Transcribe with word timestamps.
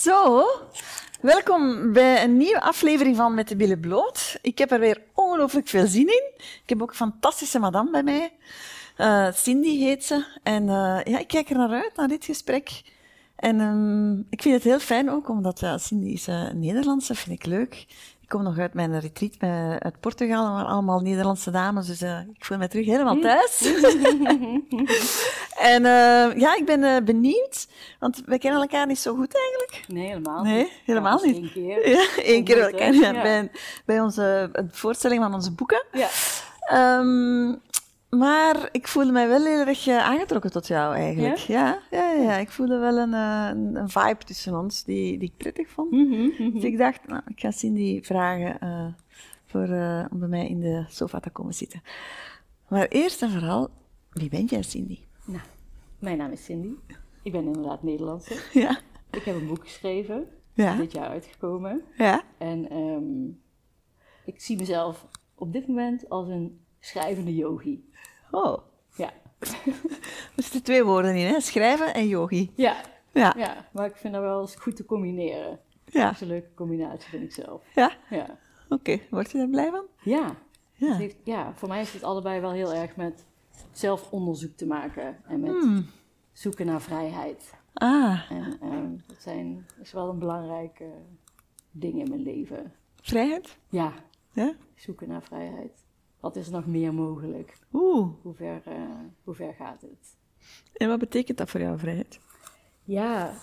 Zo, 0.00 0.44
welkom 1.20 1.92
bij 1.92 2.24
een 2.24 2.36
nieuwe 2.36 2.60
aflevering 2.60 3.16
van 3.16 3.34
Met 3.34 3.48
de 3.48 3.56
Billen 3.56 3.80
Bloot. 3.80 4.38
Ik 4.42 4.58
heb 4.58 4.70
er 4.70 4.80
weer 4.80 5.02
ongelooflijk 5.14 5.68
veel 5.68 5.86
zin 5.86 6.06
in. 6.06 6.32
Ik 6.36 6.62
heb 6.66 6.82
ook 6.82 6.90
een 6.90 6.96
fantastische 6.96 7.58
madame 7.58 7.90
bij 7.90 8.02
mij. 8.02 8.32
Uh, 8.98 9.32
Cindy 9.32 9.78
heet 9.78 10.04
ze. 10.04 10.24
En 10.42 10.62
uh, 10.62 11.00
ja, 11.04 11.18
ik 11.18 11.28
kijk 11.28 11.50
er 11.50 11.56
naar 11.56 11.70
uit, 11.70 11.96
naar 11.96 12.08
dit 12.08 12.24
gesprek. 12.24 12.82
En 13.36 13.60
um, 13.60 14.26
ik 14.30 14.42
vind 14.42 14.54
het 14.54 14.64
heel 14.64 14.78
fijn 14.78 15.10
ook, 15.10 15.28
omdat 15.28 15.60
ja, 15.60 15.78
Cindy 15.78 16.08
is 16.08 16.28
uh, 16.28 16.50
Nederlandse, 16.50 17.14
vind 17.14 17.38
ik 17.38 17.46
leuk. 17.46 17.86
Ik 18.30 18.36
kom 18.36 18.44
nog 18.44 18.58
uit 18.58 18.74
mijn 18.74 19.00
retreat 19.00 19.36
uit 19.82 20.00
Portugal, 20.00 20.52
waar 20.52 20.64
allemaal 20.64 21.00
Nederlandse 21.00 21.50
dames, 21.50 21.86
dus 21.86 22.02
uh, 22.02 22.18
ik 22.34 22.44
voel 22.44 22.58
me 22.58 22.68
terug 22.68 22.86
helemaal 22.86 23.18
thuis. 23.18 23.60
en 25.72 25.82
uh, 25.82 26.38
ja, 26.40 26.56
ik 26.56 26.62
ben 26.64 26.82
uh, 26.82 26.96
benieuwd, 27.04 27.68
want 27.98 28.22
we 28.26 28.38
kennen 28.38 28.60
elkaar 28.60 28.86
niet 28.86 28.98
zo 28.98 29.14
goed 29.14 29.34
eigenlijk. 29.34 29.84
Nee, 29.88 30.06
helemaal 30.06 30.42
nee, 30.42 30.62
niet. 30.62 30.72
helemaal 30.84 31.24
ja, 31.24 31.32
niet. 31.32 31.36
Eén 31.36 31.52
keer. 31.52 31.88
Ja, 31.96 32.22
één 32.22 32.44
keer 32.44 32.58
elkaar 32.58 32.94
ja, 32.94 33.12
bij, 33.12 33.50
bij 33.84 34.00
onze 34.00 34.50
voorstelling 34.70 35.22
van 35.22 35.34
onze 35.34 35.52
boeken. 35.52 35.84
Ja. 35.92 36.08
Um, 36.98 37.60
maar 38.10 38.68
ik 38.72 38.88
voelde 38.88 39.12
mij 39.12 39.28
wel 39.28 39.44
heel 39.44 39.66
erg 39.66 39.88
aangetrokken 39.88 40.50
tot 40.50 40.66
jou 40.66 40.94
eigenlijk. 40.94 41.36
Ja, 41.36 41.82
ja, 41.90 42.12
ja, 42.12 42.22
ja. 42.22 42.36
ik 42.36 42.50
voelde 42.50 42.78
wel 42.78 42.96
een, 42.96 43.12
een, 43.12 43.76
een, 43.76 43.88
vibe 43.88 44.24
tussen 44.24 44.58
ons 44.58 44.84
die, 44.84 45.18
die 45.18 45.28
ik 45.28 45.36
prettig 45.36 45.68
vond. 45.68 45.90
Mm 45.90 46.12
-hmm, 46.12 46.20
mm 46.20 46.32
-hmm. 46.36 46.52
Dus 46.52 46.64
ik 46.64 46.78
dacht, 46.78 47.06
nou, 47.06 47.22
ik 47.26 47.40
ga 47.40 47.50
Cindy 47.50 48.02
vragen 48.02 48.56
uh, 48.62 48.86
voor, 49.46 49.68
uh, 49.68 50.04
om 50.12 50.18
bij 50.18 50.28
mij 50.28 50.48
in 50.48 50.60
de 50.60 50.84
sofa 50.88 51.20
te 51.20 51.30
komen 51.30 51.54
zitten. 51.54 51.82
Maar 52.68 52.86
eerst 52.86 53.22
en 53.22 53.30
vooral, 53.30 53.70
wie 54.12 54.28
ben 54.28 54.44
jij, 54.44 54.62
Cindy? 54.62 54.98
Nou, 55.24 55.42
mijn 55.98 56.16
naam 56.16 56.32
is 56.32 56.44
Cindy. 56.44 56.74
Ik 57.22 57.32
ben 57.32 57.44
inderdaad 57.44 57.82
Nederlandse. 57.82 58.40
Ja. 58.60 58.80
Ik 59.10 59.22
heb 59.22 59.34
een 59.34 59.46
boek 59.46 59.62
geschreven, 59.62 60.28
ja. 60.52 60.76
dit 60.76 60.92
jaar 60.92 61.08
uitgekomen. 61.08 61.82
Ja. 61.96 62.22
En 62.38 62.76
um, 62.76 63.40
ik 64.24 64.40
zie 64.40 64.56
mezelf 64.56 65.06
op 65.34 65.52
dit 65.52 65.66
moment 65.66 66.08
als 66.08 66.28
een 66.28 66.60
schrijvende 66.80 67.34
yogi. 67.34 67.89
Oh. 68.30 68.58
Ja. 68.96 69.10
Er 70.36 70.42
zitten 70.42 70.62
twee 70.62 70.84
woorden 70.84 71.14
in, 71.16 71.26
hè? 71.26 71.40
Schrijven 71.40 71.94
en 71.94 72.06
yogi. 72.08 72.52
Ja. 72.54 72.76
Ja. 73.12 73.34
ja. 73.36 73.68
Maar 73.72 73.86
ik 73.86 73.96
vind 73.96 74.12
dat 74.14 74.22
wel 74.22 74.40
eens 74.40 74.54
goed 74.54 74.76
te 74.76 74.84
combineren. 74.84 75.58
Ja. 75.84 76.04
Dat 76.04 76.12
is 76.14 76.20
een 76.20 76.26
leuke 76.26 76.54
combinatie, 76.54 77.08
vind 77.10 77.22
ik 77.22 77.32
zelf. 77.32 77.62
Ja? 77.74 77.92
Ja. 78.10 78.22
Oké. 78.68 78.74
Okay. 78.74 79.06
Word 79.10 79.30
je 79.30 79.38
daar 79.38 79.48
blij 79.48 79.70
van? 79.70 79.84
Ja. 80.02 80.34
Ja. 80.72 80.94
Heeft, 80.96 81.16
ja. 81.24 81.52
Voor 81.54 81.68
mij 81.68 81.78
heeft 81.78 81.92
het 81.92 82.02
allebei 82.02 82.40
wel 82.40 82.52
heel 82.52 82.72
erg 82.74 82.96
met 82.96 83.24
zelfonderzoek 83.72 84.56
te 84.56 84.66
maken. 84.66 85.18
En 85.26 85.40
met 85.40 85.50
Hmm. 85.50 85.86
zoeken 86.32 86.66
naar 86.66 86.80
vrijheid. 86.80 87.54
Ah, 87.74 88.30
En 88.30 88.58
um, 88.62 89.02
dat 89.06 89.22
zijn, 89.22 89.66
is 89.82 89.92
wel 89.92 90.08
een 90.08 90.18
belangrijke 90.18 90.88
ding 91.70 91.98
in 91.98 92.08
mijn 92.08 92.22
leven. 92.22 92.72
vrijheid? 93.02 93.56
Ja. 93.68 93.92
Ja? 94.32 94.54
Zoeken 94.74 95.08
naar 95.08 95.22
vrijheid. 95.22 95.84
Wat 96.20 96.36
is 96.36 96.48
nog 96.48 96.66
meer 96.66 96.94
mogelijk? 96.94 97.58
Oeh. 97.72 98.08
Hoe 98.22 98.34
ver, 98.34 98.62
uh, 98.68 98.74
hoe 99.24 99.34
ver 99.34 99.54
gaat 99.54 99.80
het? 99.80 100.16
En 100.72 100.88
wat 100.88 100.98
betekent 100.98 101.38
dat 101.38 101.50
voor 101.50 101.60
jou, 101.60 101.78
vrijheid? 101.78 102.20
Ja, 102.84 103.34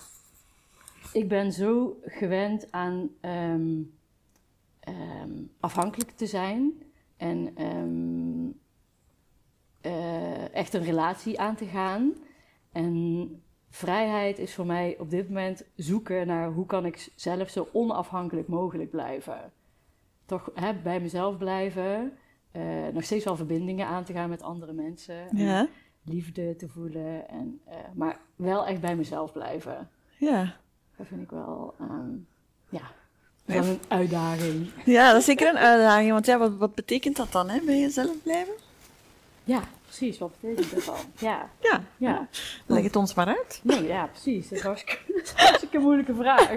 ik 1.12 1.28
ben 1.28 1.52
zo 1.52 1.98
gewend 2.02 2.72
aan 2.72 3.10
um, 3.20 3.98
um, 4.88 5.50
afhankelijk 5.60 6.10
te 6.10 6.26
zijn 6.26 6.82
en 7.16 7.64
um, 7.64 8.60
uh, 9.82 10.54
echt 10.54 10.74
een 10.74 10.84
relatie 10.84 11.40
aan 11.40 11.56
te 11.56 11.66
gaan. 11.66 12.14
En 12.72 13.42
vrijheid 13.70 14.38
is 14.38 14.54
voor 14.54 14.66
mij 14.66 14.96
op 14.98 15.10
dit 15.10 15.28
moment 15.28 15.64
zoeken 15.76 16.26
naar 16.26 16.52
hoe 16.52 16.66
kan 16.66 16.86
ik 16.86 17.12
zelf 17.16 17.50
zo 17.50 17.68
onafhankelijk 17.72 18.48
mogelijk 18.48 18.90
blijven. 18.90 19.52
Toch 20.24 20.50
hè, 20.54 20.74
bij 20.74 21.00
mezelf 21.00 21.38
blijven, 21.38 22.18
uh, 22.58 22.92
nog 22.92 23.04
steeds 23.04 23.24
wel 23.24 23.36
verbindingen 23.36 23.86
aan 23.86 24.04
te 24.04 24.12
gaan 24.12 24.28
met 24.28 24.42
andere 24.42 24.72
mensen. 24.72 25.36
Ja. 25.36 25.68
Liefde 26.04 26.56
te 26.56 26.68
voelen, 26.68 27.28
en, 27.28 27.60
uh, 27.68 27.74
maar 27.94 28.18
wel 28.36 28.66
echt 28.66 28.80
bij 28.80 28.96
mezelf 28.96 29.32
blijven. 29.32 29.90
Ja. 30.16 30.56
Dat 30.96 31.06
vind 31.06 31.22
ik 31.22 31.30
wel, 31.30 31.74
um, 31.80 32.26
ja, 32.68 32.82
wel 33.44 33.64
een 33.64 33.80
uitdaging. 33.88 34.70
Ja, 34.84 35.10
dat 35.10 35.20
is 35.20 35.24
zeker 35.24 35.48
een 35.48 35.58
uitdaging. 35.58 36.12
Want 36.12 36.26
ja, 36.26 36.38
wat, 36.38 36.56
wat 36.56 36.74
betekent 36.74 37.16
dat 37.16 37.32
dan, 37.32 37.48
hè? 37.48 37.60
Bij 37.60 37.78
jezelf 37.78 38.22
blijven? 38.22 38.54
Ja, 39.44 39.62
precies. 39.84 40.18
Wat 40.18 40.32
betekent 40.40 40.74
dat 40.74 40.84
dan? 40.84 40.96
Ja. 41.18 41.50
Ja. 41.60 41.84
ja. 41.96 42.28
Leg 42.66 42.82
het 42.82 42.96
ons 42.96 43.14
maar 43.14 43.26
uit. 43.26 43.60
Nee, 43.62 43.86
ja, 43.86 44.06
precies. 44.06 44.48
Dat 44.48 44.58
is 44.58 44.64
hartstikke, 44.64 45.12
dat 45.12 45.22
is 45.22 45.30
een 45.30 45.36
hartstikke 45.46 45.78
moeilijke 45.78 46.14
vraag. 46.14 46.50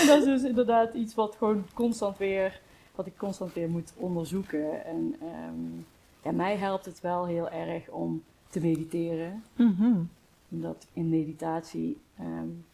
en 0.00 0.06
dat 0.06 0.18
is 0.18 0.24
dus 0.24 0.42
inderdaad 0.42 0.94
iets 0.94 1.14
wat 1.14 1.36
gewoon 1.38 1.66
constant 1.74 2.18
weer, 2.18 2.60
wat 2.96 3.06
ik 3.06 3.16
constant 3.16 3.52
weer 3.52 3.68
moet 3.68 3.92
onderzoeken. 3.96 4.84
En 4.84 5.14
um, 5.22 5.86
ja, 6.22 6.32
mij 6.32 6.56
helpt 6.56 6.84
het 6.84 7.00
wel 7.00 7.26
heel 7.26 7.50
erg 7.50 7.88
om 7.88 8.22
te 8.48 8.60
mediteren. 8.60 9.42
Mm 9.56 9.74
-hmm. 9.78 10.10
Omdat 10.48 10.86
in 10.92 11.08
meditatie 11.08 11.98
um, 12.20 12.64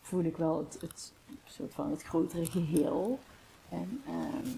voel 0.00 0.24
ik 0.24 0.36
wel 0.36 0.58
het, 0.58 0.80
het, 0.80 1.12
soort 1.44 1.74
van 1.74 1.90
het 1.90 2.02
grotere 2.02 2.46
geheel. 2.46 3.18
En 3.68 4.02
um, 4.08 4.54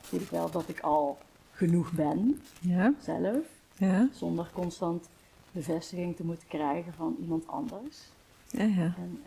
voel 0.00 0.20
ik 0.20 0.28
wel 0.28 0.50
dat 0.50 0.68
ik 0.68 0.80
al 0.80 1.18
genoeg 1.52 1.92
ben, 1.92 2.40
ja. 2.60 2.94
zelf. 3.00 3.46
Ja. 3.76 4.08
Zonder 4.12 4.50
constant 4.52 5.08
bevestiging 5.52 6.16
te 6.16 6.24
moeten 6.24 6.48
krijgen 6.48 6.92
van 6.92 7.16
iemand 7.20 7.46
anders. 7.46 7.98
Ja, 8.46 8.64
ja. 8.64 8.94
En 8.96 9.22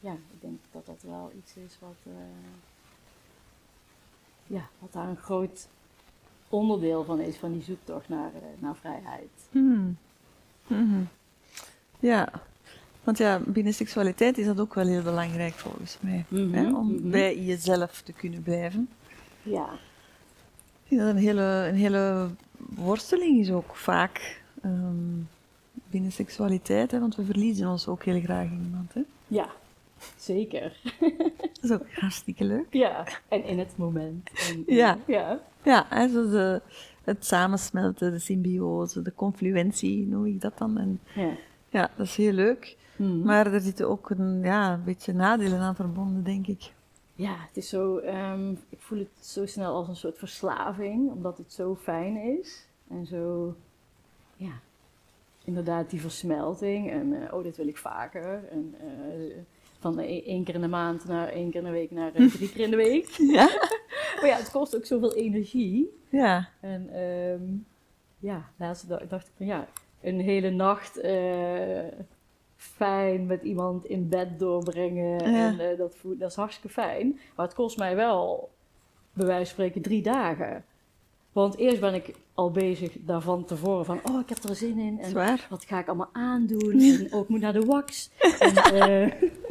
ja, 0.00 0.12
ik 0.12 0.40
denk 0.40 0.58
dat 0.70 0.86
dat 0.86 1.02
wel 1.02 1.32
iets 1.36 1.56
is 1.56 1.78
wat, 1.80 1.96
uh, 2.06 2.12
ja, 4.50 4.68
wat 4.78 4.92
daar 4.92 5.08
een 5.08 5.16
groot 5.16 5.68
onderdeel 6.48 7.04
van 7.04 7.20
is, 7.20 7.36
van 7.36 7.52
die 7.52 7.62
zoektocht 7.62 8.08
naar, 8.08 8.30
uh, 8.34 8.62
naar 8.62 8.76
vrijheid. 8.76 9.30
Mm. 9.50 9.96
Mm 10.66 10.90
-hmm. 10.90 11.08
Ja, 11.98 12.28
want 13.04 13.18
ja, 13.18 13.40
binnen 13.46 13.74
seksualiteit 13.74 14.38
is 14.38 14.46
dat 14.46 14.60
ook 14.60 14.74
wel 14.74 14.86
heel 14.86 15.02
belangrijk 15.02 15.54
volgens 15.54 15.98
mij. 16.00 16.24
Mm 16.28 16.38
-hmm. 16.38 16.54
hè? 16.54 16.76
Om 16.76 16.86
mm 16.86 16.98
-hmm. 16.98 17.10
bij 17.10 17.40
jezelf 17.40 18.00
te 18.02 18.12
kunnen 18.12 18.42
blijven. 18.42 18.88
Ja. 19.42 19.68
Ik 20.88 20.98
dat 20.98 21.08
een 21.08 21.16
hele, 21.16 21.68
een 21.68 21.74
hele 21.74 22.28
worsteling 22.56 23.40
is 23.40 23.50
ook 23.50 23.76
vaak 23.76 24.42
um, 24.64 25.28
binnen 25.90 26.12
seksualiteit, 26.12 26.90
hè? 26.90 27.00
want 27.00 27.16
we 27.16 27.24
verliezen 27.24 27.68
ons 27.68 27.86
ook 27.86 28.04
heel 28.04 28.20
graag 28.20 28.44
in 28.44 28.62
iemand. 28.64 28.94
Hè? 28.94 29.00
Ja, 29.26 29.48
zeker. 30.16 30.80
dat 31.40 31.62
is 31.62 31.70
ook 31.70 31.90
hartstikke 31.92 32.44
leuk. 32.44 32.66
Ja, 32.70 33.06
en 33.28 33.44
in 33.44 33.58
het 33.58 33.76
moment. 33.76 34.30
En, 34.48 34.62
ja. 34.66 34.98
Ja, 35.06 35.40
ja 35.62 36.08
zo 36.08 36.30
de, 36.30 36.62
het 37.04 37.26
samensmelten, 37.26 38.12
de 38.12 38.18
symbiose, 38.18 39.02
de 39.02 39.14
confluentie, 39.14 40.06
noem 40.06 40.26
ik 40.26 40.40
dat 40.40 40.58
dan. 40.58 40.78
En, 40.78 41.00
ja. 41.14 41.32
ja, 41.68 41.90
dat 41.96 42.06
is 42.06 42.16
heel 42.16 42.32
leuk. 42.32 42.76
Hmm. 42.96 43.22
Maar 43.22 43.52
er 43.52 43.60
zitten 43.60 43.88
ook 43.88 44.10
een, 44.10 44.40
ja, 44.42 44.72
een 44.72 44.84
beetje 44.84 45.12
nadelen 45.12 45.58
aan 45.58 45.74
verbonden, 45.74 46.24
denk 46.24 46.46
ik. 46.46 46.72
Ja, 47.14 47.36
het 47.38 47.56
is 47.56 47.68
zo, 47.68 47.96
um, 47.98 48.58
ik 48.68 48.80
voel 48.80 48.98
het 48.98 49.26
zo 49.26 49.46
snel 49.46 49.74
als 49.74 49.88
een 49.88 49.96
soort 49.96 50.18
verslaving, 50.18 51.10
omdat 51.10 51.38
het 51.38 51.52
zo 51.52 51.76
fijn 51.76 52.16
is. 52.16 52.66
En 52.88 53.06
zo, 53.06 53.54
ja, 54.36 54.52
inderdaad 55.44 55.90
die 55.90 56.00
versmelting. 56.00 56.90
En 56.90 57.12
uh, 57.12 57.34
oh, 57.34 57.42
dit 57.42 57.56
wil 57.56 57.68
ik 57.68 57.76
vaker. 57.76 58.48
En 58.50 58.74
uh, 58.82 59.36
van 59.80 59.98
één 59.98 60.44
keer 60.44 60.54
in 60.54 60.60
de 60.60 60.68
maand 60.68 61.04
naar 61.04 61.28
één 61.28 61.50
keer 61.50 61.60
in 61.60 61.66
de 61.66 61.72
week 61.72 61.90
naar 61.90 62.20
uh, 62.20 62.32
drie 62.34 62.50
keer 62.50 62.64
in 62.64 62.70
de 62.70 62.76
week. 62.76 63.08
Ja. 63.08 63.44
maar 64.16 64.26
ja, 64.26 64.36
het 64.36 64.50
kost 64.50 64.76
ook 64.76 64.84
zoveel 64.84 65.14
energie. 65.14 65.98
Ja. 66.08 66.48
En 66.60 67.00
um, 67.00 67.66
ja, 68.18 68.50
laatst 68.56 68.88
dacht 68.88 69.26
ik 69.26 69.32
van 69.36 69.46
ja, 69.46 69.66
een 70.00 70.20
hele 70.20 70.50
nacht 70.50 71.00
fijn 72.60 73.26
met 73.26 73.42
iemand 73.42 73.84
in 73.84 74.08
bed 74.08 74.38
doorbrengen. 74.38 75.30
Ja. 75.30 75.46
En 75.46 75.60
uh, 75.60 75.78
dat, 75.78 75.96
voel, 75.96 76.16
dat 76.18 76.30
is 76.30 76.36
hartstikke 76.36 76.68
fijn. 76.68 77.20
Maar 77.36 77.46
het 77.46 77.54
kost 77.54 77.78
mij 77.78 77.96
wel, 77.96 78.50
bij 79.12 79.26
wijze 79.26 79.44
van 79.44 79.54
spreken, 79.54 79.82
drie 79.82 80.02
dagen. 80.02 80.64
Want 81.32 81.56
eerst 81.56 81.80
ben 81.80 81.94
ik 81.94 82.14
al 82.34 82.50
bezig 82.50 82.92
daarvan 83.00 83.44
tevoren 83.44 83.84
van, 83.84 84.00
oh, 84.04 84.20
ik 84.20 84.28
heb 84.28 84.42
er 84.42 84.54
zin 84.54 84.78
in. 84.78 85.00
En 85.00 85.10
Zwaar. 85.10 85.46
wat 85.50 85.64
ga 85.64 85.78
ik 85.78 85.86
allemaal 85.88 86.10
aandoen? 86.12 86.80
En 86.80 87.12
ook 87.12 87.28
moet 87.28 87.40
naar 87.40 87.52
de 87.52 87.66
wax. 87.66 88.10
en, 88.38 88.74
uh, 88.74 89.12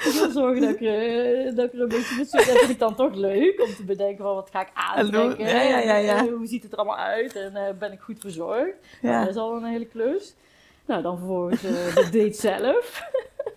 ik 0.06 0.12
wil 0.12 0.30
zorgen 0.30 0.60
dat 0.60 0.70
ik, 0.70 0.80
uh, 0.80 1.56
dat 1.56 1.64
ik 1.66 1.72
er 1.72 1.80
een 1.80 1.88
beetje 1.88 2.16
met 2.16 2.30
Dat 2.30 2.42
vind 2.42 2.70
ik 2.70 2.78
dan 2.78 2.94
toch 2.94 3.14
leuk 3.14 3.62
om 3.62 3.74
te 3.74 3.84
bedenken 3.84 4.24
van 4.24 4.34
wat 4.34 4.50
ga 4.52 4.60
ik 4.60 4.70
aantrekken. 4.74 5.46
Ja, 5.46 5.62
ja, 5.62 5.78
ja, 5.78 5.96
ja. 5.96 6.18
En, 6.18 6.28
hoe 6.28 6.46
ziet 6.46 6.62
het 6.62 6.72
er 6.72 6.78
allemaal 6.78 6.96
uit? 6.96 7.36
En 7.36 7.52
uh, 7.54 7.78
ben 7.78 7.92
ik 7.92 8.00
goed 8.00 8.20
verzorgd? 8.20 8.74
Ja. 9.00 9.10
Nou, 9.10 9.24
dat 9.24 9.34
is 9.34 9.40
al 9.40 9.56
een 9.56 9.64
hele 9.64 9.86
klus. 9.86 10.34
Nou, 10.86 11.02
dan 11.02 11.18
vervolgens 11.18 11.64
uh, 11.64 11.94
de 11.94 12.08
date 12.12 12.32
zelf. 12.32 13.02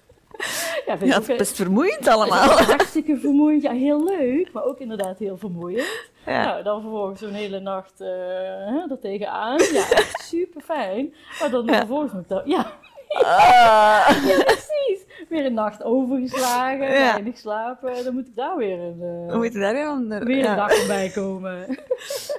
ja, 0.87 0.97
ja 1.01 1.19
het 1.19 1.29
is 1.29 1.37
best 1.37 1.55
vermoeiend 1.55 2.07
allemaal. 2.07 2.47
Hartstikke 2.75 3.17
vermoeiend. 3.17 3.61
Ja, 3.63 3.71
heel 3.71 4.03
leuk, 4.03 4.51
maar 4.51 4.63
ook 4.63 4.79
inderdaad 4.79 5.19
heel 5.19 5.37
vermoeiend. 5.37 6.11
Ja. 6.25 6.43
Nou, 6.45 6.63
dan 6.63 6.81
vervolgens 6.81 7.19
zo'n 7.19 7.33
hele 7.33 7.59
nacht 7.59 8.01
uh, 8.01 8.91
er 8.91 8.99
tegenaan. 9.01 9.57
Ja, 9.71 9.89
echt 9.89 10.21
super 10.23 10.61
fijn. 10.61 11.13
Maar 11.39 11.49
dan 11.49 11.65
Ja. 11.65 11.77
vervolgens 11.77 12.11
moet 12.13 12.21
ik 12.21 12.29
dan... 12.29 12.41
Ja. 12.45 12.71
Ah. 13.07 14.25
ja, 14.27 14.43
precies. 14.43 15.02
Weer 15.33 15.45
een 15.45 15.53
nacht 15.53 15.83
overgeslagen, 15.83 16.85
Ja. 16.91 17.11
weinig 17.11 17.37
slapen. 17.37 18.03
Dan 18.03 18.13
moet 18.13 18.27
ik 18.27 18.35
daar 18.35 18.57
weer 18.57 18.79
een, 18.79 19.01
eh, 19.29 19.35
moet 19.35 19.53
je 19.53 19.59
daar 19.59 19.73
weer 19.73 20.07
weer 20.25 20.37
een 20.37 20.43
ja. 20.43 20.55
dag 20.55 20.87
bij 20.87 21.09
komen. 21.09 21.65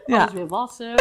Ja. 0.07 0.21
Alles 0.21 0.33
weer 0.33 0.47
wassen. 0.47 0.95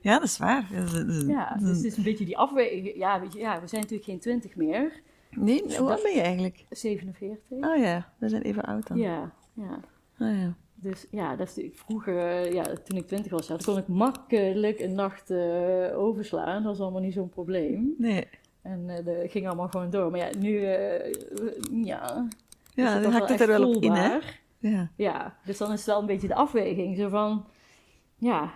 ja, 0.00 0.12
dat 0.18 0.22
is 0.22 0.38
waar. 0.38 0.68
Dat 0.74 0.84
is- 0.84 0.92
dat 0.92 1.08
is- 1.08 1.22
Ja, 1.26 1.56
dus 1.60 1.68
het 1.76 1.84
is 1.84 1.96
een 1.96 2.02
beetje 2.02 2.24
die 2.24 2.38
afweging. 2.38 2.92
Ja, 2.96 3.20
weet 3.20 3.32
je, 3.32 3.38
ja, 3.38 3.60
we 3.60 3.66
zijn 3.66 3.80
natuurlijk 3.80 4.08
geen 4.10 4.18
twintig 4.20 4.56
meer. 4.56 4.92
Nee, 5.30 5.62
hoe 5.78 5.90
oud 5.90 6.02
ben 6.02 6.14
je 6.14 6.20
eigenlijk? 6.20 6.64
47. 6.70 7.40
Oh 7.60 7.76
ja, 7.76 8.08
we 8.18 8.28
zijn 8.28 8.42
even 8.42 8.62
oud 8.62 8.86
dan. 8.86 8.96
Ja, 8.98 9.32
ja. 9.54 9.80
Oh, 10.20 10.38
ja. 10.40 10.54
Dus 10.74 11.06
ja, 11.10 11.36
dat 11.36 11.56
is 11.56 11.68
vroeger, 11.74 12.52
ja, 12.54 12.64
toen 12.84 12.96
ik 12.98 13.06
twintig 13.06 13.30
was, 13.32 13.46
ja, 13.46 13.56
kon 13.64 13.78
ik 13.78 13.88
makkelijk 13.88 14.80
een 14.80 14.94
nacht 14.94 15.30
eh, 15.30 15.98
overslaan. 15.98 16.62
Dat 16.62 16.72
was 16.72 16.80
allemaal 16.80 17.00
niet 17.00 17.12
zo'n 17.12 17.28
probleem. 17.28 17.94
Nee. 17.98 18.26
En 18.66 18.88
eh 18.90 19.04
dat 19.04 19.30
ging 19.30 19.46
allemaal 19.46 19.68
gewoon 19.68 19.90
door. 19.90 20.10
Maar 20.10 20.20
ja, 20.20 20.28
nu, 20.38 20.64
eh, 20.64 21.12
ja, 21.84 22.26
is 22.74 22.84
Ja, 22.84 22.92
het 22.92 23.02
dan 23.02 23.12
hakt 23.12 23.28
het 23.28 23.40
er 23.40 23.46
wel 23.46 23.74
op 23.74 23.82
in, 23.82 23.92
hè? 23.92 24.18
Ja. 24.58 24.90
Ja, 24.96 25.36
dus 25.44 25.58
dan 25.58 25.72
is 25.72 25.78
het 25.78 25.86
wel 25.86 26.00
een 26.00 26.06
beetje 26.06 26.28
de 26.28 26.34
afweging. 26.34 26.96
Zo 26.96 27.08
van, 27.08 27.44
ja, 28.16 28.50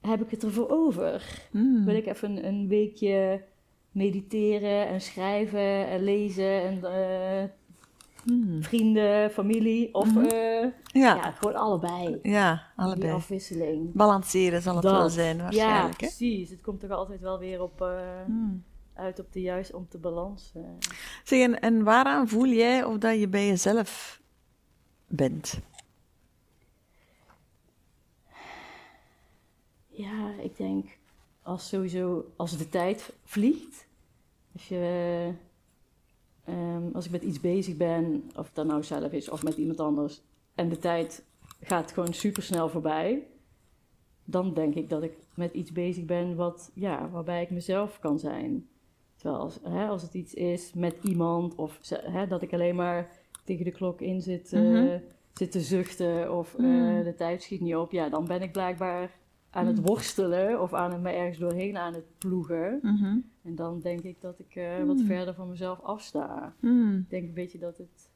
heb 0.00 0.20
ik 0.20 0.30
het 0.30 0.42
ervoor 0.44 0.68
over? 0.70 1.42
Mm. 1.50 1.84
Wil 1.84 1.94
ik 1.94 2.06
even 2.06 2.36
een, 2.36 2.46
een 2.46 2.68
weekje 2.68 3.42
mediteren 3.90 4.86
en 4.88 5.00
schrijven 5.00 5.86
en 5.88 6.02
lezen 6.04 6.62
en 6.62 6.84
eh, 6.84 7.44
Mm. 8.24 8.62
vrienden, 8.62 9.30
familie? 9.30 9.94
Of 9.94 10.14
Mhm. 10.14 10.24
Ja. 10.24 10.70
ja, 11.14 11.30
gewoon 11.30 11.54
allebei. 11.54 12.18
ja, 12.22 12.52
Die 12.54 12.84
allebei. 12.84 13.12
afwisseling. 13.12 13.92
Balanceren 13.92 14.62
zal 14.62 14.74
het 14.74 14.82
Dat. 14.82 14.92
wel 14.92 15.08
zijn, 15.08 15.36
Ja, 15.36 15.42
waarschijnlijk. 15.42 16.00
hè? 16.00 16.06
precies. 16.06 16.50
Het 16.50 16.60
komt 16.60 16.80
toch 16.80 16.90
altijd 16.90 17.20
wel 17.20 17.38
weer 17.38 17.62
op, 17.62 17.80
eh, 17.82 17.98
Mm. 18.26 18.64
Uit 19.00 19.18
op 19.18 19.32
de 19.32 19.40
juiste, 19.40 19.76
om 19.76 19.88
te 19.88 19.98
balansen. 19.98 20.78
Zeg, 21.24 21.40
en, 21.40 21.60
en 21.60 21.84
waaraan 21.84 22.28
voel 22.28 22.46
jij 22.46 22.84
of 22.84 22.98
dat 22.98 23.18
je 23.18 23.28
bij 23.28 23.46
jezelf 23.46 24.20
bent? 25.06 25.60
Ja, 29.86 30.34
ik 30.42 30.56
denk 30.56 30.98
als 31.42 31.68
sowieso 31.68 32.32
als 32.36 32.56
de 32.56 32.68
tijd 32.68 33.12
vliegt. 33.24 33.86
Als 34.52 34.68
je 34.68 35.32
ehm, 36.44 36.82
als 36.92 37.04
ik 37.04 37.10
met 37.10 37.22
iets 37.22 37.40
bezig 37.40 37.76
ben, 37.76 38.30
of 38.36 38.50
dat 38.52 38.66
nou 38.66 38.82
zelf 38.82 39.12
is 39.12 39.28
of 39.28 39.42
met 39.42 39.56
iemand 39.56 39.80
anders, 39.80 40.22
en 40.54 40.68
de 40.68 40.78
tijd 40.78 41.24
gaat 41.60 41.92
gewoon 41.92 42.14
super 42.14 42.42
snel 42.42 42.68
voorbij, 42.68 43.26
dan 44.24 44.54
denk 44.54 44.74
ik 44.74 44.88
dat 44.88 45.02
ik 45.02 45.12
met 45.34 45.52
iets 45.52 45.72
bezig 45.72 46.04
ben 46.04 46.36
wat, 46.36 46.70
ja, 46.74 47.10
waarbij 47.10 47.42
ik 47.42 47.50
mezelf 47.50 47.98
kan 47.98 48.18
zijn. 48.18 48.68
Terwijl 49.20 49.40
als, 49.42 49.58
hè, 49.62 49.86
als 49.86 50.02
het 50.02 50.14
iets 50.14 50.34
is 50.34 50.72
met 50.74 50.96
iemand, 51.02 51.54
of 51.54 51.78
hè, 51.90 52.26
dat 52.26 52.42
ik 52.42 52.52
alleen 52.52 52.76
maar 52.76 53.08
tegen 53.44 53.64
de 53.64 53.70
klok 53.70 54.00
in 54.00 54.20
zit, 54.22 54.52
eh, 54.52 54.60
Mhm. 54.60 54.98
zit 55.34 55.50
te 55.52 55.60
zuchten, 55.60 56.36
of 56.38 56.54
eh, 56.54 56.64
Mm. 56.64 57.02
de 57.04 57.14
tijd 57.14 57.42
schiet 57.42 57.60
niet 57.60 57.74
op, 57.76 57.92
ja, 57.92 58.08
dan 58.08 58.26
ben 58.26 58.42
ik 58.42 58.52
blijkbaar 58.52 59.10
aan 59.50 59.66
het 59.66 59.80
worstelen 59.80 60.60
of 60.62 60.74
aan 60.74 60.92
het 60.92 61.00
me 61.00 61.10
ergens 61.10 61.38
doorheen 61.38 61.76
aan 61.76 61.94
het 61.94 62.04
ploegen. 62.18 62.78
Mhm. 62.82 63.16
En 63.42 63.54
dan 63.54 63.80
denk 63.80 64.00
ik 64.00 64.20
dat 64.20 64.38
ik 64.38 64.54
eh, 64.54 64.82
wat 64.86 65.00
verder 65.06 65.34
van 65.34 65.48
mezelf 65.48 65.80
afsta. 65.80 66.54
Ik 66.62 67.10
denk 67.10 67.28
een 67.28 67.34
beetje 67.34 67.58
dat, 67.58 67.78
het, 67.78 68.08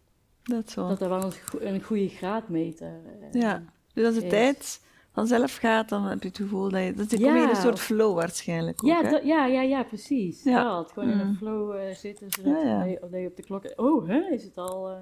Dat 0.43 0.71
zo. 0.71 0.89
dat 0.89 1.01
er 1.03 1.09
wel 1.09 1.25
een, 1.25 1.33
go- 1.33 1.59
een 1.61 1.83
goede 1.83 2.09
graadmeter 2.09 3.01
eh, 3.33 3.41
Ja. 3.41 3.63
Dus 3.95 4.07
als 4.07 4.15
de 4.15 4.25
is. 4.25 4.31
tijd 4.31 4.81
vanzelf 5.15 5.57
gaat, 5.57 5.89
dan 5.89 6.05
heb 6.05 6.23
je 6.23 6.29
het 6.29 6.37
gevoel 6.37 6.71
dat 6.71 6.83
je... 6.83 6.93
Dat 6.95 7.11
je 7.11 7.19
Ja, 7.19 7.43
in 7.43 7.49
een 7.49 7.57
soort 7.57 7.79
flow 7.81 8.15
waarschijnlijk 8.15 8.85
ook, 8.85 8.91
Ja, 8.91 9.03
hè? 9.03 9.17
ja, 9.17 9.47
ja, 9.47 9.63
ja, 9.63 9.83
precies. 9.83 10.43
Ja. 10.43 10.85
Gewoon 10.93 11.11
in 11.11 11.15
Mm. 11.17 11.21
een 11.23 11.37
flow 11.37 11.75
eh, 11.77 11.95
zitten, 11.95 12.27
zodat 12.31 12.63
Ja. 12.63 12.85
Je, 12.85 12.99
dat 13.11 13.21
je 13.21 13.27
op 13.27 13.37
de 13.37 13.43
klok... 13.43 13.73
Oh, 13.77 14.09
hè, 14.09 14.21
is 14.31 14.45
het 14.45 14.57
al... 14.59 14.91
eh, 14.91 14.97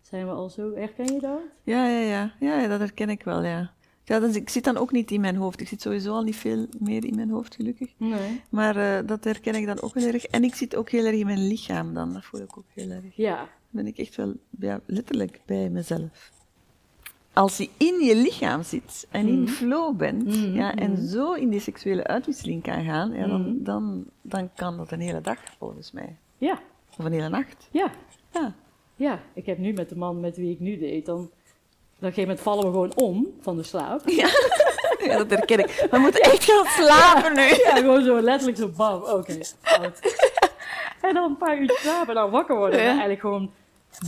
zijn 0.00 0.26
we 0.26 0.32
al 0.32 0.48
zo... 0.50 0.74
Herken 0.74 1.12
je 1.14 1.20
dat? 1.20 1.40
Ja, 1.62 1.88
ja, 1.88 1.98
ja. 1.98 2.32
Ja, 2.40 2.60
ja, 2.60 2.68
dat 2.68 2.78
herken 2.80 3.08
ik 3.08 3.22
wel, 3.22 3.42
ja. 3.44 3.72
Ja, 4.06 4.20
dus 4.20 4.36
ik 4.36 4.48
zit 4.48 4.64
dan 4.64 4.76
ook 4.76 4.92
niet 4.92 5.10
in 5.10 5.20
mijn 5.20 5.36
hoofd. 5.36 5.60
Ik 5.60 5.68
zit 5.68 5.80
sowieso 5.80 6.12
al 6.12 6.22
niet 6.22 6.36
veel 6.36 6.66
meer 6.78 7.04
in 7.04 7.14
mijn 7.14 7.30
hoofd, 7.30 7.54
gelukkig. 7.54 7.92
Nee. 7.96 8.40
Maar 8.50 8.76
eh, 8.76 9.06
dat 9.06 9.24
herken 9.24 9.54
ik 9.54 9.66
dan 9.66 9.80
ook 9.82 9.94
heel 9.94 10.12
erg. 10.12 10.24
En 10.24 10.44
ik 10.44 10.54
zit 10.54 10.76
ook 10.76 10.90
heel 10.90 11.04
erg 11.04 11.14
in 11.16 11.26
mijn 11.26 11.46
lichaam 11.46 11.94
dan. 11.94 12.12
Dat 12.12 12.24
voel 12.24 12.40
ik 12.40 12.58
ook 12.58 12.64
heel 12.74 12.90
erg. 12.90 13.16
Ja, 13.16 13.36
Dan 13.36 13.46
ben 13.70 13.86
ik 13.86 13.98
echt 13.98 14.14
wel 14.16 14.34
ja, 14.58 14.80
letterlijk 14.86 15.40
bij 15.46 15.68
mezelf. 15.70 16.32
Als 17.34 17.56
je 17.56 17.68
in 17.76 18.00
je 18.00 18.16
lichaam 18.16 18.62
zit 18.62 19.06
en 19.10 19.26
in 19.26 19.40
Mhm. 19.42 19.50
flow 19.52 19.96
bent 19.96 20.24
Mhm, 20.24 20.54
ja, 20.54 20.74
en 20.74 20.90
mhm. 20.92 21.06
zo 21.06 21.32
in 21.32 21.48
die 21.48 21.60
seksuele 21.60 22.04
uitwisseling 22.06 22.62
kan 22.62 22.84
gaan, 22.84 23.12
ja, 23.12 23.26
dan, 23.26 23.56
dan, 23.58 24.04
dan 24.22 24.50
kan 24.54 24.76
dat 24.76 24.90
een 24.92 25.00
hele 25.00 25.20
dag 25.20 25.38
volgens 25.58 25.92
mij. 25.92 26.16
ja, 26.38 26.58
Of 26.98 27.04
een 27.04 27.12
hele 27.12 27.28
nacht. 27.28 27.68
ja. 27.70 27.90
Ja. 28.32 28.54
Ja, 28.96 29.20
ik 29.34 29.46
heb 29.46 29.58
nu 29.58 29.72
met 29.72 29.88
de 29.88 29.96
man 29.96 30.20
met 30.20 30.36
wie 30.36 30.50
ik 30.50 30.60
nu 30.60 30.78
deed, 30.78 31.06
dan... 31.06 31.18
Op 31.18 32.10
een 32.10 32.14
gegeven 32.14 32.22
moment 32.22 32.40
vallen 32.40 32.64
we 32.64 32.70
gewoon 32.70 32.92
om 32.96 33.26
van 33.40 33.56
de 33.56 33.62
slaap. 33.62 34.08
ja, 34.20 34.28
dat 35.16 35.30
herken 35.30 35.58
ik. 35.58 35.86
We 35.90 35.98
moeten 35.98 36.20
echt 36.20 36.44
gaan 36.44 36.66
slapen 36.66 37.34
nu. 37.34 37.42
Ja, 37.42 37.76
gewoon 37.76 38.04
zo 38.04 38.20
letterlijk 38.20 38.58
zo 38.58 38.68
bam. 38.76 39.02
Oké. 39.02 39.38
En 41.00 41.14
dan 41.14 41.30
een 41.30 41.36
paar 41.36 41.58
uur 41.58 41.70
slapen 41.80 42.08
en 42.08 42.14
dan 42.14 42.30
wakker 42.30 42.56
worden. 42.56 42.78
En 42.78 42.84
Ja. 42.84 42.90
eigenlijk 42.90 43.20
gewoon 43.20 43.50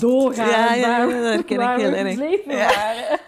doorgaan. 0.00 0.49
Ja, 0.49 0.75
ja, 0.75 1.06
waar, 1.06 1.23
dat 1.23 1.38
ik 1.41 1.49
heel 1.49 1.61
erg. 1.61 2.19
Ja. 2.47 2.67
waren. 2.67 3.19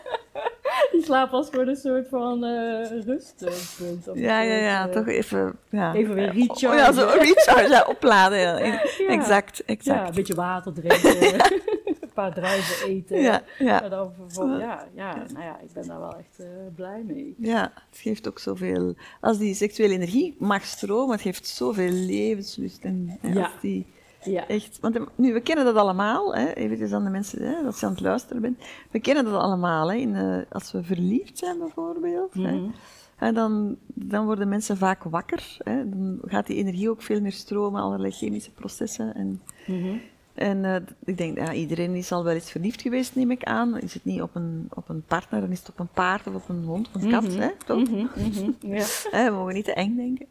Die 0.92 1.02
slaap 1.04 1.30
was 1.30 1.48
gewoon 1.50 1.68
een 1.68 1.76
soort 1.76 2.08
van 2.08 2.44
eh 2.44 2.90
rustpunt. 3.04 4.06
Ja, 4.14 4.40
ja, 4.42 4.54
ja, 4.54 4.86
eh, 4.88 4.92
toch 4.92 5.06
even... 5.06 5.58
Ja. 5.70 5.94
Even 5.94 6.14
weer 6.14 6.28
Oh, 6.28 6.34
rechargen. 6.34 6.78
ja, 6.78 6.92
zo 6.92 7.06
recharge, 7.18 7.68
ja, 7.68 7.84
opladen. 7.88 8.38
Ja. 8.38 8.82
Exact, 9.08 9.56
Ja, 9.56 9.64
exact. 9.66 10.08
een 10.08 10.14
beetje 10.14 10.34
water 10.34 10.72
drinken. 10.72 11.34
een 11.84 12.12
paar 12.14 12.34
druiven 12.34 12.88
eten. 12.88 13.20
Ja, 13.20 13.42
ja. 13.58 13.82
En 13.82 13.90
dan 13.90 14.12
vervolgens, 14.16 14.60
ja, 14.60 14.86
ja, 14.94 15.14
nou 15.32 15.44
ja, 15.44 15.58
ik 15.62 15.72
ben 15.72 15.86
daar 15.86 16.00
wel 16.00 16.16
echt 16.16 16.38
eh, 16.38 16.46
blij 16.74 17.02
mee. 17.06 17.34
Ja, 17.38 17.72
het 17.90 17.98
geeft 17.98 18.28
ook 18.28 18.38
zoveel... 18.38 18.94
Als 19.20 19.38
die 19.38 19.54
seksuele 19.54 19.94
energie 19.94 20.36
mag 20.38 20.64
stromen, 20.64 21.12
het 21.12 21.20
geeft 21.20 21.46
zoveel 21.46 21.90
levenslust. 21.90 22.84
En, 22.84 23.18
Ja. 23.22 23.42
als 23.42 23.50
die 23.60 23.86
Ja, 24.24 24.46
echt... 24.48 24.78
Want 24.80 24.98
nu, 25.14 25.32
we 25.32 25.40
kennen 25.40 25.64
dat 25.64 25.76
allemaal, 25.76 26.34
hè, 26.34 26.52
even 26.52 26.92
aan 26.96 27.04
de 27.04 27.10
mensen, 27.10 27.42
hè, 27.42 27.66
als 27.66 27.80
je 27.80 27.86
aan 27.86 27.92
het 27.92 28.00
luisteren 28.00 28.42
bent. 28.42 28.58
We 28.90 29.00
kennen 29.00 29.24
dat 29.24 29.34
allemaal, 29.40 29.90
hè, 29.90 29.96
in, 29.96 30.14
eh, 30.14 30.36
als 30.52 30.72
we 30.72 30.82
verliefd 30.82 31.38
zijn 31.38 31.58
bijvoorbeeld. 31.58 32.34
hè. 32.34 32.52
Mhm. 32.52 32.70
En 33.16 33.34
dan, 33.34 33.76
dan 33.86 34.24
worden 34.24 34.48
mensen 34.48 34.76
vaak 34.76 35.02
wakker. 35.02 35.56
Hè. 35.58 35.88
Dan 35.88 36.18
gaat 36.24 36.46
die 36.46 36.56
energie 36.56 36.90
ook 36.90 37.02
veel 37.02 37.20
meer 37.20 37.32
stromen, 37.32 37.82
allerlei 37.82 38.12
chemische 38.12 38.50
processen. 38.50 39.14
En, 39.14 39.42
Mhm. 39.66 39.96
en 40.34 40.64
eh, 40.64 40.74
ik 41.04 41.16
denk, 41.18 41.38
ja, 41.38 41.52
iedereen 41.52 41.94
is 41.94 42.12
al 42.12 42.24
wel 42.24 42.34
eens 42.34 42.50
verliefd 42.50 42.82
geweest, 42.82 43.14
neem 43.14 43.30
ik 43.30 43.44
aan. 43.44 43.78
Is 43.80 43.94
het 43.94 44.04
niet 44.04 44.22
op 44.22 44.34
een, 44.34 44.68
op 44.74 44.88
een 44.88 45.02
partner, 45.06 45.40
dan 45.40 45.50
is 45.50 45.58
het 45.58 45.68
op 45.68 45.78
een 45.78 45.88
paard 45.94 46.26
of 46.26 46.34
op 46.34 46.48
een 46.48 46.64
hond 46.64 46.88
of 46.94 47.02
een 47.02 47.10
kat, 47.10 47.22
Mhm. 47.22 47.38
hè, 47.40 47.48
toch? 47.66 47.88
Mhm, 47.90 48.06
mhm. 48.16 48.50
Ja. 48.60 48.84
We 49.26 49.30
mogen 49.32 49.54
niet 49.54 49.64
te 49.64 49.72
eng 49.74 49.96
denken. 49.96 50.26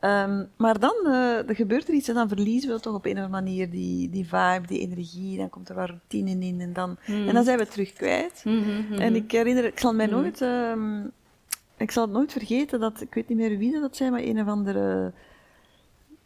Ehm, 0.00 0.44
maar 0.56 0.78
dan 0.78 0.94
eh, 1.04 1.48
er 1.48 1.54
gebeurt 1.54 1.88
er 1.88 1.94
iets 1.94 2.08
en 2.08 2.14
dan 2.14 2.28
verliezen 2.28 2.74
we 2.74 2.80
toch 2.80 2.94
op 2.94 3.04
een 3.04 3.18
of 3.18 3.24
andere 3.24 3.42
manier 3.42 3.70
die, 3.70 4.10
die 4.10 4.24
vibe, 4.28 4.66
die 4.66 4.80
energie. 4.80 5.38
Dan 5.38 5.48
komt 5.50 5.68
er 5.68 5.74
wat 5.74 5.88
routine 5.88 6.30
in 6.46 6.60
en 6.60 6.72
dan, 6.72 6.96
en 7.06 7.34
dan 7.34 7.44
zijn 7.44 7.58
we 7.58 7.66
terug 7.66 7.92
kwijt. 7.92 8.42
Mhm, 8.44 8.56
mhm. 8.56 9.00
En 9.00 9.14
ik 9.14 9.30
herinner, 9.32 9.64
ik 9.64 9.78
zal 9.78 9.94
mij 9.94 10.06
nooit, 10.06 10.40
ehm, 10.40 11.04
ik 11.76 11.90
zal 11.90 12.02
het 12.02 12.12
nooit 12.12 12.32
vergeten 12.32 12.80
dat, 12.80 13.00
ik 13.00 13.14
weet 13.14 13.28
niet 13.28 13.38
meer 13.38 13.58
wie 13.58 13.80
dat 13.80 13.96
zei, 13.96 14.10
maar 14.10 14.22
een 14.22 14.40
of 14.40 14.46
andere, 14.46 15.12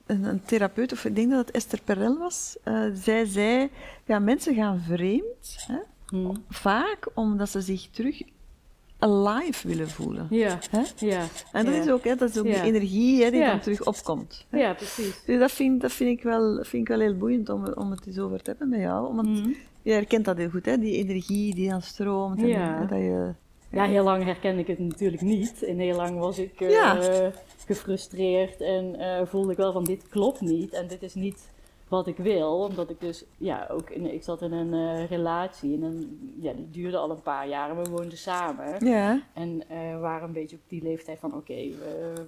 een, 0.07 0.25
een 0.25 0.43
therapeut, 0.45 0.93
of 0.93 1.05
ik 1.05 1.15
denk 1.17 1.31
dat 1.31 1.47
het 1.47 1.55
Esther 1.57 1.81
Perel 1.85 2.19
was. 2.19 2.57
eh, 2.65 2.85
zij 2.95 3.25
zei, 3.25 3.71
ja, 4.07 4.19
mensen 4.19 4.55
gaan 4.55 4.81
vreemd, 4.81 5.65
hè, 5.67 5.77
vaak 6.49 7.09
omdat 7.15 7.49
ze 7.49 7.61
zich 7.61 7.89
terug 7.91 8.23
alive 9.03 9.69
willen 9.69 9.89
voelen. 9.89 10.27
Ja, 10.31 10.59
Hè? 10.71 10.83
ja. 11.07 11.25
En 11.53 11.65
dat 11.65 11.75
ja. 11.75 11.81
is 11.81 11.91
ook, 11.91 12.05
hè, 12.05 12.15
dat 12.17 12.31
is 12.31 12.39
ook 12.39 12.47
Ja. 12.47 12.53
die 12.53 12.63
energie 12.63 13.25
hè, 13.25 13.31
die 13.31 13.41
Ja. 13.41 13.51
dan 13.51 13.61
terug 13.61 13.85
opkomt. 13.87 14.47
hè. 14.49 14.59
Ja, 14.59 14.75
precies. 14.75 15.23
Dus 15.27 15.39
dat 15.39 15.53
vind, 15.53 15.81
dat 15.81 15.93
vind, 15.93 16.19
ik 16.19 16.23
wel, 16.25 16.55
vind 16.65 16.83
ik 16.83 16.89
wel 16.89 17.01
heel 17.01 17.17
boeiend 17.17 17.49
om, 17.49 17.67
om 17.75 17.91
het 17.91 18.07
eens 18.07 18.19
over 18.19 18.43
te 18.43 18.51
hebben 18.51 18.69
met 18.69 18.81
jou. 18.81 19.15
Want 19.15 19.29
Mhm. 19.29 19.49
je 19.83 19.93
herkent 19.93 20.25
dat 20.25 20.37
heel 20.37 20.51
goed, 20.51 20.67
hè? 20.67 20.79
die 20.79 20.97
energie 20.97 21.55
die 21.55 21.69
dan 21.71 21.83
stroomt. 21.83 22.43
En, 22.43 22.51
hè, 22.79 22.87
dat 22.87 22.99
je, 22.99 23.33
Ja, 23.71 23.85
heel 23.85 24.05
lang 24.05 24.25
herkende 24.25 24.61
ik 24.61 24.67
het 24.67 24.79
natuurlijk 24.79 25.23
niet. 25.23 25.63
En 25.63 25.79
heel 25.79 25.97
lang 25.97 26.19
was 26.19 26.39
ik 26.39 26.61
eh, 26.61 27.27
gefrustreerd 27.67 28.61
en 28.61 28.97
eh, 28.99 29.27
voelde 29.27 29.51
ik 29.53 29.57
wel 29.57 29.73
van 29.73 29.85
dit 29.85 30.09
klopt 30.09 30.41
niet 30.41 30.73
en 30.73 30.87
dit 30.89 31.03
is 31.03 31.15
niet 31.15 31.51
wat 31.93 32.07
ik 32.07 32.17
wil. 32.17 32.59
Omdat 32.59 32.91
ik 32.91 33.01
dus, 33.01 33.25
ja, 33.39 33.67
ook 33.71 33.91
in, 33.91 34.15
ik 34.15 34.23
zat 34.23 34.43
in 34.43 34.53
een 34.53 34.75
eh, 34.75 35.09
relatie 35.09 35.75
en 35.75 35.83
een, 35.83 36.33
ja, 36.41 36.53
die 36.53 36.71
duurde 36.71 36.97
al 36.97 37.11
een 37.11 37.23
paar 37.23 37.49
jaar 37.49 37.71
en 37.71 37.83
we 37.83 37.91
woonden 37.91 38.19
samen. 38.19 38.87
ja, 38.87 39.23
En 39.33 39.59
we 39.69 39.99
waren 40.01 40.27
een 40.27 40.33
beetje 40.33 40.57
op 40.57 40.63
die 40.67 40.83
leeftijd 40.83 41.19
van 41.19 41.35
oké, 41.35 41.71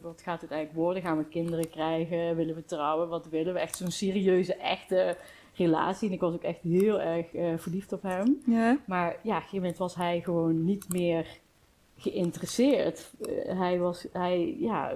wat 0.02 0.22
gaat 0.22 0.40
het 0.40 0.50
eigenlijk 0.50 0.84
worden? 0.84 1.02
Gaan 1.02 1.18
we 1.18 1.24
kinderen 1.24 1.70
krijgen? 1.70 2.36
Willen 2.36 2.54
we 2.54 2.64
trouwen? 2.64 3.08
Wat 3.08 3.28
willen 3.28 3.52
we? 3.54 3.58
Echt 3.60 3.76
zo'n 3.76 3.90
serieuze, 3.90 4.54
echte 4.54 5.16
relatie. 5.54 6.08
En 6.08 6.14
ik 6.14 6.20
was 6.20 6.34
ook 6.34 6.42
echt 6.42 6.60
heel 6.60 7.00
erg 7.00 7.34
eh, 7.34 7.52
verliefd 7.56 7.92
op 7.92 8.02
hem. 8.02 8.40
ja, 8.46 8.78
Maar 8.86 9.10
ja, 9.10 9.12
op 9.12 9.24
een 9.24 9.32
gegeven 9.34 9.58
moment 9.58 9.78
was 9.78 9.94
hij 9.94 10.20
gewoon 10.20 10.64
niet 10.64 10.92
meer 10.92 11.26
geïnteresseerd. 11.96 13.12
Hij 13.46 13.78
was, 13.78 14.06
hij, 14.12 14.56
ja, 14.58 14.92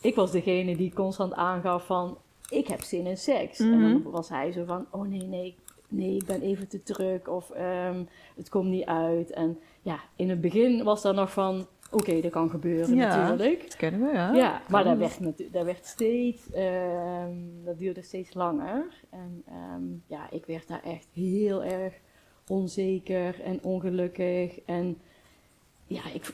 ik 0.00 0.14
was 0.14 0.30
degene 0.30 0.76
die 0.76 0.94
constant 0.94 1.32
aangaf 1.34 1.86
van, 1.86 2.18
ik 2.48 2.66
heb 2.66 2.80
zin 2.80 3.06
in 3.06 3.16
seks. 3.16 3.58
En 3.58 3.80
Mhm. 3.80 4.02
dan 4.02 4.12
was 4.12 4.28
hij 4.28 4.52
zo 4.52 4.64
van, 4.64 4.86
oh 4.90 5.08
nee, 5.08 5.22
nee, 5.22 5.56
nee, 5.88 6.14
ik 6.16 6.24
ben 6.26 6.40
even 6.42 6.68
te 6.68 6.82
druk 6.82 7.28
of 7.28 7.50
ehm, 7.50 8.04
het 8.36 8.48
komt 8.48 8.68
niet 8.68 8.84
uit. 8.84 9.30
En 9.30 9.58
ja, 9.82 10.00
in 10.16 10.30
het 10.30 10.40
begin 10.40 10.82
was 10.84 11.02
daar 11.02 11.14
nog 11.14 11.32
van, 11.32 11.66
oké, 11.90 12.20
dat 12.20 12.30
kan 12.30 12.50
gebeuren 12.50 12.94
Ja. 12.96 13.16
natuurlijk. 13.16 13.60
Dat 13.62 13.76
kennen 13.76 14.00
we, 14.00 14.12
ja. 14.14 14.34
Ja, 14.34 14.62
maar 14.68 14.84
dat 14.84 14.96
werd, 14.98 15.52
dat 15.52 15.64
werd 15.64 15.86
steeds, 15.86 16.50
ehm, 16.52 17.34
dat 17.64 17.78
duurde 17.78 18.02
steeds 18.02 18.34
langer. 18.34 18.84
En 19.10 19.42
ehm, 19.48 19.82
ja, 20.06 20.30
ik 20.30 20.46
werd 20.46 20.68
daar 20.68 20.82
echt 20.82 21.06
heel 21.12 21.64
erg 21.64 21.94
onzeker 22.48 23.40
en 23.40 23.58
ongelukkig. 23.62 24.60
En 24.60 24.98
ja, 25.86 26.00
ik, 26.14 26.32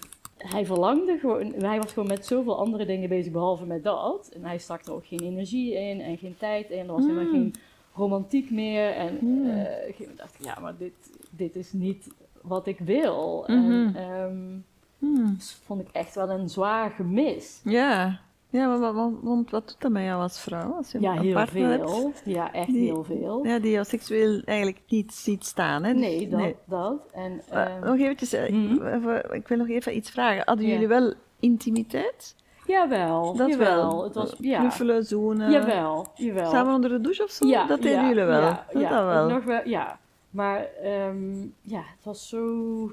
hij 0.48 0.66
verlangde 0.66 1.18
gewoon, 1.18 1.52
hij 1.52 1.78
was 1.80 1.92
gewoon 1.92 2.08
met 2.08 2.26
zoveel 2.26 2.58
andere 2.58 2.86
dingen 2.86 3.08
bezig 3.08 3.32
behalve 3.32 3.64
met 3.64 3.84
dat. 3.84 4.28
En 4.34 4.44
hij 4.44 4.58
stak 4.58 4.84
er 4.86 4.92
ook 4.92 5.06
geen 5.06 5.20
energie 5.20 5.74
in 5.74 6.00
en 6.00 6.18
geen 6.18 6.36
tijd 6.38 6.70
in. 6.70 6.78
Er 6.78 6.86
was 6.92 7.02
helemaal 7.04 7.24
Mm. 7.24 7.30
geen 7.30 7.54
romantiek 7.94 8.50
meer. 8.50 8.90
En 8.90 9.18
Mm. 9.20 9.50
eh, 9.50 9.98
moment 9.98 10.18
dacht 10.18 10.34
ik, 10.38 10.44
ja, 10.44 10.58
maar 10.60 10.76
dit, 10.76 10.92
dit 11.30 11.56
is 11.56 11.72
niet 11.72 12.08
wat 12.40 12.66
ik 12.66 12.78
wil. 12.78 13.44
Mhm. 13.46 13.96
En 13.96 14.64
Hmm. 14.98 15.34
dat 15.38 15.60
vond 15.64 15.80
ik 15.80 15.88
echt 15.92 16.14
wel 16.14 16.30
een 16.30 16.48
zwaar 16.48 16.90
gemis. 16.90 17.60
Ja. 17.64 18.20
Ja, 18.52 18.76
maar 18.76 18.92
want 19.22 19.50
wat 19.50 19.68
doet 19.68 19.76
dat 19.78 19.90
met 19.90 20.02
jou 20.04 20.22
als 20.22 20.40
vrouw? 20.40 20.72
Als 20.72 20.92
je 20.92 21.00
Ja, 21.00 21.12
een 21.12 21.18
heel 21.22 21.32
partner 21.34 21.68
hebt 21.70 21.90
veel. 21.90 22.12
Ja, 22.24 22.52
echt 22.52 22.66
Die- 22.66 22.84
heel 22.84 23.04
veel. 23.04 23.46
ja, 23.46 23.58
die 23.58 23.70
jou 23.70 23.84
seksueel 23.84 24.40
eigenlijk 24.44 24.80
niet 24.88 25.12
ziet 25.12 25.44
staan, 25.44 25.84
hè? 25.84 25.92
Nee, 25.92 26.28
dat. 26.28 26.54
dat. 26.66 27.06
En, 27.12 27.40
Maar 27.52 27.66
ehm, 27.70 27.84
nog 27.86 27.98
eventjes, 27.98 28.32
eh, 28.32 28.50
Mhm. 28.52 28.86
even- 28.86 29.34
ik 29.34 29.48
wil 29.48 29.58
nog 29.58 29.68
even 29.68 29.96
iets 29.96 30.10
vragen. 30.10 30.42
Hadden 30.44 30.66
Ja. 30.66 30.72
jullie 30.72 30.88
wel 30.88 31.12
intimiteit? 31.40 32.34
jawel, 32.66 33.36
Dat 33.36 33.48
jawel. 33.48 33.76
wel. 33.76 34.04
Het 34.04 34.14
was, 34.14 34.34
ja, 34.38 34.58
Knuffelen, 34.58 35.04
zoenen. 35.04 35.50
jawel, 35.50 36.06
jawel. 36.14 36.50
Samen 36.50 36.74
onder 36.74 36.90
de 36.90 37.00
douche 37.00 37.22
of 37.24 37.30
zo? 37.30 37.46
ja, 37.46 37.66
dat 37.66 37.82
deden 37.82 38.00
ja, 38.02 38.08
jullie 38.08 38.24
wel. 38.24 38.40
Ja, 38.40 38.64
dat 38.72 39.04
wel. 39.04 39.28
Nog 39.28 39.44
wel. 39.44 39.60
Ja, 39.68 39.98
maar 40.30 40.64
ehm, 40.82 41.40
ja, 41.60 41.78
het 41.96 42.04
was 42.04 42.28
zo 42.28 42.90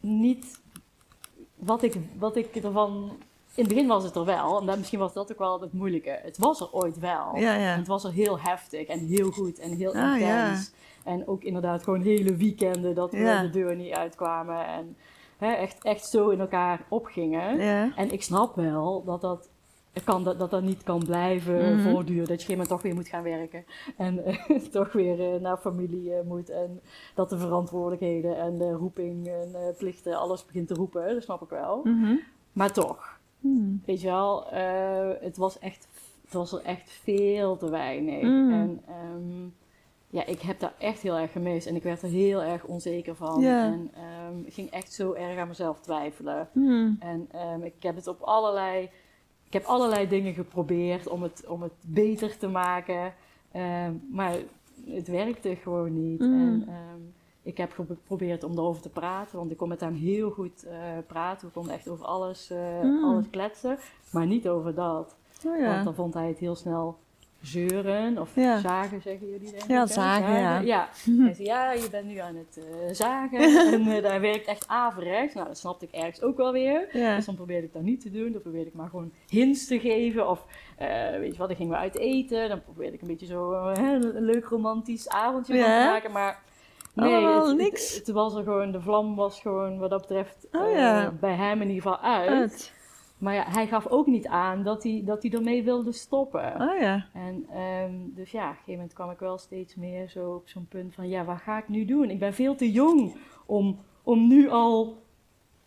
niet 0.00 0.60
wat 1.54 1.82
ik, 1.82 1.94
wat 2.18 2.36
ik 2.36 2.54
ervan... 2.56 3.10
In 3.56 3.64
het 3.64 3.68
begin 3.68 3.86
was 3.86 4.04
het 4.04 4.14
er 4.14 4.24
wel, 4.24 4.60
en 4.60 4.66
dan, 4.66 4.78
misschien 4.78 4.98
was 4.98 5.12
dat 5.12 5.32
ook 5.32 5.38
wel 5.38 5.60
het 5.60 5.72
moeilijke. 5.72 6.18
Het 6.22 6.38
was 6.38 6.60
er 6.60 6.72
ooit 6.72 6.98
wel. 6.98 7.36
Ja, 7.36 7.54
ja. 7.54 7.76
Het 7.76 7.86
was 7.86 8.04
er 8.04 8.12
heel 8.12 8.40
heftig 8.40 8.86
en 8.86 8.98
heel 8.98 9.30
goed 9.30 9.58
en 9.58 9.72
heel 9.76 9.94
Ah, 9.94 10.20
ja. 10.20 10.44
intens. 10.46 10.72
En 11.04 11.28
ook 11.28 11.42
inderdaad 11.42 11.82
gewoon 11.82 12.00
hele 12.02 12.36
weekenden 12.36 12.94
dat 12.94 13.10
we 13.10 13.18
Ja. 13.18 13.42
de 13.42 13.50
deur 13.50 13.76
niet 13.76 13.92
uitkwamen. 13.92 14.66
En 14.66 14.96
hè, 15.38 15.52
echt, 15.52 15.84
echt 15.84 16.06
zo 16.06 16.28
in 16.28 16.40
elkaar 16.40 16.80
opgingen. 16.88 17.58
Ja. 17.60 17.92
En 17.96 18.10
ik 18.12 18.22
snap 18.22 18.54
wel 18.56 19.04
dat 19.04 19.20
dat, 19.20 19.48
kan, 20.04 20.24
dat, 20.24 20.38
dat, 20.38 20.50
dat 20.50 20.62
niet 20.62 20.82
kan 20.82 21.04
blijven 21.04 21.76
Mhm. 21.78 21.90
voortduren. 21.90 22.26
Dat 22.28 22.42
je 22.42 22.52
op 22.52 22.58
een 22.58 22.58
gegeven 22.58 22.58
moment 22.58 22.68
toch 22.68 22.82
weer 22.82 22.94
moet 22.94 23.08
gaan 23.08 23.22
werken. 23.22 23.64
En 23.96 24.24
eh, 24.24 24.56
toch 24.80 24.92
weer 24.92 25.34
eh, 25.34 25.40
naar 25.40 25.56
familie 25.56 26.14
eh, 26.14 26.24
moet. 26.26 26.50
En 26.50 26.80
dat 27.14 27.28
de 27.30 27.38
verantwoordelijkheden 27.38 28.36
en 28.38 28.58
de 28.58 28.72
roeping 28.72 29.26
en 29.28 29.74
plichten, 29.78 30.14
alles 30.18 30.46
begint 30.46 30.68
te 30.68 30.74
roepen. 30.74 31.14
Dat 31.14 31.22
snap 31.22 31.42
ik 31.42 31.48
wel. 31.48 31.80
Mhm. 31.84 32.14
Maar 32.52 32.72
toch, 32.72 33.15
Hmm. 33.54 33.82
weet 33.84 34.00
je 34.00 34.06
wel, 34.06 34.50
eh, 34.50 35.08
het, 35.20 35.36
was 35.36 35.58
echt, 35.58 35.88
het 36.24 36.32
was 36.32 36.52
er 36.52 36.62
echt 36.62 36.90
veel 36.90 37.56
te 37.56 37.70
weinig. 37.70 38.22
Mm. 38.22 38.52
En 38.52 38.80
ehm, 38.86 39.48
ja, 40.10 40.26
ik 40.26 40.40
heb 40.40 40.60
daar 40.60 40.74
echt 40.78 41.00
heel 41.00 41.16
erg 41.16 41.32
gemist. 41.32 41.66
En 41.66 41.76
ik 41.76 41.82
werd 41.82 42.02
er 42.02 42.08
heel 42.08 42.42
erg 42.42 42.64
onzeker 42.64 43.16
van. 43.16 43.44
En 43.44 43.90
ehm, 43.94 44.44
ik 44.44 44.54
ging 44.54 44.70
echt 44.70 44.92
zo 44.92 45.12
erg 45.12 45.38
aan 45.38 45.48
mezelf 45.48 45.80
twijfelen. 45.80 46.48
Hmm. 46.52 46.96
En 47.00 47.28
ehm, 47.30 47.62
ik 47.62 47.74
heb 47.80 47.96
het 47.96 48.06
op 48.06 48.20
allerlei, 48.20 48.82
ik 49.46 49.52
heb 49.52 49.64
allerlei 49.64 50.08
dingen 50.08 50.34
geprobeerd 50.34 51.08
om 51.08 51.22
het, 51.22 51.44
om 51.46 51.62
het 51.62 51.74
beter 51.80 52.38
te 52.38 52.48
maken. 52.48 53.14
Maar 54.10 54.36
het 54.86 55.08
werkte 55.08 55.56
gewoon 55.56 56.10
niet. 56.10 56.20
En 56.20 56.68
ik 57.46 57.56
heb 57.56 57.72
geprobeerd 57.72 58.44
om 58.44 58.52
erover 58.52 58.82
te 58.82 58.88
praten, 58.88 59.38
want 59.38 59.50
ik 59.50 59.56
kon 59.56 59.68
met 59.68 59.80
hem 59.80 59.94
heel 59.94 60.30
goed 60.30 60.64
eh, 60.64 60.76
praten. 61.06 61.46
We 61.46 61.52
konden 61.52 61.74
echt 61.74 61.88
over 61.88 62.04
alles, 62.06 62.50
eh, 62.50 62.80
Mm. 62.82 63.04
alles 63.04 63.24
kletsen, 63.30 63.78
maar 64.10 64.26
niet 64.26 64.48
over 64.48 64.74
dat. 64.74 65.16
Oh 65.38 65.44
Want 65.44 65.60
ja. 65.60 65.82
dan 65.82 65.94
vond 65.94 66.14
hij 66.14 66.28
het 66.28 66.38
heel 66.38 66.54
snel 66.54 66.98
zeuren 67.40 68.18
of 68.18 68.34
Ja. 68.34 68.58
zagen, 68.60 69.02
zeggen 69.02 69.26
jullie 69.30 69.50
denk 69.50 69.62
Ja, 69.66 69.82
ik. 69.82 69.88
hè? 69.88 69.94
zagen, 69.94 70.40
ja. 70.40 70.58
ja. 70.58 70.88
Hij 71.24 71.34
zei, 71.34 71.48
ja, 71.48 71.72
je 71.72 71.90
bent 71.90 72.06
nu 72.06 72.16
aan 72.18 72.36
het 72.36 72.58
eh, 72.58 72.94
zagen 72.94 73.40
en 73.72 74.02
daar 74.02 74.20
werkt 74.20 74.46
echt 74.46 74.68
averechts. 74.68 75.34
Nou, 75.34 75.46
dat 75.46 75.58
snapte 75.58 75.84
ik 75.84 75.92
ergens 75.92 76.22
ook 76.22 76.36
wel 76.36 76.52
weer. 76.52 76.88
Ja. 76.92 77.16
Dus 77.16 77.24
dan 77.24 77.34
probeerde 77.34 77.66
ik 77.66 77.72
dat 77.72 77.82
niet 77.82 78.00
te 78.00 78.10
doen. 78.10 78.32
Dan 78.32 78.40
probeerde 78.42 78.66
ik 78.68 78.74
maar 78.74 78.88
gewoon 78.88 79.12
hints 79.28 79.66
te 79.66 79.80
geven. 79.80 80.28
Of 80.30 80.44
weet 81.18 81.32
je 81.32 81.38
wat, 81.38 81.48
dan 81.48 81.56
gingen 81.56 81.72
we 81.72 81.78
uit 81.78 81.96
eten. 81.98 82.48
Dan 82.48 82.62
probeerde 82.62 82.94
ik 82.94 83.00
een 83.00 83.08
beetje 83.08 83.26
zo 83.26 83.52
een 83.52 84.20
leuk 84.20 84.44
romantisch 84.44 85.08
avondje 85.08 85.54
Ja. 85.54 85.80
te 85.84 85.90
maken. 85.90 86.12
Maar 86.12 86.42
nee, 87.04 87.26
het, 87.26 87.56
niks. 87.56 87.94
Het, 87.94 88.06
het 88.06 88.14
was 88.14 88.34
er 88.34 88.42
gewoon, 88.42 88.72
de 88.72 88.80
vlam 88.80 89.16
was 89.16 89.40
gewoon 89.40 89.78
wat 89.78 89.90
dat 89.90 90.00
betreft 90.00 90.46
Oh 90.52 90.78
eh, 90.78 91.08
bij 91.20 91.34
hem 91.34 91.60
in 91.60 91.68
ieder 91.68 91.82
geval 91.82 92.00
uit. 92.00 92.28
Uit. 92.28 92.74
Maar 93.18 93.34
ja, 93.34 93.44
hij 93.48 93.66
gaf 93.66 93.86
ook 93.86 94.06
niet 94.06 94.26
aan 94.26 94.62
dat 94.62 94.82
hij, 94.82 95.02
dat 95.04 95.22
hij 95.22 95.32
ermee 95.32 95.64
wilde 95.64 95.92
stoppen. 95.92 96.60
Oh 96.60 96.80
ja. 96.80 97.06
En 97.12 97.46
ehm, 97.50 97.92
dus 98.04 98.30
ja, 98.30 98.42
op 98.42 98.48
een 98.48 98.54
gegeven 98.54 98.72
moment 98.72 98.92
kwam 98.92 99.10
ik 99.10 99.18
wel 99.18 99.38
steeds 99.38 99.74
meer 99.74 100.08
zo 100.08 100.34
op 100.34 100.48
zo'n 100.48 100.66
punt 100.68 100.94
van, 100.94 101.08
ja, 101.08 101.24
wat 101.24 101.38
ga 101.38 101.58
ik 101.58 101.68
nu 101.68 101.84
doen? 101.84 102.10
Ik 102.10 102.18
ben 102.18 102.34
veel 102.34 102.54
te 102.54 102.72
jong 102.72 103.16
om, 103.46 103.78
om 104.02 104.28
nu 104.28 104.50
al, 104.50 105.02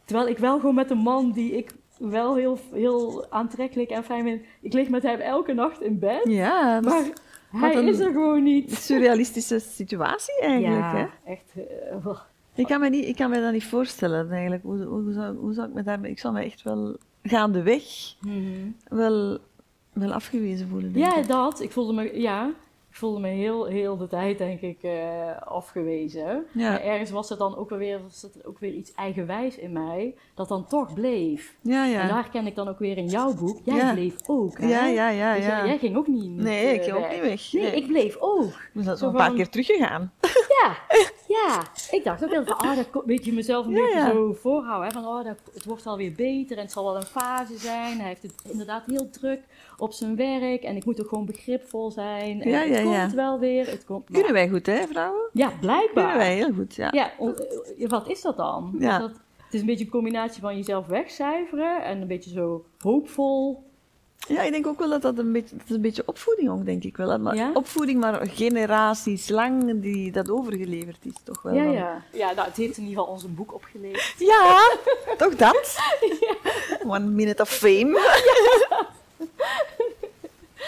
terwijl 0.05 0.27
ik 0.27 0.37
wel 0.37 0.59
gewoon 0.59 0.75
met 0.75 0.91
een 0.91 0.97
man 0.97 1.31
die 1.31 1.57
ik 1.57 1.71
wel 1.97 2.35
heel, 2.35 2.57
heel 2.73 3.25
aantrekkelijk 3.29 3.89
en 3.89 4.03
fijn 4.03 4.23
vind, 4.23 4.45
ik 4.61 4.73
lig 4.73 4.89
met 4.89 5.03
hem 5.03 5.19
elke 5.19 5.53
nacht 5.53 5.81
in 5.81 5.99
bed, 5.99 6.21
Ja, 6.23 6.81
dat 6.81 6.91
maar 6.91 7.09
hij 7.51 7.75
een- 7.75 7.87
is 7.87 7.99
er 7.99 8.11
gewoon 8.11 8.43
niet. 8.43 8.71
een 8.71 8.77
surrealistische 8.77 9.59
situatie 9.59 10.39
eigenlijk, 10.41 10.81
hè? 10.91 10.99
ja, 10.99 11.09
echt. 11.25 11.51
eh, 11.55 12.03
wel. 12.03 12.17
Ik 12.55 12.65
kan, 12.65 12.79
me 12.79 12.89
niet, 12.89 13.05
ik 13.05 13.15
kan 13.15 13.29
me 13.29 13.41
dat 13.41 13.51
niet 13.51 13.63
voorstellen 13.65 14.31
eigenlijk. 14.31 14.63
Hoe, 14.63 14.83
hoe, 14.83 15.11
zou, 15.13 15.35
hoe 15.37 15.53
zou 15.53 15.67
ik 15.67 15.73
me 15.73 15.83
daarmee... 15.83 16.11
Ik 16.11 16.19
zou 16.19 16.33
me 16.33 16.43
echt 16.43 16.61
wel 16.61 16.97
gaandeweg 17.23 18.15
wel, 18.87 19.37
wel 19.93 20.11
afgewezen 20.13 20.67
voelen, 20.67 20.93
denk 20.93 21.05
Ja, 21.05 21.17
ik. 21.17 21.27
dat. 21.27 21.61
Ik 21.61 21.71
voelde 21.71 21.93
me, 21.93 22.19
ja, 22.21 22.51
voelde 22.99 23.19
me 23.19 23.27
heel, 23.27 23.65
heel 23.65 23.97
de 23.97 24.07
tijd, 24.07 24.37
denk 24.37 24.61
ik, 24.61 24.83
eh, 24.83 25.41
afgewezen. 25.41 26.45
Ja. 26.53 26.69
Maar 26.69 26.81
ergens 26.81 27.11
was 27.11 27.29
het 27.29 27.39
dan 27.39 27.57
ook 27.57 27.69
weer, 27.69 28.01
was 28.03 28.21
het 28.21 28.45
ook 28.45 28.59
weer 28.59 28.73
iets 28.73 28.93
eigenwijs 28.93 29.57
in 29.57 29.71
mij, 29.71 30.15
dat 30.35 30.47
dan 30.47 30.65
toch 30.67 30.93
bleef. 30.93 31.55
Ja, 31.61 31.83
En 31.83 31.89
ja. 31.89 32.07
daar 32.07 32.15
herken 32.21 32.47
ik 32.47 32.55
dan 32.55 32.67
ook 32.67 32.79
weer 32.79 32.97
in 32.97 33.05
jouw 33.07 33.33
boek. 33.35 33.59
Jij 33.63 33.75
Ja. 33.75 33.93
bleef 33.93 34.15
ook, 34.27 34.57
hè? 34.59 34.67
Ja, 34.67 34.85
ja, 34.85 35.09
ja, 35.09 35.35
Dus 35.35 35.45
ja. 35.45 35.65
Jij 35.65 35.77
ging 35.77 35.97
ook 35.97 36.07
niet, 36.07 36.35
Nee, 36.35 36.73
ik 36.73 36.79
eh, 36.79 36.83
ging 36.93 36.97
ook 37.05 37.09
niet 37.11 37.21
weg. 37.21 37.53
Nee, 37.53 37.63
Nee. 37.63 37.75
ik 37.75 37.87
bleef 37.87 38.17
ook. 38.19 38.53
We 38.73 38.83
zijn 38.83 38.97
Zo 38.97 39.03
zo 39.03 39.05
een 39.11 39.15
paar 39.17 39.27
van- 39.27 39.35
keer 39.35 39.49
teruggegaan. 39.49 40.11
Ja, 40.63 40.77
ja. 41.27 41.61
Ik 41.91 42.03
dacht 42.03 42.23
ook 42.23 42.29
heel 42.29 42.45
van, 42.45 42.57
ah, 42.57 42.75
dat 42.75 43.03
weet 43.05 43.25
je 43.25 43.33
mezelf 43.33 43.65
een 43.65 43.73
beetje 43.73 44.09
zo 44.13 44.33
voorhouden. 44.33 44.87
Hè? 44.87 44.93
Van, 44.93 45.05
oh, 45.05 45.23
dat, 45.25 45.37
het 45.53 45.65
wordt 45.65 45.85
alweer 45.87 46.11
beter 46.11 46.57
en 46.57 46.63
het 46.63 46.71
zal 46.71 46.83
wel 46.83 46.95
een 46.95 47.03
fase 47.03 47.57
zijn. 47.57 47.97
Hij 47.99 48.07
heeft 48.07 48.21
het 48.21 48.33
inderdaad 48.51 48.83
heel 48.85 49.09
druk 49.09 49.39
op 49.77 49.91
zijn 49.93 50.15
werk 50.15 50.63
en 50.63 50.75
ik 50.75 50.85
moet 50.85 51.01
ook 51.01 51.07
gewoon 51.07 51.25
begripvol 51.25 51.91
zijn. 51.91 52.41
En 52.41 52.49
Ja, 52.49 52.61
ja. 52.61 52.79
Komt 52.97 53.13
wel 53.13 53.39
weer. 53.39 53.67
Het 53.69 53.85
komt, 53.85 54.05
Kunnen 54.11 54.33
wij 54.33 54.49
goed, 54.49 54.65
hè, 54.65 54.87
vrouwen? 54.87 55.21
Ja, 55.33 55.51
blijkbaar. 55.59 56.03
Kunnen 56.03 56.17
wij 56.17 56.35
heel 56.35 56.53
goed, 56.53 56.75
ja. 56.75 56.87
Ja, 56.91 57.11
eh, 57.79 57.89
wat 57.89 58.07
is 58.09 58.21
dat 58.21 58.37
dan? 58.37 58.75
Ja. 58.79 58.93
Is 58.93 59.01
dat, 59.01 59.11
het 59.45 59.53
is 59.53 59.59
een 59.59 59.65
beetje 59.65 59.85
een 59.85 59.91
combinatie 59.91 60.41
van 60.41 60.55
jezelf 60.55 60.87
wegcijferen 60.87 61.83
en 61.83 62.01
een 62.01 62.07
beetje 62.07 62.29
zo 62.29 62.65
hoopvol. 62.79 63.67
Ja, 64.27 64.41
ik 64.41 64.51
denk 64.51 64.67
ook 64.67 64.79
wel 64.79 64.89
dat 64.89 65.01
dat 65.01 65.17
een 65.17 65.31
beetje, 65.31 65.55
dat 65.55 65.65
is 65.69 65.75
een 65.75 65.81
beetje 65.81 66.03
opvoeding 66.05 66.49
ook, 66.49 66.65
denk 66.65 66.83
ik 66.83 66.97
wel. 66.97 67.19
Maar 67.19 67.35
Ja? 67.35 67.51
Opvoeding, 67.53 67.99
maar 67.99 68.27
generaties 68.27 69.29
lang 69.29 69.81
die 69.81 70.11
dat 70.11 70.29
overgeleverd 70.29 71.05
is, 71.05 71.13
toch 71.23 71.41
wel. 71.41 71.53
Ja, 71.53 71.63
ja. 71.63 72.03
Ja, 72.13 72.31
nou, 72.33 72.47
het 72.47 72.57
heeft 72.57 72.77
in 72.77 72.83
ieder 72.83 72.97
geval 72.99 73.13
ons 73.13 73.23
een 73.23 73.35
boek 73.35 73.53
opgeleverd. 73.53 74.15
Ja, 74.31 74.69
toch 75.17 75.35
dat? 75.35 75.77
One 76.87 77.05
minute 77.05 77.41
of 77.41 77.49
fame. 77.49 77.89
Ja, 77.89 78.87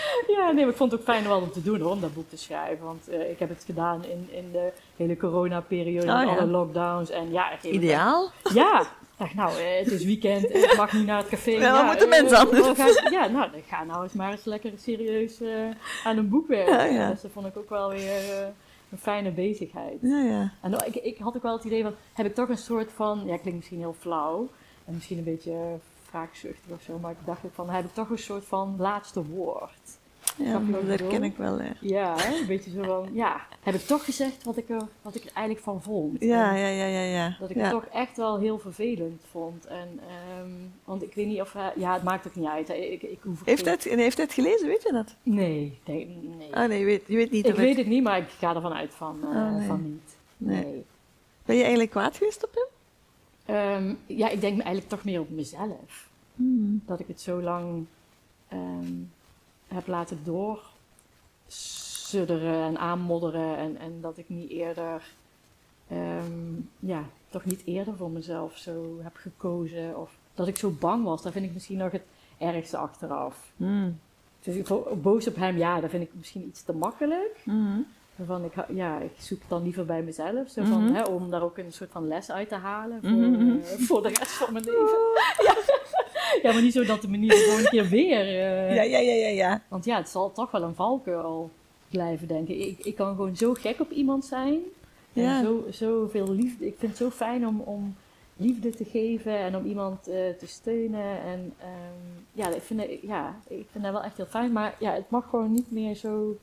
nee, 0.28 0.54
maar 0.66 0.68
ik 0.68 0.76
vond 0.76 0.92
het 0.92 1.00
ook 1.00 1.06
fijn 1.06 1.32
om 1.32 1.52
te 1.52 1.62
doen 1.62 1.80
hoor, 1.82 1.92
om 1.92 2.02
dat 2.02 2.14
boek 2.14 2.30
te 2.30 2.38
schrijven. 2.38 2.86
Want 2.86 3.08
eh, 3.10 3.30
ik 3.30 3.40
heb 3.40 3.50
het 3.50 3.64
gedaan 3.66 4.06
in, 4.06 4.28
in 4.32 4.52
de 4.52 4.72
hele 4.96 5.18
coronaperiode, 5.18 6.08
Oh, 6.08 6.20
met 6.20 6.30
ja. 6.30 6.36
alle 6.36 6.48
lockdowns. 6.48 7.10
En 7.10 7.32
ja, 7.32 7.62
Ideaal. 7.62 8.32
Ja, 8.54 8.82
ik 8.82 8.88
dacht 9.18 9.34
nou, 9.34 9.52
eh, 9.60 9.78
het 9.80 9.92
is 9.92 10.04
weekend, 10.04 10.56
ik 10.56 10.74
mag 10.78 10.94
niet 10.94 11.06
naar 11.06 11.18
het 11.18 11.28
café. 11.28 11.52
Ja, 11.52 11.72
wat 11.74 11.86
moeten 11.86 12.12
eh, 12.12 12.20
mensen 12.22 12.38
anders 12.38 12.68
we 12.68 12.76
gaan- 12.76 13.12
Ja, 13.12 13.28
nou, 13.28 13.52
dan 13.52 13.62
ga 13.68 13.84
nou 13.84 14.04
eens 14.04 14.14
maar 14.14 14.32
eens 14.32 14.44
lekker 14.46 14.72
serieus 14.78 15.42
aan 16.04 16.18
een 16.18 16.30
boek 16.30 16.48
werken. 16.48 16.74
Ja, 16.74 16.84
ja. 16.84 17.10
Dus 17.12 17.22
dat 17.22 17.32
vond 17.32 17.46
ik 17.46 17.58
ook 17.58 17.70
wel 17.70 17.90
weer 17.90 18.44
een 18.92 18.98
fijne 18.98 19.32
bezigheid. 19.32 19.98
Ja, 20.02 20.18
ja. 20.24 20.52
En 20.62 20.74
ik, 20.86 20.96
ik 20.96 21.18
had 21.18 21.36
ook 21.36 21.44
wel 21.44 21.56
het 21.56 21.64
idee 21.64 21.84
van, 21.84 21.94
heb 22.14 22.26
ik 22.26 22.36
toch 22.36 22.50
een 22.50 22.58
soort 22.58 22.92
van, 22.92 23.18
ja, 23.26 23.38
klinkt 23.38 23.56
misschien 23.60 23.80
heel 23.80 23.96
flauw 24.00 24.50
en 24.86 24.94
misschien 24.94 25.18
een 25.18 25.24
beetje 25.24 25.54
wraakzuchtig 26.12 26.72
of 26.72 26.82
zo, 26.82 27.00
maar 27.00 27.12
ik 27.12 27.26
dacht 27.26 27.42
van, 27.54 27.70
heb 27.70 27.86
ik 27.86 27.94
toch 27.94 28.10
een 28.10 28.18
soort 28.18 28.46
van 28.46 28.76
laatste 28.78 29.26
woord. 29.26 30.00
Ja, 30.38 30.60
dat 30.72 30.82
herken 30.84 31.08
bedoel? 31.08 31.24
ik 31.24 31.38
wel. 31.38 31.60
Hè. 31.60 31.72
Ja, 31.80 32.16
hè? 32.18 32.36
een 32.40 32.48
beetje 32.48 32.72
zo 32.72 32.84
van, 32.84 33.10
ja, 33.14 33.42
heb 33.60 33.74
ik 33.74 33.82
toch 33.82 34.06
gezegd 34.06 34.44
wat 34.44 34.58
ik 34.58 34.70
er, 34.70 34.82
wat 35.02 35.16
ik 35.16 35.24
er 35.24 35.32
eigenlijk 35.34 35.66
van 35.66 35.82
vond. 35.82 36.20
Ja, 36.20 36.56
ja, 36.56 36.68
ja, 36.68 36.86
ja. 36.86 37.02
ja. 37.02 37.36
Dat 37.40 37.50
ik 37.50 37.56
ja. 37.56 37.62
het 37.62 37.72
toch 37.72 37.86
echt 37.86 38.18
wel 38.18 38.40
heel 38.40 38.60
vervelend 38.60 39.22
vond. 39.32 39.66
En, 39.66 40.00
ehm, 40.08 40.52
want 40.84 41.04
ik 41.04 41.14
weet 41.14 41.28
niet 41.28 41.42
of 41.42 41.54
hij, 41.54 41.74
ja, 41.76 41.94
het 41.94 42.04
maakt 42.04 42.28
ook 42.28 42.36
niet 42.36 42.48
uit. 42.48 42.68
hè. 42.68 42.74
Ik, 42.74 43.02
ik 43.02 43.20
hoef 43.22 43.46
Heeft 43.46 43.66
hij 43.66 43.74
het, 43.74 43.86
en 43.86 43.98
heeft 43.98 44.18
hij 44.18 44.26
het 44.26 44.34
gelezen, 44.34 44.68
weet 44.68 44.84
je 44.84 44.92
dat? 44.92 45.16
Nee, 45.24 45.80
nee, 45.86 46.18
nee. 46.38 46.56
Ah 46.56 46.68
nee, 46.68 46.80
je 46.80 46.86
weet, 46.86 47.04
je 47.08 47.16
weet 47.16 47.32
niet 47.32 47.48
ik 47.48 47.56
weet 47.56 47.78
het... 47.78 47.88
niet, 47.88 48.04
maar 48.04 48.18
ik 48.18 48.30
ga 48.30 48.56
ervan 48.56 48.74
uit 48.74 48.94
van, 48.94 49.20
eh, 49.22 49.30
Oh, 49.30 49.56
nee. 49.56 49.68
van 49.68 49.82
niet. 49.84 50.16
Nee. 50.38 50.64
Nee. 50.64 50.86
Ben 51.46 51.56
je 51.56 51.62
eigenlijk 51.62 51.92
kwaad 51.92 52.18
geweest 52.18 52.44
op 52.44 52.54
hem? 52.54 52.68
Ehm, 53.52 53.94
ja, 54.06 54.30
ik 54.30 54.42
denk 54.42 54.54
eigenlijk 54.54 54.90
toch 54.90 55.04
meer 55.04 55.20
op 55.20 55.30
mezelf. 55.30 56.10
Hmm. 56.36 56.82
Dat 56.86 57.00
ik 57.00 57.08
het 57.08 57.22
zo 57.22 57.42
lang 57.42 57.86
ehm, 58.48 58.94
heb 59.68 59.88
laten 59.88 60.20
doorsudderen 61.48 62.64
en 62.64 62.78
aanmodderen. 62.78 63.58
En, 63.58 63.78
en 63.78 64.02
dat 64.02 64.18
ik 64.18 64.30
niet 64.30 64.50
eerder, 64.50 65.04
ehm, 65.88 66.54
ja, 66.80 67.04
toch 67.30 67.46
niet 67.46 67.66
eerder 67.66 67.96
voor 67.96 68.10
mezelf 68.10 68.58
zo 68.58 69.00
heb 69.02 69.16
gekozen. 69.16 70.00
Of 70.00 70.18
dat 70.34 70.48
ik 70.48 70.58
zo 70.58 70.70
bang 70.80 71.04
was. 71.04 71.22
Daar 71.22 71.32
vind 71.32 71.46
ik 71.46 71.54
misschien 71.54 71.78
nog 71.78 71.92
het 71.92 72.06
ergste 72.38 72.78
achteraf. 72.78 73.52
Hmm. 73.58 74.00
Dus 74.40 74.56
ik 74.56 74.68
boos 75.02 75.28
op 75.28 75.36
hem, 75.36 75.58
ja, 75.58 75.80
dat 75.80 75.90
vind 75.90 76.04
ik 76.04 76.14
misschien 76.14 76.48
iets 76.48 76.64
te 76.64 76.74
makkelijk. 76.74 77.42
Hmm. 77.44 77.86
Van, 78.26 78.44
ik, 78.46 78.54
ja, 78.74 79.00
ik 79.00 79.12
zoek 79.18 79.40
het 79.40 79.50
dan 79.50 79.64
liever 79.64 79.86
bij 79.86 80.02
mezelf. 80.02 80.50
Zo 80.50 80.64
van, 80.64 80.84
Mhm. 80.86 80.94
hè, 80.94 81.04
om 81.04 81.30
daar 81.30 81.44
ook 81.44 81.58
een 81.58 81.72
soort 81.74 81.92
van 81.92 82.08
les 82.08 82.32
uit 82.32 82.50
te 82.50 82.56
halen 82.56 83.00
voor, 83.02 83.12
Mhm. 83.12 83.50
eh, 83.58 83.64
voor 83.88 84.02
de 84.02 84.08
rest 84.08 84.32
van 84.32 84.54
mijn 84.54 84.66
leven. 84.66 84.80
Ja. 85.46 85.56
ja, 86.42 86.54
maar 86.54 86.62
niet 86.62 86.74
zo 86.74 86.84
dat 86.86 87.02
de 87.02 87.08
manier 87.10 87.32
gewoon 87.34 87.60
een 87.60 87.66
keer 87.70 87.88
weer. 87.90 88.20
eh, 88.20 88.76
Ja, 88.76 88.82
ja, 88.84 88.98
ja, 89.00 89.14
ja, 89.14 89.28
ja. 89.28 89.62
Want 89.68 89.86
ja, 89.86 89.98
het 89.98 90.10
zal 90.10 90.32
toch 90.32 90.52
wel 90.52 90.62
een 90.64 90.76
valkuil 90.76 91.50
blijven, 91.90 92.28
denk 92.28 92.48
ik. 92.48 92.60
Ik, 92.60 92.86
ik 92.86 92.96
kan 92.96 93.16
gewoon 93.16 93.36
zo 93.36 93.54
gek 93.54 93.80
op 93.80 93.92
iemand 93.92 94.26
zijn. 94.26 94.60
Ja. 95.14 95.38
En 95.38 95.44
zo, 95.46 95.66
zoveel 95.70 96.30
liefde. 96.32 96.66
Ik 96.66 96.76
vind 96.78 96.92
het 96.92 97.02
zo 97.02 97.10
fijn 97.10 97.48
om, 97.48 97.60
om 97.60 97.96
liefde 98.38 98.70
te 98.70 98.86
geven 98.86 99.38
en 99.38 99.56
om 99.56 99.66
iemand 99.66 100.08
eh, 100.08 100.16
te 100.40 100.48
steunen. 100.48 101.22
En 101.22 101.54
ehm, 101.60 102.22
ja, 102.34 102.48
ik 102.50 102.62
vind, 102.62 102.82
het- 102.82 103.00
ja, 103.02 103.36
ik 103.48 103.66
vind 103.72 103.84
dat 103.84 103.94
wel 103.94 104.04
echt 104.04 104.18
heel 104.18 104.26
fijn. 104.26 104.52
Maar 104.52 104.76
ja, 104.80 104.94
het 104.94 105.10
mag 105.10 105.30
gewoon 105.30 105.54
niet 105.54 105.72
meer 105.72 105.96
zo 105.96 106.38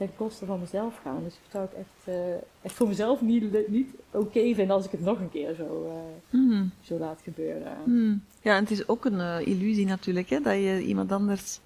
ten 0.00 0.16
koste 0.16 0.46
van 0.46 0.60
mezelf 0.60 1.00
gaan. 1.02 1.22
Dus 1.24 1.34
ik 1.34 1.50
zou 1.50 1.64
het 1.64 1.74
echt, 1.74 2.16
eh, 2.16 2.34
echt 2.62 2.74
voor 2.74 2.88
mezelf 2.88 3.20
niet, 3.20 3.68
niet 3.68 3.88
oké 4.10 4.40
vinden 4.54 4.70
als 4.70 4.84
ik 4.84 4.90
het 4.90 5.00
nog 5.00 5.20
een 5.20 5.30
keer 5.30 5.54
zo, 5.54 5.84
eh, 5.86 6.38
Hmm. 6.38 6.70
zo 6.80 6.98
laat 6.98 7.20
gebeuren. 7.24 7.72
Hmm. 7.84 8.22
Ja, 8.42 8.54
en 8.56 8.62
het 8.62 8.70
is 8.70 8.88
ook 8.88 9.04
een 9.04 9.20
eh, 9.20 9.46
illusie 9.46 9.86
natuurlijk, 9.86 10.30
hè, 10.30 10.40
dat 10.40 10.54
je 10.54 10.82
iemand 10.82 11.12
anders... 11.12 11.60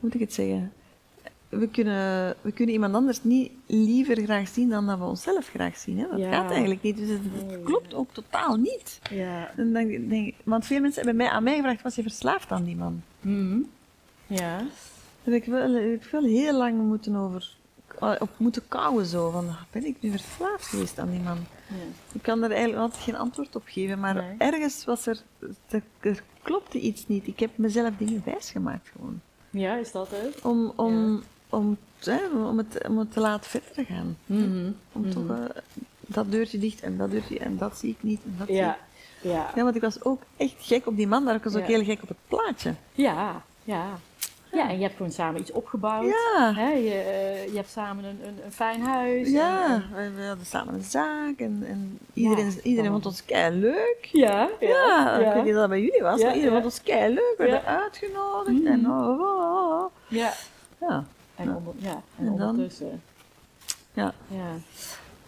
Hoe 0.00 0.08
moet 0.08 0.14
ik 0.14 0.20
het 0.20 0.32
zeggen? 0.32 0.72
We 1.48 1.68
kunnen, 1.68 2.34
we 2.40 2.52
kunnen 2.52 2.74
iemand 2.74 2.94
anders 2.94 3.22
niet 3.24 3.52
liever 3.66 4.16
graag 4.22 4.48
zien 4.48 4.68
dan 4.68 4.86
dat 4.86 4.98
we 4.98 5.04
onszelf 5.04 5.48
graag 5.48 5.76
zien. 5.76 5.98
Hè? 5.98 6.08
Dat 6.10 6.18
Ja. 6.18 6.32
gaat 6.32 6.50
eigenlijk 6.50 6.82
niet. 6.82 6.96
Dus 6.96 7.08
het, 7.08 7.20
het 7.36 7.46
Nee. 7.46 7.62
klopt 7.62 7.94
ook 7.94 8.12
totaal 8.12 8.56
niet. 8.56 8.98
Ja. 9.10 9.50
En 9.56 9.72
dan 9.72 10.08
denk 10.08 10.34
want 10.44 10.66
veel 10.66 10.80
mensen 10.80 11.04
hebben 11.04 11.16
mij, 11.24 11.28
aan 11.32 11.42
mij 11.42 11.56
gevraagd, 11.56 11.82
was 11.82 11.94
je 11.94 12.02
verslaafd 12.02 12.50
aan 12.50 12.64
die 12.64 12.76
man? 12.76 13.02
Mhm. 13.20 13.58
Ja. 14.26 14.66
Daar 15.26 15.34
heb 15.34 15.42
ik 15.44 15.50
wel, 15.52 15.74
heb 15.74 16.02
ik 16.04 16.10
wel 16.10 16.22
heel 16.24 16.56
lang 16.56 16.78
moeten 16.82 17.16
over, 17.16 17.56
eh, 18.00 18.12
op 18.18 18.28
moeten 18.36 18.62
kouwen 18.68 19.06
zo. 19.06 19.30
Van, 19.30 19.48
ah, 19.48 19.60
ben 19.70 19.84
ik 19.84 19.96
nu 20.00 20.10
verslaafd 20.10 20.66
geweest 20.66 20.98
aan 20.98 21.10
die 21.10 21.20
man? 21.20 21.38
ja. 21.68 21.74
Ik 22.12 22.22
kan 22.22 22.40
daar 22.40 22.50
eigenlijk 22.50 22.80
altijd 22.80 23.02
geen 23.02 23.16
antwoord 23.16 23.56
op 23.56 23.62
geven, 23.66 24.00
maar 24.00 24.14
Nee. 24.14 24.34
ergens 24.38 24.84
was 24.84 25.06
er, 25.06 25.20
er, 25.68 25.82
er 26.00 26.22
klopte 26.42 26.80
iets 26.80 27.06
niet. 27.06 27.26
Ik 27.26 27.40
heb 27.40 27.50
mezelf 27.58 27.90
dingen 27.98 28.22
wijsgemaakt 28.24 28.88
gewoon. 28.96 29.20
Ja, 29.50 29.76
is 29.76 29.92
dat 29.92 30.08
het? 30.10 30.40
Om, 30.42 30.72
om, 30.76 31.22
om, 31.50 31.76
hè, 32.04 32.18
om, 32.48 32.58
het, 32.58 32.86
om 32.88 32.98
het 32.98 33.12
te 33.12 33.20
laten 33.20 33.50
verder 33.50 33.70
te 33.72 33.84
gaan. 33.84 34.16
Mhm. 34.26 34.70
Om 34.92 35.00
Mhm. 35.02 35.10
toch 35.10 35.28
eh, 35.30 35.44
dat 36.00 36.30
deurtje 36.30 36.58
dicht 36.58 36.80
en 36.80 36.96
dat 36.96 37.10
deurtje 37.10 37.38
en 37.38 37.56
dat 37.56 37.78
zie 37.78 37.90
ik 37.90 38.02
niet 38.02 38.20
en 38.24 38.34
dat 38.38 38.46
zie 38.46 38.56
ik. 38.56 38.62
Ja, 38.62 38.78
ja, 39.22 39.50
Ja, 39.54 39.62
want 39.64 39.76
ik 39.76 39.82
was 39.82 40.02
ook 40.04 40.22
echt 40.36 40.54
gek 40.58 40.86
op 40.86 40.96
die 40.96 41.06
man, 41.06 41.24
maar 41.24 41.34
ik 41.34 41.44
was 41.44 41.54
ook 41.54 41.60
Ja. 41.60 41.66
heel 41.66 41.84
gek 41.84 42.02
op 42.02 42.08
het 42.08 42.16
plaatje. 42.28 42.74
ja, 42.92 43.42
ja. 43.64 43.98
Ja, 44.56 44.68
en 44.68 44.76
je 44.76 44.82
hebt 44.82 44.96
gewoon 44.96 45.12
samen 45.12 45.40
iets 45.40 45.52
opgebouwd. 45.52 46.06
Ja. 46.06 46.52
Hè? 46.54 46.70
Je, 46.70 46.90
eh, 46.94 47.46
je 47.48 47.56
hebt 47.56 47.70
samen 47.70 48.04
een, 48.04 48.18
een, 48.26 48.38
een 48.44 48.52
fijn 48.52 48.80
huis. 48.82 49.28
Ja, 49.30 49.72
en- 49.74 49.84
we, 49.94 50.10
we 50.20 50.26
hadden 50.26 50.46
samen 50.46 50.74
een 50.74 50.82
zaak 50.82 51.38
en, 51.38 51.64
en 51.68 51.98
iedereen, 52.12 52.46
Ja. 52.50 52.60
iedereen 52.62 52.90
vond 52.90 53.06
ons 53.06 53.24
kei 53.24 53.54
leuk. 53.56 54.08
ja, 54.12 54.48
ja, 54.60 55.18
ik 55.18 55.32
weet 55.34 55.44
niet 55.44 55.52
of 55.52 55.58
dat 55.60 55.68
bij 55.68 55.80
jullie 55.80 56.02
was, 56.02 56.22
maar 56.22 56.30
iedereen 56.34 56.52
vond 56.52 56.64
ons 56.64 56.82
kei 56.82 57.14
leuk. 57.14 57.34
We 57.38 57.44
werden 57.44 57.64
uitgenodigd 57.64 58.64
en 58.64 58.86
oh, 58.90 59.08
oh, 59.08 59.20
oh, 59.20 59.80
oh. 59.82 59.90
Ja, 60.08 60.32
Ja, 60.80 61.04
en, 61.36 61.54
onder, 61.56 61.72
ja, 61.76 62.02
en, 62.18 62.26
En 62.26 62.36
dan? 62.36 62.48
ondertussen. 62.48 63.02
ja. 63.92 64.12
Ja. 64.28 64.46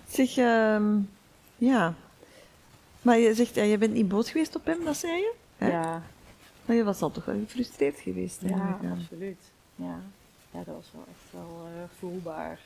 Zeg, 0.09 0.37
ehm, 0.37 0.85
ja. 1.57 1.95
Maar 3.03 3.19
je 3.19 3.35
zegt, 3.35 3.55
je 3.55 3.79
bent 3.79 3.93
niet 3.93 4.09
boos 4.09 4.31
geweest 4.31 4.57
op 4.57 4.67
hem, 4.67 4.85
dat 4.85 4.97
zei 4.97 5.13
je? 5.17 5.33
Hè? 5.57 5.71
Ja, 5.71 6.03
Maar 6.69 6.77
je 6.77 6.85
was 6.85 7.03
al 7.03 7.11
toch 7.11 7.25
wel 7.25 7.39
gefrustreerd 7.45 7.99
geweest. 8.01 8.41
ja, 8.41 8.49
eigenlijk, 8.49 8.83
ja. 8.83 8.91
absoluut. 8.91 9.43
Ja. 9.75 10.01
ja, 10.51 10.59
dat 10.65 10.75
was 10.75 10.91
wel 10.93 11.05
echt 11.11 11.33
wel 11.33 11.67
eh, 11.67 11.83
voelbaar. 11.99 12.59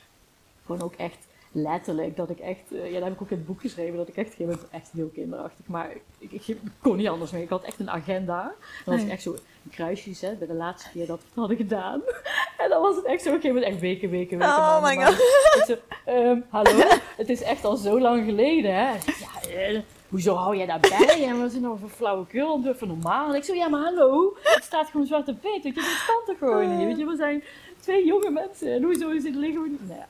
Gewoon 0.65 0.81
ook 0.81 0.93
echt 0.93 1.17
letterlijk 1.51 2.15
dat 2.15 2.29
ik 2.29 2.39
echt, 2.39 2.71
eh, 2.71 2.85
ja, 2.87 2.93
dat 2.93 3.03
heb 3.03 3.13
ik 3.13 3.21
ook 3.21 3.29
in 3.29 3.37
het 3.37 3.45
boek 3.45 3.61
geschreven, 3.61 3.97
dat 3.97 4.07
ik 4.07 4.15
echt, 4.15 4.39
ik 4.39 4.49
echt 4.71 4.89
heel 4.91 5.11
kinderachtig, 5.13 5.65
maar 5.67 5.91
ik, 6.19 6.31
ik, 6.31 6.47
ik 6.47 6.57
kon 6.81 6.97
niet 6.97 7.07
anders 7.07 7.31
mee. 7.31 7.41
Ik 7.43 7.49
had 7.49 7.63
echt 7.63 7.79
een 7.79 7.89
agenda. 7.89 8.41
Dan 8.43 8.53
was 8.85 8.95
ik 8.95 9.01
Nee. 9.01 9.11
echt 9.11 9.21
zo 9.21 9.31
een 9.33 9.71
kruisje 9.71 10.09
gezet 10.09 10.37
bij 10.39 10.47
de 10.47 10.53
laatste 10.53 10.89
keer 10.89 11.07
dat 11.07 11.19
we 11.19 11.25
het 11.27 11.35
hadden 11.35 11.57
gedaan. 11.57 12.01
En 12.57 12.69
dan 12.69 12.81
was 12.81 12.95
het 12.95 13.05
echt 13.05 13.21
zo, 13.21 13.29
op 13.29 13.35
een 13.35 13.41
gegeven 13.41 13.55
moment 13.55 13.73
echt 13.73 13.81
weken, 13.81 14.09
weken, 14.09 14.37
weken. 14.37 14.53
Oh 14.53 14.57
maanden, 14.81 14.89
my 14.89 14.95
maanden. 15.03 15.19
Ik 15.55 15.63
zo, 15.67 15.75
ehm, 16.05 16.39
hallo, 16.49 16.83
het 17.17 17.29
is 17.29 17.41
echt 17.41 17.65
al 17.65 17.75
zo 17.75 17.99
lang 17.99 18.25
geleden, 18.25 18.75
hè? 18.75 18.91
Ja, 18.91 19.49
eh, 19.49 19.79
hoezo 20.13 20.35
hou 20.35 20.57
jij 20.57 20.65
daarbij? 20.65 21.25
En 21.27 21.41
we 21.41 21.49
zijn 21.49 21.61
nou 21.61 21.79
voor 21.79 21.89
flauwekul, 21.89 22.61
doe 22.61 22.73
even 22.73 22.87
normaal. 22.87 23.29
En 23.29 23.35
ik 23.35 23.43
zo, 23.43 23.53
ja, 23.53 23.67
maar 23.69 23.81
hallo, 23.81 24.37
het 24.43 24.63
staat 24.63 24.89
gewoon 24.89 25.05
zwart 25.05 25.27
op 25.27 25.41
wit, 25.41 25.51
weet 25.51 25.63
je, 25.63 25.73
dit 25.73 26.03
kan 26.07 26.21
toch 26.25 26.37
gewoon 26.37 26.77
niet, 26.77 26.85
weet 26.87 26.97
je? 26.97 27.05
We 27.05 27.15
zijn 27.15 27.43
twee 27.79 28.05
jonge 28.05 28.29
mensen 28.29 28.73
en 28.73 28.83
hoezo 28.83 29.09
is 29.09 29.23
dit 29.23 29.35
liggen? 29.35 29.61
we? 29.61 29.69
Nou 29.81 29.99
ja. 29.99 30.07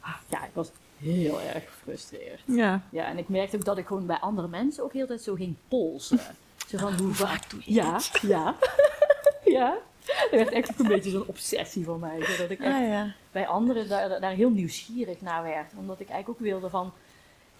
Ah, 0.00 0.14
ja, 0.28 0.44
ik 0.44 0.50
was 0.52 0.70
heel 0.98 1.40
erg 1.40 1.64
gefrustreerd. 1.64 2.40
Ja. 2.44 2.82
Ja, 2.90 3.04
en 3.04 3.18
ik 3.18 3.28
merkte 3.28 3.56
ook 3.56 3.64
dat 3.64 3.78
ik 3.78 3.86
gewoon 3.86 4.06
bij 4.06 4.18
andere 4.18 4.48
mensen 4.48 4.84
ook 4.84 4.92
heel 4.92 5.06
tijd 5.06 5.22
zo 5.22 5.34
ging 5.34 5.54
polsen. 5.68 6.20
Zo 6.68 6.78
van, 6.78 6.92
hoe 6.94 7.14
vaak 7.14 7.50
doe 7.50 7.60
je 7.64 7.72
Ja, 7.72 8.00
ja, 8.22 8.54
ja. 9.58 9.78
Dat 10.06 10.30
werd 10.30 10.50
echt 10.50 10.70
ook 10.70 10.78
een 10.78 10.88
beetje 10.88 11.10
zo'n 11.10 11.26
obsessie 11.26 11.84
van 11.84 12.00
mij. 12.00 12.24
Zodat 12.24 12.50
ik 12.50 12.60
echt 12.60 12.74
Ah, 12.74 12.88
ja. 12.88 13.14
bij 13.32 13.46
anderen 13.46 13.88
daar, 13.88 14.20
daar 14.20 14.32
heel 14.32 14.50
nieuwsgierig 14.50 15.20
naar 15.20 15.42
werd. 15.42 15.72
Omdat 15.76 16.00
ik 16.00 16.08
eigenlijk 16.08 16.40
ook 16.40 16.46
wilde 16.46 16.68
van... 16.68 16.92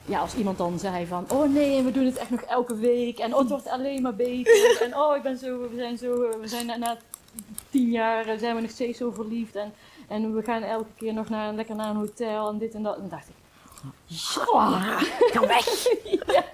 Ja, 0.04 0.20
als 0.20 0.34
iemand 0.34 0.58
dan 0.58 0.78
zei 0.78 1.06
van... 1.06 1.24
Oh 1.30 1.52
nee, 1.52 1.78
en 1.78 1.84
we 1.84 1.90
doen 1.90 2.04
het 2.04 2.16
echt 2.16 2.30
nog 2.30 2.40
elke 2.40 2.76
week. 2.76 3.18
En 3.18 3.32
oh, 3.32 3.38
het 3.38 3.48
wordt 3.48 3.68
alleen 3.68 4.02
maar 4.02 4.14
beter. 4.14 4.78
En 4.86 4.96
oh, 4.96 5.16
ik 5.16 5.22
ben 5.22 5.38
zo... 5.38 5.60
We 5.60 5.76
zijn 5.76 5.98
zo... 5.98 6.38
We 6.40 6.48
zijn 6.48 6.66
na, 6.66 6.76
na 6.76 6.96
tien 7.70 7.90
jaar 7.90 8.26
eh, 8.26 8.38
zijn 8.38 8.54
we 8.54 8.60
nog 8.60 8.70
steeds 8.70 8.98
zo 8.98 9.10
verliefd. 9.10 9.56
En, 9.56 9.72
en 10.08 10.34
we 10.34 10.42
gaan 10.42 10.62
elke 10.62 10.90
keer 10.96 11.12
nog 11.12 11.28
naar, 11.28 11.52
lekker 11.52 11.76
naar 11.76 11.90
een 11.90 11.96
hotel 11.96 12.48
en 12.48 12.58
dit 12.58 12.74
en 12.74 12.82
dat. 12.82 12.94
En 12.94 13.00
dan 13.00 13.10
dacht 13.10 13.28
ik... 13.28 13.34
Ja, 14.06 14.98
Ga 15.32 15.46
weg! 15.46 15.66
ja, 16.34 16.44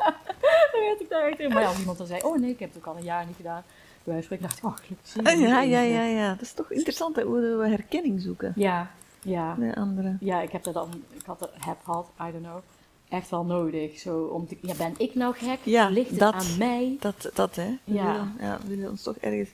dan 0.73 0.81
werd 0.81 1.01
ik 1.01 1.09
daar 1.09 1.27
echt 1.29 1.39
in. 1.39 1.53
Maar 1.53 1.67
als 1.67 1.79
iemand 1.79 1.99
dan 1.99 2.07
zei... 2.07 2.23
Oh 2.23 2.39
nee, 2.39 2.51
ik 2.51 2.59
heb 2.59 2.69
het 2.69 2.79
ook 2.79 2.87
al 2.87 2.97
een 2.97 3.05
jaar 3.05 3.27
niet 3.27 3.37
gedaan. 3.37 3.63
Bij 4.05 4.15
wijze 4.15 4.29
van 4.29 4.39
spreken 4.39 4.47
dacht 4.47 4.59
ik... 4.59 4.65
Oh, 4.65 5.03
gelukkig 5.13 5.33
Ah, 5.33 5.49
Ja, 5.49 5.61
ja, 5.63 5.81
ja, 5.81 6.05
ja. 6.05 6.31
Dat 6.31 6.41
is 6.41 6.53
toch 6.53 6.71
interessant 6.71 7.17
hè, 7.17 7.23
hoe 7.23 7.57
we 7.57 7.69
herkenning 7.69 8.21
zoeken 8.21 8.53
Ja, 8.57 8.91
ja. 9.23 9.55
bij 9.59 9.75
anderen. 9.75 10.19
Ja, 10.21 10.41
ik 10.41 10.51
heb 10.51 10.63
dat 10.63 10.75
dan, 10.75 11.03
ik 11.11 11.27
had 11.27 11.41
er, 11.41 11.51
heb 11.59 11.77
had, 11.83 12.09
I 12.21 12.31
don't 12.33 12.45
know, 12.45 12.61
echt 13.09 13.31
wel 13.31 13.45
nodig. 13.45 13.99
Zo 13.99 14.25
om 14.25 14.47
te, 14.47 14.57
ja, 14.63 14.75
ben 14.75 14.95
ik 14.99 15.15
nou 15.15 15.35
gek? 15.35 15.59
Ja, 15.63 15.89
Ligt 15.89 16.11
het 16.11 16.19
dat. 16.19 16.35
aan 16.35 16.59
mij? 16.59 16.97
Dat, 17.01 17.31
dat 17.35 17.57
hè. 17.57 17.77
We, 17.85 17.93
Ja. 17.95 18.13
willen, 18.13 18.35
ja, 18.41 18.59
we 18.63 18.69
willen 18.77 18.91
ons 18.91 19.03
toch 19.03 19.17
ergens 19.17 19.51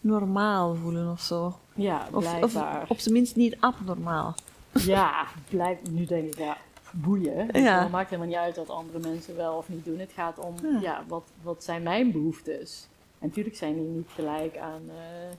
normaal 0.00 0.74
voelen 0.74 1.10
of 1.12 1.20
zo. 1.20 1.56
Ja, 1.74 2.06
Of, 2.12 2.14
of 2.14 2.30
blijkbaar. 2.50 2.84
op 2.88 2.98
zijn 2.98 3.14
minst 3.14 3.36
niet 3.36 3.56
abnormaal. 3.60 4.34
Ja, 4.72 5.26
blijf, 5.48 5.78
nu 5.90 6.04
denk 6.04 6.26
ik, 6.26 6.38
ja, 6.38 6.56
boeien. 6.92 7.48
Ja. 7.62 7.80
Het 7.82 7.90
maakt 7.90 8.10
helemaal 8.10 8.28
niet 8.30 8.38
uit 8.40 8.56
wat 8.56 8.70
andere 8.70 8.98
mensen 8.98 9.36
wel 9.36 9.56
of 9.56 9.68
niet 9.68 9.84
doen. 9.84 9.98
Het 9.98 10.12
gaat 10.14 10.38
om, 10.38 10.54
Ja. 10.62 10.78
ja, 10.80 11.04
wat, 11.08 11.24
wat 11.42 11.64
zijn 11.64 11.82
mijn 11.82 12.12
behoeftes? 12.12 12.86
En 13.18 13.26
natuurlijk 13.28 13.56
zijn 13.56 13.74
die 13.74 13.82
niet 13.82 14.08
gelijk 14.14 14.56
aan, 14.56 14.82
eh 14.88 15.34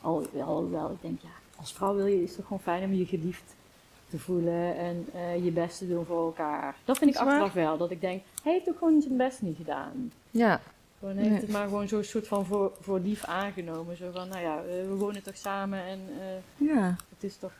al, 0.00 0.26
alhoewel 0.46 0.90
ik 0.90 1.00
denk, 1.00 1.20
ja, 1.22 1.28
als 1.56 1.72
vrouw 1.72 1.94
wil 1.94 2.06
je, 2.06 2.22
is 2.22 2.28
het 2.28 2.36
toch 2.36 2.46
gewoon 2.46 2.62
fijn 2.62 2.84
om 2.84 2.94
je 2.94 3.06
geliefd 3.06 3.54
te 4.10 4.18
voelen 4.18 4.76
en 4.76 5.06
eh, 5.14 5.44
je 5.44 5.50
best 5.50 5.78
te 5.78 5.88
doen 5.88 6.04
voor 6.04 6.24
elkaar. 6.24 6.76
Dat 6.84 6.98
vind 6.98 7.10
ik 7.10 7.16
Dat 7.16 7.26
achteraf 7.26 7.52
wel, 7.52 7.76
dat 7.76 7.90
ik 7.90 8.00
denk, 8.00 8.22
hij 8.42 8.52
heeft 8.52 8.68
ook 8.68 8.78
gewoon 8.78 9.00
zijn 9.02 9.16
best 9.16 9.42
niet 9.42 9.56
gedaan. 9.56 10.12
Ja. 10.30 10.60
Gewoon 10.98 11.16
heeft 11.16 11.30
Nee. 11.30 11.40
het 11.40 11.50
maar 11.50 11.64
gewoon 11.64 11.88
zo'n 11.88 12.04
soort 12.04 12.26
van 12.28 12.46
voor, 12.46 12.72
voor 12.80 12.98
lief 13.00 13.24
aangenomen. 13.24 13.96
Zo 13.96 14.10
van, 14.12 14.28
nou 14.28 14.40
ja, 14.42 14.56
eh, 14.58 14.64
we 14.88 14.94
wonen 14.98 15.22
toch 15.22 15.36
samen 15.36 15.84
en 15.84 16.00
eh, 16.18 16.66
Ja. 16.68 16.96
het 17.14 17.24
is 17.24 17.36
toch 17.36 17.52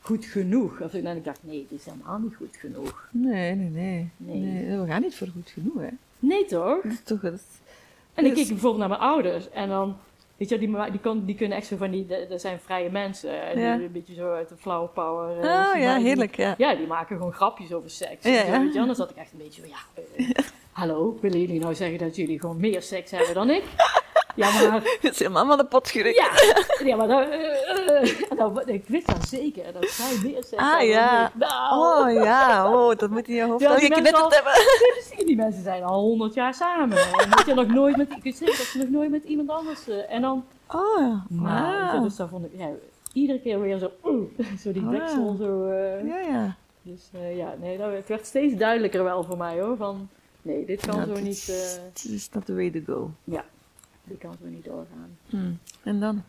goed 0.00 0.24
genoeg. 0.24 0.80
Of, 0.80 0.94
en 0.94 1.16
ik 1.16 1.24
dacht, 1.24 1.38
nee, 1.42 1.66
het 1.68 1.78
is 1.78 1.84
helemaal 1.84 2.18
niet 2.18 2.34
goed 2.36 2.56
genoeg. 2.56 3.08
Nee, 3.10 3.54
nee, 3.54 3.68
nee, 3.70 4.10
Nee. 4.16 4.78
We 4.78 4.86
gaan 4.86 5.02
niet 5.02 5.16
voor 5.16 5.28
goed 5.34 5.50
genoeg, 5.50 5.80
hè. 5.80 5.88
Nee 6.18 6.44
toch? 6.44 6.82
Dat 6.82 6.92
is 6.92 7.02
toch... 7.04 7.20
Dat 7.20 7.32
is- 7.32 7.40
En 8.14 8.24
ik 8.24 8.30
Dus- 8.30 8.38
keek 8.40 8.48
bijvoorbeeld 8.48 8.88
naar 8.88 8.98
mijn 8.98 9.10
ouders 9.10 9.50
en 9.50 9.68
dan 9.68 9.96
Weet 10.40 10.48
je, 10.48 10.58
die, 10.58 10.90
die, 10.90 11.00
kon, 11.00 11.24
die 11.24 11.34
kunnen 11.34 11.56
echt 11.58 11.66
zo 11.66 11.76
van 11.76 11.90
die, 11.90 12.06
dat 12.28 12.40
zijn 12.40 12.58
vrije 12.60 12.90
mensen. 12.90 13.42
En 13.42 13.58
Ja. 13.60 13.76
die 13.76 13.86
een 13.86 13.92
beetje 13.92 14.14
zo 14.14 14.32
uit 14.32 14.48
de 14.48 14.56
flower 14.56 14.88
power. 14.88 15.38
eh, 15.40 15.70
Oh 15.74 15.80
ja, 15.80 15.96
heerlijk, 15.98 16.36
ja. 16.36 16.54
Ja, 16.58 16.74
die 16.74 16.86
maken 16.86 17.16
gewoon 17.16 17.32
grapjes 17.32 17.72
over 17.72 17.90
seks. 17.90 18.24
Ja, 18.24 18.40
zo, 18.44 18.46
ja. 18.52 18.60
weet 18.60 18.72
je. 18.72 18.78
Dan 18.86 18.94
zat 18.94 19.10
ik 19.10 19.16
echt 19.16 19.32
een 19.32 19.38
beetje 19.38 19.62
van, 19.62 19.70
ja, 19.70 20.02
eh, 20.16 20.44
hallo, 20.80 21.18
willen 21.20 21.40
jullie 21.40 21.60
nou 21.60 21.74
zeggen 21.74 21.98
dat 21.98 22.16
jullie 22.16 22.40
gewoon 22.40 22.60
meer 22.60 22.82
seks 22.82 23.10
hebben 23.10 23.34
dan 23.34 23.50
ik? 23.50 23.62
Ja, 24.36 24.50
maar 24.68 24.82
Het 25.00 25.12
is 25.12 25.18
helemaal 25.18 25.46
van 25.46 25.58
de 25.58 25.64
pot 25.64 25.88
gerukt. 25.88 26.16
ja, 26.16 26.30
ja 26.86 26.96
maar 26.96 27.08
dan, 27.08 27.22
eh, 27.22 28.02
eh, 28.02 28.30
nou, 28.36 28.62
ik 28.66 28.84
wist 28.88 29.06
dan 29.06 29.22
zeker 29.28 29.72
dat 29.72 29.88
zij 29.88 30.16
meer 30.22 30.44
seks 30.44 30.62
Ah, 30.62 30.82
ja. 30.82 31.30
dan. 31.34 31.48
Nou, 31.48 32.06
Oh 32.08 32.22
ja, 32.22 32.72
oh, 32.74 32.96
dat 32.96 33.10
moet 33.10 33.28
in 33.28 33.34
je 33.34 33.42
hoofd 33.44 33.60
Ja, 33.62 33.76
die 33.76 34.14
al- 34.14 34.30
hebben. 34.30 34.52
precies, 34.96 35.24
die 35.26 35.36
mensen 35.36 35.62
zijn 35.62 35.82
al 35.82 36.00
honderd 36.00 36.34
jaar 36.34 36.54
samen. 36.54 36.98
En 36.98 37.30
dat 37.30 37.46
je 37.46 37.54
nog 37.54 37.66
nooit 37.66 37.96
met, 37.96 38.12
ik 38.22 38.24
dat 38.24 38.34
ze 38.54 38.78
nog 38.78 38.88
nooit 38.88 39.10
met 39.10 39.24
iemand 39.24 39.50
anders, 39.50 39.88
eh, 39.88 40.12
en 40.12 40.22
dan, 40.22 40.44
Oh 40.74 41.00
ja. 41.00 41.24
Ah. 41.94 42.02
dus 42.02 42.16
dat 42.16 42.28
vond 42.28 42.44
ik, 42.44 42.50
ja, 42.58 42.68
iedere 43.12 43.40
keer 43.40 43.60
weer 43.60 43.78
zo, 43.78 43.90
zo 44.62 44.72
die 44.72 44.82
Ah. 44.82 44.90
deksel, 44.90 45.36
zo, 45.38 45.64
eh, 45.66 46.06
Ja, 46.08 46.18
ja. 46.18 46.54
dus 46.82 47.10
eh, 47.12 47.36
ja, 47.36 47.54
nee, 47.60 47.78
dat, 47.78 47.92
het 47.92 48.08
werd 48.08 48.26
steeds 48.26 48.54
duidelijker 48.56 49.04
wel 49.04 49.22
voor 49.24 49.36
mij 49.36 49.60
hoor, 49.60 49.76
van, 49.76 50.08
nee, 50.42 50.64
dit 50.64 50.86
kan 50.86 51.06
zo 51.06 51.12
dit 51.14 51.22
niet, 51.22 51.48
eh, 51.48 51.82
This 51.92 52.04
is 52.12 52.28
not 52.32 52.46
the 52.46 52.54
way 52.54 52.70
to 52.70 52.80
go. 52.86 53.10
ja, 53.24 53.44
dit 54.10 54.18
kan 54.18 54.36
zo 54.42 54.46
niet 54.48 54.64
doorgaan. 54.64 55.18
Hmm. 55.28 55.58
En 55.82 56.00
dan? 56.00 56.22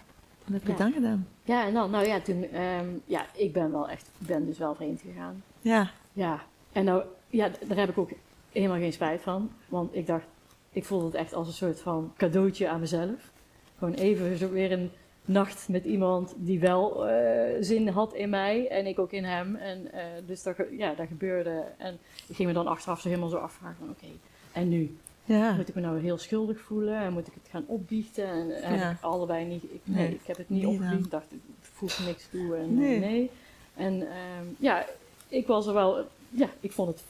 Wat 0.46 0.54
heb 0.54 0.64
je 0.66 0.72
Ja. 0.72 0.78
dan 0.78 0.92
gedaan? 0.92 1.28
Ja, 1.44 1.66
en 1.66 1.74
dan, 1.74 1.92
nou 1.92 2.06
ja, 2.08 2.20
toen, 2.22 2.44
ehm, 2.52 2.88
ja, 3.06 3.26
ik 3.36 3.54
ben 3.54 3.72
wel 3.72 3.90
echt, 3.90 4.10
ben 4.18 4.46
dus 4.46 4.58
wel 4.58 4.76
vreemd 4.76 5.02
gegaan. 5.02 5.44
Ja. 5.62 5.92
Ja, 6.14 6.42
en 6.72 6.86
nou, 6.86 7.04
ja, 7.30 7.50
daar 7.68 7.78
heb 7.78 7.90
ik 7.90 7.98
ook 7.98 8.10
helemaal 8.52 8.78
geen 8.78 8.94
spijt 8.94 9.22
van. 9.22 9.52
Want 9.68 9.96
ik 9.96 10.08
dacht, 10.08 10.26
ik 10.72 10.86
voelde 10.86 11.06
het 11.06 11.16
echt 11.16 11.34
als 11.34 11.48
een 11.48 11.54
soort 11.54 11.82
van 11.82 12.14
cadeautje 12.18 12.70
aan 12.70 12.80
mezelf. 12.80 13.32
Gewoon 13.78 13.94
even 13.94 14.38
zo 14.38 14.50
weer 14.50 14.72
een 14.72 14.92
nacht 15.26 15.70
met 15.70 15.84
iemand 15.86 16.34
die 16.38 16.60
wel 16.60 17.08
eh, 17.08 17.58
zin 17.60 17.88
had 17.88 18.14
in 18.14 18.30
mij 18.30 18.68
en 18.68 18.86
ik 18.86 19.00
ook 19.00 19.12
in 19.12 19.24
hem. 19.24 19.56
En 19.56 19.92
eh, 19.92 20.04
dus 20.26 20.44
dat, 20.44 20.56
ja, 20.78 20.94
dat 20.94 21.08
gebeurde. 21.08 21.64
En 21.78 21.98
ik 22.28 22.36
ging 22.36 22.48
me 22.48 22.54
dan 22.54 22.68
achteraf 22.68 23.02
zo 23.02 23.08
helemaal 23.10 23.30
zo 23.30 23.38
afvragen 23.38 23.78
van 23.78 23.90
oké, 23.90 24.08
en 24.52 24.70
nu? 24.70 24.98
Ja. 25.32 25.54
Moet 25.54 25.70
ik 25.70 25.76
me 25.76 25.82
nou 25.82 26.00
heel 26.00 26.18
schuldig 26.18 26.60
voelen 26.60 26.98
en 27.00 27.14
moet 27.14 27.28
ik 27.28 27.34
het 27.34 27.48
gaan 27.52 27.64
opbiechten? 27.68 28.62
En 28.62 28.76
Ja. 28.76 28.90
ik 28.90 29.02
allebei 29.02 29.46
niet, 29.46 29.64
ik, 29.64 29.82
nee, 29.84 30.08
Nee, 30.08 30.14
ik 30.14 30.26
heb 30.26 30.38
het 30.38 30.50
niet 30.50 30.64
niet 30.64 30.68
opgebiecht. 30.80 31.06
Ik 31.06 31.12
dacht, 31.12 31.32
het 31.32 31.40
voegt 31.62 32.06
niks 32.06 32.28
toe 32.30 32.56
en 32.56 32.74
Nee. 32.78 33.32
En 33.76 34.02
ehm, 34.02 34.46
ja, 34.60 34.86
ik 35.28 35.48
was 35.48 35.68
er 35.68 35.74
wel, 35.74 36.06
ja, 36.30 36.50
ik 36.60 36.72
vond 36.72 36.88
het, 36.90 37.04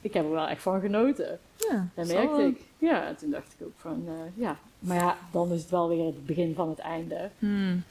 ik 0.00 0.14
heb 0.14 0.24
er 0.24 0.30
wel 0.30 0.48
echt 0.48 0.62
van 0.62 0.80
genoten. 0.80 1.38
Ja. 1.56 1.88
Dat 1.94 2.06
merkte 2.06 2.42
ik. 2.42 2.60
Ja, 2.78 3.06
en 3.06 3.16
toen 3.16 3.30
dacht 3.30 3.54
ik 3.58 3.66
ook 3.66 3.76
van, 3.76 4.04
eh, 4.06 4.42
ja. 4.42 4.58
Maar 4.78 4.96
ja, 4.96 5.16
dan 5.32 5.52
is 5.52 5.60
het 5.60 5.70
wel 5.70 5.88
weer 5.88 6.04
het 6.04 6.26
begin 6.26 6.54
van 6.54 6.68
het 6.68 6.78
einde. 6.78 7.30
Hmm. 7.38 7.82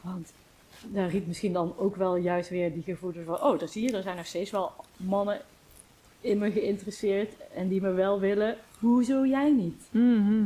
Want 0.00 0.32
daar 0.86 1.08
riep 1.08 1.26
misschien 1.26 1.52
dan 1.52 1.74
ook 1.76 1.96
wel 1.96 2.16
juist 2.16 2.48
weer 2.50 2.72
die 2.72 2.82
gevoelens 2.82 3.26
van, 3.26 3.42
oh, 3.42 3.58
dat 3.58 3.70
zie 3.70 3.82
je, 3.82 3.96
er 3.96 4.02
zijn 4.02 4.16
nog 4.16 4.26
steeds 4.26 4.50
wel 4.50 4.72
mannen 4.96 5.40
in 6.20 6.38
me 6.38 6.50
geïnteresseerd 6.50 7.32
en 7.54 7.68
die 7.68 7.80
me 7.80 7.92
wel 7.92 8.20
willen. 8.20 8.56
Hoezo 8.78 9.26
jij 9.26 9.52
niet? 9.52 9.82
Mhm. 9.90 10.42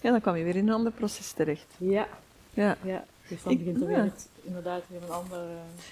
Ja, 0.00 0.10
dan 0.10 0.20
kwam 0.20 0.36
je 0.36 0.44
weer 0.44 0.56
in 0.56 0.68
een 0.68 0.74
ander 0.74 0.92
proces 0.92 1.32
terecht. 1.32 1.66
Ja, 1.78 2.08
Ja. 2.54 2.76
ja. 2.82 3.04
Dus 3.28 3.42
dan 3.42 3.52
Ik- 3.52 3.58
begint 3.58 3.76
er 3.82 3.90
ja. 3.90 3.94
weer 3.94 4.04
het, 4.04 4.28
inderdaad 4.42 4.82
weer 4.88 5.02
een 5.02 5.10
ander... 5.10 5.38
eh, 5.38 5.46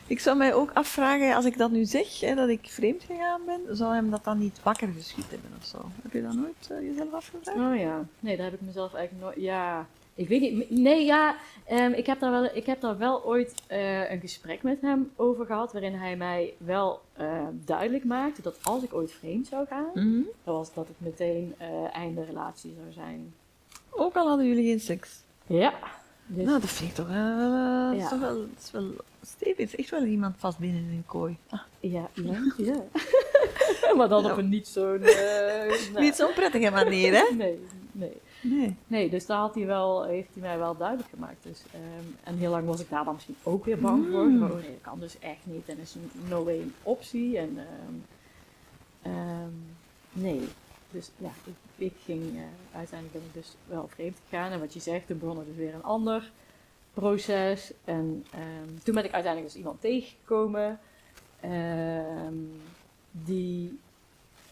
Ik 0.06 0.20
zou 0.20 0.36
mij 0.36 0.54
ook 0.54 0.70
afvragen, 0.74 1.34
als 1.34 1.44
ik 1.44 1.58
dat 1.58 1.70
nu 1.70 1.84
zeg, 1.84 2.20
hè, 2.20 2.34
dat 2.34 2.48
ik 2.48 2.60
vreemd 2.62 3.02
gegaan 3.02 3.40
ben, 3.46 3.76
zou 3.76 3.94
hem 3.94 4.10
dat 4.10 4.24
dan 4.24 4.38
niet 4.38 4.62
wakker 4.62 4.88
geschud 4.88 5.30
hebben 5.30 5.50
of 5.58 5.64
zo? 5.64 5.78
Heb 6.02 6.12
je 6.12 6.22
dat 6.22 6.34
nooit 6.34 6.68
eh, 6.70 6.80
jezelf 6.80 7.12
afgevraagd? 7.12 7.58
Oh 7.58 7.76
ja, 7.80 8.04
nee, 8.20 8.36
daar 8.36 8.44
heb 8.50 8.54
ik 8.54 8.60
mezelf 8.60 8.94
eigenlijk 8.94 9.24
nooit. 9.24 9.44
Ja, 9.44 9.86
ik 10.14 10.28
weet 10.28 10.40
niet. 10.40 10.70
Nee, 10.70 11.04
ja, 11.04 11.36
ehm, 11.66 11.92
ik, 11.92 12.06
heb 12.06 12.20
daar 12.20 12.30
wel, 12.30 12.44
ik 12.54 12.66
heb 12.66 12.80
daar 12.80 12.98
wel 12.98 13.24
ooit 13.24 13.54
eh, 13.66 14.10
een 14.10 14.20
gesprek 14.20 14.62
met 14.62 14.80
hem 14.80 15.12
over 15.16 15.46
gehad. 15.46 15.72
Waarin 15.72 15.94
hij 15.94 16.16
mij 16.16 16.54
wel 16.58 17.00
eh, 17.12 17.46
duidelijk 17.64 18.04
maakte 18.04 18.42
dat 18.42 18.58
als 18.62 18.82
ik 18.82 18.94
ooit 18.94 19.12
vreemd 19.12 19.46
zou 19.46 19.66
gaan, 19.66 19.90
dan 20.44 20.54
was 20.54 20.74
dat 20.74 20.88
het 20.88 20.96
meteen 21.00 21.54
eh 21.58 21.94
einde 21.96 22.24
relatie 22.24 22.74
zou 22.80 22.92
zijn. 22.92 23.34
Ook 23.90 24.14
al 24.14 24.28
hadden 24.28 24.46
jullie 24.46 24.64
geen 24.68 24.80
seks. 24.80 25.20
Ja, 25.46 25.74
dus, 26.26 26.44
Nou, 26.46 26.60
dat 26.60 26.70
vind 26.70 26.90
ik 26.90 26.96
toch, 26.96 27.08
wel, 27.08 27.38
dat 27.86 27.94
is 27.94 28.02
Ja. 28.02 28.08
toch 28.08 28.20
wel, 28.20 28.44
is 28.62 28.70
wel 28.70 28.90
stevig. 29.22 29.56
Het 29.56 29.66
is 29.72 29.76
echt 29.76 29.90
wel 29.90 30.02
iemand 30.04 30.34
vast 30.38 30.58
binnen 30.58 30.82
in 30.82 30.88
een 30.90 31.04
kooi. 31.06 31.36
Ah, 31.50 31.60
ja, 31.80 32.08
ja, 32.14 32.52
ja. 32.56 32.82
maar 33.96 34.08
dan 34.08 34.30
op 34.30 34.36
een 34.38 34.48
niet 34.48 34.68
zo'n. 34.68 35.02
eh, 35.02 35.90
nou, 35.92 36.00
Niet 36.04 36.14
zo'n 36.14 36.32
prettige 36.34 36.70
manier, 36.70 37.12
hè? 37.14 37.34
Nee, 37.36 37.58
nee. 37.92 38.12
Nee. 38.44 38.76
Nee, 38.86 39.10
dus 39.10 39.26
daar 39.26 39.38
had 39.38 39.54
hij 39.54 39.66
wel, 39.66 40.04
heeft 40.04 40.28
hij 40.32 40.42
mij 40.42 40.58
wel 40.58 40.76
duidelijk 40.76 41.08
gemaakt. 41.08 41.42
Dus, 41.42 41.62
ehm, 41.72 42.06
en 42.24 42.36
heel 42.36 42.50
lang 42.50 42.66
was 42.66 42.80
ik 42.80 42.90
daar 42.90 43.04
dan 43.04 43.14
misschien 43.14 43.36
ook 43.42 43.64
weer 43.64 43.78
bang 43.78 44.06
voor. 44.10 44.24
Mm. 44.24 44.38
Van, 44.38 44.50
oh 44.50 44.56
nee, 44.56 44.70
dat 44.70 44.80
kan 44.80 45.00
dus 45.00 45.18
echt 45.18 45.46
niet. 45.46 45.68
En 45.68 45.78
is 45.78 45.94
een 45.94 46.10
no 46.28 46.44
way 46.44 46.60
een 46.60 46.74
optie. 46.82 47.38
En 47.38 47.58
ehm, 47.58 47.94
ehm, 49.02 49.52
nee. 50.12 50.40
Dus 50.90 51.10
ja, 51.16 51.30
ik, 51.44 51.54
ik 51.76 51.94
ging, 52.04 52.22
eh, 52.22 52.76
uiteindelijk 52.76 53.12
ben 53.12 53.28
ik 53.28 53.34
dus 53.34 53.56
wel 53.66 53.88
vreemd 53.88 54.18
gegaan. 54.28 54.52
En 54.52 54.60
wat 54.60 54.74
je 54.74 54.80
zegt, 54.80 55.06
toen 55.06 55.18
begon 55.18 55.38
er 55.38 55.44
dus 55.44 55.56
weer 55.56 55.74
een 55.74 55.82
ander 55.82 56.30
proces. 56.94 57.72
En 57.84 58.24
toen 58.82 58.94
ben 58.94 59.04
ik 59.04 59.12
uiteindelijk 59.12 59.52
dus 59.52 59.56
iemand 59.56 59.80
tegengekomen. 59.80 60.78
die, 63.10 63.78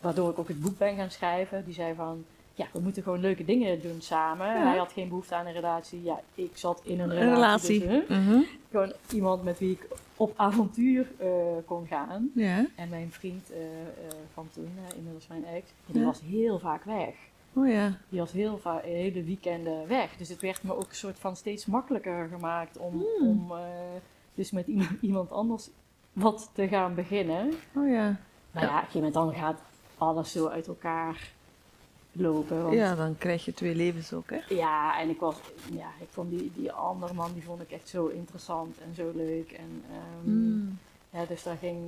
waardoor 0.00 0.30
ik 0.30 0.38
ook 0.38 0.48
het 0.48 0.60
boek 0.60 0.78
ben 0.78 0.96
gaan 0.96 1.10
schrijven. 1.10 1.64
Die 1.64 1.74
zei 1.74 1.94
van, 1.94 2.24
ja, 2.54 2.66
we 2.72 2.80
moeten 2.80 3.02
gewoon 3.02 3.20
leuke 3.20 3.44
dingen 3.44 3.82
doen 3.82 4.00
samen. 4.00 4.46
Ja. 4.46 4.66
Hij 4.68 4.76
had 4.78 4.92
geen 4.92 5.08
behoefte 5.08 5.34
aan 5.34 5.46
een 5.46 5.52
relatie. 5.52 6.02
Ja, 6.02 6.20
ik 6.34 6.50
zat 6.56 6.80
in 6.84 7.00
een 7.00 7.10
Een 7.10 7.18
relatie. 7.18 7.78
relatie. 7.78 8.06
Dus, 8.08 8.18
Mhm. 8.18 8.40
gewoon 8.70 8.92
iemand 9.12 9.42
met 9.44 9.58
wie 9.58 9.70
ik 9.70 9.86
op 10.16 10.32
avontuur 10.36 11.06
eh, 11.18 11.28
kon 11.66 11.86
gaan. 11.86 12.30
Ja. 12.34 12.66
En 12.76 12.88
mijn 12.88 13.10
vriend 13.12 13.50
eh, 13.52 13.58
eh, 13.62 14.12
van 14.34 14.48
toen, 14.52 14.68
inmiddels 14.96 15.26
mijn 15.26 15.44
ex, 15.44 15.70
die 15.86 16.00
Ja. 16.00 16.06
was 16.06 16.20
heel 16.20 16.58
vaak 16.58 16.84
weg. 16.84 17.14
Oh 17.54 17.68
ja. 17.68 17.98
Die 18.08 18.20
was 18.20 18.32
heel 18.32 18.58
vaak 18.58 18.82
hele 18.84 19.22
weekenden 19.24 19.88
weg. 19.88 20.16
Dus 20.16 20.28
het 20.28 20.40
werd 20.40 20.62
me 20.62 20.74
ook 20.76 20.88
een 20.88 20.94
soort 20.94 21.18
van 21.18 21.36
steeds 21.36 21.66
makkelijker 21.66 22.28
gemaakt 22.32 22.78
om, 22.78 22.92
Hmm. 23.18 23.28
om 23.28 23.52
dus 24.34 24.50
met 24.50 24.66
i- 24.68 24.88
iemand 25.00 25.30
anders 25.32 25.68
wat 26.12 26.50
te 26.52 26.68
gaan 26.68 26.94
beginnen. 26.94 27.52
Oh 27.76 27.88
ja. 27.88 28.16
Maar 28.50 28.62
ja, 28.62 28.68
op 28.68 28.74
een 28.74 28.78
gegeven 28.78 28.94
moment 28.94 29.14
dan 29.14 29.34
gaat 29.34 29.60
alles 29.98 30.32
zo 30.32 30.46
uit 30.46 30.66
elkaar 30.66 31.30
lopen. 32.12 32.62
Want 32.62 32.74
Ja, 32.74 32.94
dan 32.94 33.18
krijg 33.18 33.44
je 33.44 33.54
twee 33.54 33.74
levens 33.74 34.12
ook, 34.12 34.30
hè? 34.30 34.54
Ja, 34.54 35.00
en 35.00 35.08
ik 35.08 35.20
was, 35.20 35.36
ja, 35.72 35.88
ik 36.00 36.06
vond 36.10 36.30
die, 36.30 36.50
die 36.54 36.72
andere 36.72 37.14
man, 37.14 37.30
die 37.34 37.42
vond 37.42 37.62
ik 37.62 37.70
echt 37.70 37.88
zo 37.88 38.06
interessant 38.06 38.76
en 38.88 38.94
zo 38.94 39.10
leuk. 39.14 39.50
En, 39.52 39.82
Mm. 40.24 40.78
ja, 41.10 41.24
dus 41.24 41.42
daar 41.42 41.56
ging 41.56 41.78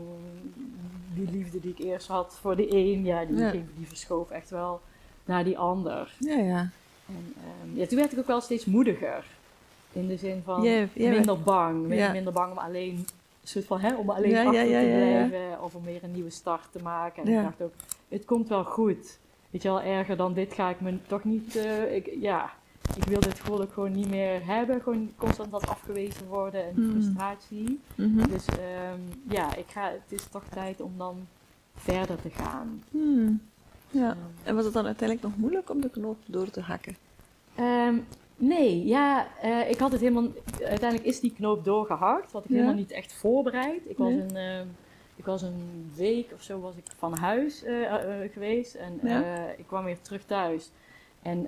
die 1.14 1.30
liefde 1.30 1.60
die 1.60 1.70
ik 1.70 1.78
eerst 1.78 2.06
had 2.08 2.38
voor 2.40 2.56
de 2.56 2.74
een, 2.74 3.04
ja, 3.04 3.24
die, 3.24 3.37
Ja. 3.37 3.50
Ging, 3.50 3.64
die 3.76 3.87
verschoof 3.87 4.30
echt 4.30 4.50
wel 4.50 4.80
naar 5.24 5.44
die 5.44 5.58
ander. 5.58 6.14
Ja, 6.18 6.37
ja. 6.38 6.68
En 7.08 7.34
ehm, 7.37 7.78
ja, 7.78 7.87
toen 7.87 7.98
werd 7.98 8.12
ik 8.12 8.18
ook 8.18 8.26
wel 8.26 8.40
steeds 8.40 8.64
moediger. 8.64 9.24
In 9.92 10.06
de 10.06 10.16
zin 10.16 10.42
van 10.44 10.60
minder 10.94 11.40
bang. 11.40 11.87
Minder 11.87 12.32
bang 12.32 12.52
om 12.52 12.58
alleen, 12.58 12.94
een 12.96 13.06
soort 13.42 13.64
van, 13.64 13.80
hè, 13.80 13.94
om 13.96 14.10
alleen 14.10 14.30
Ja, 14.30 14.44
achter 14.44 14.64
ja, 14.64 14.80
te 14.80 14.87
ja, 14.87 15.04
ja. 15.20 15.26
blijven. 15.28 15.62
Of 15.62 15.74
om 15.74 15.84
weer 15.84 16.02
een 16.04 16.12
nieuwe 16.12 16.30
start 16.30 16.72
te 16.72 16.82
maken. 16.82 17.22
En 17.24 17.28
ik 17.32 17.42
dacht 17.42 17.62
ook, 17.62 17.72
het 18.08 18.24
komt 18.24 18.48
wel 18.48 18.64
goed. 18.64 19.18
Weet 19.54 19.62
je 19.62 19.68
wel, 19.68 19.80
erger 19.80 20.16
dan 20.16 20.32
dit 20.32 20.52
ga 20.52 20.70
ik 20.70 20.80
me 20.80 20.98
toch 21.06 21.24
niet, 21.24 21.56
eh, 21.56 21.94
ik, 21.94 22.10
ja, 22.20 22.50
ik 22.96 23.04
wil 23.04 23.20
dit 23.20 23.40
gewoon 23.40 23.62
ook 23.62 23.72
gewoon 23.72 23.92
niet 23.92 24.10
meer 24.10 24.46
hebben. 24.46 24.80
Gewoon 24.82 25.10
constant 25.16 25.50
dat 25.50 25.66
afgewezen 25.66 26.26
worden 26.26 26.64
en 26.64 26.72
Mm. 26.76 26.90
frustratie. 26.90 27.80
Mhm. 27.94 28.28
Dus 28.28 28.46
ehm, 28.46 28.98
ja, 29.28 29.54
ik 29.56 29.64
ga, 29.68 29.84
het 29.90 30.20
is 30.20 30.26
toch 30.30 30.42
tijd 30.50 30.80
om 30.80 30.92
dan 30.98 31.26
verder 31.76 32.20
te 32.20 32.30
gaan. 32.30 32.82
Hmm. 32.90 33.40
Ja. 33.90 34.08
Ehm, 34.10 34.18
En 34.42 34.54
was 34.54 34.64
het 34.64 34.74
dan 34.74 34.86
uiteindelijk 34.86 35.28
nog 35.28 35.36
moeilijk 35.38 35.70
om 35.70 35.80
de 35.80 35.90
knoop 35.90 36.18
door 36.26 36.50
te 36.50 36.60
hakken? 36.60 36.96
Ehm, 37.54 37.94
nee, 38.36 38.86
ja, 38.86 39.26
eh, 39.42 39.70
ik 39.70 39.78
had 39.78 39.92
het 39.92 40.00
helemaal. 40.00 40.28
Uiteindelijk 40.64 41.04
is 41.08 41.20
die 41.20 41.32
knoop 41.36 41.64
doorgehakt. 41.64 42.32
Had 42.32 42.44
ik 42.44 42.50
Ja. 42.50 42.54
helemaal 42.56 42.76
niet 42.76 42.90
echt 42.92 43.12
voorbereid. 43.12 43.80
Ik 43.86 43.96
was, 43.98 44.12
een, 44.12 44.36
ik 45.24 45.30
was 45.30 45.42
een 45.42 45.92
week 45.96 46.32
of 46.34 46.42
zo 46.42 46.60
was 46.60 46.76
ik 46.76 46.84
van 46.96 47.16
huis 47.18 47.62
eh, 47.62 47.82
eh, 47.84 48.24
eh, 48.24 48.32
geweest. 48.32 48.74
En 48.74 48.98
Ja. 49.02 49.48
ik 49.56 49.66
kwam 49.66 49.84
weer 49.84 50.00
terug 50.00 50.24
thuis. 50.24 50.70
En 51.22 51.46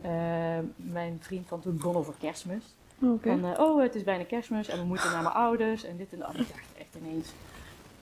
mijn 0.77 1.19
vriend 1.21 1.49
van 1.49 1.61
toen 1.61 1.77
begon 1.77 1.97
over 1.97 2.15
kerstmis. 2.19 2.65
Van, 3.41 3.59
oh, 3.61 3.83
het 3.83 3.95
is 3.95 4.03
bijna 4.03 4.25
kerstmis 4.25 4.69
en 4.69 4.79
we 4.79 4.85
moeten 4.85 5.11
naar 5.11 5.23
mijn 5.23 5.35
ouders 5.35 5.85
en 5.85 5.97
dit 5.97 6.13
en 6.13 6.19
dat. 6.19 6.29
Ik 6.29 6.37
dacht 6.49 6.79
echt 6.79 6.95
ineens, 7.03 7.29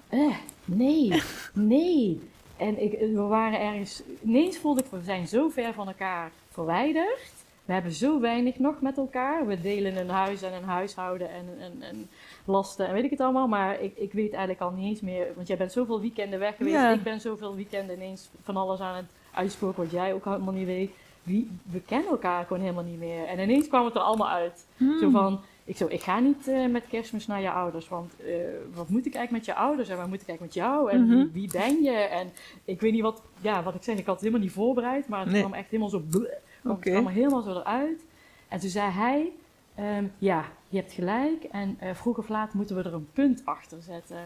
eh, 0.09 0.37
nee, 0.65 1.23
nee. 1.75 2.21
En 2.57 2.83
ik, 2.83 2.99
we 2.99 3.23
waren 3.23 3.61
ergens, 3.61 4.03
ineens 4.23 4.59
voelde 4.59 4.81
ik, 4.83 4.87
we 4.91 5.03
zijn 5.03 5.29
zo 5.29 5.49
ver 5.49 5.73
van 5.73 5.87
elkaar 5.89 6.31
verwijderd. 6.51 7.33
We 7.65 7.73
hebben 7.73 7.93
zo 7.93 8.21
weinig 8.21 8.59
nog 8.59 8.81
met 8.81 8.97
elkaar. 8.99 9.47
We 9.47 9.61
delen 9.61 9.97
een 9.97 10.09
huis 10.09 10.43
en 10.43 10.53
een 10.53 10.65
huishouden 10.65 11.31
en, 11.31 11.45
en, 11.61 11.83
en 11.83 12.09
lasten 12.45 12.87
en 12.87 12.93
weet 12.95 13.05
ik 13.05 13.11
het 13.11 13.21
allemaal. 13.21 13.49
Maar 13.49 13.81
ik, 13.81 13.97
ik 13.97 14.13
weet 14.13 14.31
eigenlijk 14.33 14.61
al 14.61 14.71
niet 14.71 14.87
eens 14.89 15.01
meer, 15.01 15.27
want 15.35 15.47
jij 15.49 15.57
bent 15.57 15.73
zoveel 15.73 16.01
weekenden 16.01 16.39
weg 16.39 16.57
geweest. 16.57 16.77
Ja. 16.77 16.91
Ik 16.91 17.03
ben 17.03 17.21
zoveel 17.21 17.55
weekenden 17.55 17.97
ineens 17.97 18.31
van 18.43 18.57
alles 18.57 18.81
aan 18.81 18.97
het 18.97 19.11
uitspoken 19.33 19.83
wat 19.83 19.93
jij 19.93 20.15
ook 20.15 20.25
helemaal 20.25 20.55
niet 20.55 20.67
weet. 20.67 20.91
wie, 21.23 21.51
we 21.71 21.81
kennen 21.81 22.09
elkaar 22.11 22.45
gewoon 22.47 22.63
helemaal 22.63 22.85
niet 22.85 22.99
meer. 22.99 23.25
En 23.27 23.39
ineens 23.39 23.69
kwam 23.69 23.85
het 23.85 23.95
er 23.95 24.01
allemaal 24.01 24.29
uit. 24.29 24.67
Hmm. 24.77 24.99
Zo 24.99 25.11
van, 25.11 25.41
ik, 25.65 25.77
zo, 25.77 25.87
ik 25.89 26.03
ga 26.03 26.19
niet 26.19 26.49
eh, 26.49 26.67
met 26.67 26.87
kerstmis 26.89 27.27
naar 27.27 27.41
je 27.41 27.51
ouders, 27.51 27.89
want 27.89 28.13
eh, 28.21 28.35
wat 28.75 28.89
moet 28.89 29.07
ik 29.07 29.15
eigenlijk 29.15 29.47
met 29.47 29.57
je 29.57 29.63
ouders 29.63 29.89
en 29.89 29.97
waar 29.97 30.09
moet 30.09 30.21
ik 30.23 30.29
eigenlijk 30.29 30.57
met 30.57 30.65
jou 30.65 30.91
en 30.91 31.07
Mhm. 31.07 31.17
wie, 31.17 31.31
wie 31.33 31.51
ben 31.53 31.83
je? 31.83 31.91
En 31.97 32.31
ik 32.65 32.81
weet 32.81 32.93
niet 32.93 33.03
wat, 33.03 33.23
ja, 33.41 33.63
wat 33.63 33.75
ik 33.75 33.83
zeg, 33.83 33.97
ik 33.99 34.05
had 34.07 34.15
het 34.15 34.25
helemaal 34.25 34.45
niet 34.45 34.55
voorbereid, 34.55 35.09
maar 35.09 35.21
het 35.21 35.31
Nee. 35.31 35.41
kwam 35.41 35.53
echt 35.55 35.67
helemaal 35.71 35.89
zo, 35.91 36.03
bleh, 36.11 36.33
kwam 36.65 36.77
Oké. 36.77 36.89
het 36.89 36.95
allemaal 36.95 37.13
helemaal 37.15 37.43
zo 37.43 37.51
eruit. 37.51 38.05
En 38.49 38.59
toen 38.61 38.69
zei 38.69 38.91
hij, 38.91 39.33
ehm, 39.75 40.05
ja, 40.19 40.45
je 40.69 40.77
hebt 40.79 40.93
gelijk 40.93 41.45
en 41.45 41.77
eh, 41.81 41.95
vroeg 41.95 42.19
of 42.19 42.29
laat 42.29 42.55
moeten 42.55 42.77
we 42.77 42.83
er 42.83 42.95
een 42.95 43.09
punt 43.13 43.43
achter 43.45 43.83
zetten. 43.83 44.17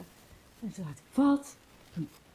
En 0.62 0.72
toen 0.72 0.84
dacht 0.84 0.98
ik, 0.98 1.04
wat? 1.14 1.56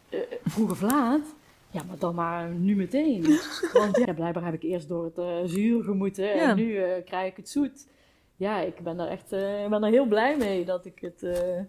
Eh, 0.10 0.20
vroeg 0.46 0.72
of 0.72 0.82
laat? 0.82 1.36
Ja, 1.72 1.82
maar 1.88 1.98
dan 1.98 2.16
maar 2.16 2.50
nu 2.50 2.76
meteen. 2.76 3.22
Want 3.74 3.98
ja, 3.98 4.14
blijkbaar 4.14 4.46
heb 4.46 4.54
ik 4.54 4.64
eerst 4.64 4.88
door 4.88 5.04
het 5.04 5.18
eh, 5.18 5.38
zuur 5.46 5.84
gemoeten 5.84 6.26
Ja. 6.26 6.50
en 6.50 6.56
nu 6.56 6.76
eh, 6.78 7.06
krijg 7.06 7.32
ik 7.32 7.38
het 7.38 7.50
zoet. 7.50 7.88
Ja, 8.36 8.60
ik 8.60 8.80
ben 8.80 8.98
daar 8.98 9.08
echt 9.08 9.32
eh, 9.32 9.68
ben 9.70 9.84
er 9.84 9.92
heel 9.92 10.06
blij 10.06 10.38
mee 10.38 10.66
dat 10.66 10.86
ik 10.86 11.00
het, 11.00 11.24
eh, 11.24 11.60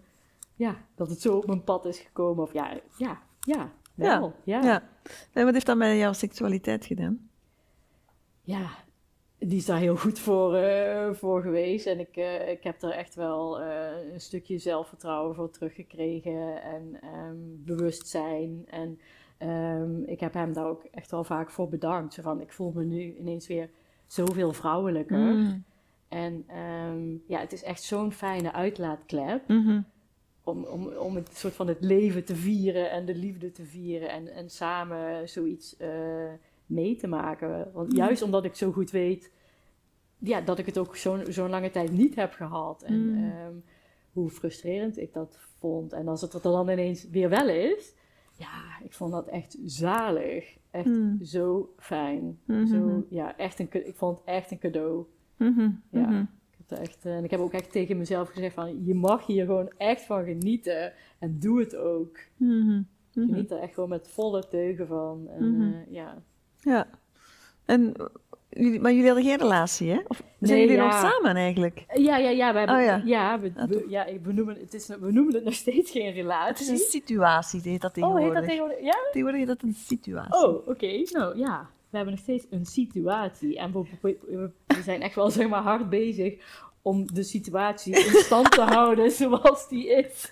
ja, 0.55 0.75
dat 0.95 1.09
het 1.09 1.21
zo 1.21 1.37
op 1.37 1.47
mijn 1.47 1.63
pad 1.63 1.85
is 1.85 1.99
gekomen. 1.99 2.43
Of 2.43 2.53
ja, 2.53 2.69
ja, 2.97 3.21
ja, 3.39 3.71
wel. 3.95 4.33
Ja, 4.43 4.61
ja. 4.61 4.65
Ja. 4.65 4.83
En 5.33 5.43
wat 5.45 5.53
heeft 5.53 5.65
dat 5.65 5.77
met 5.77 5.97
jouw 5.97 6.13
seksualiteit 6.13 6.85
gedaan? 6.85 7.24
Die 9.37 9.57
is 9.57 9.65
daar 9.65 9.79
heel 9.79 9.95
goed 9.95 10.19
voor, 10.19 10.55
eh, 10.55 11.13
voor 11.13 11.41
geweest. 11.41 11.85
En 11.85 11.99
ik, 11.99 12.15
eh, 12.15 12.49
ik 12.49 12.63
heb 12.63 12.81
er 12.81 12.91
echt 12.91 13.15
wel 13.15 13.61
eh, 13.61 14.13
een 14.13 14.21
stukje 14.21 14.57
zelfvertrouwen 14.57 15.35
voor 15.35 15.49
teruggekregen. 15.49 16.61
En 16.61 16.97
ehm, 17.01 17.37
bewustzijn. 17.41 18.63
En 18.69 18.99
ehm, 19.37 20.03
ik 20.03 20.19
heb 20.19 20.33
hem 20.33 20.53
daar 20.53 20.67
ook 20.67 20.83
echt 20.83 21.11
wel 21.11 21.23
vaak 21.23 21.49
voor 21.49 21.69
bedankt. 21.69 22.13
Zo 22.13 22.21
van, 22.21 22.41
ik 22.41 22.51
voel 22.51 22.71
me 22.71 22.83
nu 22.83 23.15
ineens 23.15 23.47
weer 23.47 23.69
zoveel 24.05 24.53
vrouwelijker. 24.53 25.17
Mm. 25.17 25.63
En 26.07 26.43
ehm, 26.47 27.17
ja, 27.27 27.39
het 27.39 27.53
is 27.53 27.63
echt 27.63 27.83
zo'n 27.83 28.11
fijne 28.11 28.53
uitlaatklep. 28.53 29.47
Mhm. 29.47 29.81
Om, 30.43 30.63
om, 30.63 30.87
om 30.87 31.15
het 31.15 31.37
soort 31.37 31.53
van 31.53 31.67
het 31.67 31.81
leven 31.81 32.25
te 32.25 32.35
vieren 32.35 32.91
en 32.91 33.05
de 33.05 33.15
liefde 33.15 33.51
te 33.51 33.63
vieren. 33.63 34.09
En, 34.09 34.27
en 34.27 34.49
samen 34.49 35.29
zoiets 35.29 35.75
mee 36.65 36.95
te 36.95 37.07
maken. 37.07 37.69
Want 37.73 37.89
Mm. 37.91 37.97
juist 37.97 38.21
omdat 38.21 38.43
ik 38.45 38.55
zo 38.55 38.71
goed 38.71 38.91
weet 38.91 39.31
ja, 40.17 40.41
dat 40.41 40.59
ik 40.59 40.65
het 40.65 40.77
ook 40.77 40.95
zo'n 40.95 41.21
zo'n 41.29 41.49
lange 41.49 41.69
tijd 41.69 41.91
niet 41.91 42.15
heb 42.15 42.33
gehad. 42.33 42.81
En 42.83 43.07
Mm. 43.09 43.23
ehm, 43.31 43.53
hoe 44.13 44.29
frustrerend 44.29 44.97
ik 44.97 45.13
dat 45.13 45.37
vond. 45.59 45.93
En 45.93 46.07
als 46.07 46.21
het 46.21 46.33
er 46.33 46.41
dan 46.41 46.69
ineens 46.69 47.09
weer 47.09 47.29
wel 47.29 47.49
is. 47.49 47.93
Ja, 48.37 48.63
ik 48.83 48.93
vond 48.93 49.11
dat 49.11 49.27
echt 49.27 49.57
zalig. 49.65 50.57
Echt 50.71 50.85
Mm. 50.85 51.23
zo 51.23 51.73
fijn. 51.77 52.39
Mhm. 52.45 52.65
Zo, 52.65 53.05
ja, 53.09 53.37
echt 53.37 53.59
een, 53.59 53.67
ik 53.71 53.95
vond 53.95 54.17
het 54.17 54.27
echt 54.27 54.51
een 54.51 54.59
cadeau. 54.59 55.05
Mhm. 55.37 55.69
Ja. 55.89 56.09
Mhm. 56.09 56.25
Er 56.67 56.77
echt, 56.77 57.05
eh, 57.05 57.17
en 57.17 57.23
ik 57.23 57.31
heb 57.31 57.39
ook 57.39 57.53
echt 57.53 57.71
tegen 57.71 57.97
mezelf 57.97 58.29
gezegd 58.29 58.53
van... 58.53 58.85
Je 58.85 58.93
mag 58.95 59.25
hier 59.25 59.45
gewoon 59.45 59.71
echt 59.77 60.01
van 60.05 60.23
genieten. 60.23 60.93
En 61.19 61.39
doe 61.39 61.59
het 61.59 61.75
ook. 61.75 62.17
Mhm. 62.37 62.51
Mhm. 62.67 62.81
Geniet 63.13 63.51
er 63.51 63.59
echt 63.59 63.73
gewoon 63.73 63.89
met 63.89 64.07
volle 64.07 64.47
teugen 64.47 64.87
van. 64.87 65.27
En, 65.29 65.61
eh, 65.61 65.93
ja. 65.93 66.23
Ja. 66.65 66.87
En, 67.65 67.93
maar 68.81 68.91
jullie 68.91 69.05
hadden 69.05 69.23
geen 69.23 69.37
relatie, 69.37 69.91
hè? 69.91 69.99
Of 70.07 70.17
zijn 70.17 70.27
Nee, 70.39 70.59
jullie 70.59 70.75
ja. 70.75 70.85
nog 70.85 71.11
samen 71.11 71.35
eigenlijk? 71.35 71.85
Ja, 71.93 72.17
ja, 72.17 72.29
ja. 72.29 72.51
We, 72.53 72.57
hebben, 72.59 72.75
Oh, 72.77 72.83
ja. 72.83 73.01
ja. 73.05 73.39
we, 73.39 73.51
we- 73.67 73.85
ja, 73.89 74.05
we, 74.23 74.33
noemen, 74.33 74.57
het 74.59 74.73
is, 74.73 74.87
we 74.87 75.11
noemen 75.11 75.33
het 75.33 75.43
nog 75.43 75.53
steeds 75.53 75.91
geen 75.91 76.11
relatie. 76.13 76.47
Het 76.49 76.59
is 76.59 76.67
een 76.69 76.89
situatie, 76.89 77.61
heet 77.63 77.81
dat 77.81 77.89
oh, 77.89 77.95
tegenwoordig. 77.95 78.25
heet 78.27 78.35
dat 78.35 78.45
tegenwoordig? 78.49 78.83
Ja? 78.85 78.95
Tegenwoordig 79.11 79.39
heet 79.39 79.47
dat 79.47 79.61
een 79.61 79.75
situatie. 79.77 80.45
Oh, 80.47 80.67
oké. 80.67 81.03
Nou 81.11 81.37
ja, 81.37 81.69
we 81.89 81.95
hebben 81.97 82.13
nog 82.13 82.23
steeds 82.23 82.45
een 82.49 82.65
situatie. 82.65 83.57
En 83.59 83.71
we- 84.01 84.49
we 84.67 84.81
zijn 84.83 85.01
echt 85.01 85.15
wel 85.15 85.29
zeg 85.31 85.49
maar, 85.49 85.61
hard 85.61 85.89
bezig 85.89 86.33
om 86.81 87.13
de 87.13 87.23
situatie 87.23 87.93
in 87.95 88.11
stand 88.23 88.51
te 88.51 88.61
houden 88.61 89.11
zoals 89.11 89.67
die 89.69 89.87
is. 89.89 90.31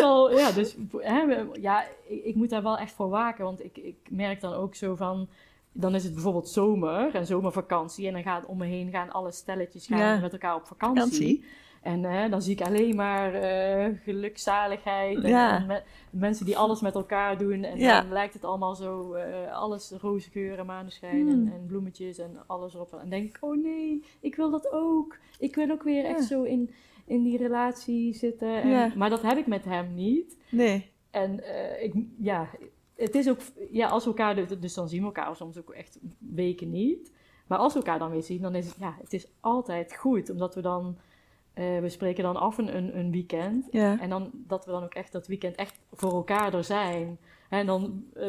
Wel, 0.00 0.38
ja, 0.38 0.50
dus 0.52 0.76
hè, 0.98 1.44
ja, 1.60 1.84
ik, 2.06 2.24
ik 2.24 2.34
moet 2.34 2.50
daar 2.50 2.62
wel 2.62 2.78
echt 2.78 2.92
voor 2.92 3.08
waken. 3.08 3.44
Want 3.44 3.64
ik, 3.64 3.76
ik 3.76 3.96
merk 4.10 4.40
dan 4.40 4.52
ook 4.52 4.74
zo 4.74 4.94
van... 4.94 5.28
Dan 5.74 5.94
is 5.94 6.04
het 6.04 6.12
bijvoorbeeld 6.14 6.48
zomer 6.48 7.14
en 7.14 7.26
zomervakantie. 7.26 8.06
En 8.06 8.12
dan 8.12 8.22
gaat 8.22 8.44
om 8.46 8.58
me 8.58 8.66
heen 8.66 8.90
gaan 8.90 9.10
alle 9.10 9.32
stelletjes 9.32 9.86
gaan 9.86 9.98
Ja. 9.98 10.18
met 10.18 10.32
elkaar 10.32 10.54
op 10.54 10.66
vakantie. 10.66 11.02
Vakantie. 11.02 11.44
En 11.82 12.04
eh, 12.04 12.30
dan 12.30 12.42
zie 12.42 12.52
ik 12.52 12.60
alleen 12.66 12.96
maar 12.96 13.34
eh 13.34 13.86
gelukzaligheid. 14.04 15.22
En, 15.22 15.28
Ja. 15.30 15.56
en 15.56 15.66
me- 15.66 15.82
mensen 16.10 16.46
die 16.46 16.56
alles 16.58 16.80
met 16.80 16.94
elkaar 16.94 17.38
doen. 17.38 17.64
En 17.64 17.78
Ja. 17.78 18.00
dan 18.00 18.12
lijkt 18.12 18.34
het 18.34 18.44
allemaal 18.44 18.74
zo, 18.74 19.12
eh, 19.12 19.52
alles 19.52 19.92
roze 20.00 20.30
geur 20.30 20.58
en 20.58 20.66
maneschijn 20.66 21.20
Hmm. 21.20 21.30
en, 21.46 21.52
en 21.54 21.66
bloemetjes 21.66 22.18
en 22.18 22.36
alles 22.46 22.74
erop. 22.74 22.92
En 22.92 22.98
dan 22.98 23.08
denk 23.08 23.28
ik, 23.28 23.36
oh 23.40 23.62
nee, 23.62 24.04
ik 24.20 24.34
wil 24.36 24.50
dat 24.50 24.72
ook. 24.72 25.16
Ik 25.38 25.54
wil 25.54 25.70
ook 25.70 25.82
weer 25.82 26.04
echt 26.04 26.24
zo 26.24 26.42
in, 26.42 26.70
in 27.12 27.22
die 27.22 27.38
relatie 27.38 28.14
zitten. 28.14 28.62
En, 28.62 28.68
Ja. 28.68 28.92
Maar 28.96 29.10
dat 29.10 29.22
heb 29.22 29.38
ik 29.38 29.46
met 29.46 29.64
hem 29.64 29.94
niet. 29.94 30.38
Nee. 30.50 30.90
En 31.10 31.44
eh, 31.44 31.82
ik, 31.82 31.94
ja, 32.18 32.48
het 32.96 33.14
is 33.14 33.28
ook, 33.28 33.38
ja, 33.70 33.88
als 33.88 34.04
we 34.04 34.10
elkaar, 34.10 34.34
dus- 34.34 34.60
dus 34.60 34.74
dan 34.74 34.88
zien 34.88 35.00
we 35.00 35.06
elkaar 35.06 35.36
soms 35.36 35.58
ook 35.58 35.70
echt 35.70 35.98
weken 36.18 36.70
niet. 36.70 37.12
Maar 37.46 37.58
als 37.58 37.72
we 37.72 37.78
elkaar 37.78 37.98
dan 37.98 38.10
weer 38.10 38.22
zien, 38.22 38.42
dan 38.42 38.54
is 38.54 38.66
het, 38.66 38.76
ja, 38.78 38.96
het 39.00 39.12
is 39.12 39.26
altijd 39.40 39.96
goed. 39.96 40.30
Omdat 40.30 40.54
we 40.54 40.60
dan, 40.60 40.98
eh, 41.54 41.78
we 41.78 41.88
spreken 41.88 42.22
dan 42.22 42.36
af 42.36 42.58
een, 42.58 42.98
een, 42.98 43.10
weekend. 43.10 43.66
Ja. 43.70 44.00
En 44.00 44.10
dan, 44.10 44.30
dat 44.32 44.64
we 44.64 44.70
dan 44.70 44.84
ook 44.84 44.94
echt 44.94 45.12
dat 45.12 45.26
weekend 45.26 45.56
echt 45.56 45.80
voor 45.92 46.12
elkaar 46.12 46.54
er 46.54 46.64
zijn. 46.64 47.18
En 47.48 47.66
dan 47.66 48.04
eh, 48.14 48.28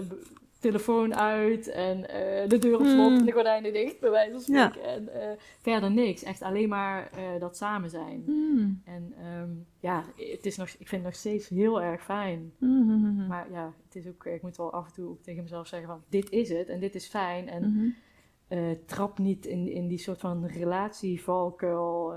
telefoon 0.63 1.15
uit 1.15 1.67
en 1.67 2.10
eh, 2.10 2.49
de 2.49 2.58
deur 2.58 2.80
op 2.80 2.86
slot 2.86 3.10
Mm. 3.12 3.17
en 3.17 3.26
de 3.26 3.32
gordijnen 3.32 3.73
dicht, 3.73 3.99
bij 3.99 4.10
wijze 4.10 4.41
van 4.41 4.56
Ja. 4.56 4.69
spreken. 4.69 4.89
En 4.89 5.13
eh, 5.21 5.38
verder 5.60 5.91
niks. 5.91 6.23
Echt 6.23 6.41
alleen 6.41 6.69
maar 6.69 7.10
eh, 7.12 7.39
dat 7.39 7.58
samen 7.58 7.89
zijn. 7.89 8.23
Mm. 8.26 8.82
En 8.86 9.13
ehm, 9.17 9.49
ja, 9.80 10.04
het 10.15 10.45
is 10.45 10.58
nog, 10.58 10.67
ik 10.67 10.76
vind 10.88 10.91
het 10.91 11.04
nog 11.04 11.15
steeds 11.15 11.47
heel 11.49 11.82
erg 11.82 12.04
fijn. 12.04 12.54
Mhm. 12.58 13.28
Maar 13.28 13.52
ja, 13.52 13.73
het 13.86 13.95
is 13.95 14.08
ook, 14.08 14.26
ik 14.26 14.41
moet 14.41 14.58
wel 14.58 14.71
af 14.73 14.86
en 14.88 14.93
toe 14.93 15.15
tegen 15.21 15.43
mezelf 15.43 15.67
zeggen 15.67 15.88
van 15.88 16.02
dit 16.10 16.30
is 16.30 16.49
het 16.49 16.67
en 16.69 16.80
dit 16.80 16.95
is 16.95 17.08
fijn. 17.08 17.47
En 17.49 17.95
trap 18.86 19.17
niet 19.19 19.45
in, 19.45 19.67
in 19.71 19.88
die 19.88 19.97
soort 19.97 20.19
van 20.19 20.45
relatievalkuil 20.45 22.13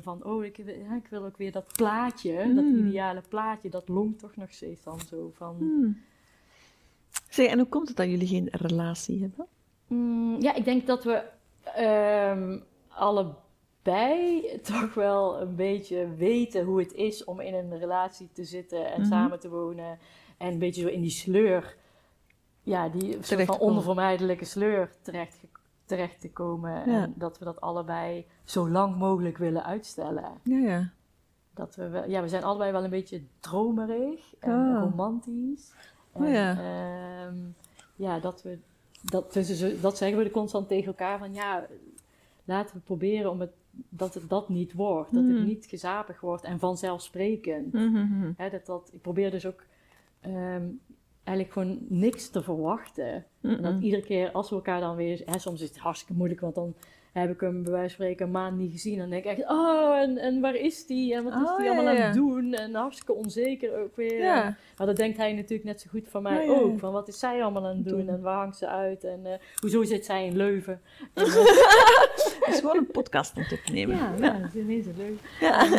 van 0.00 0.24
oh, 0.24 0.44
ik, 0.44 0.56
wil- 0.56 0.74
ja, 0.78 0.96
ik 0.96 1.06
wil 1.10 1.24
ook 1.24 1.36
weer 1.36 1.52
dat 1.52 1.72
plaatje, 1.76 2.54
dat 2.54 2.64
ideale 2.64 3.22
plaatje, 3.28 3.68
dat 3.70 3.88
longt 3.88 4.18
toch 4.18 4.36
nog 4.36 4.52
steeds 4.52 4.82
dan 4.82 5.00
zo 5.00 5.30
van... 5.34 5.56
Zeg, 7.30 7.46
en 7.50 7.58
hoe 7.58 7.68
komt 7.68 7.88
het 7.88 7.96
dat 7.96 8.06
jullie 8.06 8.26
geen 8.28 8.48
relatie 8.50 9.20
hebben? 9.20 9.46
Mm, 9.86 10.40
ja, 10.40 10.54
ik 10.54 10.64
denk 10.64 10.86
dat 10.86 11.04
we 11.04 11.22
ehm, 11.74 12.58
allebei 12.88 14.42
toch 14.72 14.94
wel 14.94 15.40
een 15.40 15.54
beetje 15.56 16.14
weten 16.16 16.64
hoe 16.64 16.78
het 16.78 16.92
is 16.92 17.24
om 17.24 17.40
in 17.40 17.54
een 17.54 17.78
relatie 17.78 18.28
te 18.32 18.44
zitten 18.44 18.92
en 18.92 19.00
Mhm. 19.00 19.10
samen 19.10 19.40
te 19.40 19.48
wonen. 19.48 19.98
En 20.38 20.48
een 20.52 20.58
beetje 20.58 20.82
zo 20.82 20.88
in 20.88 21.00
die 21.00 21.10
sleur, 21.10 21.76
ja, 22.62 22.88
die 22.88 23.18
soort 23.20 23.44
van 23.44 23.58
onvermijdelijke 23.58 24.44
sleur 24.44 24.90
terecht, 25.02 25.38
terecht 25.84 26.20
te 26.20 26.30
komen. 26.30 26.90
Ja. 26.90 27.02
En 27.02 27.12
dat 27.16 27.38
we 27.38 27.44
dat 27.44 27.60
allebei 27.60 28.26
zo 28.44 28.68
lang 28.68 28.96
mogelijk 28.96 29.38
willen 29.38 29.64
uitstellen. 29.64 30.24
Ja, 30.42 30.56
ja. 30.58 30.90
Dat 31.54 31.74
we, 31.74 31.88
wel, 31.88 32.08
ja, 32.08 32.22
we 32.22 32.28
zijn 32.28 32.44
allebei 32.44 32.72
wel 32.72 32.84
een 32.84 32.90
beetje 32.90 33.22
dromerig 33.40 34.34
en 34.38 34.52
Ah. 34.52 34.80
romantisch. 34.82 35.72
En, 36.12 36.22
Oh 36.22 36.32
ja. 36.32 36.50
ehm, 36.58 37.36
ja, 37.96 38.18
dat 38.18 38.42
we, 38.42 38.58
dat, 39.02 39.32
dus, 39.32 39.58
zo- 39.58 39.80
dat 39.80 39.96
zeggen 39.96 40.18
we 40.18 40.30
constant 40.30 40.68
tegen 40.68 40.86
elkaar 40.86 41.18
van 41.18 41.34
ja, 41.34 41.66
laten 42.44 42.76
we 42.76 42.82
proberen 42.82 43.30
om 43.30 43.40
het, 43.40 43.50
dat 43.88 44.14
het 44.14 44.28
dat 44.28 44.48
niet 44.48 44.72
wordt. 44.72 45.14
Dat 45.14 45.24
het 45.26 45.44
niet 45.46 45.66
gezapig 45.66 46.20
wordt 46.20 46.44
en 46.44 46.58
vanzelfsprekend. 46.58 47.72
Mhm. 47.72 48.32
Hè, 48.36 48.50
dat, 48.50 48.66
dat, 48.66 48.90
ik 48.92 49.00
probeer 49.00 49.30
dus 49.30 49.46
ook 49.46 49.62
ehm, 50.20 50.64
eigenlijk 51.24 51.52
gewoon 51.58 51.78
niks 51.88 52.28
te 52.28 52.42
verwachten. 52.42 53.24
En 53.40 53.62
dat 53.62 53.80
iedere 53.82 54.02
keer 54.02 54.30
als 54.30 54.48
we 54.48 54.54
elkaar 54.54 54.80
dan 54.80 54.96
weer... 54.96 55.22
Hè, 55.24 55.38
soms 55.38 55.60
is 55.60 55.68
het 55.68 55.78
hartstikke 55.78 56.14
moeilijk, 56.14 56.40
want 56.40 56.54
dan 56.54 56.74
heb 57.12 57.30
ik 57.30 57.40
hem 57.40 57.62
bij 57.62 57.72
wijze 57.72 57.96
van 57.96 58.04
spreken 58.04 58.26
een 58.26 58.32
maand 58.32 58.58
niet 58.58 58.72
gezien. 58.72 58.98
Dan 58.98 59.10
denk 59.10 59.24
ik 59.24 59.30
echt, 59.38 59.48
oh, 59.50 59.96
en, 59.98 60.18
en 60.18 60.40
waar 60.40 60.54
is 60.54 60.86
die? 60.86 61.14
En 61.14 61.24
wat 61.24 61.32
is 61.32 61.38
Oh, 61.48 61.56
die 61.56 61.64
ja, 61.66 61.72
allemaal 61.72 61.92
ja. 61.94 62.00
aan 62.00 62.06
het 62.06 62.14
doen? 62.16 62.54
En 62.54 62.74
hartstikke 62.74 63.12
onzeker 63.12 63.78
ook 63.82 63.96
weer. 63.96 64.18
Ja. 64.18 64.56
Maar 64.76 64.86
dat 64.86 64.96
denkt 64.96 65.16
hij 65.16 65.32
natuurlijk 65.32 65.64
net 65.64 65.80
zo 65.80 65.86
goed 65.90 66.08
van 66.08 66.22
mij 66.22 66.34
Ja, 66.34 66.40
ja, 66.40 66.52
ja. 66.52 66.58
ook. 66.58 66.78
Van 66.78 66.92
wat 66.92 67.08
is 67.08 67.18
zij 67.18 67.42
allemaal 67.42 67.66
aan 67.66 67.76
het 67.76 67.88
doen? 67.88 67.98
Doen. 67.98 68.08
En 68.08 68.20
waar 68.20 68.36
hangt 68.36 68.56
ze 68.56 68.66
uit? 68.66 69.04
En 69.04 69.20
eh, 69.26 69.32
hoezo 69.60 69.82
zit 69.84 70.04
zij 70.04 70.26
in 70.26 70.36
Leuven? 70.36 70.80
En, 71.14 71.24
eh, 71.24 71.34
Het 72.40 72.54
is 72.54 72.60
gewoon 72.60 72.76
een 72.76 72.90
podcast 72.90 73.36
om 73.36 73.42
te 73.42 73.58
nemen. 73.72 73.96
ja, 73.96 74.12
ja, 74.20 74.38
dat 74.38 74.54
is 74.54 74.60
ineens 74.60 74.86
een 74.86 74.94
leuk. 74.96 75.18
Ja. 75.40 75.66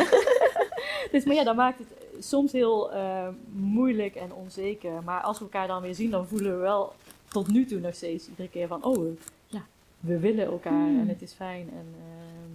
Dus, 1.12 1.24
maar 1.26 1.36
ja, 1.36 1.44
dan 1.44 1.56
maakt 1.56 1.80
het 1.80 2.24
soms 2.26 2.52
heel 2.52 2.91
eh, 2.94 3.28
moeilijk 3.52 4.15
en 4.15 4.34
onzeker. 4.34 4.91
Maar 5.04 5.22
als 5.22 5.38
we 5.38 5.44
elkaar 5.44 5.67
dan 5.67 5.82
weer 5.82 5.96
zien, 5.96 6.10
dan 6.12 6.28
voelen 6.28 6.52
we 6.56 6.58
wel 6.62 6.94
tot 7.28 7.48
nu 7.48 7.65
toe 7.65 7.80
nog 7.80 7.96
steeds 7.96 8.28
iedere 8.30 8.50
keer 8.50 8.67
van... 8.67 8.84
Oh, 8.84 9.06
ja, 9.06 9.12
we 10.02 10.20
willen 10.20 10.46
elkaar 10.46 10.72
Hmm. 10.74 11.00
en 11.00 11.08
het 11.08 11.22
is 11.22 11.34
fijn. 11.34 11.70
En, 11.70 11.86
ehm, 11.98 12.50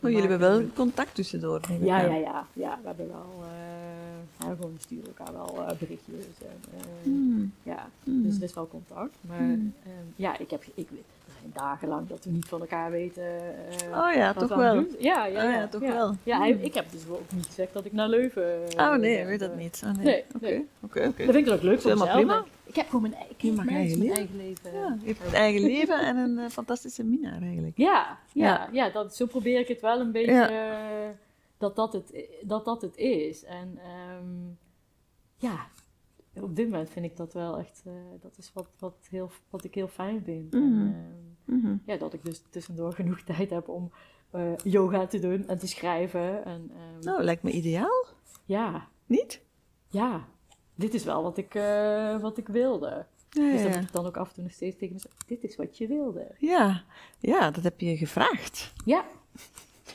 Maar 0.00 0.10
jullie 0.10 0.28
hebben 0.28 0.48
wel 0.48 0.62
contact 0.74 1.14
tussendoor. 1.14 1.60
Ja, 1.80 2.00
ja, 2.00 2.14
ja, 2.14 2.46
ja. 2.52 2.78
We 2.82 2.86
hebben 2.86 3.08
wel... 3.08 3.44
eh, 4.46 4.50
En 4.50 4.56
gewoon 4.56 4.76
sturen 4.80 5.06
elkaar 5.16 5.32
wel 5.34 5.64
eh, 5.68 5.76
berichtjes. 5.78 6.24
En, 6.40 6.60
eh, 6.78 6.80
Hmm. 7.02 7.52
Ja, 7.62 7.88
Hmm. 8.04 8.22
dus 8.22 8.36
er 8.36 8.42
is 8.42 8.54
wel 8.54 8.68
contact. 8.68 9.16
Maar 9.20 9.38
Hmm. 9.38 9.74
ehm, 9.84 9.92
ja, 10.16 10.38
ik 10.38 10.50
heb, 10.50 10.64
ik, 10.74 10.88
er 10.90 11.32
zijn 11.40 11.52
dagenlang 11.54 12.08
dat 12.08 12.24
we 12.24 12.30
niet 12.30 12.44
van 12.48 12.60
elkaar 12.60 12.90
weten. 12.90 13.22
eh, 13.24 13.98
Oh 13.98 14.14
ja, 14.14 14.32
toch 14.32 14.48
wel. 14.54 14.74
Ja, 14.98 15.26
ja, 15.26 15.26
Oh 15.26 15.32
ja, 15.32 15.50
ja, 15.50 15.66
toch 15.66 15.82
ja. 15.82 15.92
wel. 15.92 16.14
Ja, 16.22 16.38
hij- 16.38 16.50
ik 16.60 16.74
heb 16.74 16.90
dus 16.90 17.00
ook 17.08 17.32
niet 17.34 17.46
gezegd 17.46 17.72
dat 17.72 17.84
ik 17.84 17.92
naar 17.92 18.08
Leuven. 18.08 18.68
eh, 18.76 18.86
Oh 18.90 18.96
nee, 18.96 19.18
ik 19.18 19.26
weet 19.26 19.40
dat 19.40 19.50
eh. 19.50 19.56
niet. 19.56 19.82
Oh, 19.84 19.92
nee. 19.94 20.04
Nee, 20.04 20.24
Oké, 20.34 20.44
nee. 20.46 20.66
oké, 20.80 20.98
oké. 21.08 21.24
Dat 21.24 21.34
vind 21.34 21.46
ik 21.46 21.52
ook 21.52 21.62
leuk 21.62 21.80
voor 21.80 21.90
Helemaal 21.90 22.16
mezelf. 22.16 22.26
prima. 22.42 22.54
Ik 22.64 22.74
heb 22.76 22.86
gewoon 22.88 23.02
mijn 23.10 23.14
mag 23.54 23.64
mijn 23.64 23.76
eigen 23.76 24.10
eigen, 24.10 24.36
leven. 24.36 24.72
Ja, 24.72 24.96
je 25.00 25.06
hebt 25.06 25.22
het 25.22 25.32
eigen 25.32 25.62
leven 25.72 26.00
en 26.00 26.16
een 26.16 26.38
eh, 26.38 26.48
fantastische 26.50 27.04
minnaar 27.04 27.42
eigenlijk. 27.42 27.72
Ja, 27.78 28.18
ja, 28.32 28.68
Ja. 28.72 28.90
dat, 28.90 29.16
zo 29.16 29.26
probeer 29.26 29.58
ik 29.60 29.68
het 29.68 29.80
wel 29.80 30.00
een 30.00 30.12
beetje 30.12 30.30
eh, 30.42 31.08
dat, 31.58 31.76
dat, 31.76 31.92
het, 31.92 32.24
dat 32.42 32.64
dat 32.64 32.82
het 32.82 32.96
is. 32.96 33.44
En 33.44 33.78
ehm, 33.78 34.44
ja, 35.36 35.66
op 36.42 36.56
dit 36.56 36.70
moment 36.70 36.90
vind 36.90 37.04
ik 37.06 37.16
dat 37.16 37.32
wel 37.32 37.58
echt, 37.58 37.82
eh, 37.86 37.92
dat 38.20 38.38
is 38.38 38.52
wat, 38.52 38.68
wat, 38.78 38.94
heel, 39.10 39.30
wat 39.50 39.64
ik 39.64 39.74
heel 39.74 39.88
fijn 39.88 40.22
vind. 40.24 40.52
Mhm. 40.52 40.62
En, 40.62 40.94
ehm, 40.94 41.24
Mhm. 41.56 41.76
ja, 41.84 41.96
dat 41.96 42.12
ik 42.12 42.24
dus 42.24 42.42
tussendoor 42.50 42.92
genoeg 43.02 43.20
tijd 43.20 43.50
heb 43.50 43.68
om 43.68 43.90
eh, 44.30 44.56
yoga 44.64 45.06
te 45.06 45.18
doen 45.18 45.48
en 45.48 45.58
te 45.58 45.66
schrijven. 45.66 46.44
En, 46.44 46.70
ehm, 46.74 47.04
Nou, 47.04 47.22
lijkt 47.22 47.42
me 47.42 47.50
ideaal. 47.50 48.06
ja, 48.44 48.88
Niet? 49.06 49.40
ja, 49.88 50.28
dit 50.74 50.94
is 50.94 51.04
wel 51.04 51.22
wat 51.22 51.36
ik, 51.36 51.54
eh, 51.54 52.20
wat 52.20 52.38
ik 52.38 52.48
wilde. 52.48 53.06
Ja, 53.30 53.52
Dus 53.52 53.62
dat 53.62 53.74
ja. 53.74 53.80
ik 53.80 53.92
dan 53.92 54.06
ook 54.06 54.16
af 54.16 54.28
en 54.28 54.34
toe 54.34 54.42
nog 54.42 54.52
steeds 54.52 54.76
tegen 54.76 54.94
mezelf, 54.94 55.14
dit 55.26 55.44
is 55.44 55.56
wat 55.56 55.78
je 55.78 55.86
wilde. 55.86 56.34
Ja, 56.38 56.84
ja, 57.18 57.50
dat 57.50 57.64
heb 57.64 57.80
je 57.80 57.96
gevraagd. 57.96 58.72
Ja, 58.84 59.04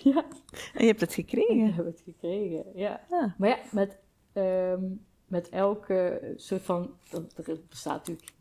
ja. 0.13 0.25
En 0.73 0.81
je 0.81 0.85
hebt 0.85 1.01
het 1.01 1.17
Ik 1.17 1.29
gekregen. 1.29 1.73
heb 1.73 1.85
het 1.85 2.01
gekregen, 2.05 2.63
ja. 2.75 3.01
Ja. 3.09 3.35
Maar 3.37 3.49
ja, 3.49 3.57
met, 3.71 3.97
ehm, 4.33 4.83
met 5.27 5.49
elke 5.49 6.33
soort 6.35 6.61
van... 6.61 6.89
Er 7.45 7.59
bestaat 7.69 7.97
natuurlijk 7.97 8.31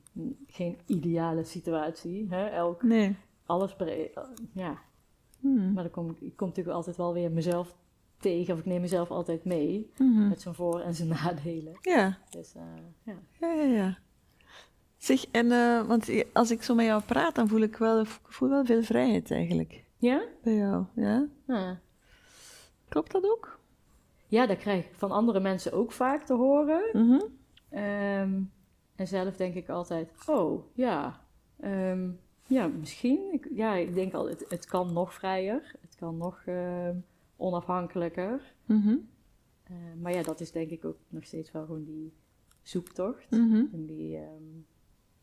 geen 0.47 0.79
ideale 0.87 1.45
situatie. 1.45 2.27
Hè? 2.31 2.47
Elk, 2.47 2.83
Nee. 2.83 3.17
alles... 3.47 3.77
Ja, 4.53 4.79
Hmm. 5.41 5.73
maar 5.73 5.83
dan 5.83 5.93
kom 5.93 6.17
ik, 6.21 6.37
kom 6.37 6.49
natuurlijk 6.49 6.77
altijd 6.77 6.97
wel 6.97 7.13
weer 7.13 7.31
mezelf 7.31 7.75
tegen. 8.19 8.55
Of 8.55 8.61
ik 8.61 8.67
neem 8.67 8.81
mezelf 8.81 9.11
altijd 9.11 9.45
mee. 9.45 9.91
Mhm. 9.99 10.29
Met 10.29 10.41
zijn 10.41 10.55
voor- 10.55 10.81
en 10.81 10.95
zijn 10.95 11.09
nadelen. 11.09 11.79
Ja, 11.81 12.19
Dus 12.31 12.55
eh, 12.55 12.63
ja. 13.05 13.15
ja, 13.41 13.53
ja, 13.53 13.63
ja. 13.63 13.99
Zeg, 14.97 15.25
en 15.31 15.53
eh, 15.53 15.87
want 15.87 16.11
als 16.33 16.51
ik 16.51 16.63
zo 16.63 16.75
met 16.75 16.87
jou 16.87 17.03
praat, 17.03 17.35
dan 17.35 17.49
voel 17.49 17.61
ik 17.61 17.77
wel, 17.77 18.01
ik 18.01 18.09
voel 18.23 18.49
wel 18.49 18.65
veel 18.65 18.83
vrijheid 18.83 19.31
eigenlijk. 19.31 19.85
Ja? 20.01 20.23
Bij 20.43 20.55
jou, 20.55 20.85
ja? 20.95 21.29
Ah. 21.47 21.71
Klopt 22.89 23.13
dat 23.13 23.25
ook? 23.25 23.59
Ja, 24.27 24.47
dat 24.47 24.59
krijg 24.59 24.85
ik 24.85 24.95
van 24.95 25.11
andere 25.11 25.41
mensen 25.41 25.73
ook 25.73 25.93
vaak 25.93 26.23
te 26.23 26.35
horen. 26.35 26.83
Mhm. 26.93 27.21
Ehm, 27.69 28.43
en 28.95 29.07
zelf 29.07 29.37
denk 29.37 29.55
ik 29.55 29.69
altijd, 29.69 30.13
oh 30.27 30.65
ja, 30.75 31.21
ehm, 31.57 32.11
ja, 32.47 32.67
misschien. 32.67 33.33
Ik, 33.33 33.49
ja, 33.55 33.75
ik 33.75 33.95
denk 33.95 34.15
al, 34.15 34.29
het, 34.29 34.45
het 34.49 34.67
kan 34.67 34.93
nog 34.93 35.15
vrijer, 35.15 35.75
het 35.81 35.95
kan 35.95 36.17
nog 36.17 36.43
ehm, 36.47 36.97
onafhankelijker. 37.37 38.55
Mhm. 38.67 38.97
Eh, 39.63 39.77
maar 40.01 40.13
ja, 40.13 40.23
dat 40.23 40.41
is 40.41 40.53
denk 40.53 40.71
ik 40.71 40.85
ook 40.85 40.99
nog 41.09 41.25
steeds 41.25 41.53
wel 41.53 41.65
gewoon 41.65 41.85
die 41.85 42.13
zoektocht. 42.63 43.31
Mhm. 43.31 43.65
En 43.73 43.87
die, 43.87 44.19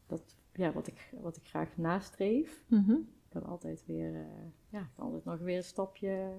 dat, 0.07 0.35
ja, 0.53 0.71
wat 0.71 0.87
ik, 0.87 1.13
wat 1.21 1.37
ik 1.37 1.47
graag 1.47 1.77
nastreef. 1.77 2.63
Kan 3.29 3.43
altijd 3.45 3.83
weer, 3.85 4.15
eh, 4.15 4.21
ja, 4.69 4.87
kan 4.95 5.05
altijd 5.05 5.25
nog 5.25 5.39
weer 5.39 5.57
een 5.57 5.63
stapje 5.63 6.29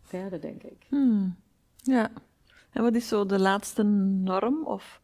verder, 0.00 0.40
denk 0.40 0.62
ik. 0.62 0.86
Hmm. 0.88 1.36
Ja. 1.76 2.10
En 2.70 2.82
wat 2.82 2.94
is 2.94 3.08
zo 3.08 3.26
de 3.26 3.38
laatste 3.40 3.82
norm 3.82 4.64
of 4.66 5.00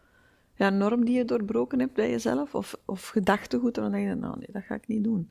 ja, 0.55 0.71
norm 0.71 1.05
die 1.05 1.17
je 1.17 1.25
doorbroken 1.25 1.79
hebt 1.79 1.93
bij 1.95 2.11
jezelf? 2.11 2.55
Of, 2.55 2.75
of 2.85 3.09
gedachtegoed 3.09 3.77
waarvan 3.77 4.01
je 4.01 4.07
denkt, 4.07 4.21
nou 4.23 4.39
nee, 4.39 4.49
dat 4.53 4.63
ga 4.63 4.75
ik 4.75 4.87
niet 4.87 5.05
doen. 5.05 5.31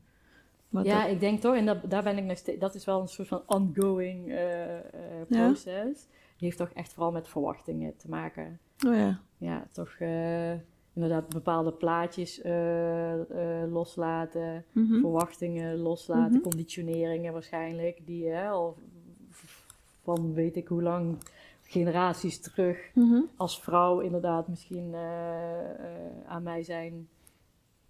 Maar 0.68 0.84
Ja, 0.84 1.02
dat- 1.02 1.10
ik 1.10 1.20
denk 1.20 1.40
toch, 1.40 1.54
en 1.54 1.66
dat, 1.66 1.90
daar 1.90 2.02
ben 2.02 2.18
ik 2.18 2.24
nog 2.24 2.36
steeds, 2.36 2.60
dat 2.60 2.74
is 2.74 2.84
wel 2.84 3.00
een 3.00 3.08
soort 3.08 3.28
van 3.28 3.42
ongoing 3.46 4.28
eh, 4.30 4.76
eh, 4.78 4.82
Ja. 5.28 5.46
proces. 5.46 6.06
Die 6.36 6.46
heeft 6.48 6.56
toch 6.58 6.70
echt 6.70 6.92
vooral 6.92 7.12
met 7.12 7.28
verwachtingen 7.28 7.96
te 7.96 8.08
maken. 8.08 8.58
oh 8.86 8.94
ja. 8.94 9.20
Ja, 9.38 9.66
toch 9.72 9.96
inderdaad 10.98 11.28
bepaalde 11.28 11.72
plaatjes 11.72 12.40
eh, 12.40 13.62
eh, 13.62 13.72
loslaten, 13.72 14.64
Mhm. 14.72 15.00
verwachtingen 15.00 15.76
loslaten, 15.76 16.32
Mhm. 16.34 16.42
conditioneringen 16.42 17.32
waarschijnlijk, 17.32 18.06
die 18.06 18.26
hè, 18.28 18.48
al 18.48 18.76
van 20.02 20.34
weet 20.34 20.56
ik 20.56 20.68
hoe 20.68 20.82
lang, 20.82 21.18
generaties 21.62 22.40
terug, 22.40 22.90
Mhm. 22.94 23.20
als 23.36 23.60
vrouw 23.60 24.00
inderdaad 24.00 24.48
misschien 24.48 24.94
eh, 24.94 26.26
aan 26.26 26.42
mij 26.42 26.62
zijn 26.62 27.08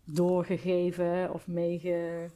doorgegeven 0.05 1.33
of 1.33 1.47
meege, 1.47 2.27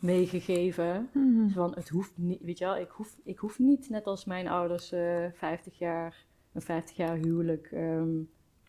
meegegeven. 0.00 1.08
Van 1.48 1.74
het 1.74 1.88
hoeft 1.88 2.12
niet, 2.14 2.40
weet 2.42 2.58
je 2.58 2.64
wel, 2.64 2.76
ik 2.76 2.90
hoef, 2.90 3.16
ik 3.24 3.38
hoef 3.38 3.58
niet 3.58 3.88
net 3.88 4.04
als 4.06 4.24
mijn 4.24 4.48
ouders 4.48 4.92
eh 4.92 5.24
50 5.32 5.78
jaar, 5.78 6.24
een 6.52 6.62
50 6.62 6.96
jaar 6.96 7.16
huwelijk, 7.16 7.68
ehm, 7.72 8.08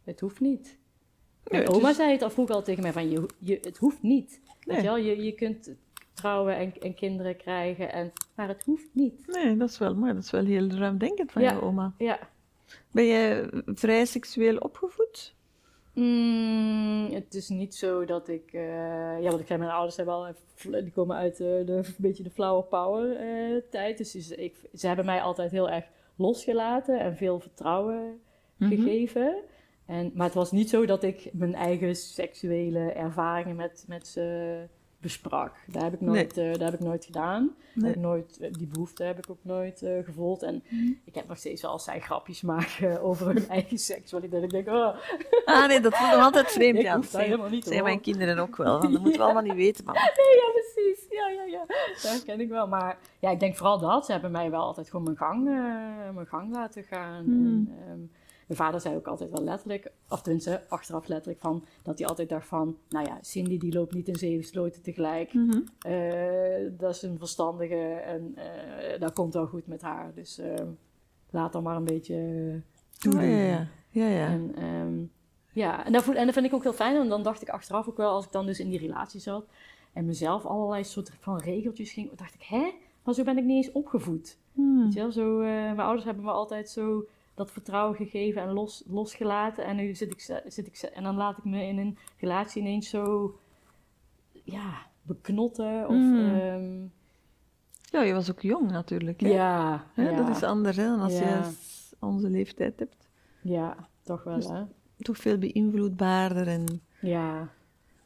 het 0.04 0.20
hoeft 0.20 0.40
niet. 0.40 0.78
Mijn 1.50 1.68
oma 1.70 1.90
is- 1.90 1.96
zei 1.96 2.12
het 2.12 2.22
al 2.22 2.30
vroeger 2.30 2.56
al 2.56 2.64
tegen 2.64 2.84
mij 2.84 2.92
van, 2.94 3.10
je, 3.10 3.26
je, 3.40 3.60
het 3.62 3.78
hoeft 3.78 4.02
niet. 4.02 4.42
Weet 4.64 4.78
je 4.78 4.84
wel, 4.84 4.98
je, 4.98 5.24
je 5.24 5.32
kunt 5.32 5.72
trouwen 6.14 6.56
en, 6.56 6.74
en 6.82 6.94
kinderen 6.94 7.38
krijgen, 7.38 7.92
en, 7.92 8.12
maar 8.36 8.48
het 8.48 8.64
hoeft 8.64 8.88
niet. 8.92 9.28
Nee, 9.28 9.58
dat 9.58 9.70
is 9.70 9.78
wel 9.78 9.96
mooi. 9.96 10.14
Dat 10.14 10.24
is 10.24 10.32
wel 10.32 10.46
heel 10.46 10.68
ruimdenkend 10.70 11.32
van 11.32 11.42
Ja. 11.42 11.52
je 11.52 11.62
oma. 11.62 11.94
Ja, 11.98 12.20
Ben 12.92 13.06
jij 13.06 13.50
vrij 13.66 14.06
seksueel 14.06 14.58
opgevoed? 14.58 15.36
Mm, 15.94 17.08
het 17.12 17.34
is 17.34 17.50
niet 17.50 17.76
zo 17.76 18.06
dat 18.06 18.28
ik. 18.28 18.54
eh, 18.54 18.62
ja, 19.22 19.30
wat 19.32 19.40
ik 19.40 19.48
zei, 19.48 19.60
mijn 19.60 19.72
ouders 19.72 19.96
zijn 19.96 20.08
wel. 20.08 20.28
eh, 20.28 20.34
Die 20.84 20.92
komen 20.92 21.16
uit 21.16 21.38
de, 21.38 21.64
een 21.68 21.86
beetje 21.98 22.24
de 22.24 22.30
flower 22.30 22.64
power 22.64 23.16
eh, 23.16 23.62
tijd. 23.70 23.98
Dus 23.98 24.16
is- 24.16 24.32
ik, 24.32 24.56
ze 24.74 24.88
hebben 24.88 25.06
mij 25.06 25.22
altijd 25.22 25.52
heel 25.52 25.70
erg 25.70 25.86
losgelaten 26.16 27.00
en 27.00 27.16
veel 27.16 27.40
vertrouwen 27.40 28.22
Mhm. 28.58 28.70
gegeven. 28.76 29.36
En, 29.88 30.12
maar 30.16 30.26
het 30.26 30.36
was 30.36 30.52
niet 30.52 30.70
zo 30.70 30.86
dat 30.86 31.04
ik 31.04 31.30
mijn 31.34 31.56
eigen 31.56 31.96
seksuele 31.96 32.92
ervaringen 32.92 33.56
met, 33.56 33.86
met 33.88 34.08
ze 34.08 34.58
besprak. 35.02 35.54
Daar 35.68 35.84
heb 35.84 35.94
ik 35.94 36.02
nooit, 36.02 36.38
eh, 36.38 36.54
daar 36.54 36.72
heb 36.72 36.80
ik 36.80 36.86
nooit 36.86 37.06
gedaan. 37.06 37.56
Nee. 37.74 37.86
Heb 37.86 37.96
ik 37.96 38.02
nooit, 38.02 38.38
eh, 38.42 38.52
die 38.54 38.68
behoefte 38.68 39.04
heb 39.04 39.18
ik 39.18 39.30
ook 39.30 39.38
nooit 39.42 39.82
eh, 39.82 40.04
gevoeld. 40.04 40.44
En 40.44 40.64
Mhm. 40.70 40.92
ik 41.06 41.16
heb 41.16 41.28
nog 41.28 41.38
steeds 41.38 41.62
wel 41.62 41.72
als 41.72 41.84
zij 41.84 42.00
grapjes 42.00 42.42
maken 42.42 43.02
over 43.10 43.28
hun 43.28 43.48
eigen 43.50 43.78
seksualiteit. 43.78 44.44
Ik 44.44 44.50
denk, 44.50 44.68
oh, 44.68 44.96
Ah 45.46 45.68
nee, 45.68 45.80
dat 45.80 45.96
voelt 45.98 46.12
nog 46.12 46.22
altijd 46.24 46.52
vreemd. 46.52 46.82
Ja. 46.88 46.96
Dat 46.96 47.12
helemaal 47.18 47.50
niet, 47.50 47.74
hoor. 47.74 47.84
mijn 47.84 48.02
kinderen 48.02 48.38
ook 48.40 48.56
wel. 48.56 48.80
want 48.80 48.92
Dat 48.94 49.02
moeten 49.02 49.20
we 49.20 49.24
allemaal 49.26 49.44
niet 49.44 49.54
weten, 49.56 49.86
man. 49.86 49.94
Nee, 49.94 50.04
ja, 50.36 50.52
precies. 50.52 51.06
Ja, 51.10 51.28
ja, 51.30 51.44
ja. 51.44 51.66
Dat 52.12 52.24
ken 52.26 52.40
ik 52.40 52.50
wel. 52.50 52.68
Maar 52.68 52.98
ja, 53.20 53.30
ik 53.30 53.40
denk 53.40 53.56
vooral 53.56 53.80
dat. 53.80 54.06
Ze 54.06 54.12
hebben 54.12 54.32
mij 54.32 54.50
wel 54.52 54.62
altijd 54.62 54.90
gewoon 54.90 55.06
mijn 55.06 55.18
gang, 55.18 55.48
eh, 55.48 56.14
mijn 56.16 56.28
gang 56.28 56.54
laten 56.54 56.84
gaan. 56.84 57.24
Hmm. 57.24 57.46
En, 57.46 57.74
ehm, 57.88 58.00
mijn 58.48 58.60
vader 58.60 58.82
zei 58.82 58.96
ook 58.96 59.08
altijd 59.08 59.32
wel 59.32 59.44
letterlijk, 59.44 59.92
of 60.10 60.22
tenminste 60.22 60.62
achteraf 60.68 61.08
letterlijk 61.08 61.40
van, 61.40 61.64
dat 61.84 61.98
hij 62.00 62.08
altijd 62.08 62.30
dacht 62.30 62.48
van, 62.48 62.78
nou 62.90 63.06
ja, 63.06 63.18
Cindy 63.22 63.58
die 63.58 63.74
loopt 63.74 63.94
niet 63.94 64.08
in 64.08 64.16
zeven 64.16 64.46
sloten 64.46 64.82
tegelijk. 64.82 65.34
Mhm. 65.34 65.60
Eh, 65.80 66.72
dat 66.78 66.96
is 66.96 67.02
een 67.02 67.18
verstandige 67.18 67.94
en 68.06 68.36
eh, 68.36 69.00
dat 69.00 69.14
komt 69.14 69.34
wel 69.34 69.48
goed 69.48 69.68
met 69.68 69.82
haar. 69.82 70.12
Dus 70.14 70.38
ehm, 70.38 70.68
laat 71.30 71.54
dan 71.54 71.64
maar 71.64 71.76
een 71.76 71.84
beetje 71.84 72.62
toedoen. 72.98 73.22
Oh, 73.22 73.28
ja, 73.28 73.36
ja. 73.36 73.68
ja, 73.90 74.08
ja. 74.08 74.28
En, 74.28 74.56
ehm, 74.56 74.94
ja, 75.52 75.86
en 75.86 75.92
dat, 75.92 76.04
voel- 76.04 76.16
en 76.16 76.26
dat 76.26 76.34
vind 76.34 76.46
ik 76.46 76.54
ook 76.54 76.64
heel 76.64 76.74
fijn. 76.74 76.96
En 76.96 77.10
dan 77.10 77.24
dacht 77.24 77.42
ik 77.42 77.50
achteraf 77.50 77.88
ook 77.88 77.98
wel, 77.98 78.12
als 78.12 78.26
ik 78.26 78.32
dan 78.32 78.46
dus 78.46 78.60
in 78.60 78.70
die 78.70 78.80
relatie 78.80 79.20
zat 79.20 79.46
en 79.94 80.06
mezelf 80.06 80.46
allerlei 80.46 80.84
soort 80.84 81.12
van 81.20 81.38
regeltjes 81.38 81.92
ging, 81.92 82.16
dacht 82.16 82.34
ik, 82.34 82.44
hè? 82.44 82.72
Maar 83.04 83.14
zo 83.14 83.24
ben 83.24 83.38
ik 83.38 83.44
niet 83.44 83.66
eens 83.66 83.74
opgevoed. 83.76 84.38
Hmm. 84.54 84.84
Weet 84.84 84.94
je 84.94 85.00
wel? 85.00 85.12
Zo, 85.12 85.40
eh, 85.40 85.48
mijn 85.48 85.80
ouders 85.80 86.06
hebben 86.06 86.24
me 86.24 86.32
altijd 86.32 86.70
zo 86.70 87.06
dat 87.38 87.52
vertrouwen 87.52 87.96
gegeven 87.96 88.42
en 88.42 88.52
los, 88.52 88.84
losgelaten. 88.88 89.66
En 89.66 89.76
nu 89.76 89.96
zit 89.96 90.12
ik, 90.12 90.42
zit 90.48 90.68
ik, 90.68 90.78
en 90.78 91.04
dan 91.04 91.16
laat 91.16 91.38
ik 91.38 91.44
me 91.44 91.62
in 91.64 91.78
een 91.78 91.98
relatie 92.20 92.62
ineens 92.62 92.90
zo, 92.90 93.36
ja, 94.44 94.86
beknotten. 95.02 95.88
Of, 95.88 95.96
Mm. 95.96 96.20
ehm, 96.36 96.86
Ja, 97.92 98.02
je 98.04 98.14
was 98.14 98.32
ook 98.32 98.42
jong 98.42 98.72
natuurlijk. 98.72 99.20
Hè? 99.22 99.28
ja, 99.30 99.86
Hè, 99.94 100.10
ja, 100.10 100.16
Dat 100.18 100.36
is 100.36 100.44
anders 100.44 100.78
hè, 100.78 100.84
dan 100.84 101.00
als 101.00 101.14
je 101.18 101.26
Ja. 101.26 101.50
onze 102.00 102.30
leeftijd 102.30 102.80
hebt. 102.80 103.10
ja, 103.42 103.88
toch 104.04 104.24
wel, 104.24 104.36
Dus- 104.36 104.48
hè? 104.48 104.64
Toch 104.98 105.18
veel 105.18 105.38
beïnvloedbaarder 105.38 106.48
en 106.48 106.82
Ja, 107.02 107.50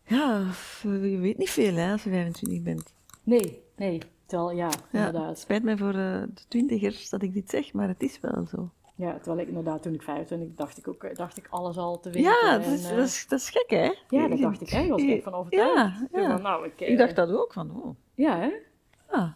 ja, 0.05 0.45
je 0.83 1.17
weet 1.21 1.37
niet 1.37 1.49
veel 1.49 1.73
hè, 1.73 1.91
als 1.91 2.03
je 2.03 2.09
25 2.09 2.61
bent. 2.61 2.93
nee, 3.23 3.61
nee. 3.75 4.01
Terwijl, 4.25 4.51
ja, 4.57 4.65
Ja, 4.65 4.69
het 4.69 4.83
inderdaad. 4.91 5.39
spijt 5.39 5.63
mij 5.63 5.77
voor 5.77 5.93
eh, 5.93 6.21
de 6.33 6.41
twintigers 6.47 7.09
dat 7.09 7.21
ik 7.21 7.33
dit 7.33 7.49
zeg, 7.49 7.73
maar 7.73 7.87
het 7.87 8.01
is 8.03 8.19
wel 8.19 8.45
zo. 8.45 8.69
Ja, 9.01 9.13
terwijl 9.17 9.39
ik 9.41 9.47
inderdaad 9.47 9.83
toen 9.83 9.93
ik 9.93 10.01
25 10.01 10.55
dacht 10.55 10.77
ik 10.77 10.87
ook, 10.87 11.15
dacht 11.15 11.37
ik 11.37 11.47
alles 11.49 11.77
al 11.77 11.99
te 11.99 12.09
weten. 12.09 12.29
Ja, 12.31 12.57
dat 12.57 12.65
en, 12.65 12.73
is, 12.73 12.83
eh, 12.89 12.95
dat, 12.95 13.05
is, 13.07 13.25
dat 13.27 13.39
is 13.39 13.49
gek 13.49 13.69
hè? 13.69 13.91
ja, 14.17 14.27
dat 14.27 14.39
dacht 14.39 14.61
ik 14.61 14.71
echt. 14.71 14.87
was 14.87 15.01
ik 15.01 15.23
van 15.23 15.33
overtuigd. 15.33 15.73
Ja, 15.75 16.07
ja. 16.21 16.31
Van, 16.31 16.41
nou, 16.41 16.65
ik, 16.65 16.81
eh, 16.81 16.89
Ik 16.91 16.97
dacht 16.97 17.15
dat 17.15 17.31
ook, 17.31 17.53
van 17.53 17.71
oh, 17.83 17.95
Ja, 18.15 18.37
hè? 18.39 18.49
ja. 19.11 19.35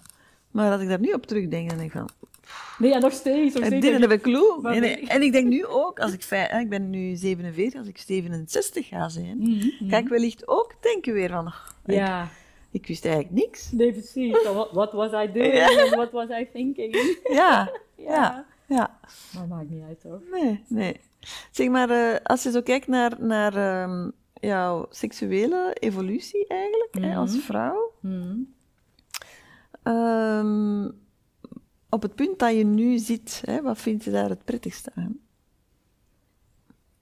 Maar 0.52 0.72
als 0.72 0.82
ik 0.82 0.88
daar 0.88 1.00
nu 1.00 1.12
op 1.12 1.26
terugdenk, 1.26 1.70
dan 1.70 1.78
denk 1.78 1.94
ik 1.94 1.98
van, 1.98 2.10
pff, 2.42 2.76
Nee, 2.80 2.90
ja, 2.92 2.98
nog 2.98 3.12
steeds. 3.12 3.56
Nog 3.56 3.66
steeds 3.66 3.86
didn't 3.86 4.02
have 4.02 4.14
a 4.14 4.18
clue. 4.20 4.74
En, 4.74 4.82
nee. 4.82 5.08
en 5.08 5.22
ik 5.22 5.32
denk 5.32 5.48
nu 5.48 5.66
ook, 5.84 6.00
als 6.00 6.14
ik, 6.14 6.24
vij- 6.24 6.48
hè, 6.52 6.60
ik 6.60 6.70
ben 6.70 6.90
nu 6.90 7.16
47, 7.16 7.80
als 7.80 7.88
ik 7.90 7.98
67 7.98 8.88
ga 8.88 9.10
zijn, 9.10 9.38
Mhm, 9.38 9.90
ga 9.90 9.98
ik 9.98 10.08
wellicht 10.08 10.48
ook 10.48 10.74
denken 10.82 11.14
weer 11.14 11.30
van, 11.30 11.48
ik, 11.86 11.94
Ja, 11.96 12.28
ik 12.72 12.88
wist 12.88 13.06
eigenlijk 13.06 13.36
niks. 13.36 13.72
nee, 13.72 13.92
precies. 13.92 14.42
So 14.44 14.54
what, 14.54 14.72
what 14.72 14.92
was 14.92 15.12
I 15.12 15.32
doing? 15.32 15.90
What 15.90 16.12
was 16.12 16.30
I 16.30 16.48
thinking? 16.54 17.18
Ja, 17.24 17.72
ja. 17.98 18.46
Ja. 18.68 19.00
Maar 19.34 19.48
maakt 19.48 19.70
niet 19.70 19.84
uit, 19.84 20.00
toch? 20.02 20.20
Nee, 20.32 20.64
nee. 20.68 21.00
Zeg 21.52 21.70
maar, 21.70 21.90
eh, 21.90 22.20
als 22.24 22.44
je 22.44 22.52
zo 22.52 22.62
kijkt 22.62 22.88
naar, 22.88 23.16
naar 23.20 23.56
ehm, 23.56 24.10
jouw 24.34 24.86
seksuele 24.90 25.74
evolutie 25.80 26.48
eigenlijk, 26.48 26.94
hè, 27.00 27.16
als 27.16 27.32
Mhm. 27.32 27.40
vrouw, 27.42 27.92
Mhm. 28.00 28.38
ehm, 29.84 30.90
op 31.90 32.02
het 32.02 32.16
punt 32.16 32.40
dat 32.40 32.54
je 32.56 32.64
nu 32.66 32.98
zit, 32.98 33.42
hè, 33.46 33.62
wat 33.62 33.78
vind 33.78 34.04
je 34.04 34.12
daar 34.12 34.30
het 34.30 34.44
prettigste 34.46 34.92
aan? 34.96 35.20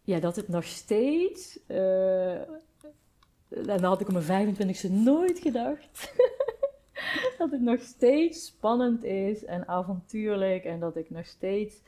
Ja, 0.02 0.20
dat 0.20 0.36
het 0.36 0.48
nog 0.48 0.64
steeds... 0.64 1.60
eh, 1.68 2.34
en 2.42 3.66
dat 3.66 3.82
had 3.82 4.02
ik 4.02 4.08
op 4.08 4.14
mijn 4.14 4.26
25e 4.26 4.90
nooit 4.92 5.40
gedacht. 5.40 6.14
dat 7.38 7.52
het 7.52 7.62
nog 7.62 7.82
steeds 7.82 8.46
spannend 8.46 9.04
is 9.04 9.46
en 9.46 9.68
avontuurlijk. 9.68 10.64
En 10.64 10.80
dat 10.80 10.96
ik 10.96 11.10
nog 11.10 11.26
steeds 11.26 11.82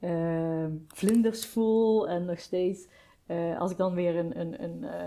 eh, 0.00 0.66
vlinders 0.88 1.46
voel. 1.46 2.08
En 2.08 2.24
nog 2.24 2.38
steeds, 2.38 2.86
eh, 3.26 3.60
als 3.60 3.70
ik 3.70 3.76
dan 3.76 3.94
weer 3.94 4.16
een, 4.16 4.40
een, 4.40 4.62
een, 4.62 4.84
eh, 4.84 5.02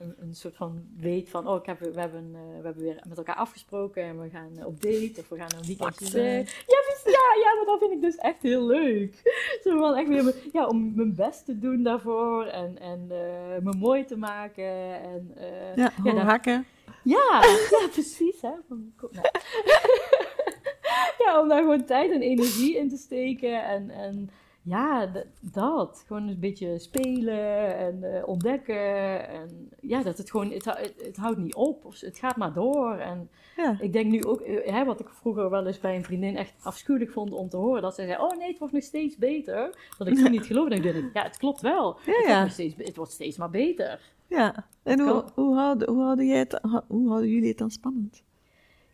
een, 0.00 0.14
een 0.18 0.34
soort 0.34 0.56
van 0.56 0.82
weet 0.96 1.30
van... 1.30 1.48
Oh, 1.48 1.56
ik 1.56 1.66
heb, 1.66 1.78
we, 1.78 2.00
hebben, 2.00 2.30
eh, 2.34 2.58
we 2.58 2.64
hebben 2.64 2.82
weer 2.82 3.02
met 3.08 3.18
elkaar 3.18 3.36
afgesproken 3.36 4.02
en 4.02 4.20
we 4.20 4.28
gaan 4.28 4.64
op 4.64 4.80
date. 4.80 5.12
Of 5.16 5.28
we 5.28 5.36
gaan 5.36 5.58
een 5.58 5.66
weekendje 5.66 6.10
weg. 6.12 6.64
Ja, 6.66 6.82
ja, 7.04 7.42
ja, 7.42 7.54
maar 7.56 7.64
dat 7.66 7.78
vind 7.78 7.92
ik 7.92 8.00
dus 8.00 8.16
echt 8.16 8.42
heel 8.42 8.66
leuk. 8.66 9.20
Zo 9.64 9.78
van 9.78 9.96
echt 9.96 10.08
weer 10.08 10.34
ja, 10.52 10.66
om 10.66 10.92
mijn 10.94 11.14
best 11.14 11.44
te 11.44 11.58
doen 11.58 11.82
daarvoor. 11.82 12.44
En, 12.44 12.78
en 12.78 13.06
me 13.62 13.74
mooi 13.78 14.04
te 14.04 14.16
maken. 14.16 15.00
En, 15.02 15.34
Ja, 15.76 15.92
ja, 16.04 16.14
hakken. 16.14 16.66
Ja, 17.08 17.40
ja, 17.80 17.88
precies. 17.92 18.40
Hè? 18.40 18.52
Nou. 18.68 19.10
ja, 21.24 21.40
om 21.40 21.48
daar 21.48 21.58
gewoon 21.60 21.84
tijd 21.84 22.10
en 22.12 22.22
energie 22.22 22.76
in 22.76 22.88
te 22.88 22.96
steken. 22.96 23.64
En, 23.64 23.90
en 23.90 24.30
ja, 24.62 25.10
dat. 25.40 26.04
Gewoon 26.06 26.28
een 26.28 26.40
beetje 26.40 26.78
spelen 26.78 27.76
en 27.76 28.14
eh, 28.14 28.28
ontdekken. 28.28 29.28
En 29.28 29.70
ja, 29.80 30.02
dat 30.02 30.18
het 30.18 30.30
gewoon, 30.30 30.50
het, 30.50 30.64
het, 30.64 30.94
het 30.96 31.16
houdt 31.16 31.38
niet 31.38 31.54
op. 31.54 31.84
Of 31.84 32.00
het 32.00 32.18
gaat 32.18 32.36
maar 32.36 32.52
door. 32.52 32.96
En 32.96 33.30
Ja. 33.56 33.76
ik 33.80 33.92
denk 33.92 34.10
nu 34.10 34.24
ook, 34.24 34.40
eh, 34.40 34.72
hè, 34.72 34.84
wat 34.84 35.00
ik 35.00 35.08
vroeger 35.08 35.50
wel 35.50 35.66
eens 35.66 35.80
bij 35.80 35.96
een 35.96 36.04
vriendin 36.04 36.36
echt 36.36 36.54
afschuwelijk 36.62 37.12
vond 37.12 37.32
om 37.32 37.48
te 37.48 37.56
horen. 37.56 37.82
Dat 37.82 37.94
zij 37.94 38.06
zei, 38.06 38.18
oh 38.20 38.36
nee, 38.36 38.48
het 38.48 38.58
wordt 38.58 38.74
nog 38.74 38.82
steeds 38.82 39.16
beter. 39.16 39.74
Dat 39.98 40.06
ik 40.06 40.14
toen 40.14 40.30
niet 40.30 40.46
geloofde. 40.46 40.74
En 40.74 40.84
ik 40.84 40.92
dacht, 40.92 41.12
ja, 41.14 41.22
het 41.22 41.36
klopt 41.38 41.60
wel. 41.60 41.98
Ja, 42.06 42.12
het. 42.12 42.38
Wordt 42.38 42.52
steeds, 42.52 42.74
het 42.76 42.96
wordt 42.96 43.12
steeds 43.12 43.36
maar 43.36 43.50
beter. 43.50 44.00
Ja. 44.28 44.66
En 44.82 45.00
hoe, 45.00 45.24
hoe, 45.34 45.54
houden, 45.56 45.88
hoe, 45.88 46.02
houden 46.02 46.26
jij 46.26 46.38
het, 46.38 46.60
hoe 46.88 47.08
houden 47.08 47.28
jullie 47.30 47.48
het 47.48 47.58
dan 47.58 47.70
spannend? 47.70 48.22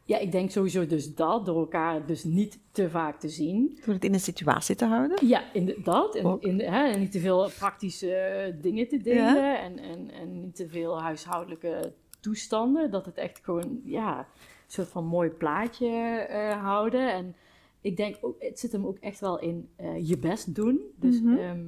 Ja, 0.07 0.19
ik 0.19 0.33
denk 0.33 0.51
sowieso 0.51 0.87
dus 0.87 1.15
dat, 1.15 1.47
door 1.47 1.57
elkaar 1.59 2.07
dus 2.07 2.25
niet 2.25 2.59
te 2.71 2.91
vaak 2.91 3.21
te 3.21 3.29
zien. 3.29 3.79
Door 3.85 3.95
het 3.95 4.05
in 4.05 4.13
een 4.15 4.21
situatie 4.21 4.77
te 4.77 4.85
houden? 4.85 5.27
Ja, 5.27 5.53
inderdaad. 5.53 6.15
En, 6.15 6.25
Ook. 6.25 6.43
in, 6.43 6.61
hè, 6.61 6.85
en 6.89 7.01
niet 7.01 7.13
te 7.13 7.21
veel 7.21 7.51
praktische 7.59 8.15
eh, 8.15 8.53
dingen 8.63 8.89
te 8.89 8.97
delen 8.99 9.61
en, 9.61 9.79
en, 9.79 10.11
en 10.11 10.41
niet 10.41 10.55
te 10.57 10.69
veel 10.69 11.01
huishoudelijke 11.03 11.93
toestanden. 12.21 12.91
Dat 12.91 13.07
het 13.07 13.17
echt 13.17 13.41
gewoon, 13.43 13.81
ja, 13.85 14.19
een 14.19 14.25
soort 14.67 14.89
van 14.89 15.05
mooi 15.05 15.29
plaatje 15.31 15.89
eh, 15.89 16.63
houden. 16.63 17.13
En 17.13 17.35
ik 17.81 17.97
denk 17.97 18.17
ook, 18.21 18.37
het 18.43 18.59
zit 18.59 18.73
hem 18.73 18.87
ook 18.87 18.99
echt 18.99 19.21
wel 19.21 19.39
in 19.39 19.69
eh, 19.77 20.09
je 20.09 20.19
best 20.19 20.55
doen. 20.55 20.81
Dus 20.97 21.21
Mhm. 21.21 21.37
ehm, 21.37 21.65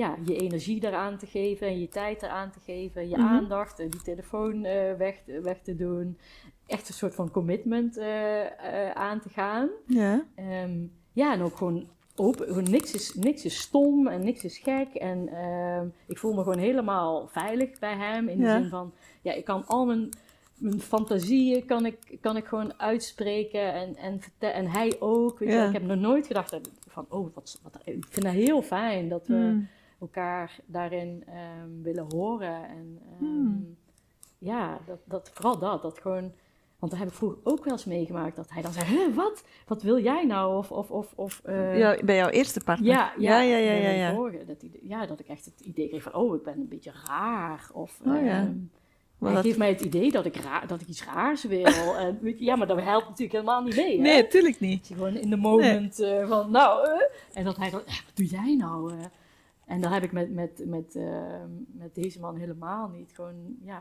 ja, 0.00 0.16
je 0.24 0.36
energie 0.36 0.84
eraan 0.84 1.16
te 1.18 1.26
geven 1.26 1.66
en 1.66 1.80
je 1.80 1.88
tijd 1.88 2.22
eraan 2.22 2.50
te 2.50 2.60
geven, 2.60 3.08
je 3.08 3.16
Mhm. 3.16 3.26
aandacht 3.26 3.78
en 3.78 3.88
die 3.90 4.02
telefoon 4.02 4.64
eh, 4.64 4.94
weg, 4.98 5.16
weg 5.42 5.60
te 5.62 5.76
doen. 5.76 6.18
Echt 6.66 6.88
een 6.88 6.94
soort 6.94 7.14
van 7.14 7.30
commitment 7.30 7.96
eh, 7.96 8.40
eh, 8.86 8.90
aan 8.90 9.20
te 9.20 9.28
gaan. 9.28 9.68
Ja. 9.86 10.24
Ehm, 10.34 10.78
ja, 11.12 11.32
en 11.32 11.42
ook 11.42 11.56
gewoon 11.56 11.88
open. 12.14 12.70
Niks, 12.70 12.92
is, 12.94 13.14
niks 13.14 13.44
is 13.44 13.58
stom 13.60 14.06
en 14.06 14.24
niks 14.24 14.44
is 14.44 14.58
gek. 14.58 14.94
En 14.94 15.28
ehm, 15.28 15.86
ik 16.06 16.18
voel 16.18 16.32
me 16.32 16.42
gewoon 16.42 16.58
helemaal 16.58 17.28
veilig 17.28 17.78
bij 17.78 17.96
hem. 17.96 18.28
In 18.28 18.38
de 18.38 18.44
Ja. 18.44 18.60
zin 18.60 18.68
van, 18.68 18.92
ja, 19.22 19.32
ik 19.32 19.44
kan 19.44 19.66
al 19.66 19.86
mijn, 19.86 20.08
mijn 20.56 20.80
fantasieën 20.80 21.64
kan 21.66 21.86
ik, 21.86 22.18
kan 22.20 22.36
ik 22.36 22.44
gewoon 22.44 22.80
uitspreken. 22.80 23.72
En, 23.72 23.96
en, 23.96 24.20
en 24.38 24.66
hij 24.66 24.96
ook. 25.00 25.38
Weet 25.38 25.48
je, 25.48 25.54
Ja. 25.54 25.66
Ik 25.66 25.72
heb 25.72 25.82
nog 25.82 25.98
nooit 25.98 26.26
gedacht 26.26 26.60
van, 26.88 27.06
oh, 27.08 27.34
wat, 27.34 27.60
wat, 27.62 27.78
ik 27.84 28.04
vind 28.08 28.24
dat 28.26 28.34
heel 28.34 28.62
fijn 28.62 29.08
dat 29.08 29.26
we 29.26 29.34
Mm. 29.34 29.68
Elkaar 30.00 30.58
daarin 30.66 31.24
ehm, 31.26 31.82
willen 31.82 32.06
horen. 32.14 32.64
En 32.68 32.98
ehm, 33.12 33.24
Hmm. 33.24 33.76
ja, 34.38 34.78
dat, 34.86 34.98
dat, 35.04 35.30
vooral 35.34 35.58
dat. 35.58 35.82
Dat 35.82 35.98
gewoon, 35.98 36.32
want 36.78 36.92
dat 36.92 37.00
heb 37.00 37.08
ik 37.08 37.14
vroeger 37.14 37.38
ook 37.42 37.64
wel 37.64 37.72
eens 37.72 37.84
meegemaakt. 37.84 38.36
Dat 38.36 38.50
hij 38.50 38.62
dan 38.62 38.72
zei, 38.72 38.86
"Huh, 38.86 39.14
wat? 39.14 39.44
Wat 39.66 39.82
wil 39.82 39.98
jij 40.02 40.24
nou? 40.24 40.56
Of, 40.56 40.70
of, 40.72 40.90
of, 40.90 41.12
of 41.16 41.40
eh, 41.44 41.78
Ja, 41.78 41.96
bij 42.04 42.16
jouw 42.16 42.28
eerste 42.28 42.60
partner? 42.64 42.88
ja, 42.92 43.12
ja, 43.18 43.40
ja, 43.40 43.56
ja, 43.56 43.72
ja, 43.72 43.90
ja. 43.90 44.14
vorige, 44.14 44.44
dat, 44.44 44.62
idee- 44.62 44.88
ja, 44.88 45.06
dat 45.06 45.20
ik 45.20 45.28
echt 45.28 45.44
het 45.44 45.60
idee 45.60 45.88
kreeg 45.88 46.02
van, 46.02 46.14
oh, 46.14 46.34
ik 46.36 46.42
ben 46.42 46.54
een 46.54 46.68
beetje 46.68 46.92
raar. 47.06 47.70
Of 47.72 48.00
Oh, 48.06 48.14
ja. 48.14 48.20
ehm, 48.20 48.54
Maar 49.18 49.28
hij 49.28 49.32
dat- 49.34 49.44
geeft 49.44 49.58
mij 49.58 49.68
het 49.68 49.80
idee 49.80 50.10
dat 50.10 50.24
ik, 50.24 50.36
raar, 50.36 50.66
dat 50.66 50.80
ik 50.80 50.86
iets 50.88 51.04
raars 51.04 51.44
wil. 51.44 51.64
en, 51.98 52.18
ja, 52.38 52.56
maar 52.56 52.66
dat 52.66 52.80
helpt 52.82 53.04
natuurlijk 53.08 53.32
helemaal 53.32 53.62
niet 53.62 53.76
mee. 53.76 53.96
hè? 53.96 54.02
Nee, 54.02 54.26
tuurlijk 54.26 54.60
niet. 54.60 54.78
Dat 54.78 54.88
je 54.88 54.94
gewoon 54.94 55.14
in 55.16 55.30
de 55.30 55.36
moment 55.36 56.00
eh, 56.00 56.28
van, 56.28 56.50
nou, 56.50 56.86
eh, 56.88 57.00
en 57.38 57.44
dat 57.44 57.56
hij 57.56 57.70
dan, 57.70 57.80
eh, 57.80 57.86
wat 57.86 58.16
doe 58.16 58.26
jij 58.26 58.54
nou? 58.58 58.92
En 59.70 59.80
dat 59.80 59.92
heb 59.92 60.02
ik 60.02 60.12
met, 60.12 60.30
met, 60.30 60.62
met, 60.66 60.94
eh, 60.96 61.04
met 61.72 61.94
deze 61.94 62.20
man 62.20 62.36
helemaal 62.36 62.88
niet. 62.88 63.12
Gewoon, 63.14 63.56
ja, 63.64 63.78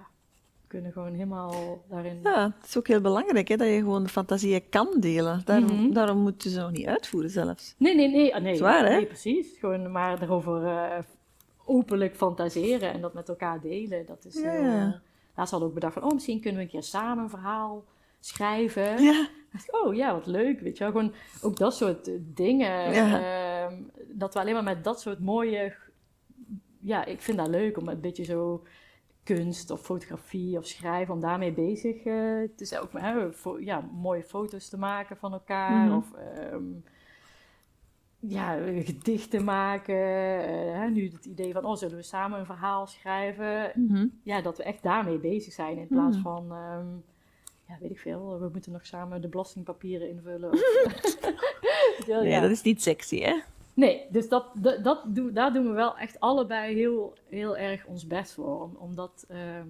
we 0.62 0.68
kunnen 0.68 0.92
gewoon 0.92 1.14
helemaal 1.14 1.84
daarin... 1.90 2.20
Ja, 2.24 2.54
het 2.60 2.68
is 2.68 2.78
ook 2.78 2.88
heel 2.88 3.02
belangrijk 3.02 3.48
hè, 3.48 3.56
dat 3.58 3.68
je 3.68 3.76
gewoon 3.78 4.04
de 4.04 4.10
fantasieën 4.10 4.70
kan 4.70 4.88
delen. 5.00 5.42
Daarom, 5.46 5.72
Mhm. 5.84 5.92
daarom 5.94 6.18
moet 6.18 6.44
je 6.44 6.50
ze 6.50 6.60
nog 6.60 6.72
niet 6.72 6.86
uitvoeren 6.88 7.30
zelfs. 7.30 7.76
Nee, 7.78 7.96
nee, 7.96 8.10
nee. 8.10 8.36
ah, 8.36 8.42
nee 8.42 8.56
Zwaar, 8.56 8.84
hè? 8.90 8.96
Nee, 8.96 9.06
precies. 9.06 9.58
Gewoon 9.60 9.92
maar 9.92 10.22
erover 10.22 10.66
eh, 10.66 11.00
openlijk 11.66 12.16
fantaseren 12.16 12.94
en 12.94 13.02
dat 13.02 13.14
met 13.14 13.30
elkaar 13.30 13.62
delen. 13.62 14.06
Dat 14.06 14.26
is 14.26 14.36
Ja, 14.42 14.52
heel, 14.52 14.62
ja. 14.64 14.86
eh, 14.88 14.94
laatst 15.36 15.52
hadden 15.52 15.60
we 15.60 15.66
ook 15.66 15.74
bedacht 15.74 15.94
van, 15.94 16.04
oh, 16.04 16.14
misschien 16.14 16.42
kunnen 16.42 16.60
we 16.60 16.66
een 16.66 16.72
keer 16.72 16.84
samen 16.84 17.24
een 17.24 17.30
verhaal 17.30 17.84
schrijven. 18.20 19.04
Ja, 19.04 19.28
dacht 19.52 19.72
oh 19.84 19.96
ja, 19.96 20.14
wat 20.14 20.26
leuk, 20.26 20.60
weet 20.60 20.78
je 20.78 20.84
wel. 20.84 20.94
Gewoon 20.94 21.14
ook 21.42 21.58
dat 21.58 21.76
soort 21.76 22.08
eh, 22.08 22.14
dingen. 22.20 22.92
Ja. 22.94 23.22
ehm, 23.68 23.82
dat 24.08 24.34
we 24.34 24.40
alleen 24.40 24.54
maar 24.54 24.64
met 24.64 24.84
dat 24.84 25.02
soort 25.02 25.20
mooie... 25.20 25.76
Ja, 26.82 27.06
ik 27.06 27.22
vind 27.22 27.38
dat 27.38 27.48
leuk 27.48 27.78
om 27.78 27.88
een 27.88 28.02
beetje 28.02 28.24
zo 28.24 28.64
kunst 29.24 29.70
of 29.72 29.82
fotografie 29.82 30.58
of 30.58 30.66
schrijven, 30.66 31.14
om 31.14 31.20
daarmee 31.20 31.54
bezig 31.54 31.96
eh, 31.96 32.04
te 32.56 32.66
zijn. 32.66 32.82
Ook 32.82 32.92
hè, 32.94 33.28
ja, 33.60 33.90
mooie 33.94 34.24
foto's 34.24 34.70
te 34.70 34.78
maken 34.78 35.18
van 35.18 35.34
elkaar. 35.34 35.86
Mhm. 35.86 35.96
Of 35.96 36.14
ehm, 36.14 36.64
ja, 38.20 38.58
gedichten 38.84 39.44
maken. 39.44 39.96
eh, 39.96 40.80
hè, 40.80 40.90
nu 40.90 41.10
het 41.12 41.26
idee 41.26 41.54
van, 41.54 41.66
oh, 41.66 41.76
zullen 41.76 41.96
we 41.96 42.02
samen 42.04 42.40
een 42.40 42.46
verhaal 42.46 42.88
schrijven? 42.88 43.72
Mhm. 43.76 44.08
ja, 44.24 44.42
dat 44.42 44.58
we 44.58 44.64
echt 44.64 44.84
daarmee 44.84 45.18
bezig 45.18 45.54
zijn 45.54 45.78
in 45.78 45.88
plaats 45.88 46.16
Mm. 46.18 46.24
van, 46.24 46.52
ehm, 46.52 46.88
ja, 47.70 47.78
weet 47.80 47.92
ik 47.92 48.00
veel, 48.00 48.40
we 48.40 48.50
moeten 48.52 48.72
nog 48.72 48.86
samen 48.86 49.22
de 49.22 49.28
belastingpapieren 49.28 50.10
invullen. 50.10 50.50
Ja, 52.06 52.20
nee, 52.22 52.30
ja. 52.30 52.42
dat 52.42 52.52
is 52.52 52.62
niet 52.62 52.82
sexy, 52.82 53.20
hè? 53.22 53.40
Nee, 53.74 54.06
dus 54.12 54.30
dat, 54.30 54.46
dat, 54.54 54.84
dat 54.84 55.02
doen, 55.08 55.34
daar 55.34 55.54
doen 55.54 55.68
we 55.68 55.74
wel 55.74 55.98
echt 55.98 56.20
allebei 56.20 56.76
heel, 56.76 57.14
heel 57.30 57.58
erg 57.58 57.86
ons 57.86 58.08
best 58.08 58.34
voor. 58.34 58.62
Om, 58.62 58.76
om 58.76 58.96
dat, 58.96 59.26
ehm, 59.28 59.68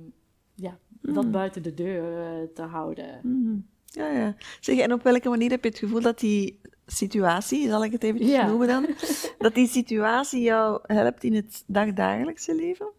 ja, 0.56 0.78
dat 1.02 1.26
Mm. 1.26 1.32
buiten 1.32 1.64
de 1.64 1.74
deur 1.74 2.22
eh, 2.26 2.48
te 2.54 2.62
houden. 2.62 3.20
Mhm. 3.24 3.58
Ja, 3.86 4.08
ja. 4.12 4.36
Zeg, 4.60 4.80
en 4.80 4.94
op 4.94 5.04
welke 5.04 5.30
manier 5.30 5.50
heb 5.50 5.64
je 5.64 5.70
het 5.70 5.78
gevoel 5.80 6.02
dat 6.02 6.20
die 6.20 6.60
situatie, 6.86 7.68
zal 7.68 7.84
ik 7.84 7.92
het 7.92 8.04
eventjes 8.04 8.32
Ja. 8.32 8.48
noemen 8.48 8.68
dan, 8.68 8.86
dat 9.38 9.54
die 9.56 9.68
situatie 9.68 10.42
jou 10.42 10.80
helpt 10.84 11.24
in 11.24 11.34
het 11.36 11.64
dagdagelijkse 11.68 12.56
leven? 12.56 12.92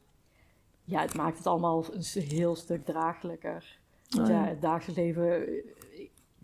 Ja, 0.85 1.01
het 1.01 1.15
maakt 1.15 1.39
het 1.39 1.47
allemaal 1.47 1.85
een 1.93 2.23
heel 2.23 2.57
stuk 2.57 2.85
draaglijker. 2.85 3.79
Oh, 4.19 4.27
ja, 4.27 4.33
ja. 4.43 4.49
het 4.49 4.61
dagelijks 4.63 5.01
leven... 5.01 5.47
eh, 5.47 5.55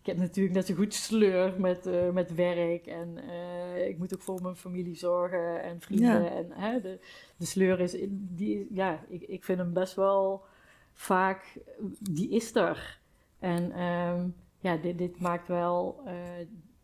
Ik 0.00 0.06
heb 0.12 0.16
natuurlijk 0.16 0.54
net 0.54 0.66
zo 0.66 0.74
goed 0.74 0.94
sleur 0.94 1.54
met, 1.60 1.86
eh, 1.86 2.10
met 2.10 2.34
werk. 2.34 2.86
En 2.86 3.18
eh, 3.28 3.88
ik 3.88 3.98
moet 3.98 4.14
ook 4.14 4.22
voor 4.22 4.42
mijn 4.42 4.56
familie 4.56 4.96
zorgen 4.96 5.62
en 5.62 5.80
vrienden. 5.80 6.22
Ja. 6.22 6.30
En 6.30 6.46
hè, 6.52 6.80
de, 6.80 6.98
de 7.36 7.46
sleur 7.46 7.80
is... 7.80 7.96
Die, 8.10 8.66
ja, 8.70 9.04
ik, 9.08 9.22
ik 9.22 9.44
vind 9.44 9.58
hem 9.58 9.72
best 9.72 9.94
wel 9.94 10.44
vaak... 10.92 11.58
Die 12.00 12.30
is 12.30 12.54
er. 12.54 12.98
En 13.38 13.72
ehm, 13.72 14.26
ja, 14.60 14.76
dit, 14.76 14.98
dit 14.98 15.20
maakt 15.20 15.48
wel... 15.48 16.00
eh, 16.06 16.12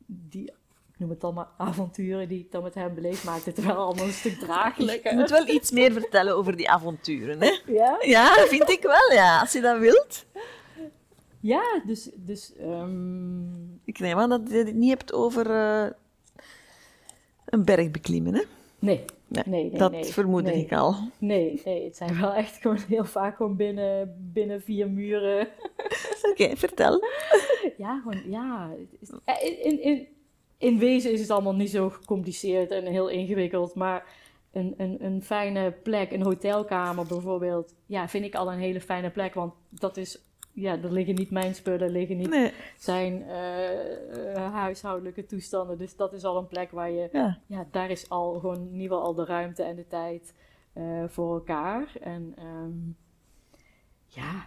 die, 0.07 0.45
ik 0.93 0.99
noem 0.99 1.11
het 1.11 1.21
dan 1.21 1.35
maar 1.35 1.49
avonturen 1.59 2.29
die 2.29 2.39
ik 2.41 2.53
dan 2.53 2.63
met 2.63 2.75
hem 2.75 2.95
beleef... 2.95 3.25
maakt 3.25 3.45
het 3.47 3.65
wel 3.65 3.77
allemaal 3.77 4.05
een 4.07 4.13
stuk 4.13 4.33
Je 4.33 4.39
draaglijker. 4.39 5.15
moet 5.15 5.31
wel 5.31 5.47
iets 5.49 5.71
meer 5.71 5.93
vertellen 5.93 6.37
over 6.37 6.57
die 6.57 6.71
avonturen, 6.71 7.41
hè? 7.43 7.59
Ja? 7.67 7.97
Ja, 8.01 8.47
vind 8.47 8.71
ik 8.71 8.83
wel, 8.83 9.13
ja. 9.13 9.41
Als 9.41 9.53
je 9.53 9.61
dat 9.61 9.79
wilt. 9.79 10.25
Ja, 11.43 11.83
dus... 11.87 12.11
dus 12.17 12.57
ehm, 12.57 13.43
Ik 13.85 13.99
neem 13.99 14.19
aan 14.19 14.29
dat 14.29 14.41
je 14.51 14.57
het 14.57 14.75
niet 14.75 14.91
hebt 14.91 15.13
over... 15.13 15.51
eh, 15.51 15.91
een 17.45 17.65
berg 17.65 17.91
beklimmen, 17.91 18.35
hè? 18.35 18.43
Nee, 18.79 19.05
Nee, 19.29 19.43
nee, 19.47 19.71
nee. 19.71 19.79
dat 19.79 19.91
nee, 19.91 20.43
nee. 20.43 20.65
ik 20.65 20.73
al. 20.73 20.95
Nee, 21.19 21.61
nee, 21.65 21.85
het 21.85 21.97
zijn 21.97 22.21
wel 22.21 22.33
echt 22.35 22.57
gewoon 22.57 22.79
heel 22.89 23.05
vaak 23.05 23.37
gewoon 23.37 23.57
binnen, 23.57 24.17
binnen 24.33 24.63
vier 24.63 24.91
muren. 24.91 25.49
Oké, 26.31 26.57
vertel. 26.57 27.03
Ja, 27.77 28.01
gewoon, 28.03 28.31
ja. 28.31 28.71
eh, 29.25 29.35
In, 29.47 29.63
in, 29.65 29.83
in, 29.83 30.07
in 30.59 30.79
wezen 30.79 31.13
is 31.13 31.21
het 31.21 31.31
allemaal 31.31 31.55
niet 31.55 31.71
zo 31.71 31.89
gecompliceerd 31.91 32.71
en 32.71 32.87
heel 32.87 33.09
ingewikkeld, 33.09 33.75
maar 33.75 34.05
een, 34.53 34.75
een, 34.77 35.05
een 35.05 35.23
fijne 35.23 35.73
plek, 35.83 36.13
een 36.13 36.23
hotelkamer 36.23 37.07
bijvoorbeeld, 37.07 37.75
ja, 37.87 38.09
vind 38.09 38.25
ik 38.25 38.35
al 38.35 38.53
een 38.53 38.59
hele 38.59 38.81
fijne 38.81 39.11
plek, 39.11 39.35
want 39.35 39.53
dat 39.69 39.97
is, 39.97 40.19
ja, 40.53 40.73
er 40.83 40.93
liggen 40.93 41.15
niet 41.15 41.31
mijn 41.31 41.55
spullen, 41.55 41.81
er 41.81 41.91
liggen 41.91 42.17
niet 42.17 42.29
Nee, 42.31 42.53
zijn 42.79 43.23
eh, 43.23 44.35
eh, 44.37 44.53
huishoudelijke 44.53 45.27
toestanden, 45.27 45.79
dus 45.79 45.97
dat 45.97 46.13
is 46.13 46.25
al 46.25 46.37
een 46.39 46.47
plek 46.49 46.71
waar 46.71 46.91
je 46.91 47.09
ja. 47.13 47.39
ja, 47.47 47.67
daar 47.71 47.91
is 47.91 48.09
al 48.11 48.39
gewoon 48.41 48.57
in 48.57 48.73
ieder 48.73 48.83
geval 48.89 49.03
al 49.03 49.15
de 49.15 49.25
ruimte 49.25 49.63
en 49.63 49.77
de 49.77 49.87
tijd 49.87 50.35
eh, 50.73 51.05
voor 51.07 51.35
elkaar. 51.35 51.93
En 52.01 52.33
ehm, 52.37 52.79
ja, 54.07 54.47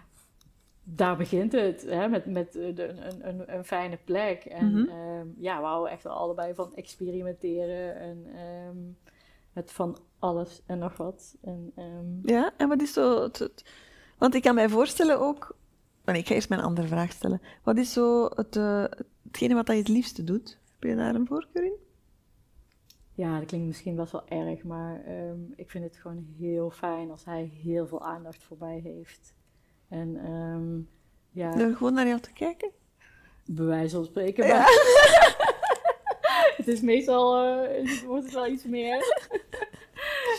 daar 0.84 1.18
begint 1.18 1.52
het, 1.52 1.82
hè, 1.82 2.08
met, 2.08 2.26
met 2.26 2.52
de- 2.54 2.88
een, 2.88 3.28
een, 3.28 3.54
een 3.56 3.66
fijne 3.66 3.98
plek. 4.04 4.46
En 4.46 4.72
Mhm. 4.72 4.90
ehm, 4.90 5.28
ja, 5.38 5.60
we 5.60 5.66
houden 5.66 5.92
echt 5.92 6.06
allebei 6.06 6.54
van 6.54 6.76
experimenteren 6.76 7.96
en 8.00 8.28
met 9.54 9.72
van 9.72 9.98
alles 10.20 10.62
en 10.66 10.78
nog 10.80 10.98
wat. 10.98 11.36
En, 11.42 11.72
Ja, 12.24 12.52
en 12.58 12.68
wat 12.68 12.82
is 12.82 12.94
zo... 12.94 13.22
Het- 13.24 13.66
want 14.18 14.36
ik 14.36 14.42
kan 14.42 14.56
mij 14.56 14.70
voorstellen 14.70 15.20
ook... 15.20 15.56
Maar 16.06 16.18
ik 16.18 16.28
ga 16.28 16.34
eerst 16.34 16.50
mijn 16.50 16.62
andere 16.62 16.88
vraag 16.88 17.12
stellen. 17.12 17.42
Wat 17.64 17.78
is 17.78 17.94
zo 17.94 18.26
het, 18.26 18.56
eh, 18.56 18.86
hetgene 19.24 19.54
wat 19.54 19.68
je 19.68 19.74
het 19.74 19.88
liefste 19.88 20.24
doet? 20.24 20.60
Heb 20.72 20.90
je 20.90 20.96
daar 20.96 21.16
een 21.16 21.28
voorkeur 21.28 21.64
in? 21.64 21.84
ja, 23.16 23.38
dat 23.38 23.48
klinkt 23.48 23.68
misschien 23.68 23.96
best 23.96 24.12
wel 24.12 24.28
erg, 24.28 24.64
maar 24.64 25.04
ehm, 25.06 25.40
ik 25.56 25.70
vind 25.70 25.84
het 25.84 25.98
gewoon 25.98 26.26
heel 26.38 26.70
fijn 26.70 27.12
als 27.12 27.26
hij 27.26 27.52
heel 27.64 27.88
veel 27.88 28.02
aandacht 28.02 28.44
voor 28.44 28.58
mij 28.60 28.80
heeft. 28.84 29.34
En 29.90 30.18
ehm, 30.26 30.80
ja, 31.32 31.56
Door 31.56 31.76
gewoon 31.76 31.94
naar 31.94 32.08
jou 32.08 32.20
te 32.20 32.34
kijken? 32.34 32.72
Bij 33.46 33.66
wijze 33.66 33.96
van 33.96 34.06
spreken. 34.06 34.48
Maar 34.48 34.68
het 36.58 36.68
is 36.68 36.82
meestal, 36.82 37.44
eh, 37.44 38.02
wordt 38.06 38.24
het 38.24 38.34
wel 38.34 38.48
iets 38.48 38.66
meer. 38.66 38.98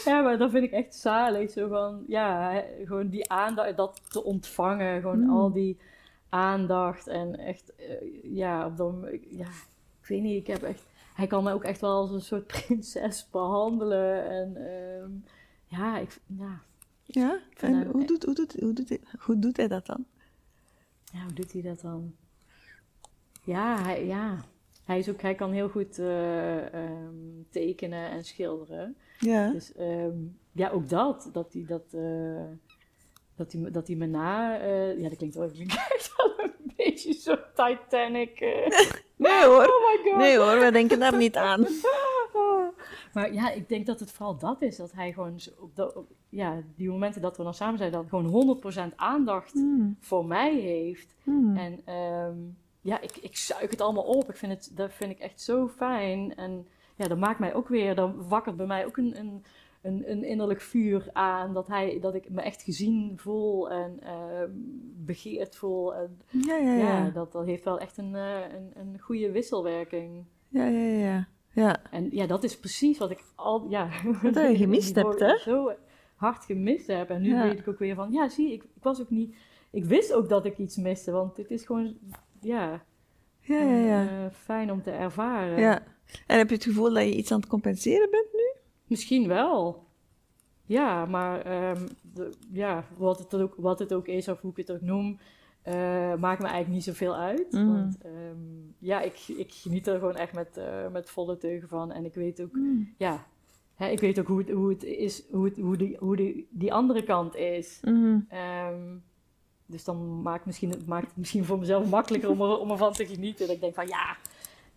Ja, 0.06 0.20
maar 0.22 0.38
dat 0.38 0.50
vind 0.50 0.64
ik 0.64 0.70
echt 0.72 0.94
zalig. 0.94 1.50
Zo 1.50 1.68
van, 1.68 2.04
ja, 2.06 2.62
gewoon 2.84 3.08
die 3.08 3.30
aandacht, 3.30 3.76
dat 3.76 4.00
te 4.10 4.24
ontvangen. 4.24 5.00
Gewoon 5.00 5.20
Mm. 5.20 5.30
al 5.30 5.52
die 5.52 5.78
aandacht. 6.28 7.06
En 7.06 7.38
echt, 7.38 7.74
eh, 7.76 8.34
ja, 8.34 8.66
op 8.66 8.76
dat 8.76 8.94
ja, 9.30 9.48
ik 10.00 10.06
weet 10.08 10.22
niet, 10.22 10.40
ik 10.40 10.46
heb 10.46 10.62
echt... 10.62 10.82
Hij 11.14 11.26
kan 11.26 11.44
mij 11.44 11.52
ook 11.52 11.64
echt 11.64 11.80
wel 11.80 11.90
als 11.90 12.10
een 12.10 12.20
soort 12.20 12.46
prinses 12.66 13.28
behandelen. 13.30 14.24
En 14.28 14.56
ehm, 14.56 15.10
ja, 15.66 15.98
ik, 15.98 16.18
ja, 16.26 16.60
Ja? 17.04 17.38
En 17.56 17.86
hoe 17.86 18.04
doet, 18.04 18.24
hoe, 18.24 18.34
doet, 18.34 18.60
hoe, 18.60 18.72
doet 18.72 18.88
hij, 18.88 19.00
hoe 19.18 19.38
doet 19.38 19.56
hij 19.56 19.68
dat 19.68 19.86
dan? 19.86 20.04
Ja, 21.12 21.22
hoe 21.22 21.32
doet 21.32 21.52
hij 21.52 21.62
dat 21.62 21.80
dan? 21.80 22.14
Ja, 23.44 23.82
hij, 23.82 24.06
ja. 24.06 24.44
Hij, 24.86 24.98
is 24.98 25.08
ook, 25.10 25.20
hij 25.20 25.34
kan 25.34 25.52
heel 25.52 25.68
goed 25.68 25.98
eh, 25.98 26.74
ehm, 26.74 27.14
tekenen 27.50 28.10
en 28.10 28.24
schilderen. 28.24 28.96
Ja. 29.18 29.50
Dus 29.52 29.72
ehm, 29.74 30.14
ja, 30.52 30.70
ook 30.70 30.88
dat. 30.88 31.30
Dat 31.32 31.52
hij 31.52 31.64
dat, 31.66 31.84
eh, 31.92 32.44
dat 33.36 33.52
hij, 33.52 33.70
dat 33.70 33.86
hij 33.86 33.96
me 33.96 34.06
na... 34.06 34.58
eh, 34.58 34.98
ja, 35.00 35.08
dat 35.08 35.16
klinkt 35.18 35.34
wel 35.36 35.44
even 35.44 35.58
een 36.38 36.72
beetje 36.76 37.12
zo 37.12 37.36
Titanic. 37.54 38.40
Nee 39.18 39.44
hoor. 39.44 39.62
Oh 39.64 40.02
my 40.04 40.10
god. 40.10 40.18
Nee 40.18 40.36
hoor, 40.38 40.58
wij 40.58 40.70
denken 40.70 40.98
daar 40.98 41.16
niet 41.16 41.36
aan. 41.36 41.66
Maar 43.12 43.32
ja, 43.32 43.50
ik 43.50 43.68
denk 43.68 43.86
dat 43.86 44.00
het 44.00 44.12
vooral 44.12 44.38
dat 44.38 44.62
is. 44.62 44.76
Dat 44.76 44.92
hij 44.92 45.12
gewoon 45.12 45.38
op, 45.58 45.76
de, 45.76 45.94
op- 45.96 46.10
ja, 46.28 46.62
die 46.74 46.88
momenten 46.88 47.20
dat 47.22 47.36
we 47.36 47.42
dan 47.42 47.54
samen 47.54 47.78
zijn, 47.78 47.92
dan 47.92 48.08
gewoon 48.08 48.58
100% 48.92 48.94
aandacht 48.96 49.52
Hmm. 49.52 49.96
voor 50.00 50.26
mij 50.26 50.54
heeft. 50.54 51.14
Hmm. 51.22 51.56
En 51.56 51.80
ehm, 51.84 52.36
ja, 52.86 53.00
ik, 53.00 53.16
ik 53.16 53.36
zuig 53.36 53.70
het 53.70 53.80
allemaal 53.80 54.04
op. 54.04 54.28
Ik 54.28 54.36
vind 54.36 54.52
het, 54.52 54.70
dat 54.76 54.92
vind 54.92 55.10
ik 55.10 55.18
echt 55.18 55.40
zo 55.40 55.68
fijn. 55.68 56.36
En 56.36 56.66
ja, 56.96 57.08
dat 57.08 57.18
maakt 57.18 57.38
mij 57.38 57.54
ook 57.54 57.68
weer, 57.68 57.94
dan 57.94 58.28
wakkert 58.28 58.56
bij 58.56 58.66
mij 58.66 58.86
ook 58.86 58.96
een, 58.96 59.18
een, 59.18 59.44
een, 59.82 60.10
een 60.10 60.24
innerlijk 60.24 60.60
vuur 60.60 61.08
aan. 61.12 61.54
Dat, 61.54 61.66
hij, 61.66 61.98
dat 62.00 62.14
ik 62.14 62.30
me 62.30 62.40
echt 62.42 62.62
gezien 62.62 63.12
voel 63.16 63.70
en 63.70 64.00
ehm, 64.02 64.50
begeerd 65.04 65.56
voel. 65.56 65.94
En, 65.94 66.20
Ja, 66.30 66.56
ja, 66.56 66.74
ja, 66.74 67.04
ja. 67.04 67.10
dat, 67.10 67.32
dat 67.32 67.44
heeft 67.46 67.64
wel 67.64 67.78
echt 67.78 67.98
een, 67.98 68.14
eh, 68.14 68.40
een, 68.54 68.70
een 68.74 68.98
goede 69.00 69.30
wisselwerking. 69.30 70.24
Ja, 70.48 70.66
ja, 70.66 70.98
ja. 70.98 71.28
Ja, 71.52 71.82
En 71.90 72.08
ja, 72.10 72.26
dat 72.26 72.44
is 72.44 72.58
precies 72.58 72.98
wat 72.98 73.10
ik 73.10 73.24
al, 73.34 73.66
ja, 73.68 73.88
Wat 74.22 74.34
je 74.34 74.56
gemist 74.64 74.94
hebt, 74.94 75.20
hè? 75.20 75.38
Zo 75.38 75.72
hard 76.16 76.44
gemist 76.44 76.86
heb. 76.86 77.10
En 77.10 77.22
nu 77.22 77.28
Ja. 77.28 77.42
weet 77.42 77.58
ik 77.58 77.68
ook 77.68 77.78
weer 77.78 77.94
van, 77.94 78.12
ja, 78.12 78.28
zie, 78.28 78.52
ik, 78.52 78.62
ik 78.62 78.82
was 78.82 79.00
ook 79.00 79.10
niet, 79.10 79.34
ik 79.70 79.84
wist 79.84 80.12
ook 80.12 80.28
dat 80.28 80.44
ik 80.44 80.58
iets 80.58 80.76
miste, 80.76 81.10
want 81.10 81.36
het 81.36 81.50
is 81.50 81.64
gewoon, 81.64 81.96
ja, 82.40 82.84
ja, 83.40 83.60
ja. 83.60 83.76
ja. 83.86 84.02
eh, 84.08 84.30
fijn 84.32 84.72
om 84.72 84.82
te 84.82 84.90
ervaren. 84.90 85.58
ja. 85.60 85.82
En 86.26 86.38
heb 86.38 86.48
je 86.48 86.54
het 86.54 86.64
gevoel 86.64 86.92
dat 86.94 87.02
je 87.02 87.14
iets 87.16 87.32
aan 87.32 87.40
het 87.40 87.48
compenseren 87.48 88.10
bent 88.10 88.28
nu? 88.32 88.60
Misschien 88.86 89.28
wel. 89.28 89.84
Ja, 90.64 91.04
maar 91.06 91.40
ehm, 91.40 91.86
de- 92.14 92.32
ja, 92.52 92.84
wat, 92.96 93.18
het 93.18 93.34
ook, 93.34 93.54
wat 93.56 93.78
het 93.78 93.92
ook 93.94 94.06
is 94.06 94.28
of 94.28 94.40
hoe 94.40 94.50
ik 94.50 94.56
het 94.56 94.72
ook 94.72 94.80
noem, 94.80 95.18
eh, 95.62 95.74
maakt 96.14 96.40
me 96.40 96.46
eigenlijk 96.46 96.68
niet 96.68 96.84
zoveel 96.84 97.16
uit. 97.16 97.52
Mhm. 97.52 97.66
Want 97.66 97.98
ehm, 98.02 98.38
ja, 98.78 99.00
ik, 99.00 99.18
ik 99.28 99.52
geniet 99.52 99.86
er 99.86 99.98
gewoon 99.98 100.16
echt 100.16 100.32
met, 100.32 100.56
eh, 100.56 100.88
met 100.92 101.10
volle 101.10 101.36
teugen 101.36 101.68
van. 101.68 101.92
En 101.92 102.04
ik 102.04 102.14
weet 102.14 102.42
ook, 102.42 102.58
ja, 102.98 103.26
hè, 103.74 103.88
ik 103.88 104.00
weet 104.00 104.18
ook 104.20 104.26
hoe 104.26 104.38
het, 104.38 104.50
hoe 104.50 104.68
het 104.68 104.84
is, 104.84 105.22
hoe, 105.30 105.44
het, 105.44 105.56
hoe, 105.56 105.76
die, 105.76 105.96
hoe 105.98 106.16
die, 106.16 106.48
die 106.50 106.72
andere 106.72 107.02
kant 107.02 107.34
is. 107.34 107.80
Mhm. 107.84 108.18
Ehm, 108.28 108.96
dus 109.66 109.84
dan 109.84 110.22
maakt, 110.22 110.46
misschien, 110.46 110.72
maakt 110.86 111.06
het 111.06 111.16
misschien 111.16 111.44
voor 111.44 111.58
mezelf 111.58 111.90
makkelijker 111.90 112.30
om, 112.30 112.40
er, 112.40 112.58
om 112.58 112.70
ervan 112.70 112.92
te 112.92 113.06
genieten. 113.06 113.46
Dat 113.46 113.54
ik 113.54 113.60
denk 113.60 113.74
van 113.74 113.86
ja, 113.86 114.16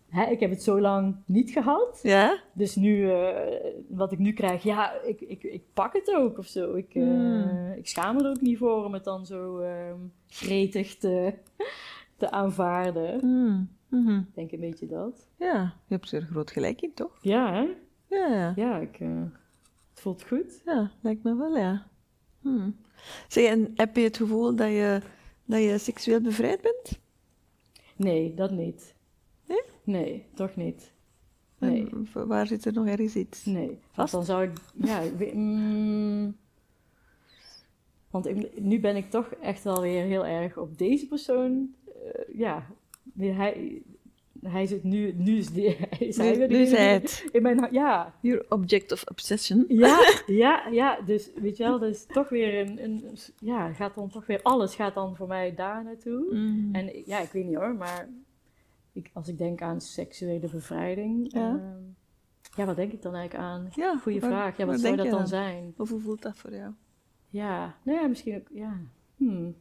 hè, 0.08 0.30
ik 0.30 0.40
heb 0.40 0.50
het 0.50 0.62
zo 0.62 0.80
lang 0.80 1.16
niet 1.24 1.50
gehad. 1.50 2.00
Ja? 2.02 2.40
Dus 2.52 2.74
nu, 2.76 3.10
eh, 3.10 3.56
wat 3.88 4.12
ik 4.12 4.18
nu 4.18 4.32
krijg, 4.32 4.62
ja, 4.62 4.92
ik, 5.00 5.20
ik, 5.20 5.42
ik 5.42 5.62
pak 5.74 5.92
het 5.92 6.14
ook 6.14 6.38
of 6.38 6.46
zo. 6.46 6.74
Ik, 6.74 6.92
Hmm. 6.92 7.72
ik 7.76 7.86
schaam 7.88 8.18
er 8.18 8.30
ook 8.30 8.40
niet 8.40 8.58
voor 8.58 8.84
om 8.84 8.92
het 8.94 9.04
dan 9.04 9.26
zo 9.26 9.58
ehm, 9.58 9.98
gretig 10.28 10.96
te, 10.96 11.34
te 12.16 12.30
aanvaarden. 12.30 13.16
Mhm. 13.26 13.62
Mhm. 13.88 14.18
Ik 14.18 14.34
denk 14.34 14.52
een 14.52 14.60
beetje 14.60 14.86
dat. 14.86 15.28
Ja, 15.36 15.74
je 15.86 15.94
hebt 15.94 16.12
er 16.12 16.22
groot 16.30 16.50
gelijk 16.50 16.80
in, 16.80 16.94
toch? 16.94 17.18
Ja, 17.20 17.52
hè? 17.52 17.66
Ja, 18.16 18.26
ja. 18.26 18.52
Ja, 18.56 18.76
ik, 18.78 19.00
eh, 19.00 19.08
het 19.90 20.00
voelt 20.00 20.22
goed. 20.26 20.62
Ja, 20.64 20.90
lijkt 21.00 21.22
me 21.22 21.36
wel, 21.36 21.56
ja. 21.56 21.86
Hmm. 22.40 22.76
Zeg, 23.28 23.44
en 23.50 23.72
heb 23.74 23.96
je 23.96 24.02
het 24.02 24.16
gevoel 24.16 24.54
dat 24.56 24.68
je, 24.68 25.00
dat 25.44 25.62
je 25.62 25.78
seksueel 25.78 26.20
bevrijd 26.20 26.60
bent? 26.62 26.98
Nee, 27.96 28.34
dat 28.34 28.50
niet. 28.50 28.94
Nee? 29.46 29.62
Nee, 29.84 30.26
toch 30.34 30.56
niet. 30.56 30.92
Nee. 31.58 31.88
En 32.12 32.26
waar 32.26 32.46
zit 32.46 32.64
er 32.64 32.72
nog 32.72 32.86
ergens 32.86 33.16
iets? 33.16 33.44
Nee, 33.44 33.78
Vast? 33.92 34.12
dan 34.12 34.24
zou 34.24 34.42
ik, 34.44 34.58
ja, 34.74 35.02
mm, 35.34 36.36
want 38.10 38.26
ik- 38.26 38.60
nu 38.60 38.80
ben 38.80 38.96
ik 38.96 39.10
toch 39.10 39.26
echt 39.34 39.62
wel 39.64 39.80
weer 39.80 40.04
heel 40.04 40.26
erg 40.26 40.56
op 40.58 40.78
deze 40.78 41.06
persoon, 41.06 41.74
eh, 41.86 42.38
ja, 42.38 42.66
hij, 43.18 43.82
hij 44.42 44.66
zit 44.66 44.82
nu, 44.84 45.12
nu 45.16 45.36
is, 45.36 45.50
die, 45.50 45.76
is 46.08 46.16
hij 46.16 46.36
weer 46.38 46.48
nu 46.48 46.56
is 46.56 46.70
hij 46.70 46.92
het. 46.92 47.24
in 47.32 47.42
mijn, 47.42 47.68
ja, 47.70 48.14
Your 48.20 48.44
object 48.48 48.92
of 48.92 49.04
obsession. 49.10 49.64
ja, 49.68 49.98
ja, 50.26 50.66
ja, 50.68 51.00
dus 51.00 51.30
weet 51.34 51.56
je 51.56 51.62
wel, 51.62 51.78
dus 51.78 52.06
toch 52.06 52.28
weer 52.28 52.60
een, 52.68 52.84
een, 52.84 53.04
ja, 53.38 53.72
gaat 53.72 53.94
dan 53.94 54.08
toch 54.10 54.26
weer, 54.26 54.42
alles 54.42 54.74
gaat 54.74 54.94
dan 54.94 55.16
voor 55.16 55.28
mij 55.28 55.54
daar 55.54 55.84
naartoe. 55.84 56.34
Mhm. 56.34 56.74
En 56.74 57.02
ja, 57.04 57.18
ik 57.20 57.30
weet 57.32 57.46
niet 57.46 57.56
hoor, 57.56 57.74
maar 57.74 58.08
ik, 58.92 59.10
als 59.12 59.28
ik 59.28 59.38
denk 59.38 59.62
aan 59.62 59.80
seksuele 59.80 60.48
bevrijding, 60.48 61.32
Ja. 61.32 61.40
ja, 61.40 61.76
ja 62.56 62.64
wat 62.64 62.76
denk 62.76 62.92
ik 62.92 63.02
dan 63.02 63.14
eigenlijk 63.14 63.44
aan? 63.48 63.68
ja, 63.74 63.96
Goeie 63.98 64.20
waar- 64.20 64.30
vraag. 64.30 64.56
Ja, 64.56 64.66
wat 64.66 64.80
zou 64.80 64.96
dat 64.96 65.10
dan 65.10 65.26
zijn? 65.28 65.74
Of 65.76 65.88
hoe 65.90 66.00
voelt 66.00 66.22
dat 66.22 66.36
voor 66.36 66.54
jou? 66.54 66.72
Ja, 67.28 67.74
nou 67.82 68.00
ja, 68.00 68.06
misschien 68.06 68.34
ook, 68.36 68.46
ja. 68.52 68.76
Hmm, 69.16 69.54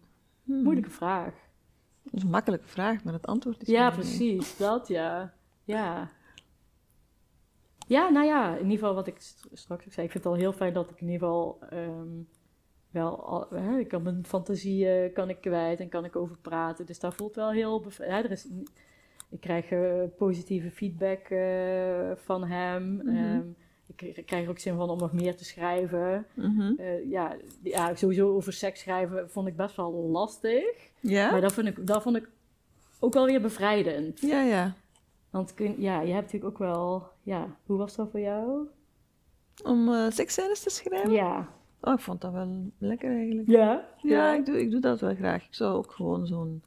Hmm. 0.45 0.63
moeilijke 0.63 0.89
vraag. 0.89 1.33
Dat 2.11 2.19
is 2.19 2.23
een 2.23 2.29
makkelijke 2.29 2.67
vraag, 2.67 3.03
maar 3.03 3.13
het 3.13 3.27
antwoord 3.27 3.61
is 3.61 3.67
Ja, 3.67 3.89
precies, 3.91 4.57
dat 4.57 4.87
ja. 4.87 5.33
Ja. 5.63 6.09
Ja, 7.87 8.09
nou 8.09 8.25
ja, 8.25 8.49
in 8.55 8.61
ieder 8.63 8.77
geval 8.77 8.93
wat 8.93 9.07
ik 9.07 9.19
st- 9.19 9.47
straks 9.53 9.85
ook 9.85 9.93
zei. 9.93 10.05
Ik 10.05 10.11
vind 10.11 10.23
het 10.23 10.33
al 10.33 10.39
heel 10.39 10.53
fijn 10.53 10.73
dat 10.73 10.89
ik 10.89 11.01
in 11.01 11.09
ieder 11.09 11.27
geval 11.27 11.57
ehm, 11.69 12.07
wel, 12.91 13.25
al, 13.25 13.47
hè, 13.49 13.77
ik 13.77 13.87
kan 13.87 14.01
mijn 14.03 14.25
fantasieën 14.25 15.13
kan 15.13 15.29
ik 15.29 15.41
kwijt 15.41 15.79
en 15.79 15.89
kan 15.89 16.05
ik 16.05 16.15
over 16.15 16.37
praten. 16.37 16.85
Dus 16.85 16.99
daar 16.99 17.13
voelt 17.13 17.35
wel 17.35 17.51
heel, 17.51 17.85
er 17.99 18.31
is, 18.31 18.47
ik 19.29 19.39
krijg 19.39 19.69
eh, 19.71 20.03
positieve 20.17 20.71
feedback 20.71 21.19
eh, 21.29 22.11
van 22.15 22.43
hem. 22.45 22.95
Mhm. 22.95 23.07
Ehm, 23.07 23.47
ik 23.95 24.25
krijg 24.25 24.43
er 24.43 24.49
ook 24.49 24.59
zin 24.59 24.75
van 24.75 24.89
om 24.89 24.97
nog 24.99 25.13
meer 25.13 25.35
te 25.35 25.45
schrijven. 25.45 26.25
Mhm. 26.33 26.73
Eh, 26.77 27.09
ja, 27.09 27.35
ja, 27.63 27.95
sowieso 27.95 28.35
over 28.35 28.53
seks 28.53 28.79
schrijven 28.79 29.29
vond 29.29 29.47
ik 29.47 29.55
best 29.55 29.75
wel 29.75 29.91
lastig. 29.93 30.63
Ja? 30.99 31.31
Maar 31.31 31.41
dat 31.41 31.53
vond, 31.53 31.67
ik, 31.67 31.87
dat 31.87 32.01
vond 32.01 32.15
ik 32.15 32.29
ook 32.99 33.13
wel 33.13 33.25
weer 33.25 33.41
bevrijdend. 33.41 34.19
Ja, 34.19 34.41
ja. 34.41 34.73
Want 35.29 35.53
kun, 35.53 35.75
ja, 35.81 36.01
je 36.01 36.13
hebt 36.13 36.25
natuurlijk 36.25 36.51
ook 36.53 36.59
wel... 36.59 37.07
Ja, 37.23 37.55
hoe 37.65 37.77
was 37.77 37.95
dat 37.95 38.11
voor 38.11 38.19
jou? 38.19 38.67
Om 39.63 39.89
uh, 39.89 40.09
seksscènes 40.09 40.63
te 40.63 40.69
schrijven? 40.69 41.11
Ja. 41.11 41.47
Oh, 41.81 41.93
ik 41.93 41.99
vond 41.99 42.21
dat 42.21 42.31
wel 42.31 42.71
lekker 42.77 43.11
eigenlijk. 43.11 43.47
Ja? 43.47 43.85
Ja, 44.01 44.33
Ik, 44.33 44.45
doe, 44.45 44.61
ik 44.61 44.71
doe 44.71 44.79
dat 44.79 44.99
wel 44.99 45.15
graag. 45.15 45.43
Ik 45.43 45.53
zou 45.53 45.75
ook 45.75 45.91
gewoon 45.91 46.27
zo'n 46.27 46.63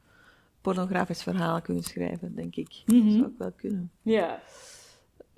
pornografisch 0.60 1.22
verhaal 1.22 1.60
kunnen 1.60 1.82
schrijven, 1.82 2.34
denk 2.34 2.56
ik. 2.56 2.82
Mhm. 2.86 3.04
Dat 3.04 3.12
zou 3.12 3.26
ik 3.26 3.38
wel 3.38 3.52
kunnen. 3.56 3.90
Ja. 4.02 4.40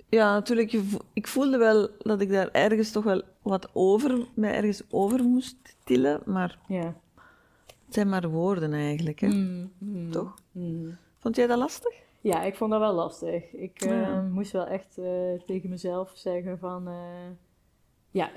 Ja, 0.09 0.33
natuurlijk. 0.33 0.71
vo- 0.83 0.99
Ik 1.13 1.27
voelde 1.27 1.57
wel 1.57 1.89
dat 1.97 2.21
ik 2.21 2.29
daar 2.31 2.49
ergens 2.51 2.91
toch 2.91 3.03
wel 3.03 3.21
wat 3.41 3.69
over, 3.73 4.17
mij 4.33 4.53
ergens 4.53 4.81
over 4.89 5.23
moest 5.23 5.55
tillen. 5.83 6.21
Maar 6.25 6.59
Ja. 6.67 6.93
het 7.85 7.93
zijn 7.93 8.09
maar 8.09 8.29
woorden 8.29 8.73
eigenlijk, 8.73 9.19
hè. 9.19 9.27
Mm, 9.27 9.71
mm, 9.77 10.11
Toch? 10.11 10.33
mm. 10.51 10.97
Vond 11.19 11.35
jij 11.35 11.47
dat 11.47 11.57
lastig? 11.57 11.93
Ja, 12.21 12.41
ik 12.43 12.55
vond 12.55 12.71
dat 12.71 12.79
wel 12.79 12.93
lastig. 12.93 13.51
Ik 13.53 13.81
eh, 13.81 14.21
moest 14.31 14.51
wel 14.51 14.65
echt 14.65 14.97
eh, 14.97 15.05
tegen 15.45 15.69
mezelf 15.69 16.11
zeggen 16.15 16.59
van... 16.59 16.87
eh, 16.87 16.93
ja, 18.11 18.29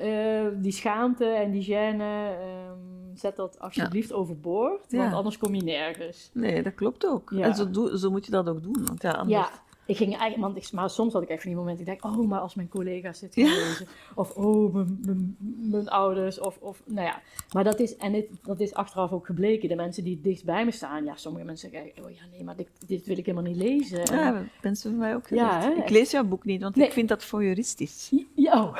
die 0.54 0.72
schaamte 0.72 1.24
en 1.24 1.50
die 1.50 1.64
gêne, 1.64 2.02
ehm, 2.40 2.78
zet 3.14 3.36
dat 3.36 3.58
alsjeblieft 3.60 4.12
overboord. 4.12 4.92
Want 4.92 5.12
anders 5.12 5.38
kom 5.38 5.54
je 5.54 5.62
nergens. 5.62 6.30
Nee, 6.32 6.62
dat 6.62 6.74
klopt 6.74 7.06
ook. 7.06 7.32
En 7.32 7.54
zo, 7.54 7.96
zo 7.96 8.10
moet 8.10 8.24
je 8.24 8.30
dat 8.30 8.48
ook 8.48 8.62
doen. 8.62 8.86
Want 8.86 9.02
ja, 9.02 9.10
anders... 9.10 9.48
Ik 9.88 9.96
ging 9.96 10.10
eigenlijk... 10.16 10.40
Want 10.54 10.56
ik, 10.66 10.72
maar 10.72 10.90
soms 10.90 11.12
had 11.12 11.22
ik 11.22 11.28
echt 11.28 11.42
van 11.42 11.50
die 11.50 11.58
momenten... 11.60 11.86
Ik 11.86 12.00
denk, 12.00 12.04
oh, 12.04 12.26
maar 12.28 12.40
als 12.40 12.54
mijn 12.54 12.68
collega's 12.68 13.18
dit 13.20 13.34
gaan 13.34 13.44
Ja. 13.44 13.50
lezen. 13.54 13.86
Of, 14.14 14.30
oh, 14.36 14.74
mijn, 14.74 14.98
mijn, 15.04 15.36
mijn 15.70 15.88
ouders. 15.88 16.40
Of, 16.40 16.56
of, 16.60 16.82
nou 16.86 17.06
ja. 17.06 17.20
Maar 17.52 17.64
dat 17.64 17.80
is... 17.80 17.96
En 17.96 18.12
dit, 18.12 18.26
dat 18.42 18.60
is 18.60 18.74
achteraf 18.74 19.12
ook 19.12 19.26
gebleken. 19.26 19.68
De 19.68 19.74
mensen 19.74 20.04
die 20.04 20.20
dichtst 20.20 20.44
bij 20.44 20.64
me 20.64 20.70
staan... 20.70 21.04
Ja, 21.04 21.16
sommige 21.16 21.44
mensen 21.44 21.70
zeggen... 21.70 22.04
Oh 22.04 22.10
ja, 22.10 22.20
nee, 22.32 22.44
maar 22.44 22.56
dit, 22.56 22.68
dit 22.86 23.06
wil 23.06 23.18
ik 23.18 23.26
helemaal 23.26 23.50
niet 23.52 23.62
lezen. 23.62 24.04
En- 24.04 24.16
Ja, 24.18 24.42
mensen 24.62 24.90
van 24.90 24.98
mij 24.98 25.14
ook 25.14 25.28
Ja, 25.28 25.60
hè? 25.60 25.70
ik 25.70 25.88
lees 25.90 26.10
jouw 26.10 26.24
boek 26.24 26.44
niet, 26.44 26.62
want 26.62 26.76
Nee. 26.76 26.86
ik 26.86 26.92
vind 26.92 27.08
dat 27.08 27.24
voyeuristisch. 27.24 28.12
Ja. 28.34 28.62
oh. 28.62 28.76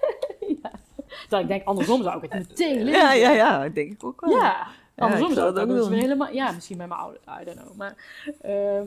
ja. 0.62 0.70
Terwijl 1.20 1.42
ik 1.42 1.48
denk, 1.48 1.64
andersom 1.64 2.02
zou 2.02 2.16
ik 2.24 2.32
het 2.32 2.48
meteen 2.48 2.82
lezen. 2.82 3.00
Ja, 3.00 3.12
ja, 3.12 3.30
ja, 3.32 3.62
dat 3.62 3.74
denk 3.74 3.92
ik 3.92 4.04
ook 4.04 4.20
wel. 4.20 4.30
Ja, 4.30 4.66
andersom 4.96 5.32
zou 5.32 5.50
ik 5.50 5.58
ook 5.58 5.68
doen. 5.68 5.92
helemaal... 5.92 6.32
Ja, 6.32 6.52
misschien 6.52 6.76
met 6.76 6.88
mijn 6.88 7.00
ouders, 7.00 7.24
I 7.40 7.44
don't 7.44 7.58
know. 7.60 7.76
Maar 7.76 7.96
eh, 8.40 8.80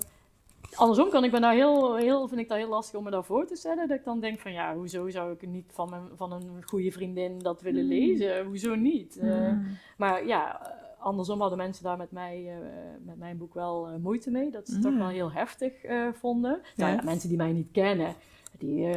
andersom 0.76 1.10
kan 1.10 1.24
ik 1.24 1.32
me 1.32 1.40
daar 1.40 1.54
heel, 1.54 1.96
heel, 1.96 2.28
vind 2.28 2.40
ik 2.42 2.48
dat 2.50 2.58
heel 2.58 2.70
lastig 2.70 2.98
om 2.98 3.04
me 3.04 3.12
dat 3.12 3.26
voor 3.26 3.46
te 3.46 3.56
stellen. 3.56 3.88
Dat 3.88 3.98
ik 3.98 4.04
dan 4.04 4.20
denk 4.20 4.40
van, 4.40 4.52
ja, 4.52 4.76
hoezo 4.76 5.10
zou 5.10 5.32
ik 5.32 5.48
niet 5.48 5.72
van, 5.74 5.90
mijn, 5.90 6.04
van 6.16 6.32
een 6.32 6.64
goede 6.66 6.92
vriendin 6.92 7.40
dat 7.40 7.62
willen 7.62 7.84
Mm. 7.84 7.90
lezen? 7.90 8.46
Hoezo 8.46 8.76
niet? 8.76 9.18
Eh, 9.18 9.52
Maar 9.98 10.26
ja, 10.28 10.72
andersom 11.00 11.40
hadden 11.40 11.58
mensen 11.58 11.84
daar 11.84 11.98
met, 11.98 12.12
mij, 12.12 12.52
eh, 12.54 12.58
met 13.06 13.18
mijn 13.18 13.38
boek 13.38 13.54
wel 13.54 13.88
eh, 13.88 13.96
moeite 13.96 14.32
mee. 14.32 14.52
Dat 14.52 14.68
ze 14.68 14.74
het 14.74 14.82
toch 14.82 14.92
Mm. 14.92 14.98
wel 14.98 15.08
heel 15.08 15.32
heftig 15.32 15.74
vonden. 16.14 16.62
Nou 16.76 16.96
Ja. 16.96 17.02
mensen 17.04 17.30
die 17.30 17.38
mij 17.38 17.52
niet 17.52 17.72
kennen, 17.72 18.14
die, 18.58 18.90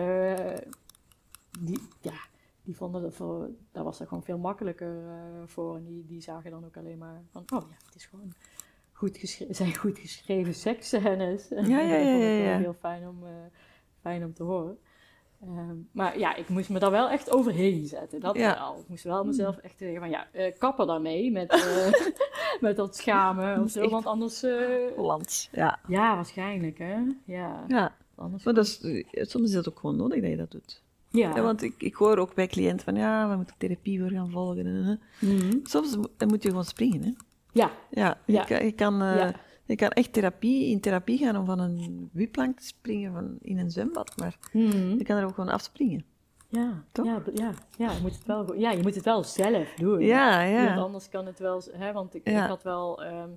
die, 1.61 1.81
ja, 2.01 2.13
die 2.63 2.77
vonden 2.77 3.03
dat 3.03 3.15
voor, 3.15 3.49
daar 3.73 3.85
was 3.85 3.99
dat 3.99 4.09
gewoon 4.09 4.23
veel 4.23 4.39
makkelijker 4.39 4.97
voor. 5.47 5.77
En 5.77 5.85
die, 5.85 6.05
die 6.07 6.21
zagen 6.21 6.51
dan 6.51 6.65
ook 6.65 6.77
alleen 6.77 6.99
maar 6.99 7.23
van, 7.33 7.43
oh 7.55 7.69
ja, 7.69 7.77
het 7.87 7.95
is 7.95 8.07
gewoon 8.07 8.33
goed 8.99 9.19
geschreven, 9.19 9.55
zijn 9.55 9.77
goed 9.77 9.99
geschreven 9.99 10.55
seksscènes. 10.55 11.49
Ja, 11.49 11.61
ja, 11.61 11.81
ja, 11.81 11.97
ja, 12.25 12.29
ja. 12.29 12.59
heel 12.59 12.77
fijn 12.81 13.09
om, 13.09 13.17
eh, 13.25 13.31
fijn 14.01 14.25
om 14.25 14.35
te 14.35 14.43
horen. 14.43 14.79
Ehm, 15.43 15.77
maar 15.93 16.19
ja, 16.19 16.35
ik 16.35 16.49
moest 16.49 16.69
me 16.69 16.79
daar 16.79 16.91
wel 16.91 17.09
echt 17.11 17.31
overheen 17.31 17.87
zetten. 17.87 18.21
Dat 18.21 18.37
Ja. 18.37 18.55
wel. 18.55 18.79
Ik 18.79 18.89
moest 18.89 19.05
wel 19.05 19.25
mezelf 19.25 19.57
echt 19.57 19.79
zeggen 19.79 19.99
van 19.99 20.11
ja, 20.11 20.27
kapper 20.59 20.87
daarmee 20.87 21.31
met, 21.31 21.51
eh, 21.51 21.93
met 22.61 22.77
dat 22.77 22.97
schamen 22.97 23.63
of 23.63 23.71
zo. 23.71 23.89
Want 23.89 24.07
anders, 24.07 24.45
Hollands. 24.97 25.49
Ja. 25.53 25.79
ja, 25.89 26.15
waarschijnlijk 26.15 26.79
hè. 26.79 26.97
Ja, 27.25 27.65
ja. 27.69 27.95
anders. 28.15 28.45
Maar 28.45 28.55
dat 28.55 28.65
is, 28.67 28.81
soms 29.11 29.45
is 29.49 29.53
dat 29.53 29.69
ook 29.69 29.79
gewoon 29.79 29.97
nodig 29.97 30.21
dat 30.21 30.31
je 30.31 30.37
dat 30.37 30.51
doet. 30.51 30.83
ja. 31.11 31.37
Ja, 31.37 31.43
want 31.43 31.63
ik, 31.63 31.75
ik 31.79 31.95
hoor 31.95 32.19
ook 32.19 32.35
bij 32.35 32.47
cliënten 32.47 32.85
van 32.85 32.95
ja, 32.95 33.31
we 33.31 33.37
moeten 33.37 33.55
therapie 33.59 34.01
voor 34.01 34.11
gaan 34.11 34.31
volgen. 34.31 34.67
en. 34.67 35.01
Mhm. 35.21 35.59
Soms 35.63 35.97
moet 36.27 36.43
je 36.43 36.49
gewoon 36.49 36.65
springen. 36.65 37.03
Hè? 37.03 37.11
Ja, 37.53 37.71
Ja, 37.91 38.19
Ja. 38.27 38.41
Je, 38.41 38.45
kan, 38.47 38.65
je, 38.65 38.73
kan, 38.73 38.95
Ja. 38.99 39.33
je 39.65 39.77
kan 39.77 39.89
echt 39.91 40.13
therapie, 40.13 40.67
in 40.71 40.81
therapie 40.81 41.19
gaan 41.19 41.37
om 41.37 41.47
van 41.47 41.59
een 41.59 42.11
wipplank 42.13 42.59
te 42.59 42.67
springen 42.67 43.13
van, 43.13 43.37
in 43.43 43.59
een 43.59 43.71
zwembad. 43.71 44.13
Maar 44.17 44.37
Mhm. 44.53 44.99
je 44.99 45.05
kan 45.05 45.17
er 45.17 45.25
ook 45.25 45.35
gewoon 45.35 45.51
afspringen. 45.51 46.05
ja, 46.51 46.83
Toch? 46.93 47.05
ja, 47.07 47.23
ja, 47.35 47.51
ja, 47.77 47.91
je 47.93 47.99
moet 48.03 48.15
het 48.15 48.27
wel, 48.27 48.55
ja, 48.55 48.71
je 48.71 48.83
moet 48.83 48.95
het 48.95 49.05
wel 49.05 49.25
zelf 49.25 49.69
doen. 49.77 50.01
Ja, 50.01 50.39
Want 50.39 50.51
ja. 50.69 50.77
anders 50.77 51.09
kan 51.09 51.27
het 51.27 51.39
wel, 51.39 51.63
hè, 51.73 51.93
want 51.93 52.15
ik, 52.15 52.29
Ja. 52.29 52.43
ik 52.43 52.49
had 52.49 52.63
wel 52.63 53.03
ehm, 53.05 53.29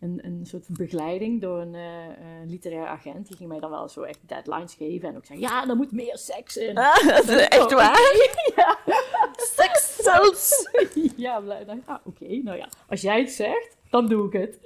een, 0.00 0.20
een 0.22 0.40
soort 0.46 0.66
begeleiding 0.70 1.40
door 1.40 1.60
een 1.60 1.74
eh, 1.74 2.06
eh, 2.06 2.14
literair 2.46 2.86
agent. 2.86 3.26
Die 3.28 3.36
ging 3.36 3.48
mij 3.48 3.60
dan 3.60 3.70
wel 3.70 3.88
zo 3.88 4.02
echt 4.02 4.18
deadlines 4.26 4.74
geven 4.74 5.08
en 5.08 5.16
ook 5.16 5.24
zeggen, 5.24 5.46
ja, 5.48 5.68
er 5.68 5.76
moet 5.76 5.92
meer 5.92 6.16
seks 6.18 6.56
in. 6.56 6.76
Ah, 6.78 7.06
dat 7.16 7.28
is 7.28 7.48
echt 7.48 7.72
waar? 7.72 8.00
ja. 8.56 8.76
Zelfs! 10.14 10.70
ja, 11.16 11.40
blij. 11.40 11.64
Dan, 11.64 11.82
ah, 11.84 11.98
oké, 12.04 12.24
nou 12.42 12.56
ja, 12.56 12.68
als 12.88 13.00
jij 13.00 13.20
het 13.20 13.30
zegt, 13.30 13.76
dan 13.90 14.06
doe 14.06 14.26
ik 14.26 14.32
het. 14.32 14.58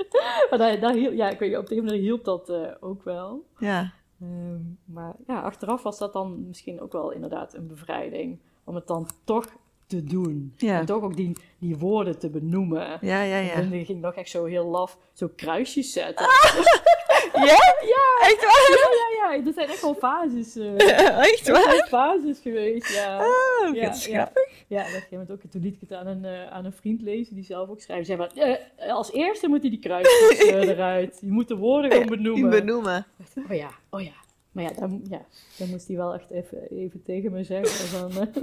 maar 0.81 0.93
hielp, 0.93 1.15
ja, 1.15 1.29
ik 1.31 1.39
weet 1.39 1.57
op 1.57 1.67
de 1.67 1.77
een 1.77 1.85
manier 1.85 2.01
hielp 2.01 2.25
dat 2.25 2.49
eh, 2.49 2.61
ook 2.81 3.05
wel. 3.05 3.45
Ja, 3.59 3.93
Ehm, 4.23 4.61
maar 4.85 5.15
ja, 5.27 5.41
achteraf 5.41 5.83
was 5.83 5.99
dat 5.99 6.13
dan 6.13 6.45
misschien 6.49 6.81
ook 6.81 6.93
wel 6.93 7.11
inderdaad 7.11 7.55
een 7.55 7.67
bevrijding. 7.67 8.39
Om 8.65 8.75
het 8.75 8.87
dan 8.87 9.09
toch 9.25 9.47
te 9.87 10.05
doen. 10.05 10.55
Ja. 10.57 10.79
En 10.79 10.87
toch 10.87 11.03
ook 11.03 11.17
die, 11.17 11.37
die 11.59 11.77
woorden 11.77 12.19
te 12.19 12.31
benoemen. 12.31 12.99
ja, 13.01 13.23
ja. 13.23 13.37
ja. 13.37 13.53
En 13.53 13.71
dan 13.71 13.85
ging 13.85 14.01
nog 14.01 14.15
echt 14.15 14.31
zo 14.31 14.45
heel 14.45 14.65
laf 14.67 14.99
zo 15.13 15.29
kruisjes 15.37 15.93
zetten. 15.93 16.27
Ja? 17.33 17.43
Ja, 17.87 18.27
Echt 18.29 18.45
waar? 18.45 18.79
ja, 18.79 19.27
ja, 19.27 19.33
ja. 19.35 19.43
Dat 19.45 19.55
zijn 19.55 19.69
echt 19.69 19.83
wel 19.83 19.95
fases. 19.95 20.57
eh, 20.57 21.19
Echt 21.19 21.47
dat 21.47 21.65
waar? 21.65 21.87
fases 21.89 22.39
geweest, 22.39 22.95
ja. 22.95 23.17
Ah, 23.19 23.75
ja, 23.75 23.89
dat 23.89 24.05
ja. 24.05 24.15
grappig. 24.25 24.52
Ja, 24.73 24.83
gegeven 24.83 25.07
moment 25.11 25.31
ook. 25.31 25.51
Toen 25.51 25.63
liet 25.63 25.75
ik 25.75 25.81
het 25.81 25.93
aan 25.93 26.07
een, 26.07 26.25
eh, 26.25 26.47
aan 26.51 26.65
een 26.65 26.73
vriend 26.73 27.03
lezen 27.03 27.35
die 27.35 27.45
zelf 27.45 27.69
ook 27.69 27.81
schrijft. 27.81 28.07
Zei 28.07 28.19
van, 28.19 28.43
eh, 28.43 28.93
als 28.95 29.13
eerste 29.13 29.49
moet 29.49 29.61
hij 29.61 29.71
die 29.71 29.79
kruisjes 29.79 30.39
eh, 30.49 30.69
eruit. 30.69 31.19
Je 31.21 31.31
moet 31.31 31.49
de 31.49 31.57
woorden 31.57 31.91
gewoon 31.91 32.07
benoemen. 32.07 32.51
benoemen. 32.61 33.07
Oh 33.51 33.57
ja, 33.57 33.71
oh 33.91 34.01
ja. 34.03 34.13
Maar 34.53 34.65
ja, 34.65 34.71
dan, 34.73 35.01
ja, 35.09 35.21
dan 35.59 35.69
moest 35.69 35.89
hij 35.89 35.97
wel 35.97 36.15
echt 36.15 36.31
even, 36.31 36.71
even 36.71 37.03
tegen 37.03 37.33
me 37.33 37.45
zeggen. 37.45 37.87
Van, 37.89 38.11
eh, 38.11 38.43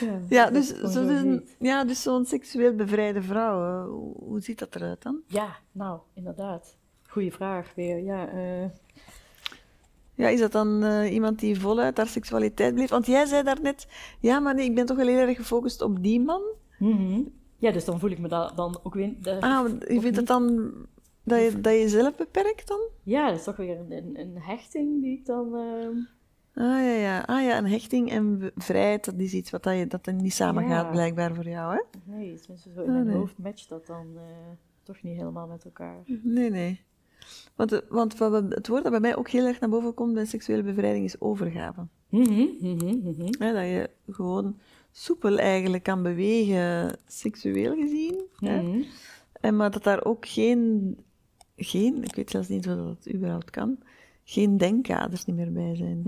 ja, 0.08 0.20
Ja, 0.28 0.44
dat 0.44 0.52
dus, 0.52 0.68
zo 0.68 0.86
zo 0.86 1.00
een- 1.08 1.30
heet. 1.30 1.56
ja, 1.58 1.84
dus 1.84 2.02
zo'n 2.02 2.24
seksueel 2.26 2.74
bevrijde 2.74 3.22
vrouw, 3.22 3.62
eh, 3.84 3.88
hoe, 4.18 4.40
ziet 4.40 4.58
dat 4.58 4.74
eruit 4.74 5.02
dan? 5.02 5.20
Ja, 5.26 5.56
nou, 5.72 6.00
inderdaad. 6.14 6.76
Goeie 7.08 7.32
vraag 7.32 7.72
weer. 7.74 7.98
Ja, 7.98 8.28
eh, 8.28 8.64
Ja, 10.16 10.28
is 10.28 10.40
dat 10.40 10.52
dan 10.52 10.82
eh, 10.84 11.12
iemand 11.12 11.38
die 11.38 11.60
voluit 11.60 11.96
haar 11.96 12.06
seksualiteit 12.06 12.74
blijft? 12.74 12.90
Want 12.92 13.06
jij 13.06 13.26
zei 13.26 13.42
daarnet, 13.42 13.86
ja, 14.20 14.38
maar 14.40 14.54
nee, 14.54 14.64
ik 14.68 14.74
ben 14.74 14.86
toch 14.86 14.96
wel 14.96 15.06
heel 15.06 15.18
erg 15.28 15.36
gefocust 15.36 15.82
op 15.82 16.02
die 16.02 16.20
man. 16.20 16.42
mhm. 16.78 17.20
ja, 17.58 17.70
dus 17.72 17.84
dan 17.84 17.98
voel 18.00 18.10
ik 18.10 18.18
me 18.18 18.28
da- 18.28 18.52
dan 18.54 18.80
ook 18.82 18.94
weer... 18.94 19.14
Ah, 19.40 19.68
je 19.88 20.00
vindt 20.00 20.16
het 20.16 20.26
dan 20.26 20.72
dat 21.24 21.40
je, 21.42 21.60
dat 21.60 21.72
je 21.72 21.78
jezelf 21.78 22.16
beperkt 22.16 22.68
dan? 22.68 22.80
Ja, 23.02 23.28
dat 23.28 23.38
is 23.38 23.44
toch 23.44 23.56
weer 23.56 23.78
een, 23.78 24.20
een, 24.20 24.36
hechting 24.38 25.02
die 25.02 25.18
ik 25.18 25.26
dan... 25.26 25.54
ehm, 25.54 25.96
Ah 26.58 26.64
ja, 26.82 26.92
ja. 26.94 27.20
Ah 27.26 27.42
ja, 27.42 27.58
een 27.58 27.66
hechting 27.70 28.10
en 28.10 28.50
vrijheid, 28.56 29.04
dat 29.04 29.14
is 29.16 29.32
iets 29.32 29.50
wat 29.50 29.62
dat, 29.62 29.76
je, 29.78 29.86
dat 29.86 30.04
dan 30.04 30.16
niet 30.16 30.32
samen 30.32 30.66
Ja. 30.68 30.68
gaat 30.68 30.90
blijkbaar 30.90 31.34
voor 31.34 31.48
jou, 31.48 31.74
hè? 31.74 31.80
nee, 32.12 32.34
tenminste 32.40 32.70
zo 32.74 32.80
in 32.82 32.88
Ah, 32.88 32.92
mijn 32.94 33.06
nee. 33.06 33.16
hoofd 33.16 33.38
matcht 33.38 33.68
dat 33.68 33.86
dan 33.86 34.06
eh, 34.16 34.22
toch 34.82 35.02
niet 35.02 35.16
helemaal 35.16 35.46
met 35.46 35.64
elkaar. 35.64 36.02
Nee, 36.22 36.50
nee. 36.50 36.80
Want, 37.54 37.72
eh, 37.72 37.78
want 37.88 38.18
het 38.18 38.68
woord 38.68 38.82
dat 38.82 38.90
bij 38.90 39.00
mij 39.00 39.16
ook 39.16 39.28
heel 39.28 39.46
erg 39.46 39.60
naar 39.60 39.70
boven 39.70 39.94
komt 39.94 40.14
bij 40.14 40.24
seksuele 40.24 40.62
bevrijding 40.62 41.04
is 41.04 41.20
overgave. 41.20 41.86
Mhm, 42.08 42.46
mhm, 42.60 42.98
mhm. 42.98 43.30
Dat 43.38 43.64
je 43.64 43.90
gewoon 44.10 44.58
soepel 44.92 45.38
eigenlijk 45.38 45.82
kan 45.82 46.02
bewegen, 46.02 46.98
seksueel 47.06 47.74
gezien. 47.74 48.22
Hè? 48.36 48.84
En 49.40 49.56
maar 49.56 49.70
dat 49.70 49.82
daar 49.82 50.04
ook 50.04 50.26
geen, 50.26 50.96
geen, 51.56 52.02
ik 52.02 52.14
weet 52.14 52.30
zelfs 52.30 52.48
niet 52.48 52.68
of 52.68 52.76
dat 52.76 53.14
überhaupt 53.14 53.50
kan, 53.50 53.78
geen 54.24 54.56
denkkaders 54.56 55.24
niet 55.24 55.36
meer 55.36 55.52
bij 55.52 55.76
zijn. 55.76 56.02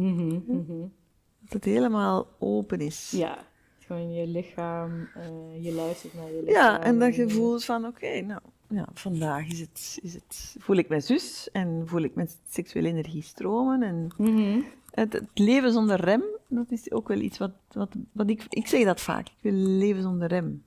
Dat 1.40 1.52
het 1.52 1.64
helemaal 1.64 2.28
open 2.38 2.80
is. 2.80 3.10
Ja, 3.10 3.38
gewoon 3.78 4.12
je 4.12 4.26
lichaam, 4.26 5.08
eh, 5.14 5.64
je 5.64 5.72
luistert 5.72 6.14
naar 6.14 6.32
je 6.32 6.42
lichaam. 6.44 6.54
Ja, 6.54 6.82
en 6.82 6.98
dat 6.98 7.14
je 7.14 7.28
voelt 7.28 7.64
van, 7.64 7.86
oké, 7.86 8.20
nou, 8.20 8.40
ja, 8.68 8.88
vandaag 8.94 9.46
is 9.46 9.60
het, 9.60 9.98
is 10.02 10.14
het, 10.14 10.56
voel 10.58 10.76
ik 10.76 10.88
mijn 10.88 11.02
zus 11.02 11.48
en 11.52 11.82
voel 11.86 12.02
ik 12.02 12.14
mijn 12.14 12.28
seksuele 12.48 12.88
energie 12.88 13.22
stromen. 13.22 13.82
En 13.82 14.10
Mhm. 14.16 14.60
het, 14.90 15.12
het 15.12 15.38
leven 15.38 15.72
zonder 15.72 16.00
rem, 16.00 16.22
dat 16.48 16.70
is 16.70 16.90
ook 16.90 17.08
wel 17.08 17.18
iets 17.20 17.38
wat, 17.38 17.52
wat, 17.72 17.94
wat 18.12 18.30
ik, 18.30 18.44
ik 18.48 18.66
zeg 18.66 18.84
dat 18.84 19.00
vaak, 19.00 19.26
ik 19.26 19.36
wil 19.40 19.52
leven 19.52 20.02
zonder 20.02 20.28
rem. 20.28 20.62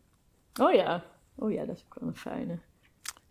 Oh 0.62 0.74
ja. 0.74 1.04
Oh 1.36 1.52
ja, 1.52 1.66
dat 1.66 1.76
is 1.76 1.84
ook 1.90 2.00
wel 2.00 2.10
een 2.10 2.16
fijne. 2.16 2.58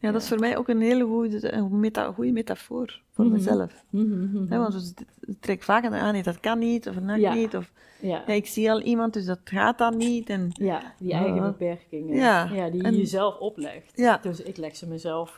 Ja, 0.01 0.11
dat 0.13 0.23
is 0.23 0.29
voor 0.29 0.39
mij 0.39 0.57
ook 0.57 0.69
een 0.69 0.81
hele 0.81 1.05
goede, 1.05 1.53
een 1.53 1.81
meta, 1.81 2.13
goede 2.13 2.33
metafoor 2.33 3.01
voor 3.11 3.25
Mhm. 3.25 3.35
mezelf. 3.35 3.85
Mhm, 3.91 4.31
mhm. 4.45 4.49
Want 4.59 4.73
dus, 4.73 4.93
het 5.21 5.43
trekt 5.43 5.65
vaak 5.65 5.85
aan, 5.85 5.93
ah 5.93 6.13
nee, 6.13 6.23
dat 6.23 6.41
kan 6.41 6.59
niet, 6.59 6.89
of 6.89 6.95
dat 6.95 7.21
Ja. 7.21 7.35
niet, 7.35 7.57
of 7.57 7.73
Ja. 8.01 8.23
ja, 8.27 8.33
ik 8.33 8.47
zie 8.47 8.71
al 8.71 8.81
iemand, 8.81 9.13
dus 9.13 9.25
dat 9.25 9.39
gaat 9.45 9.79
dan 9.79 9.97
niet. 9.97 10.29
En, 10.29 10.49
ja, 10.53 10.95
die 10.99 11.13
eigen 11.13 11.35
Ja. 11.35 11.43
beperkingen. 11.43 12.17
Ja, 12.17 12.71
die 12.71 12.83
en- 12.83 12.93
je 12.93 12.99
jezelf 12.99 13.39
oplegt. 13.39 13.97
Dus 14.23 14.41
ik 14.43 14.57
leg 14.57 14.77
ze 14.77 14.89
mezelf, 14.89 15.37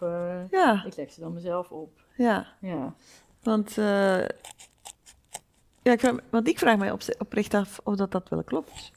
ja, 0.51 0.85
ik 0.87 0.97
leg 0.97 1.13
ze 1.13 1.21
dan 1.21 1.33
mezelf 1.33 1.71
op. 1.71 2.01
ja. 2.17 2.47
Ja. 2.61 2.95
Want, 3.43 3.79
eh, 3.79 4.19
ja, 5.83 5.93
ik 5.93 6.01
vraag, 6.01 6.17
want 6.31 6.49
ik 6.49 6.59
vraag 6.59 6.79
mij 6.79 6.91
op, 6.93 7.01
oprecht 7.19 7.55
af 7.55 7.81
of 7.85 7.97
dat, 7.97 8.11
dat 8.13 8.29
wel 8.29 8.43
klopt. 8.45 8.93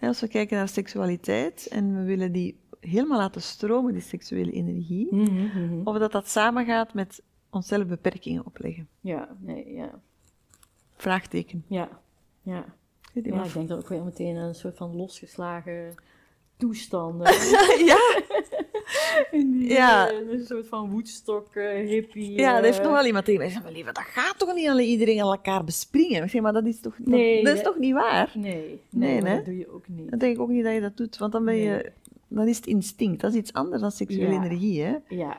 Als 0.00 0.20
we 0.20 0.28
kijken 0.28 0.56
naar 0.56 0.68
seksualiteit 0.68 1.66
en 1.70 1.96
we 1.96 2.02
willen 2.02 2.32
die 2.32 2.60
helemaal 2.90 3.18
laten 3.18 3.42
stromen, 3.42 3.92
die 3.92 4.02
seksuele 4.02 4.52
energie, 4.52 5.06
Mhm, 5.10 5.44
mhm. 5.44 5.80
of 5.88 5.98
dat 5.98 6.12
dat 6.12 6.28
samengaat 6.28 6.94
met 6.94 7.22
onszelf 7.50 7.86
beperkingen 7.86 8.46
opleggen. 8.46 8.88
Ja, 9.00 9.28
nee, 9.40 9.72
ja. 9.72 10.00
Vraagteken. 10.96 11.64
Ja, 11.66 11.88
ja. 12.42 12.64
Ik 13.14 13.26
Ja, 13.26 13.44
ik 13.44 13.52
denk 13.52 13.68
dat 13.68 13.78
ook 13.78 13.88
weer 13.88 14.02
meteen 14.04 14.36
een 14.36 14.54
soort 14.54 14.76
van 14.76 14.96
losgeslagen 14.96 15.94
toestanden. 16.56 17.32
ja, 17.92 18.20
die, 19.30 19.68
Ja. 19.68 20.10
eh, 20.10 20.30
een 20.30 20.44
soort 20.46 20.66
van 20.66 20.90
woedstok, 20.90 21.54
eh, 21.54 21.86
hippie. 21.88 22.30
ja, 22.38 22.56
er 22.56 22.62
heeft 22.64 22.78
eh, 22.78 22.84
nog 22.84 22.92
wel 22.92 23.04
iemand 23.06 23.24
tegen 23.24 23.40
mij 23.40 23.48
gezegd, 23.48 23.64
maar 23.66 23.74
lieve, 23.74 23.92
dat 23.92 24.04
gaat 24.04 24.38
toch 24.38 24.54
niet 24.54 24.68
alle 24.68 24.84
iedereen 24.84 25.20
aan 25.22 25.30
elkaar 25.30 25.64
bespringen? 25.64 26.22
Ik 26.22 26.30
zeg, 26.30 26.40
maar 26.42 26.52
dat 26.52 26.66
is 26.66 26.80
toch, 26.80 26.96
dat- 26.98 27.06
Nee, 27.06 27.44
dat 27.44 27.56
is 27.56 27.62
toch 27.62 27.78
niet 27.78 27.92
waar? 27.94 28.30
Nee, 28.34 28.80
nee, 28.90 29.20
Nee, 29.20 29.22
hè? 29.30 29.34
dat 29.36 29.44
doe 29.44 29.58
je 29.58 29.70
ook 29.72 29.88
niet. 29.88 30.10
Dan 30.10 30.18
denk 30.18 30.34
ik 30.34 30.40
ook 30.40 30.48
niet 30.48 30.64
dat 30.64 30.74
je 30.74 30.80
dat 30.80 30.96
doet, 30.96 31.18
want 31.18 31.32
dan 31.32 31.44
ben 31.44 31.56
je... 31.56 31.92
Dan 32.34 32.48
is 32.48 32.56
het 32.56 32.66
instinct, 32.66 33.20
dat 33.20 33.32
is 33.32 33.38
iets 33.38 33.52
anders 33.52 33.80
dan 33.82 33.90
seksuele 33.90 34.32
Ja. 34.32 34.44
energie, 34.44 34.82
hè? 34.82 34.96
Ja, 35.08 35.36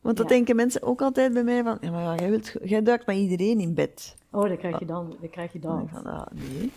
Want 0.00 0.16
dat 0.16 0.28
Ja. 0.28 0.34
denken 0.34 0.56
mensen 0.56 0.82
ook 0.82 1.02
altijd 1.02 1.32
bij 1.32 1.44
mij 1.44 1.62
van, 1.62 1.78
ja, 1.80 1.90
maar 1.90 2.20
jij, 2.20 2.30
wilt, 2.30 2.52
jij 2.62 2.82
duikt 2.82 3.06
met 3.06 3.16
iedereen 3.16 3.60
in 3.60 3.74
bed. 3.74 4.16
oh, 4.30 4.42
dan 4.48 4.56
krijg 4.56 4.78
je 4.78 4.84
dan, 4.84 5.16
dan, 5.20 5.30
krijg 5.30 5.52
je 5.52 5.58
Dan 5.58 5.88
van, 5.88 6.04
ah, 6.04 6.26
nee. 6.32 6.70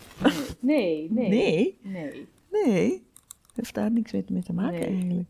Nee, 0.60 1.10
nee, 1.10 1.28
Nee, 1.28 1.78
nee, 1.82 2.28
nee. 2.50 3.06
Heeft 3.54 3.74
daar 3.74 3.90
niks 3.90 4.12
mee, 4.12 4.42
te 4.42 4.52
maken 4.52 4.78
Nee. 4.80 4.88
eigenlijk. 4.88 5.28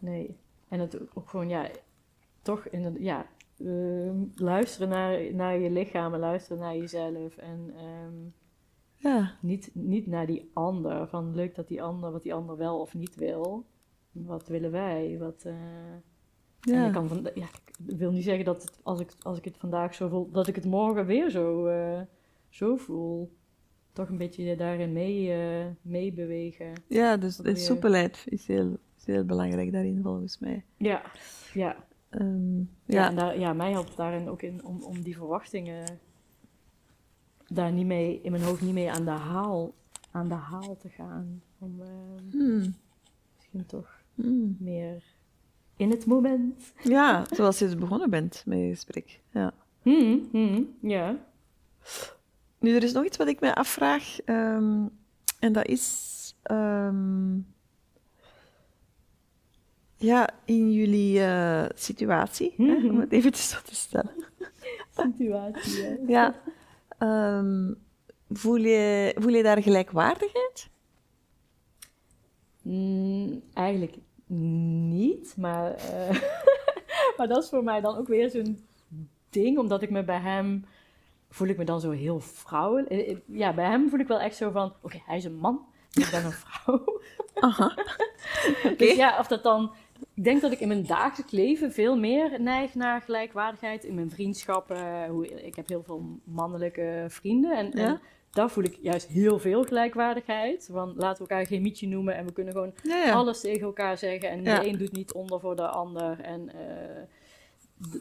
nee. 0.00 0.36
En 0.68 0.80
het 0.80 0.98
ook 1.14 1.28
gewoon, 1.30 1.48
ja, 1.48 1.68
toch 2.42 2.68
in 2.68 2.96
ja, 2.98 3.26
ehm, 3.58 4.16
luisteren 4.34 4.88
naar, 4.88 5.34
naar 5.34 5.58
je 5.58 5.70
lichaam 5.70 6.14
en 6.14 6.20
luisteren 6.20 6.58
naar 6.58 6.76
jezelf. 6.76 7.36
En 7.36 7.72
ehm, 7.76 8.14
Ja, 9.02 9.32
niet, 9.40 9.70
niet 9.72 10.06
naar 10.06 10.26
die 10.26 10.50
ander. 10.52 11.08
Van 11.08 11.34
leuk 11.34 11.54
dat 11.54 11.68
die 11.68 11.82
ander, 11.82 12.12
wat 12.12 12.22
die 12.22 12.34
ander 12.34 12.56
wel 12.56 12.80
of 12.80 12.94
niet 12.94 13.14
wil. 13.14 13.66
Wat 14.12 14.48
willen 14.48 14.70
wij? 14.70 15.16
Wat, 15.18 15.42
eh, 15.44 15.52
En 15.52 16.72
ja. 16.72 16.86
ik 16.86 16.92
kan 16.92 17.08
van, 17.08 17.28
ja, 17.34 17.46
ik 17.86 17.96
wil 17.96 18.10
niet 18.12 18.24
zeggen 18.24 18.44
dat 18.44 18.62
het, 18.62 18.80
als, 18.82 19.00
ik, 19.00 19.12
als 19.22 19.38
ik 19.38 19.44
het 19.44 19.56
vandaag 19.56 19.94
zo 19.94 20.08
voel, 20.08 20.30
dat 20.30 20.46
ik 20.46 20.54
het 20.54 20.64
morgen 20.64 21.06
weer 21.06 21.30
zo, 21.30 21.66
eh, 21.66 22.00
zo 22.48 22.76
voel. 22.76 23.32
Toch 23.92 24.08
een 24.08 24.18
beetje 24.18 24.56
daarin 24.56 24.92
mee, 24.92 25.32
eh, 25.32 25.66
meebewegen. 25.82 26.72
ja 26.86 27.16
dus 27.16 27.36
de 27.36 27.56
soepelheid 27.56 28.24
is 28.28 28.46
heel, 28.46 28.76
is 28.98 29.06
heel 29.06 29.24
belangrijk 29.24 29.72
daarin, 29.72 30.00
volgens 30.02 30.38
mij. 30.38 30.64
Ja, 30.76 31.02
ja. 31.54 31.76
Ehm, 32.10 32.58
Ja, 32.58 32.64
ja, 32.84 33.08
en 33.08 33.16
daar, 33.16 33.38
ja, 33.38 33.52
mij 33.52 33.70
helpt 33.70 33.96
daarin 33.96 34.28
ook 34.28 34.42
in 34.42 34.64
om, 34.64 34.82
om 34.82 35.02
die 35.02 35.16
verwachtingen 35.16 35.84
daar 37.54 37.72
niet 37.72 37.86
mee, 37.86 38.20
in 38.22 38.30
mijn 38.30 38.42
hoofd 38.44 38.60
niet 38.60 38.74
mee 38.74 38.90
aan 38.90 39.04
de 39.04 39.10
haal, 39.10 39.74
aan 40.10 40.28
de 40.28 40.34
haal 40.34 40.76
te 40.76 40.88
gaan. 40.88 41.42
Om 41.58 41.80
eh, 41.80 41.88
Hmm, 42.30 42.74
misschien 43.36 43.66
toch 43.66 43.88
hmm. 44.14 44.56
meer 44.60 45.02
in 45.76 45.90
het 45.90 46.06
moment. 46.06 46.72
ja, 46.82 47.24
zoals 47.30 47.58
je 47.58 47.64
dus 47.64 47.76
begonnen 47.76 48.10
bent 48.10 48.42
met 48.46 48.58
je 48.58 48.68
gesprek. 48.68 49.20
Ja. 49.30 49.52
Hmm, 49.82 50.76
ja. 50.80 51.16
Nu, 52.58 52.74
er 52.74 52.82
is 52.82 52.92
nog 52.92 53.04
iets 53.04 53.16
wat 53.16 53.28
ik 53.28 53.40
mij 53.40 53.54
afvraag. 53.54 54.20
ehm, 54.24 54.86
en 55.40 55.52
dat 55.52 55.66
is... 55.66 56.34
ehm, 56.42 57.38
ja, 59.96 60.28
in 60.44 60.72
jullie 60.72 61.20
eh, 61.20 61.64
situatie, 61.74 62.54
hè, 62.56 62.74
om 62.74 63.00
het 63.06 63.12
even 63.12 63.34
zo 63.34 63.56
te 63.64 63.74
stellen. 63.74 64.14
Situatie, 64.90 65.82
hè. 65.82 65.96
Ja. 66.06 66.34
Ehm, 67.02 67.72
voel, 68.30 68.56
je, 68.56 69.14
voel 69.18 69.32
je 69.32 69.42
daar 69.42 69.62
gelijkwaardigheid? 69.62 70.70
Mm, 72.62 73.42
eigenlijk 73.54 73.96
niet, 74.88 75.34
maar, 75.36 75.74
eh, 75.74 76.22
maar 77.16 77.28
dat 77.28 77.42
is 77.42 77.48
voor 77.48 77.64
mij 77.64 77.80
dan 77.80 77.96
ook 77.96 78.08
weer 78.08 78.30
zo'n 78.30 78.66
ding, 79.30 79.58
omdat 79.58 79.82
ik 79.82 79.90
me 79.90 80.04
bij 80.04 80.20
hem 80.20 80.64
voel 81.30 81.48
ik 81.48 81.56
me 81.56 81.64
dan 81.64 81.80
zo 81.80 81.90
heel 81.90 82.20
vrouwelijk. 82.20 82.90
Eh, 82.90 83.10
eh, 83.10 83.16
Ja, 83.26 83.54
bij 83.54 83.64
hem 83.64 83.88
voel 83.88 83.98
ik 84.00 84.06
wel 84.06 84.20
echt 84.20 84.36
zo 84.36 84.50
van, 84.50 84.72
oké, 84.80 85.02
hij 85.06 85.16
is 85.16 85.24
een 85.24 85.36
man, 85.36 85.66
ik 85.92 86.08
ben 86.10 86.24
een 86.24 86.32
vrouw. 86.32 87.00
Aha. 87.34 87.74
Dus 88.76 88.94
ja, 88.96 89.18
of 89.18 89.26
dat 89.26 89.42
dan. 89.42 89.72
Ik 90.22 90.28
denk 90.28 90.40
dat 90.40 90.52
ik 90.52 90.60
in 90.60 90.68
mijn 90.68 90.86
dagelijks 90.86 91.32
leven 91.32 91.72
veel 91.72 91.96
meer 91.96 92.40
neig 92.40 92.74
naar 92.74 93.00
gelijkwaardigheid. 93.00 93.84
In 93.84 93.94
mijn 93.94 94.10
vriendschappen. 94.10 95.08
Hoe, 95.08 95.44
ik 95.44 95.54
heb 95.54 95.68
heel 95.68 95.82
veel 95.82 96.20
mannelijke 96.24 97.04
vrienden. 97.08 97.56
En, 97.56 97.70
Ja? 97.74 97.86
en 97.86 98.00
daar 98.30 98.50
voel 98.50 98.64
ik 98.64 98.78
juist 98.82 99.06
heel 99.06 99.38
veel 99.38 99.64
gelijkwaardigheid. 99.64 100.68
Want 100.68 100.96
laten 100.96 101.22
we 101.24 101.30
elkaar 101.30 101.46
geen 101.46 101.62
mietje 101.62 101.88
noemen. 101.88 102.14
En 102.14 102.26
we 102.26 102.32
kunnen 102.32 102.52
gewoon 102.52 102.72
Ja, 102.82 102.96
ja. 103.04 103.12
alles 103.12 103.40
tegen 103.40 103.66
elkaar 103.66 103.98
zeggen. 103.98 104.30
En 104.30 104.44
de 104.44 104.66
een 104.66 104.78
doet 104.78 104.92
niet 104.92 105.12
onder 105.12 105.40
voor 105.40 105.56
de 105.56 105.68
ander. 105.68 106.20
En 106.20 106.48
eh, 106.48 107.02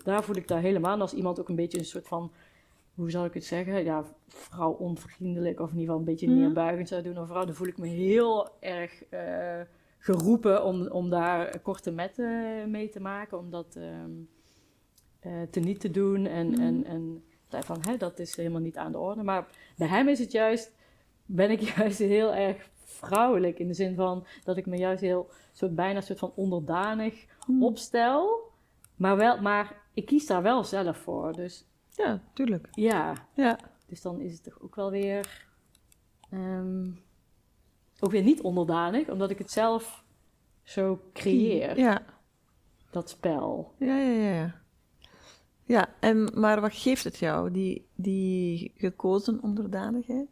daar 0.03 0.23
voel 0.23 0.35
ik 0.35 0.47
daar 0.47 0.61
helemaal. 0.61 0.93
En 0.93 1.01
als 1.01 1.13
iemand 1.13 1.39
ook 1.39 1.49
een 1.49 1.55
beetje 1.55 1.77
een 1.77 1.85
soort 1.85 2.07
van. 2.07 2.31
Hoe 2.95 3.11
zal 3.11 3.25
ik 3.25 3.33
het 3.33 3.45
zeggen? 3.45 3.83
Ja, 3.83 4.03
vrouw 4.27 4.71
onvriendelijk. 4.71 5.59
Of 5.59 5.71
in 5.71 5.79
ieder 5.79 5.85
geval 5.85 5.99
een 5.99 6.13
beetje 6.13 6.27
neerbuigend 6.27 6.87
zou 6.87 7.01
doen. 7.01 7.19
Of 7.19 7.27
vrouw, 7.27 7.45
dan 7.45 7.55
voel 7.55 7.67
ik 7.67 7.77
me 7.77 7.87
heel 7.87 8.49
erg 8.59 9.03
eh, 9.09 9.61
geroepen 10.03 10.63
om, 10.65 10.87
om 10.87 11.09
daar 11.09 11.59
korte 11.59 11.91
metten 11.91 12.71
mee 12.71 12.89
te 12.89 12.99
maken. 12.99 13.37
Om 13.37 13.49
dat 13.49 13.75
ehm 13.75 14.11
eh, 15.19 15.41
te 15.51 15.59
niet 15.59 15.79
te 15.79 15.91
doen. 15.91 16.25
En, 16.25 16.47
Mhm. 16.47 16.61
en, 16.61 16.83
en 16.85 17.23
van, 17.49 17.77
hè, 17.81 17.97
dat 17.97 18.19
is 18.19 18.35
helemaal 18.35 18.61
niet 18.61 18.77
aan 18.77 18.91
de 18.91 18.97
orde. 18.97 19.23
Maar 19.23 19.47
bij 19.77 19.87
hem 19.87 20.07
is 20.07 20.19
het 20.19 20.31
juist, 20.31 20.71
ben 21.25 21.51
ik 21.51 21.59
juist 21.77 21.97
heel 21.99 22.33
erg 22.33 22.69
vrouwelijk. 22.83 23.59
In 23.59 23.67
de 23.67 23.73
zin 23.73 23.95
van 23.95 24.25
dat 24.43 24.57
ik 24.57 24.65
me 24.65 24.77
juist 24.77 25.01
heel, 25.01 25.29
soort, 25.51 25.75
bijna 25.75 25.95
een 25.95 26.03
soort 26.03 26.19
van 26.19 26.31
onderdanig 26.35 27.25
Hmm. 27.45 27.63
opstel. 27.63 28.49
Maar, 28.95 29.17
wel, 29.17 29.41
maar 29.41 29.81
ik 29.93 30.05
kies 30.05 30.27
daar 30.27 30.41
wel 30.41 30.63
zelf 30.63 30.97
voor. 30.97 31.33
Dus 31.33 31.65
Ja, 31.95 32.21
tuurlijk. 32.33 32.67
ja, 32.71 33.13
Ja. 33.33 33.59
dus 33.87 34.01
dan 34.01 34.19
is 34.19 34.31
het 34.33 34.43
toch 34.43 34.61
ook 34.61 34.75
wel 34.75 34.91
weer, 34.91 35.47
ehm, 36.29 36.85
ook 38.01 38.11
weer 38.11 38.23
niet 38.23 38.41
onderdanig. 38.41 39.09
Omdat 39.09 39.29
ik 39.29 39.37
het 39.37 39.51
zelf 39.51 40.03
zo 40.63 40.99
creëer, 41.13 41.77
Ja. 41.77 42.05
dat 42.89 43.09
spel. 43.09 43.73
Ja, 43.77 43.97
ja, 43.97 44.33
ja. 44.33 44.61
ja. 45.63 45.89
En, 45.99 46.31
maar 46.35 46.61
wat 46.61 46.73
geeft 46.73 47.03
het 47.03 47.17
jou, 47.17 47.51
die, 47.51 47.87
die 47.95 48.71
gekozen 48.75 49.41
onderdanigheid? 49.43 50.29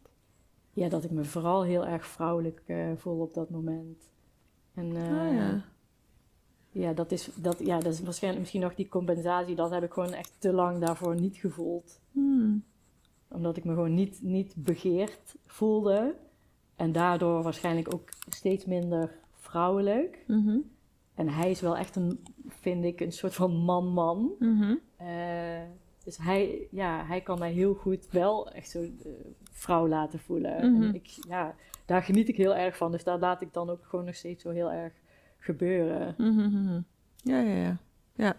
Ja, 0.72 0.88
dat 0.88 1.04
ik 1.04 1.10
me 1.10 1.24
vooral 1.24 1.62
heel 1.62 1.86
erg 1.86 2.06
vrouwelijk 2.06 2.62
eh, 2.66 2.90
voel 2.96 3.20
op 3.20 3.34
dat 3.34 3.50
moment. 3.50 4.10
En 4.74 4.96
eh, 4.96 5.20
ah, 5.20 5.34
ja. 5.34 5.64
ja, 6.70 6.92
dat 6.92 7.12
is, 7.12 7.28
dat, 7.34 7.58
ja, 7.58 7.80
dat 7.80 7.92
is 7.92 8.00
waarschijnlijk 8.00 8.42
misschien 8.42 8.62
nog 8.62 8.74
die 8.74 8.88
compensatie. 8.88 9.54
Dat 9.54 9.70
heb 9.70 9.82
ik 9.82 9.92
gewoon 9.92 10.12
echt 10.12 10.32
te 10.38 10.52
lang 10.52 10.78
daarvoor 10.78 11.14
niet 11.14 11.36
gevoeld. 11.36 12.00
Hmm. 12.12 12.64
Omdat 13.28 13.56
ik 13.56 13.64
me 13.64 13.74
gewoon 13.74 13.94
niet, 13.94 14.22
niet 14.22 14.54
begeerd 14.56 15.36
voelde. 15.46 16.14
En 16.80 16.92
daardoor 16.92 17.42
waarschijnlijk 17.42 17.94
ook 17.94 18.08
steeds 18.28 18.64
minder 18.64 19.14
vrouwelijk. 19.34 20.18
Mhm. 20.26 20.58
En 21.14 21.28
hij 21.28 21.50
is 21.50 21.60
wel 21.60 21.76
echt 21.76 21.96
een, 21.96 22.24
vind 22.48 22.84
ik, 22.84 23.00
een 23.00 23.12
soort 23.12 23.34
van 23.34 23.56
man-man. 23.56 24.32
Mhm. 24.38 24.74
Eh, 24.96 25.62
dus 26.04 26.16
hij, 26.16 26.66
ja, 26.70 27.04
hij 27.06 27.20
kan 27.20 27.38
mij 27.38 27.52
heel 27.52 27.74
goed 27.74 28.06
wel 28.10 28.50
echt 28.50 28.70
zo 28.70 28.82
eh, 28.82 29.10
vrouw 29.50 29.88
laten 29.88 30.18
voelen. 30.18 30.72
Mhm. 30.72 30.82
En 30.82 30.94
ik, 30.94 31.06
ja, 31.06 31.54
daar 31.84 32.02
geniet 32.02 32.28
ik 32.28 32.36
heel 32.36 32.54
erg 32.54 32.76
van. 32.76 32.92
Dus 32.92 33.04
daar 33.04 33.18
laat 33.18 33.42
ik 33.42 33.52
dan 33.52 33.70
ook 33.70 33.84
gewoon 33.84 34.04
nog 34.04 34.14
steeds 34.14 34.42
zo 34.42 34.50
heel 34.50 34.72
erg 34.72 34.92
gebeuren. 35.38 36.14
Ja, 37.16 37.40
ja, 37.40 37.56
ja. 37.56 37.76
ja. 38.14 38.36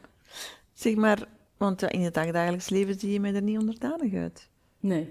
Zeg 0.74 0.96
maar, 0.96 1.28
want 1.58 1.82
ja, 1.82 1.90
in 1.90 2.02
het 2.02 2.14
dagdagelijks 2.14 2.70
leven 2.70 3.00
zie 3.00 3.12
je 3.12 3.20
mij 3.20 3.34
er 3.34 3.42
niet 3.42 3.60
onderdanig 3.60 4.14
uit. 4.14 4.50
Nee. 4.80 5.08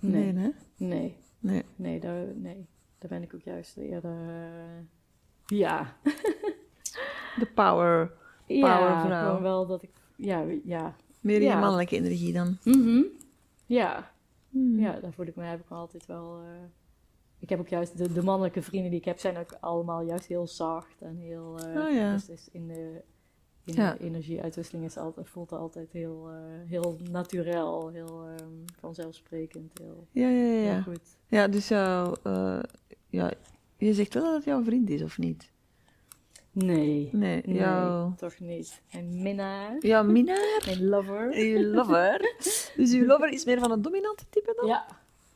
Nee. 0.00 0.32
hè? 0.32 0.48
Nee. 0.76 1.16
Nee. 1.40 1.64
Nee, 1.76 2.00
daar, 2.00 2.26
nee. 2.34 2.66
daar 2.98 3.08
ben 3.10 3.22
ik 3.22 3.34
ook 3.34 3.42
juist 3.42 3.76
eerder... 3.76 4.28
eh, 4.28 4.82
ja. 5.46 5.96
De 7.38 7.46
power. 7.54 8.12
Ja, 8.46 8.76
Powervrouw. 8.78 9.26
gewoon 9.26 9.42
wel 9.42 9.66
dat 9.66 9.82
ik... 9.82 9.90
Ja, 10.16 10.44
ja. 10.64 10.94
Meer 11.20 11.38
je 11.40 11.44
Ja. 11.46 11.58
mannelijke 11.60 11.96
energie 11.96 12.32
dan. 12.32 12.56
Mhm. 12.64 13.02
Ja. 13.66 14.10
Hmm. 14.50 14.78
Ja, 14.80 15.00
daar 15.00 15.12
voel 15.12 15.26
ik 15.26 15.36
me, 15.36 15.44
heb 15.44 15.60
ik 15.60 15.68
me 15.68 15.76
altijd 15.76 16.06
wel... 16.06 16.40
eh, 16.40 16.46
ik 17.38 17.48
heb 17.48 17.58
ook 17.60 17.68
juist... 17.68 17.96
De, 17.98 18.12
de 18.12 18.22
mannelijke 18.22 18.62
vrienden 18.62 18.90
die 18.90 18.98
ik 18.98 19.04
heb, 19.04 19.18
zijn 19.18 19.36
ook 19.36 19.56
allemaal 19.60 20.02
juist 20.02 20.26
heel 20.26 20.46
zacht 20.46 21.00
en 21.00 21.16
heel... 21.16 21.58
eh, 21.58 21.84
Oh 21.84 21.92
ja. 21.94 22.12
Dus, 22.12 22.24
dus 22.24 22.48
in 22.52 22.66
de... 22.68 23.02
Ja. 23.64 23.96
energieuitwisseling 23.98 24.84
is 24.84 24.96
altijd, 24.96 25.28
voelt 25.28 25.52
altijd 25.52 25.92
heel, 25.92 26.28
eh, 26.28 26.68
heel 26.68 26.96
naturel, 27.10 27.88
heel 27.88 28.24
ehm, 28.26 28.48
vanzelfsprekend, 28.80 29.78
heel, 29.82 30.06
Ja, 30.10 30.28
ja, 30.28 30.44
ja. 30.44 30.52
heel 30.52 30.62
Ja, 30.64 30.80
goed. 30.82 31.00
ja 31.28 31.48
dus 31.48 31.68
jouw, 31.68 32.14
eh, 32.22 32.58
ja, 33.08 33.30
je 33.76 33.94
zegt 33.94 34.14
wel 34.14 34.22
dat 34.22 34.34
het 34.34 34.44
jouw 34.44 34.62
vriend 34.62 34.90
is, 34.90 35.02
of 35.02 35.18
niet? 35.18 35.50
Nee. 36.52 37.08
Nee, 37.12 37.42
Nee, 37.46 38.14
toch 38.16 38.38
niet. 38.38 38.80
Mijn 38.92 39.22
minnaar, 39.22 39.76
Ja, 39.80 40.02
minnaar. 40.02 40.62
mijn 40.66 40.84
lover. 40.88 41.34
Uw 41.44 41.62
lover. 41.72 42.34
Dus 42.76 42.92
uw 42.92 43.06
lover 43.06 43.28
is 43.32 43.44
meer 43.44 43.58
van 43.58 43.70
het 43.70 43.84
dominante 43.84 44.24
type 44.30 44.52
dan? 44.56 44.66
Ja, 44.68 44.86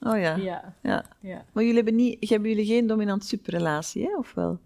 Oh 0.01 0.19
ja. 0.19 0.37
ja, 0.37 0.75
ja. 0.83 1.05
ja. 1.21 1.45
Maar 1.53 1.63
jullie 1.63 1.77
hebben, 1.77 1.95
niet, 1.95 2.29
hebben 2.29 2.49
jullie 2.49 2.67
geen 2.67 2.87
dominant-subrelatie, 2.87 4.05
hè? 4.05 4.17
Of 4.17 4.35
wel? 4.35 4.59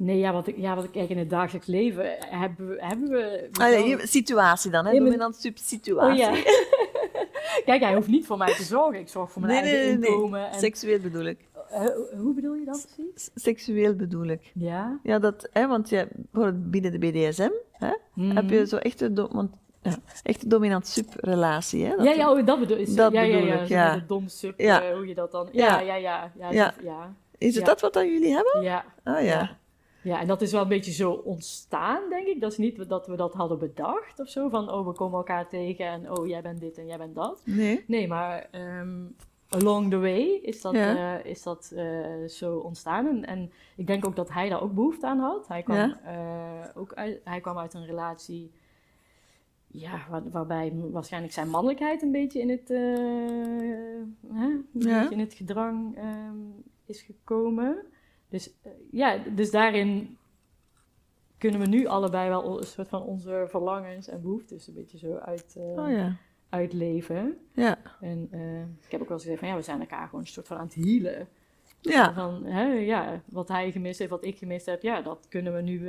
Nee, 0.00 0.18
ja 0.18 0.32
wat, 0.32 0.46
ik, 0.46 0.56
ja, 0.56 0.74
wat 0.74 0.84
ik 0.84 0.94
eigenlijk 0.96 1.10
in 1.10 1.18
het 1.18 1.30
dagelijks 1.30 1.66
leven 1.66 2.16
hebben 2.18 2.68
we... 2.68 2.76
Hebben 2.78 3.08
we 3.08 3.48
Ah, 3.52 3.68
nee, 3.68 4.06
situatie 4.06 4.70
dan, 4.70 4.84
hè? 4.86 4.90
Nee, 4.90 5.00
Dominant-sub-situatie. 5.00 6.26
Oh 6.28 6.34
ja. 6.36 6.42
Kijk, 7.64 7.80
hij 7.82 7.94
hoeft 7.94 8.08
niet 8.08 8.26
voor 8.26 8.36
mij 8.36 8.54
te 8.54 8.62
zorgen. 8.62 9.00
Ik 9.00 9.08
zorg 9.08 9.30
voor 9.32 9.42
mijn 9.42 9.52
Nee, 9.62 9.72
eigen 9.72 9.88
nee, 9.88 9.98
nee. 9.98 10.10
inkomen. 10.10 10.50
En, 10.50 10.58
Seksueel 10.58 10.98
bedoel 11.00 11.24
ik. 11.24 11.38
Eh, 11.70 11.84
hoe 12.20 12.34
bedoel 12.34 12.54
je 12.54 12.64
dat 12.64 12.86
precies? 12.94 13.30
Seksueel 13.34 13.94
bedoel 13.94 14.24
ik. 14.26 14.50
Ja. 14.54 14.98
Ja, 15.02 15.18
dat, 15.18 15.48
hè, 15.52 15.66
want 15.66 15.88
je, 15.88 16.08
binnen 16.54 16.92
de 16.92 16.98
BDSM 16.98 17.50
hè, 17.72 17.90
Mhm. 18.14 18.36
heb 18.36 18.50
je 18.50 18.66
zo 18.66 18.76
echt 18.76 19.00
een, 19.00 19.14
do, 19.14 19.28
want, 19.32 19.50
ja, 19.82 19.96
echt 20.22 20.42
een 20.42 20.48
dominant-sub-relatie. 20.48 21.84
Hè? 21.84 21.96
Dat 21.96 22.04
ja, 22.04 22.12
ja, 22.12 22.30
oh, 22.32 22.46
dat 22.46 22.58
bedoel 22.60 22.78
ik. 22.78 22.96
Dat 22.96 23.12
ja, 23.12 23.22
bedoel 23.22 23.40
ja, 23.40 23.54
ja, 23.54 23.60
ik, 23.60 23.68
ja. 23.68 23.94
de 23.94 24.06
dom 24.06 24.28
sub, 24.28 24.60
Ja. 24.60 24.82
eh, 24.82 24.94
hoe 24.94 25.06
je 25.06 25.14
dat 25.14 25.30
dan... 25.30 25.48
Ja, 25.52 25.80
Ja. 25.80 25.94
ja, 25.94 26.30
ja. 26.38 26.50
Ja, 26.50 26.74
Ja. 26.82 27.14
Is 27.38 27.54
het 27.56 27.64
dat 27.64 27.80
wat 27.80 27.92
dat 27.92 28.04
jullie 28.04 28.34
hebben? 28.34 28.62
ja. 28.62 28.84
Ah 29.04 29.24
ja. 29.24 29.56
Ja, 30.02 30.20
en 30.20 30.26
dat 30.26 30.42
is 30.42 30.52
wel 30.52 30.62
een 30.62 30.68
beetje 30.68 30.92
zo 30.92 31.10
ontstaan, 31.12 32.08
denk 32.10 32.26
ik. 32.26 32.40
Dat 32.40 32.52
is 32.52 32.58
niet 32.58 32.88
dat 32.88 33.06
we 33.06 33.16
dat 33.16 33.34
hadden 33.34 33.58
bedacht 33.58 34.20
of 34.20 34.28
zo. 34.28 34.48
Van, 34.48 34.70
oh, 34.72 34.86
we 34.86 34.92
komen 34.92 35.18
elkaar 35.18 35.48
tegen 35.48 35.86
en 35.86 36.10
oh, 36.18 36.26
jij 36.26 36.42
bent 36.42 36.60
dit 36.60 36.78
en 36.78 36.86
jij 36.86 36.98
bent 36.98 37.14
dat. 37.14 37.42
Nee. 37.44 37.84
Nee, 37.86 38.08
maar 38.08 38.48
ehm, 38.50 39.04
along 39.48 39.90
the 39.90 39.98
way 39.98 40.20
is 40.42 40.60
dat, 40.60 40.74
Ja. 40.74 41.18
eh, 41.18 41.30
is 41.30 41.42
dat 41.42 41.72
eh, 41.76 42.24
zo 42.28 42.56
ontstaan. 42.56 43.06
En, 43.06 43.24
en 43.26 43.52
ik 43.76 43.86
denk 43.86 44.06
ook 44.06 44.16
dat 44.16 44.30
hij 44.32 44.48
daar 44.48 44.62
ook 44.62 44.74
behoefte 44.74 45.06
aan 45.06 45.18
had. 45.18 45.48
Hij 45.48 45.62
kwam, 45.62 45.76
Ja. 45.76 46.00
eh, 46.04 46.80
ook 46.80 46.94
uit, 46.94 47.20
hij 47.24 47.40
kwam 47.40 47.58
uit 47.58 47.74
een 47.74 47.86
relatie 47.86 48.50
ja, 49.66 50.06
waar- 50.10 50.30
waarbij 50.30 50.72
waarschijnlijk 50.90 51.32
zijn 51.32 51.48
mannelijkheid 51.50 52.02
een 52.02 52.12
beetje 52.12 52.40
in 52.40 52.50
het, 52.50 52.68
hè, 52.68 52.94
een 54.34 54.68
Ja. 54.72 54.98
beetje 54.98 55.10
in 55.14 55.20
het 55.20 55.34
gedrang 55.34 55.96
ehm, 55.96 56.36
is 56.86 57.02
gekomen. 57.02 57.76
Dus, 58.28 58.52
eh, 58.62 58.72
ja, 58.90 59.18
dus 59.34 59.50
daarin 59.50 60.16
kunnen 61.38 61.60
we 61.60 61.66
nu 61.66 61.86
allebei 61.86 62.28
wel 62.28 62.58
een 62.58 62.66
soort 62.66 62.88
van 62.88 63.02
onze 63.02 63.44
verlangens 63.48 64.08
en 64.08 64.22
behoeftes 64.22 64.68
een 64.68 64.74
beetje 64.74 64.98
zo 64.98 65.16
uit, 65.16 65.56
eh, 65.56 65.84
Oh 65.84 65.90
ja. 65.90 66.16
uitleven. 66.48 67.38
Ja. 67.52 67.78
En 68.00 68.28
eh, 68.30 68.60
ik 68.60 68.90
heb 68.90 69.00
ook 69.00 69.08
wel 69.08 69.16
eens 69.16 69.22
gezegd 69.22 69.38
van 69.38 69.48
ja, 69.48 69.56
we 69.56 69.62
zijn 69.62 69.80
elkaar 69.80 70.04
gewoon 70.04 70.20
een 70.20 70.26
soort 70.26 70.46
van 70.46 70.56
aan 70.56 70.66
het 70.66 70.74
healen. 70.74 71.28
Ja. 71.80 72.14
Van, 72.14 72.44
hè, 72.44 72.64
ja, 72.72 73.22
wat 73.24 73.48
hij 73.48 73.72
gemist 73.72 73.98
heeft, 73.98 74.10
wat 74.10 74.24
ik 74.24 74.38
gemist 74.38 74.66
heb, 74.66 74.82
ja, 74.82 75.02
dat 75.02 75.26
kunnen 75.28 75.54
we 75.54 75.60
nu, 75.60 75.84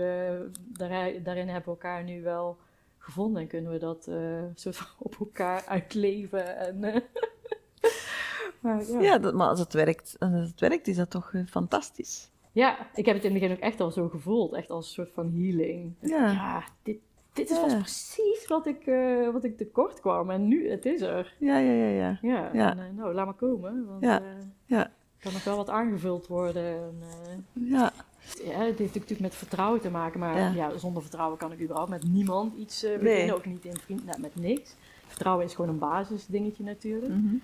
daar, 0.72 1.24
daarin 1.24 1.48
hebben 1.48 1.64
we 1.64 1.70
elkaar 1.70 2.04
nu 2.04 2.22
wel 2.22 2.58
gevonden 2.98 3.42
en 3.42 3.48
kunnen 3.48 3.72
we 3.72 3.78
dat 3.78 4.04
soort 4.54 4.76
van 4.76 4.88
op 5.08 5.16
elkaar 5.20 5.66
uitleven. 5.66 6.58
En, 6.58 7.04
maar, 8.60 8.86
ja. 8.92 9.00
Ja, 9.00 9.18
dat, 9.18 9.34
maar 9.34 9.48
als 9.48 9.60
het 9.60 9.74
werkt, 9.74 10.16
als 10.20 10.32
het 10.34 10.60
werkt, 10.60 10.88
is 10.88 10.96
dat 10.96 11.10
toch 11.10 11.34
eh, 11.34 11.42
fantastisch. 11.46 12.30
Ja, 12.52 12.78
ik 12.96 13.06
heb 13.06 13.16
het 13.16 13.24
in 13.26 13.32
het 13.32 13.40
begin 13.42 13.56
ook 13.56 13.62
echt 13.64 13.80
al 13.82 13.92
zo 13.92 14.08
gevoeld, 14.10 14.54
echt 14.54 14.70
als 14.70 14.86
een 14.88 14.94
soort 14.94 15.12
van 15.14 15.32
healing. 15.34 15.94
Ja. 16.02 16.32
Ja, 16.32 16.64
dit, 16.84 16.98
dit 17.34 17.50
is 17.50 17.62
was 17.62 17.74
precies 17.76 18.48
wat 18.48 18.66
ik, 18.68 18.86
eh, 18.88 19.30
wat 19.32 19.44
ik 19.44 19.58
tekort 19.58 20.00
kwam 20.00 20.30
en 20.30 20.48
nu, 20.48 20.70
het 20.70 20.86
is 20.86 21.02
er. 21.02 21.34
Ja, 21.40 21.58
ja, 21.58 21.72
ja, 21.72 21.88
ja. 21.90 22.20
Ja, 22.22 22.50
Ja. 22.54 22.72
En, 22.72 22.80
eh, 22.80 22.86
nou, 22.96 23.14
laat 23.14 23.26
maar 23.26 23.34
komen, 23.34 23.86
want 23.88 24.04
Ja. 24.04 24.20
eh, 24.22 24.26
Ja. 24.66 24.92
kan 25.20 25.34
nog 25.34 25.44
wel 25.44 25.56
wat 25.56 25.70
aangevuld 25.70 26.28
worden. 26.28 26.64
En, 26.64 26.96
eh, 27.02 27.70
Ja. 27.72 27.92
ja, 28.44 28.60
het 28.66 28.78
heeft 28.78 28.94
natuurlijk 28.94 29.20
met 29.22 29.36
vertrouwen 29.36 29.82
te 29.82 29.90
maken, 29.90 30.20
maar 30.20 30.38
Ja. 30.38 30.52
ja. 30.52 30.78
zonder 30.78 31.02
vertrouwen 31.02 31.38
kan 31.38 31.52
ik 31.52 31.62
überhaupt 31.62 31.90
met 31.90 32.04
niemand 32.04 32.54
iets 32.58 32.84
eh 32.84 32.92
beginnen, 33.00 33.26
Nee. 33.26 33.36
ook 33.36 33.46
niet 33.46 33.66
in 33.66 33.78
vriend, 33.78 34.06
nou, 34.06 34.20
met 34.22 34.36
niks. 34.36 34.76
Vertrouwen 35.08 35.46
is 35.46 35.54
gewoon 35.56 35.70
een 35.72 35.80
basisdingetje 35.80 36.64
natuurlijk. 36.64 37.14
Mhm. 37.14 37.36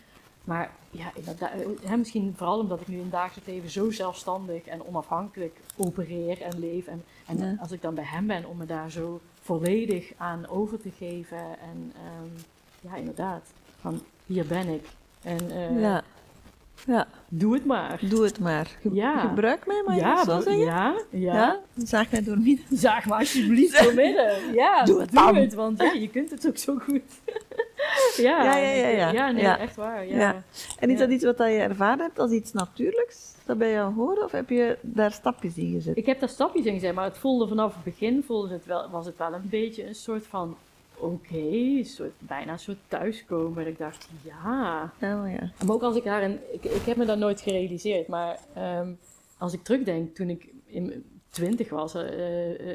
Maar 0.45 0.71
ja, 0.91 1.11
inderdaad, 1.15 1.51
eh, 1.51 1.67
hè, 1.89 1.97
misschien 1.97 2.33
vooral 2.37 2.59
omdat 2.59 2.81
ik 2.81 2.87
nu 2.87 2.95
in 2.95 3.01
het 3.01 3.11
dagelijks 3.11 3.49
leven 3.49 3.69
zo 3.69 3.91
zelfstandig 3.91 4.63
en 4.65 4.85
onafhankelijk 4.87 5.59
opereer 5.77 6.41
en 6.41 6.59
leef. 6.59 6.87
En, 6.87 7.03
en 7.27 7.37
Ja. 7.37 7.55
als 7.59 7.71
ik 7.71 7.81
dan 7.81 7.95
bij 7.95 8.03
hem 8.03 8.27
ben, 8.27 8.45
om 8.45 8.57
me 8.57 8.65
daar 8.65 8.91
zo 8.91 9.19
volledig 9.41 10.11
aan 10.17 10.47
over 10.47 10.81
te 10.81 10.91
geven. 10.97 11.37
En 11.59 11.91
ehm, 11.95 12.41
ja, 12.91 12.95
inderdaad, 12.95 13.43
van 13.79 14.01
hier 14.25 14.45
ben 14.45 14.67
ik. 14.67 14.87
En 15.21 15.51
eh, 15.51 15.79
Ja. 15.81 16.03
Ja, 16.87 17.07
doe 17.29 17.53
het 17.53 17.65
maar. 17.65 17.99
doe 18.09 18.23
het 18.23 18.39
maar. 18.39 18.65
Ge- 18.81 18.93
Ja. 18.93 19.19
Gebruik 19.19 19.65
mij, 19.67 19.83
maar 19.85 19.95
ja, 19.95 20.23
zo 20.23 20.31
zeggen? 20.41 20.57
ja, 20.57 20.93
ja, 21.09 21.33
Ja? 21.33 21.59
Zaag 21.75 22.11
mij 22.11 22.23
door 22.23 22.37
midden. 22.39 22.77
Zaag 22.77 23.05
me 23.05 23.13
alsjeblieft 23.15 23.83
door 23.83 23.93
midden. 23.93 24.53
Ja, 24.53 24.83
Doe 24.83 24.93
doe 24.93 25.01
het 25.03 25.11
dan. 25.13 25.55
want 25.55 25.79
ja, 25.81 25.91
je 25.91 26.09
kunt 26.09 26.29
het 26.29 26.47
ook 26.47 26.57
zo 26.57 26.77
goed. 26.77 27.01
ja, 28.17 28.43
Ja, 28.43 28.57
ja, 28.57 28.69
ja, 28.75 28.87
ja. 28.87 29.11
ja, 29.11 29.31
nee, 29.31 29.43
echt 29.45 29.75
waar. 29.75 30.07
Ja. 30.07 30.43
En 30.79 30.89
is 30.89 30.99
dat 30.99 31.09
iets 31.09 31.23
wat 31.23 31.37
je 31.37 31.43
ervaren 31.43 31.99
hebt 32.05 32.19
als 32.19 32.31
iets 32.31 32.51
natuurlijks? 32.53 33.33
Dat 33.45 33.57
bij 33.57 33.71
jou 33.71 33.93
horen? 33.93 34.23
Of 34.23 34.31
heb 34.31 34.49
je 34.49 34.77
daar 34.81 35.11
stapjes 35.11 35.57
in 35.57 35.71
gezet? 35.71 35.97
Ik 35.97 36.05
heb 36.05 36.19
daar 36.19 36.29
stapjes 36.29 36.65
in 36.65 36.73
gezet, 36.73 36.93
maar 36.95 37.03
het 37.05 37.17
voelde 37.17 37.47
vanaf 37.47 37.73
het 37.75 37.83
begin 37.83 38.23
voelde 38.27 38.53
het 38.53 38.65
wel, 38.65 38.89
was 38.89 39.05
het 39.05 39.17
wel 39.17 39.33
een 39.33 39.47
beetje 39.49 39.87
een 39.87 39.95
soort 39.95 40.27
van, 40.27 40.57
oké, 40.99 41.83
soort, 41.83 42.13
bijna 42.19 42.51
een 42.51 42.59
soort 42.59 42.77
thuiskomen. 42.87 43.67
Ik 43.67 43.77
dacht, 43.77 44.09
ja. 44.23 44.91
Maar 44.99 45.29
ja. 45.29 45.51
Maar 45.65 45.75
ook 45.75 45.81
als 45.83 45.95
ik 45.95 46.03
daarin, 46.03 46.39
ik, 46.51 46.63
ik 46.63 46.81
heb 46.85 46.97
me 46.97 47.05
dat 47.05 47.17
nooit 47.17 47.41
gerealiseerd, 47.41 48.07
maar 48.07 48.39
ehm, 48.53 48.93
als 49.37 49.53
ik 49.53 49.63
terugdenk 49.63 50.15
toen 50.15 50.29
ik 50.29 50.47
in 50.65 51.05
twintig 51.29 51.69
was, 51.69 51.95
eh, 51.95 51.99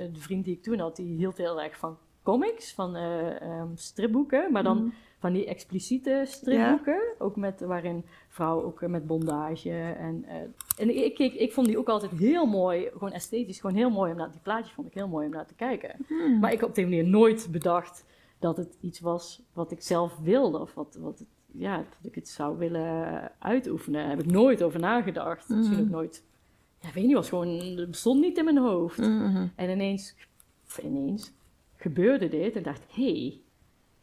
eh, 0.05 0.13
de 0.15 0.21
vriend 0.21 0.45
die 0.45 0.55
ik 0.55 0.63
toen 0.63 0.79
had, 0.79 0.97
die 0.97 1.17
hield 1.17 1.37
heel 1.37 1.61
erg 1.63 1.77
van 1.77 1.99
comics, 2.23 2.73
van 2.75 2.97
eh, 2.97 3.41
ehm, 3.43 3.69
stripboeken, 3.75 4.53
maar 4.53 4.63
dan 4.63 4.77
Mhm. 4.77 4.89
Van 5.21 5.33
die 5.33 5.47
expliciete 5.47 6.23
stripboeken, 6.27 7.01
ook 7.19 7.37
met, 7.37 7.61
waarin 7.61 8.05
vrouwen 8.29 8.65
ook 8.65 8.83
eh, 8.83 8.89
met 8.89 9.07
bondage 9.07 9.71
en, 9.99 10.25
eh, 10.25 10.37
en 10.79 10.97
ik, 11.05 11.19
ik, 11.19 11.35
ik 11.35 11.53
vond 11.53 11.67
die 11.67 11.79
ook 11.79 11.89
altijd 11.89 12.13
heel 12.13 12.47
mooi, 12.47 12.89
gewoon 12.93 13.13
esthetisch, 13.13 13.61
gewoon 13.61 13.77
heel 13.77 13.91
mooi 13.91 14.11
om 14.13 14.17
naar, 14.19 14.31
die 14.31 14.41
plaatjes 14.41 14.73
vond 14.75 14.87
ik 14.87 14.95
heel 14.95 15.09
mooi 15.09 15.27
om 15.27 15.33
naar 15.33 15.47
te 15.47 15.55
kijken. 15.55 15.97
Hmm. 16.07 16.39
Maar 16.39 16.53
ik 16.53 16.61
heb 16.61 16.69
op 16.69 16.75
die 16.75 16.85
manier 16.85 17.07
nooit 17.07 17.49
bedacht 17.51 18.05
dat 18.39 18.57
het 18.57 18.77
iets 18.81 19.01
was 19.01 19.43
wat 19.53 19.71
ik 19.73 19.83
zelf 19.83 20.19
wilde. 20.23 20.59
Of 20.59 20.75
wat, 20.75 20.97
wat 21.01 21.19
het, 21.19 21.29
ja, 21.53 21.77
dat 21.77 22.11
ik 22.11 22.15
het 22.15 22.29
zou 22.29 22.59
willen 22.59 23.31
uitoefenen. 23.39 24.01
Daar 24.01 24.11
heb 24.11 24.21
ik 24.21 24.31
nooit 24.31 24.63
over 24.63 24.81
nagedacht. 24.81 25.49
Misschien 25.49 25.77
Mhm. 25.77 25.85
ook 25.87 25.91
nooit. 25.91 26.25
Ja, 26.81 26.89
weet 26.95 27.05
niet, 27.05 27.15
was 27.15 27.29
gewoon, 27.29 27.49
het 27.49 27.91
bestond 27.91 28.21
niet 28.21 28.39
in 28.39 28.45
mijn 28.45 28.59
hoofd. 28.59 28.99
Mhm. 28.99 29.47
En 29.55 29.71
ineens, 29.71 30.15
ineens, 30.83 31.33
gebeurde 31.77 32.29
dit. 32.29 32.57
En 32.57 32.63
dacht, 32.63 32.83
hé, 32.95 33.13
hey, 33.13 33.41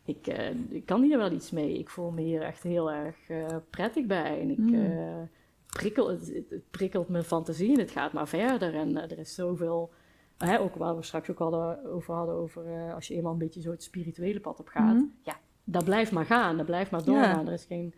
ik, 0.07 0.27
eh, 0.27 0.49
ik 0.69 0.85
kan 0.85 1.01
hier 1.01 1.17
wel 1.17 1.31
iets 1.31 1.51
mee. 1.51 1.77
Ik 1.79 1.89
voel 1.89 2.11
me 2.11 2.21
hier 2.21 2.41
echt 2.41 2.63
heel 2.63 2.91
erg 2.91 3.15
eh, 3.27 3.45
prettig 3.69 4.05
bij. 4.05 4.39
En 4.41 4.49
ik, 4.49 4.57
Mm. 4.57 4.73
eh, 4.73 5.15
prikkel, 5.65 6.09
het, 6.09 6.43
prikkelt 6.71 7.07
mijn 7.09 7.23
fantasie 7.23 7.73
en 7.73 7.79
het 7.79 7.91
gaat 7.91 8.13
maar 8.13 8.27
verder. 8.27 8.73
En 8.75 9.09
er 9.09 9.19
is 9.19 9.35
zoveel... 9.35 9.91
Hè, 10.37 10.59
ook 10.59 10.75
waar 10.75 10.95
we 10.95 11.03
straks 11.03 11.29
ook 11.29 11.37
hadden, 11.39 11.85
over 11.85 12.13
hadden, 12.13 12.35
over 12.35 12.93
als 12.93 13.07
je 13.07 13.15
eenmaal 13.15 13.31
een 13.31 13.37
beetje 13.37 13.61
zo 13.61 13.71
het 13.71 13.83
spirituele 13.83 14.39
pad 14.39 14.59
op 14.59 14.67
gaat. 14.67 14.93
Mhm. 14.95 15.03
Ja, 15.21 15.35
dat 15.63 15.83
blijft 15.83 16.11
maar 16.11 16.25
gaan, 16.25 16.57
dat 16.57 16.65
blijft 16.65 16.91
maar 16.91 16.99
Ja. 16.99 17.05
doorgaan. 17.05 17.47
Er 17.47 17.53
is 17.53 17.65
geen, 17.65 17.93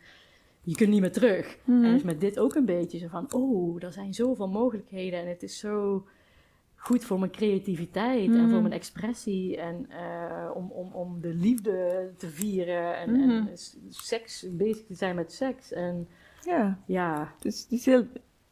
je 0.61 0.75
kunt 0.75 0.89
niet 0.89 1.01
meer 1.01 1.11
terug. 1.11 1.57
Mhm. 1.63 1.83
En 1.83 1.93
is 1.95 2.03
met 2.03 2.19
dit 2.19 2.39
ook 2.39 2.55
een 2.55 2.65
beetje 2.65 2.97
zo 2.97 3.07
van, 3.07 3.33
oh, 3.33 3.83
er 3.83 3.93
zijn 3.93 4.13
zoveel 4.13 4.47
mogelijkheden 4.49 5.19
en 5.19 5.27
het 5.27 5.43
is 5.43 5.59
zo 5.59 6.05
goed 6.79 7.03
voor 7.05 7.19
mijn 7.19 7.31
creativiteit 7.31 8.35
en 8.35 8.49
voor 8.49 8.61
mijn 8.61 8.73
expressie 8.73 9.57
en 9.57 9.85
eh, 9.89 10.49
om, 10.53 10.71
om, 10.71 10.93
om 10.93 11.21
de 11.21 11.33
liefde 11.33 12.09
te 12.17 12.29
vieren 12.29 12.97
en, 12.97 13.15
en 13.47 13.57
s- 13.57 13.77
seks, 13.89 14.45
bezig 14.51 14.85
te 14.85 14.93
zijn 14.95 15.15
met 15.15 15.33
seks. 15.33 15.71
En 15.71 16.07
Ja, 16.43 16.79
ja, 16.85 17.33
dus 17.39 17.61
het 17.61 17.71
is 17.71 17.85
heel 17.85 18.07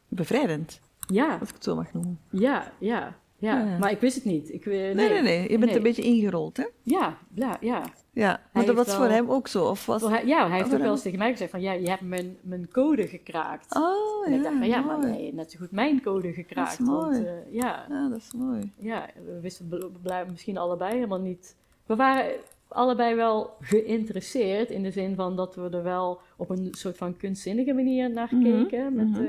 bevrijdend, 0.08 0.80
ja, 1.06 1.36
als 1.38 1.48
ik 1.48 1.54
het 1.54 1.64
zo 1.64 1.74
mag 1.74 1.92
noemen. 1.92 2.18
ja, 2.30 2.72
ja. 2.80 3.16
Ja, 3.40 3.58
Ja. 3.64 3.78
maar 3.78 3.90
ik 3.90 4.00
wist 4.00 4.14
het 4.14 4.24
niet. 4.24 4.52
Ik, 4.52 4.66
eh, 4.66 4.72
nee, 4.72 4.94
Nee, 4.94 5.08
nee, 5.08 5.22
nee. 5.22 5.42
Je 5.42 5.48
bent 5.48 5.64
Nee. 5.64 5.76
een 5.76 5.82
beetje 5.82 6.02
ingerold, 6.02 6.56
hè? 6.56 6.64
Ja, 6.82 7.18
ja, 7.34 7.56
ja. 7.60 7.82
Ja. 8.12 8.40
Maar 8.52 8.64
dat 8.66 8.74
was 8.74 8.94
voor 8.94 9.04
hem 9.06 9.30
ook 9.30 9.48
zo? 9.48 9.64
Of 9.64 9.86
was... 9.86 10.02
Hij- 10.02 10.26
ja, 10.26 10.48
hij 10.48 10.56
heeft 10.56 10.68
Oh, 10.68 10.74
ook 10.74 10.80
wel 10.82 10.90
eens 10.90 11.02
tegen 11.02 11.18
mij 11.18 11.30
gezegd 11.30 11.50
van, 11.50 11.60
ja, 11.60 11.72
je 11.72 11.88
hebt 11.88 12.00
mijn, 12.00 12.36
mijn 12.40 12.68
code 12.72 13.06
gekraakt. 13.08 13.74
Oh, 13.76 14.26
en 14.26 14.32
ja, 14.32 14.36
ik 14.38 14.42
dacht 14.42 14.56
van, 14.58 14.66
ja, 14.68 14.80
maar 14.80 14.98
mooi. 14.98 15.10
nee, 15.12 15.34
net 15.34 15.50
zo 15.50 15.58
goed 15.58 15.70
mijn 15.70 16.02
code 16.02 16.32
gekraakt. 16.32 16.78
Dat 16.78 16.80
is 16.80 16.86
want 16.94 17.10
mooi. 17.12 17.24
eh, 17.26 17.32
ja, 17.54 17.86
Ja, 17.88 18.08
dat 18.08 18.18
is 18.18 18.32
mooi. 18.36 18.72
ja, 18.78 19.06
we 19.26 19.40
wisten 19.40 19.68
misschien 20.30 20.58
allebei 20.58 20.94
helemaal 20.94 21.20
niet. 21.20 21.56
We 21.86 21.96
waren 21.96 22.30
allebei 22.68 23.14
wel 23.14 23.50
geïnteresseerd 23.60 24.70
in 24.70 24.82
de 24.82 24.90
zin 24.90 25.14
van 25.14 25.36
dat 25.36 25.54
we 25.54 25.68
er 25.70 25.82
wel 25.82 26.20
op 26.36 26.50
een 26.50 26.68
soort 26.70 26.96
van 26.96 27.16
kunstzinnige 27.16 27.72
manier 27.72 28.10
naar 28.10 28.28
Mhm, 28.30 28.42
keken. 28.42 28.94
Met, 28.94 29.08
mhm. 29.08 29.20
eh, 29.22 29.28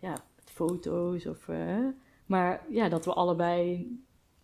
ja, 0.00 0.10
met 0.10 0.50
foto's 0.52 1.26
of. 1.26 1.48
Maar 2.26 2.62
ja, 2.68 2.88
dat 2.88 3.04
we 3.04 3.12
allebei 3.12 3.88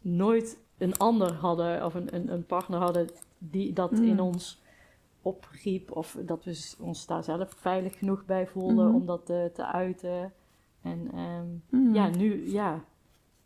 nooit 0.00 0.58
een 0.78 0.96
ander 0.98 1.32
hadden 1.32 1.84
of 1.84 1.94
een, 1.94 2.14
een, 2.14 2.32
een 2.32 2.46
partner 2.46 2.78
hadden 2.80 3.08
die 3.38 3.72
dat 3.72 3.92
in 3.92 4.20
ons 4.20 4.62
opriep. 5.22 5.90
Of 5.96 6.16
dat 6.20 6.44
we 6.44 6.74
ons 6.78 7.06
daar 7.06 7.24
zelf 7.24 7.52
veilig 7.56 7.98
genoeg 7.98 8.24
bij 8.24 8.46
voelden 8.46 8.86
Mhm. 8.86 8.94
om 8.94 9.06
dat 9.06 9.26
te 9.26 9.66
uiten. 9.72 10.32
En 10.82 11.10
ehm, 11.14 11.46
Mhm. 11.82 11.94
ja, 11.94 12.08
nu, 12.08 12.50
ja, 12.52 12.84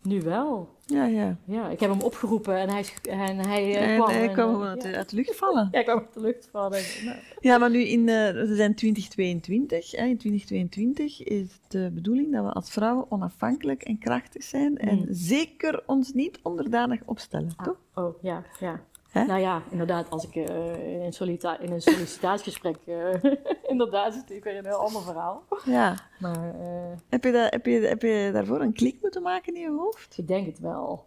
nu 0.04 0.20
wel. 0.22 0.72
Ja, 0.86 1.04
ja. 1.06 1.36
Ja, 1.44 1.68
ik 1.68 1.80
heb 1.80 1.90
hem 1.90 2.00
opgeroepen 2.00 2.56
en 2.56 2.68
hij, 2.68 2.84
en 3.10 3.38
hij 3.38 3.74
eh, 3.74 3.90
En 3.90 3.96
kwam. 3.96 4.10
hij 4.10 4.26
en, 4.28 4.32
kwam 4.32 4.48
eh, 4.48 4.54
gewoon 4.54 4.68
uit, 4.68 4.82
ja. 4.82 4.92
uit 4.92 5.10
de 5.10 5.16
lucht 5.16 5.36
vallen. 5.36 5.68
Ja, 5.72 5.78
ik 5.78 5.84
kwam 5.84 5.98
uit 5.98 6.14
de 6.14 6.20
lucht 6.20 6.48
vallen. 6.52 6.82
Nou, 7.04 7.18
Ja, 7.40 7.58
maar 7.58 7.70
nu 7.70 7.78
in, 7.82 8.08
eh, 8.08 8.32
we 8.32 8.54
zijn 8.54 8.74
2022. 8.74 9.90
Hè. 9.90 10.04
In 10.06 10.16
2022 10.18 11.22
is 11.22 11.60
de 11.68 11.90
bedoeling 11.94 12.32
dat 12.32 12.44
we 12.44 12.52
als 12.52 12.70
vrouwen 12.70 13.10
onafhankelijk 13.10 13.82
en 13.82 13.98
krachtig 13.98 14.42
zijn. 14.42 14.78
En 14.78 14.96
Mm. 14.96 15.06
zeker 15.10 15.82
ons 15.86 16.12
niet 16.12 16.38
onderdanig 16.42 17.00
opstellen, 17.04 17.54
toch? 17.64 17.76
Oh, 17.94 18.22
ja, 18.22 18.42
ja. 18.60 18.80
Nou 19.14 19.40
ja, 19.40 19.62
inderdaad, 19.70 20.10
als 20.10 20.26
ik 20.28 20.34
eh, 20.36 21.04
in, 21.04 21.12
solita- 21.12 21.58
in 21.60 21.72
een 21.72 21.82
sollicitatiegesprek... 21.82 22.76
eh, 22.86 23.14
inderdaad, 23.72 24.08
is 24.08 24.14
het 24.14 24.20
natuurlijk 24.28 24.44
weer 24.44 24.56
een 24.58 24.64
heel 24.66 24.84
ander 24.86 25.02
verhaal. 25.02 25.42
Ja. 25.64 25.94
Maar 26.18 26.54
eh, 26.60 26.92
Heb 27.08 27.24
je, 27.24 27.48
heb, 27.50 27.66
je, 27.66 27.80
heb 27.80 28.02
je 28.02 28.30
daarvoor 28.32 28.60
een 28.60 28.72
klik 28.72 28.98
moeten 29.02 29.22
maken 29.22 29.54
in 29.54 29.60
je 29.60 29.70
hoofd? 29.70 30.18
ik 30.18 30.28
denk 30.28 30.46
het 30.46 30.58
wel. 30.58 31.06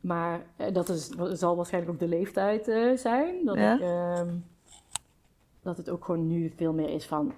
Maar 0.00 0.40
dat 0.72 0.88
is, 0.88 1.08
zal 1.32 1.56
waarschijnlijk 1.56 1.92
ook 1.92 2.00
de 2.00 2.08
leeftijd 2.08 2.64
zijn. 3.00 3.44
Dat, 3.44 3.56
Ja. 3.56 3.74
ik, 3.74 3.80
ehm, 3.80 4.34
dat 5.62 5.76
het 5.76 5.90
ook 5.90 6.04
gewoon 6.04 6.26
nu 6.26 6.52
veel 6.56 6.72
meer 6.72 6.88
is 6.88 7.06
van... 7.06 7.32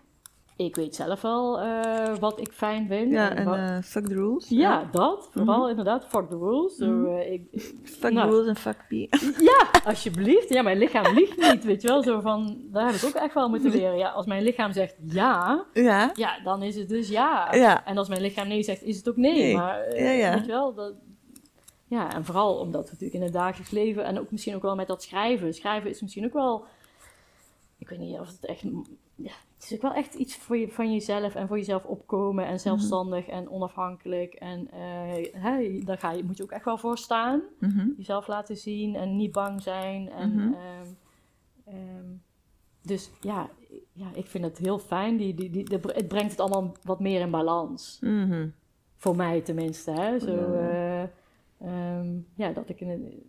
Ik 0.57 0.77
weet 0.77 0.95
zelf 0.95 1.21
wel 1.21 1.61
eh, 1.61 2.15
wat 2.21 2.41
ik 2.41 2.53
fijn 2.53 2.87
vind. 2.89 3.13
Ja, 3.13 3.35
en 3.35 3.47
eh, 3.55 3.83
fuck 3.83 4.07
the 4.07 4.15
rules. 4.15 4.49
ja, 4.49 4.89
dat. 4.93 5.29
Vooral 5.33 5.69
inderdaad, 5.69 6.05
fuck 6.09 6.29
the 6.29 6.37
rules. 6.39 6.77
Zo, 6.77 6.87
Mhm. 6.87 7.07
eh, 7.17 7.33
ik, 7.33 7.43
Fuck 7.85 8.13
Nou. 8.13 8.29
the 8.31 8.35
rules 8.35 8.49
en 8.49 8.57
fuck 8.57 8.85
me. 8.89 9.09
Ja, 9.51 9.81
alsjeblieft. 9.85 10.49
Ja, 10.49 10.63
mijn 10.63 10.79
lichaam 10.79 11.15
liegt 11.15 11.37
niet, 11.53 11.65
weet 11.65 11.83
je 11.83 11.89
wel. 11.89 12.03
Zo 12.03 12.21
van, 12.21 12.57
daar 12.73 12.87
heb 12.87 12.95
ik 12.95 13.05
ook 13.05 13.15
echt 13.23 13.35
wel 13.35 13.49
moeten 13.49 13.71
leren. 13.71 13.97
Ja, 13.99 14.09
als 14.09 14.27
mijn 14.27 14.43
lichaam 14.43 14.73
zegt 14.73 14.95
ja, 15.07 15.65
Ja. 15.73 16.11
ja, 16.15 16.41
dan 16.45 16.63
is 16.63 16.77
het 16.77 16.89
dus 16.89 17.09
ja. 17.09 17.55
Ja. 17.55 17.85
En 17.87 17.99
als 17.99 18.09
mijn 18.09 18.21
lichaam 18.21 18.49
nee 18.49 18.63
zegt, 18.63 18.83
is 18.83 18.97
het 18.97 19.09
ook 19.09 19.17
nee. 19.17 19.33
Nee. 19.33 19.57
Maar, 19.57 19.97
ja. 20.03 20.35
weet 20.35 20.45
je 20.47 20.53
wel, 20.53 20.75
dat... 20.75 20.95
Ja, 21.89 22.15
en 22.15 22.25
vooral 22.25 22.55
omdat 22.59 22.85
we 22.85 22.91
natuurlijk 22.91 23.15
in 23.19 23.23
het 23.23 23.33
dagelijks 23.33 23.71
leven... 23.71 24.05
en 24.05 24.21
ook 24.21 24.31
misschien 24.31 24.55
ook 24.55 24.63
wel 24.63 24.75
met 24.75 24.87
dat 24.87 25.03
schrijven. 25.03 25.55
Schrijven 25.55 25.91
is 25.91 26.01
misschien 26.01 26.25
ook 26.25 26.33
wel... 26.33 26.65
Ik 27.79 27.89
weet 27.89 27.99
niet 27.99 28.19
of 28.19 28.27
het 28.29 28.45
echt... 28.45 28.63
Ja, 29.17 29.33
het 29.55 29.65
is 29.65 29.75
ook 29.75 29.83
wel 29.83 29.95
echt 29.95 30.15
iets 30.15 30.37
voor 30.37 30.57
je, 30.57 30.69
van 30.69 30.93
jezelf 30.93 31.35
en 31.35 31.49
voor 31.49 31.57
jezelf 31.57 31.85
opkomen... 31.85 32.47
en 32.47 32.61
zelfstandig 32.61 33.27
en 33.27 33.51
onafhankelijk. 33.51 34.35
En 34.35 34.71
eh, 34.71 35.33
hè, 35.43 35.79
daar 35.85 35.99
ga 35.99 36.11
je, 36.13 36.25
moet 36.25 36.37
je 36.37 36.43
ook 36.43 36.51
echt 36.51 36.65
wel 36.65 36.79
voor 36.79 36.99
staan 36.99 37.43
Mhm. 37.61 37.89
jezelf 37.97 38.27
laten 38.27 38.57
zien 38.57 38.95
en 38.95 39.17
niet 39.17 39.33
bang 39.33 39.63
zijn. 39.63 40.11
En, 40.11 40.35
Mhm. 40.35 40.53
ehm, 40.53 40.87
ehm, 41.65 42.07
dus 42.83 43.11
ja, 43.21 43.51
ja, 43.93 44.07
ik 44.15 44.27
vind 44.27 44.45
het 44.45 44.59
heel 44.59 44.79
fijn. 44.79 45.17
Die, 45.17 45.35
die, 45.35 45.51
die, 45.51 45.65
de- 45.65 45.93
het 45.95 46.09
brengt 46.09 46.31
het 46.31 46.41
allemaal 46.41 46.73
wat 46.83 47.01
meer 47.01 47.21
in 47.21 47.31
balans. 47.31 47.99
Mhm. 48.01 48.49
Voor 48.97 49.17
mij 49.17 49.41
tenminste. 49.41 49.91
Hè? 49.91 50.19
Zo, 50.19 50.33
Ja. 50.33 50.53
eh, 50.61 51.03
ehm, 51.99 52.09
ja, 52.35 52.53
dat 52.53 52.69
ik 52.69 52.81
in 52.81 52.89
een, 52.89 53.23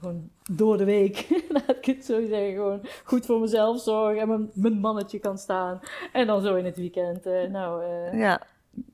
gewoon 0.00 0.30
door 0.52 0.76
de 0.76 0.84
week, 0.84 1.26
laat 1.48 1.76
ik 1.76 1.84
het 1.84 2.04
zo 2.04 2.26
zeggen, 2.26 2.52
gewoon 2.54 2.80
goed 3.04 3.26
voor 3.26 3.40
mezelf 3.40 3.80
zorg 3.80 4.16
en 4.18 4.28
mijn, 4.28 4.50
mijn 4.54 4.78
mannetje 4.78 5.18
kan 5.18 5.38
staan. 5.38 5.80
En 6.12 6.26
dan 6.26 6.42
zo 6.42 6.54
in 6.54 6.64
het 6.64 6.76
weekend, 6.76 7.26
eh, 7.26 7.42
nou, 7.50 7.84
eh, 7.84 8.18
Ja. 8.18 8.40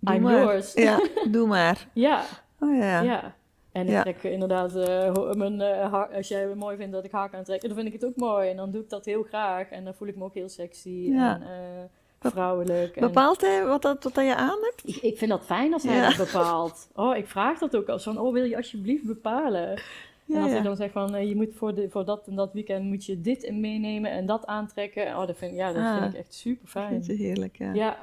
Doe 0.00 0.14
I'm 0.14 0.22
maar. 0.22 0.42
yours. 0.42 0.72
Ja, 0.74 1.00
doe 1.30 1.46
maar. 1.46 1.88
ja, 1.92 2.22
Oh 2.60 2.76
ja. 2.76 3.00
ja. 3.00 3.34
En 3.72 3.82
ik 3.82 3.88
Ja. 3.88 4.02
trek 4.02 4.22
inderdaad, 4.22 4.72
ho- 5.16 5.34
mijn, 5.34 5.60
haar- 5.60 6.14
als 6.14 6.28
jij 6.28 6.40
het 6.42 6.54
mooi 6.54 6.76
vindt 6.76 6.92
dat 6.92 7.04
ik 7.04 7.10
haar 7.12 7.30
kan 7.30 7.42
trekken, 7.44 7.68
dan 7.68 7.78
vind 7.78 7.94
ik 7.94 8.00
het 8.00 8.10
ook 8.10 8.16
mooi. 8.16 8.48
En 8.50 8.56
dan 8.56 8.70
doe 8.70 8.82
ik 8.82 8.88
dat 8.90 9.04
heel 9.04 9.22
graag. 9.22 9.68
En 9.70 9.84
dan 9.84 9.94
voel 9.94 10.08
ik 10.08 10.16
me 10.16 10.24
ook 10.24 10.34
heel 10.34 10.48
sexy 10.48 10.88
Ja. 10.90 11.40
en 11.40 11.90
vrouwelijk. 12.30 13.00
Bepaalt 13.00 13.40
hij 13.40 13.64
wat, 13.64 13.82
dat, 13.82 14.02
wat 14.04 14.14
dat 14.14 14.24
je 14.24 14.34
aan 14.36 14.58
hebt? 14.60 14.82
ik, 14.84 14.96
ik 15.02 15.18
vind 15.18 15.30
dat 15.30 15.44
fijn 15.44 15.72
als 15.72 15.82
hij 15.82 15.96
Ja. 15.96 16.08
dat 16.08 16.16
bepaalt. 16.16 16.88
Oh, 16.94 17.16
ik 17.16 17.26
vraag 17.26 17.58
dat 17.58 17.76
ook 17.76 17.88
als 17.88 18.02
van, 18.02 18.18
oh 18.18 18.32
wil 18.32 18.44
je 18.44 18.56
alsjeblieft 18.56 19.04
bepalen? 19.04 19.80
En 20.28 20.34
Ja, 20.34 20.40
als 20.40 20.48
ja. 20.48 20.54
hij 20.54 20.62
dan 20.64 20.76
zegt 20.76 20.92
van, 20.92 21.14
eh, 21.14 21.28
je 21.28 21.36
moet 21.36 21.54
voor, 21.54 21.74
de, 21.74 21.90
voor 21.90 22.04
dat 22.04 22.26
en 22.26 22.34
dat 22.34 22.52
weekend 22.52 22.84
moet 22.84 23.04
je 23.04 23.20
dit 23.20 23.50
meenemen 23.52 24.10
en 24.10 24.26
dat 24.26 24.46
aantrekken. 24.46 25.06
Oh, 25.06 25.26
dat 25.26 25.36
vind, 25.36 25.56
ja, 25.56 25.72
dat 25.72 25.82
Ah. 25.82 25.98
vind 26.02 26.12
ik 26.14 26.18
echt 26.20 26.34
super 26.34 26.64
Ik 26.64 26.70
fijn. 26.70 26.88
vind 26.90 27.06
het 27.06 27.16
heerlijk, 27.16 27.56
ja. 27.58 27.72
Ja. 27.72 27.96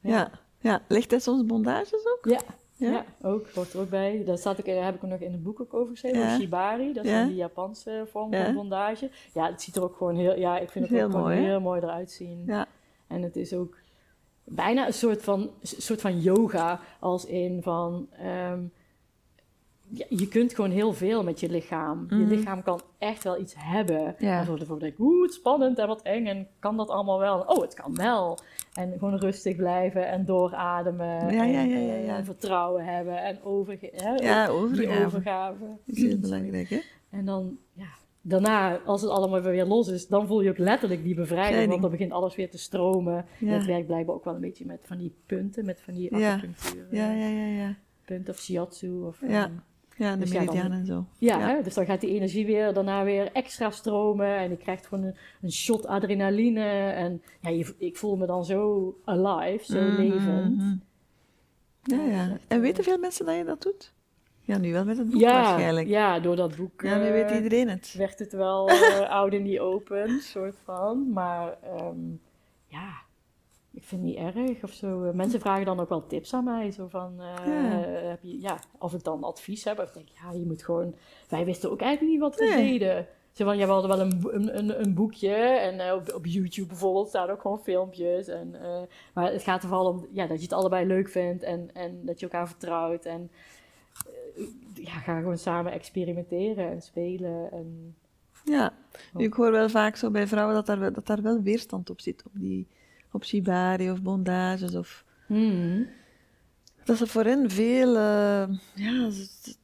Ja. 0.00 0.30
ja. 0.60 0.82
Legt 0.88 1.10
hij 1.10 1.20
soms 1.20 1.46
bondages 1.46 1.92
ook? 2.16 2.18
Ja. 2.30 2.40
Ja? 2.76 2.90
Ja, 2.90 3.04
ook. 3.22 3.46
Hoort 3.54 3.72
er 3.72 3.80
ook 3.80 3.90
bij. 3.90 4.22
Daar 4.24 4.38
staat 4.38 4.60
ook, 4.60 4.66
eh, 4.66 4.84
heb 4.84 4.94
ik 4.94 5.02
nog 5.02 5.20
in 5.20 5.32
het 5.32 5.42
boek 5.42 5.60
ook 5.60 5.74
over 5.74 5.90
geschreven. 5.90 6.18
Ja. 6.18 6.36
Shibari. 6.38 6.92
Dat 6.92 7.04
is 7.04 7.10
Ja. 7.10 7.24
die 7.24 7.34
Japanse 7.34 8.04
vorm 8.10 8.32
van 8.32 8.54
bondage. 8.54 9.10
Ja, 9.34 9.46
het 9.50 9.62
ziet 9.62 9.76
er 9.76 9.82
ook 9.82 9.96
gewoon 9.96 10.16
heel... 10.16 10.38
Ja, 10.38 10.58
ik 10.58 10.70
vind 10.70 10.84
het 10.84 10.94
Heel 10.94 11.06
ook 11.06 11.12
gewoon 11.12 11.30
heel 11.30 11.60
mooi 11.60 11.80
eruit 11.80 12.10
zien. 12.10 12.42
Ja. 12.46 12.66
En 13.06 13.22
het 13.22 13.36
is 13.36 13.52
ook 13.54 13.76
bijna 14.44 14.86
een 14.86 14.92
soort 14.92 15.22
van, 15.22 15.50
soort 15.62 16.00
van 16.00 16.20
yoga. 16.20 16.80
Als 17.00 17.24
in 17.26 17.62
van... 17.62 18.08
ehm, 18.18 18.60
ja, 19.90 20.04
je 20.08 20.28
kunt 20.28 20.54
gewoon 20.54 20.70
heel 20.70 20.92
veel 20.92 21.22
met 21.24 21.40
je 21.40 21.50
lichaam. 21.50 22.06
Je 22.08 22.14
Mhm. 22.14 22.28
lichaam 22.28 22.62
kan 22.62 22.80
echt 22.98 23.24
wel 23.24 23.40
iets 23.40 23.54
hebben. 23.58 24.14
Ja. 24.18 24.38
En 24.38 24.44
zo 24.46 24.56
ervoor 24.56 24.78
denk 24.78 24.92
ik, 24.92 24.98
oeh, 24.98 25.22
het 25.22 25.30
is 25.30 25.36
spannend 25.36 25.78
en 25.78 25.86
wat 25.86 26.02
eng. 26.02 26.26
En 26.26 26.48
kan 26.58 26.76
dat 26.76 26.88
allemaal 26.88 27.18
wel? 27.18 27.40
Oh, 27.40 27.60
het 27.62 27.74
kan 27.74 27.94
wel. 27.94 28.38
En 28.74 28.92
gewoon 28.98 29.18
rustig 29.18 29.56
blijven 29.56 30.08
en 30.08 30.24
doorademen. 30.24 31.06
Ja, 31.34 31.44
ja, 31.44 31.60
ja, 31.62 31.76
en, 31.94 32.04
ja, 32.04 32.24
vertrouwen 32.24 32.84
hebben 32.84 33.22
en 33.22 33.42
overge 33.42 33.90
hè, 33.92 34.50
overgave. 34.50 35.04
overgave. 35.06 35.64
is 35.84 36.02
heel 36.02 36.18
belangrijk, 36.18 36.68
hè? 36.68 36.80
En 37.10 37.24
dan, 37.24 37.58
ja, 37.72 37.86
daarna, 38.20 38.78
als 38.78 39.02
het 39.02 39.10
allemaal 39.10 39.40
weer 39.40 39.64
los 39.66 39.88
is, 39.88 40.06
dan 40.08 40.26
voel 40.26 40.40
je 40.40 40.50
ook 40.50 40.58
letterlijk 40.58 41.02
die 41.02 41.14
bevrijding. 41.14 41.68
Want 41.68 41.82
dan 41.82 41.90
begint 41.90 42.12
alles 42.12 42.36
weer 42.36 42.50
te 42.50 42.58
stromen. 42.58 43.24
En 43.40 43.46
het 43.48 43.66
werkt 43.66 43.86
blijkbaar 43.86 44.14
ook 44.14 44.24
wel 44.24 44.34
een 44.34 44.40
beetje 44.40 44.66
met 44.66 44.80
van 44.82 44.98
die 44.98 45.14
punten, 45.26 45.64
met 45.64 45.80
van 45.80 45.94
die 45.94 46.14
acupunctuur. 46.14 46.86
Ja, 46.90 47.10
eh, 47.10 47.20
ja, 47.20 47.26
ja, 47.28 47.46
ja. 47.62 47.74
Punten 48.04 48.34
of 48.34 48.40
shiatsu. 48.40 48.90
Of, 49.02 49.20
Ja. 49.28 49.44
ehm, 49.44 49.52
Ja, 49.98 50.12
de 50.12 50.18
Dus 50.18 50.30
ja, 50.32 50.38
meridiaan 50.40 50.72
en 50.72 50.86
zo. 50.86 51.04
ja, 51.18 51.38
Ja. 51.38 51.46
Hè? 51.48 51.62
dus 51.62 51.74
dan 51.74 51.86
gaat 51.86 52.00
die 52.00 52.10
energie 52.14 52.46
weer 52.46 52.72
daarna 52.72 53.04
weer 53.04 53.32
extra 53.32 53.70
stromen. 53.70 54.36
En 54.36 54.50
je 54.50 54.56
krijgt 54.56 54.86
gewoon 54.86 55.04
een, 55.04 55.14
een 55.42 55.52
shot 55.52 55.86
adrenaline. 55.86 56.64
En 56.90 57.22
ja, 57.40 57.48
je, 57.50 57.74
ik 57.78 57.96
voel 57.96 58.16
me 58.16 58.26
dan 58.26 58.44
zo 58.44 58.94
alive, 59.04 59.64
zo 59.64 59.80
Mhm, 59.80 59.94
levend. 59.96 60.56
mhm. 60.56 60.76
Ja, 61.82 62.04
Ja, 62.04 62.30
echt, 62.30 62.30
En 62.48 62.56
eh, 62.56 62.60
weten 62.60 62.84
veel 62.84 62.98
mensen 62.98 63.26
dat 63.26 63.36
je 63.36 63.44
dat 63.44 63.62
doet? 63.62 63.92
Ja, 64.40 64.58
nu 64.58 64.72
wel 64.72 64.84
met 64.84 64.98
het 64.98 65.10
boek 65.10 65.20
Ja, 65.20 65.32
waarschijnlijk. 65.42 65.86
ja, 65.88 66.20
door 66.20 66.36
dat 66.36 66.56
boek 66.56 66.82
Ja, 66.82 66.98
nu 66.98 67.04
eh, 67.06 67.10
weet 67.12 67.30
iedereen 67.30 67.68
het. 67.68 67.94
werd 67.96 68.18
het 68.18 68.32
wel 68.32 68.68
eh 68.92 69.10
oud 69.10 69.32
in 69.32 69.42
die 69.44 69.60
open, 69.60 70.20
soort 70.20 70.56
van. 70.64 71.12
Maar 71.12 71.56
ehm, 71.62 71.96
ja, 72.66 72.90
ik 73.78 73.84
vind 73.84 74.02
het 74.02 74.10
niet 74.10 74.34
erg 74.36 74.62
of 74.62 74.72
zo. 74.72 75.02
Eh, 75.04 75.12
Mensen 75.12 75.40
vragen 75.40 75.64
dan 75.64 75.80
ook 75.80 75.88
wel 75.88 76.06
tips 76.06 76.34
aan 76.34 76.44
mij. 76.44 76.70
Zo 76.70 76.86
van, 76.88 77.12
eh, 77.20 77.46
Ja. 77.46 77.52
heb 78.08 78.22
je, 78.22 78.40
ja, 78.40 78.58
of 78.78 78.94
ik 78.94 79.04
dan 79.04 79.24
advies 79.24 79.64
heb. 79.64 79.78
Of 79.78 79.88
ik 79.88 79.94
denk, 79.94 80.08
ja, 80.08 80.32
je 80.38 80.46
moet 80.46 80.62
gewoon... 80.62 80.94
Wij 81.28 81.44
wisten 81.44 81.70
ook 81.70 81.80
eigenlijk 81.80 82.12
niet 82.12 82.20
wat 82.20 82.36
we 82.38 82.44
Nee. 82.44 82.78
deden. 82.78 83.06
Zo 83.32 83.44
van, 83.44 83.56
ja, 83.58 83.66
we 83.66 83.72
hadden 83.72 83.90
wel 83.90 84.00
een, 84.34 84.58
een, 84.58 84.80
een, 84.84 84.94
boekje. 84.94 85.34
En 85.34 85.80
eh, 85.80 85.94
op, 85.94 86.12
op 86.14 86.26
YouTube 86.26 86.68
bijvoorbeeld 86.68 87.08
staan 87.08 87.30
ook 87.30 87.40
gewoon 87.40 87.60
filmpjes. 87.62 88.28
En, 88.28 88.54
maar 89.14 89.32
het 89.32 89.42
gaat 89.42 89.62
er 89.62 89.68
vooral 89.68 89.88
om 89.90 90.06
ja, 90.12 90.26
dat 90.26 90.36
je 90.36 90.42
het 90.42 90.52
allebei 90.52 90.86
leuk 90.86 91.08
vindt. 91.08 91.42
En, 91.42 91.70
en 91.74 92.00
dat 92.04 92.20
je 92.20 92.26
elkaar 92.26 92.48
vertrouwt. 92.48 93.04
En 93.04 93.30
ja, 94.74 94.90
ga 94.90 95.18
gewoon 95.18 95.38
samen 95.38 95.72
experimenteren 95.72 96.70
en 96.70 96.82
spelen. 96.82 97.52
En, 97.52 97.96
Ja, 98.44 98.72
ik 99.16 99.32
hoor 99.32 99.50
wel 99.50 99.68
vaak 99.68 99.96
zo 99.96 100.10
bij 100.10 100.26
vrouwen 100.26 100.54
dat 100.54 100.66
daar, 100.66 100.78
wel- 100.78 100.92
dat 100.92 101.06
daar 101.06 101.22
wel 101.22 101.42
weerstand 101.42 101.90
op 101.90 102.00
zit. 102.00 102.22
Op, 102.26 102.32
die, 102.34 102.66
op 103.12 103.24
shibari 103.24 103.90
of 103.90 104.02
bondages. 104.02 104.74
Of, 104.74 105.04
Hmm. 105.26 105.86
dat 106.84 106.96
ze 106.96 107.06
voor 107.06 107.24
hen 107.24 107.50
veel... 107.50 107.96
eh, 107.96 108.48
ja, 108.74 109.10
ze, 109.10 109.26
ze- 109.36 109.54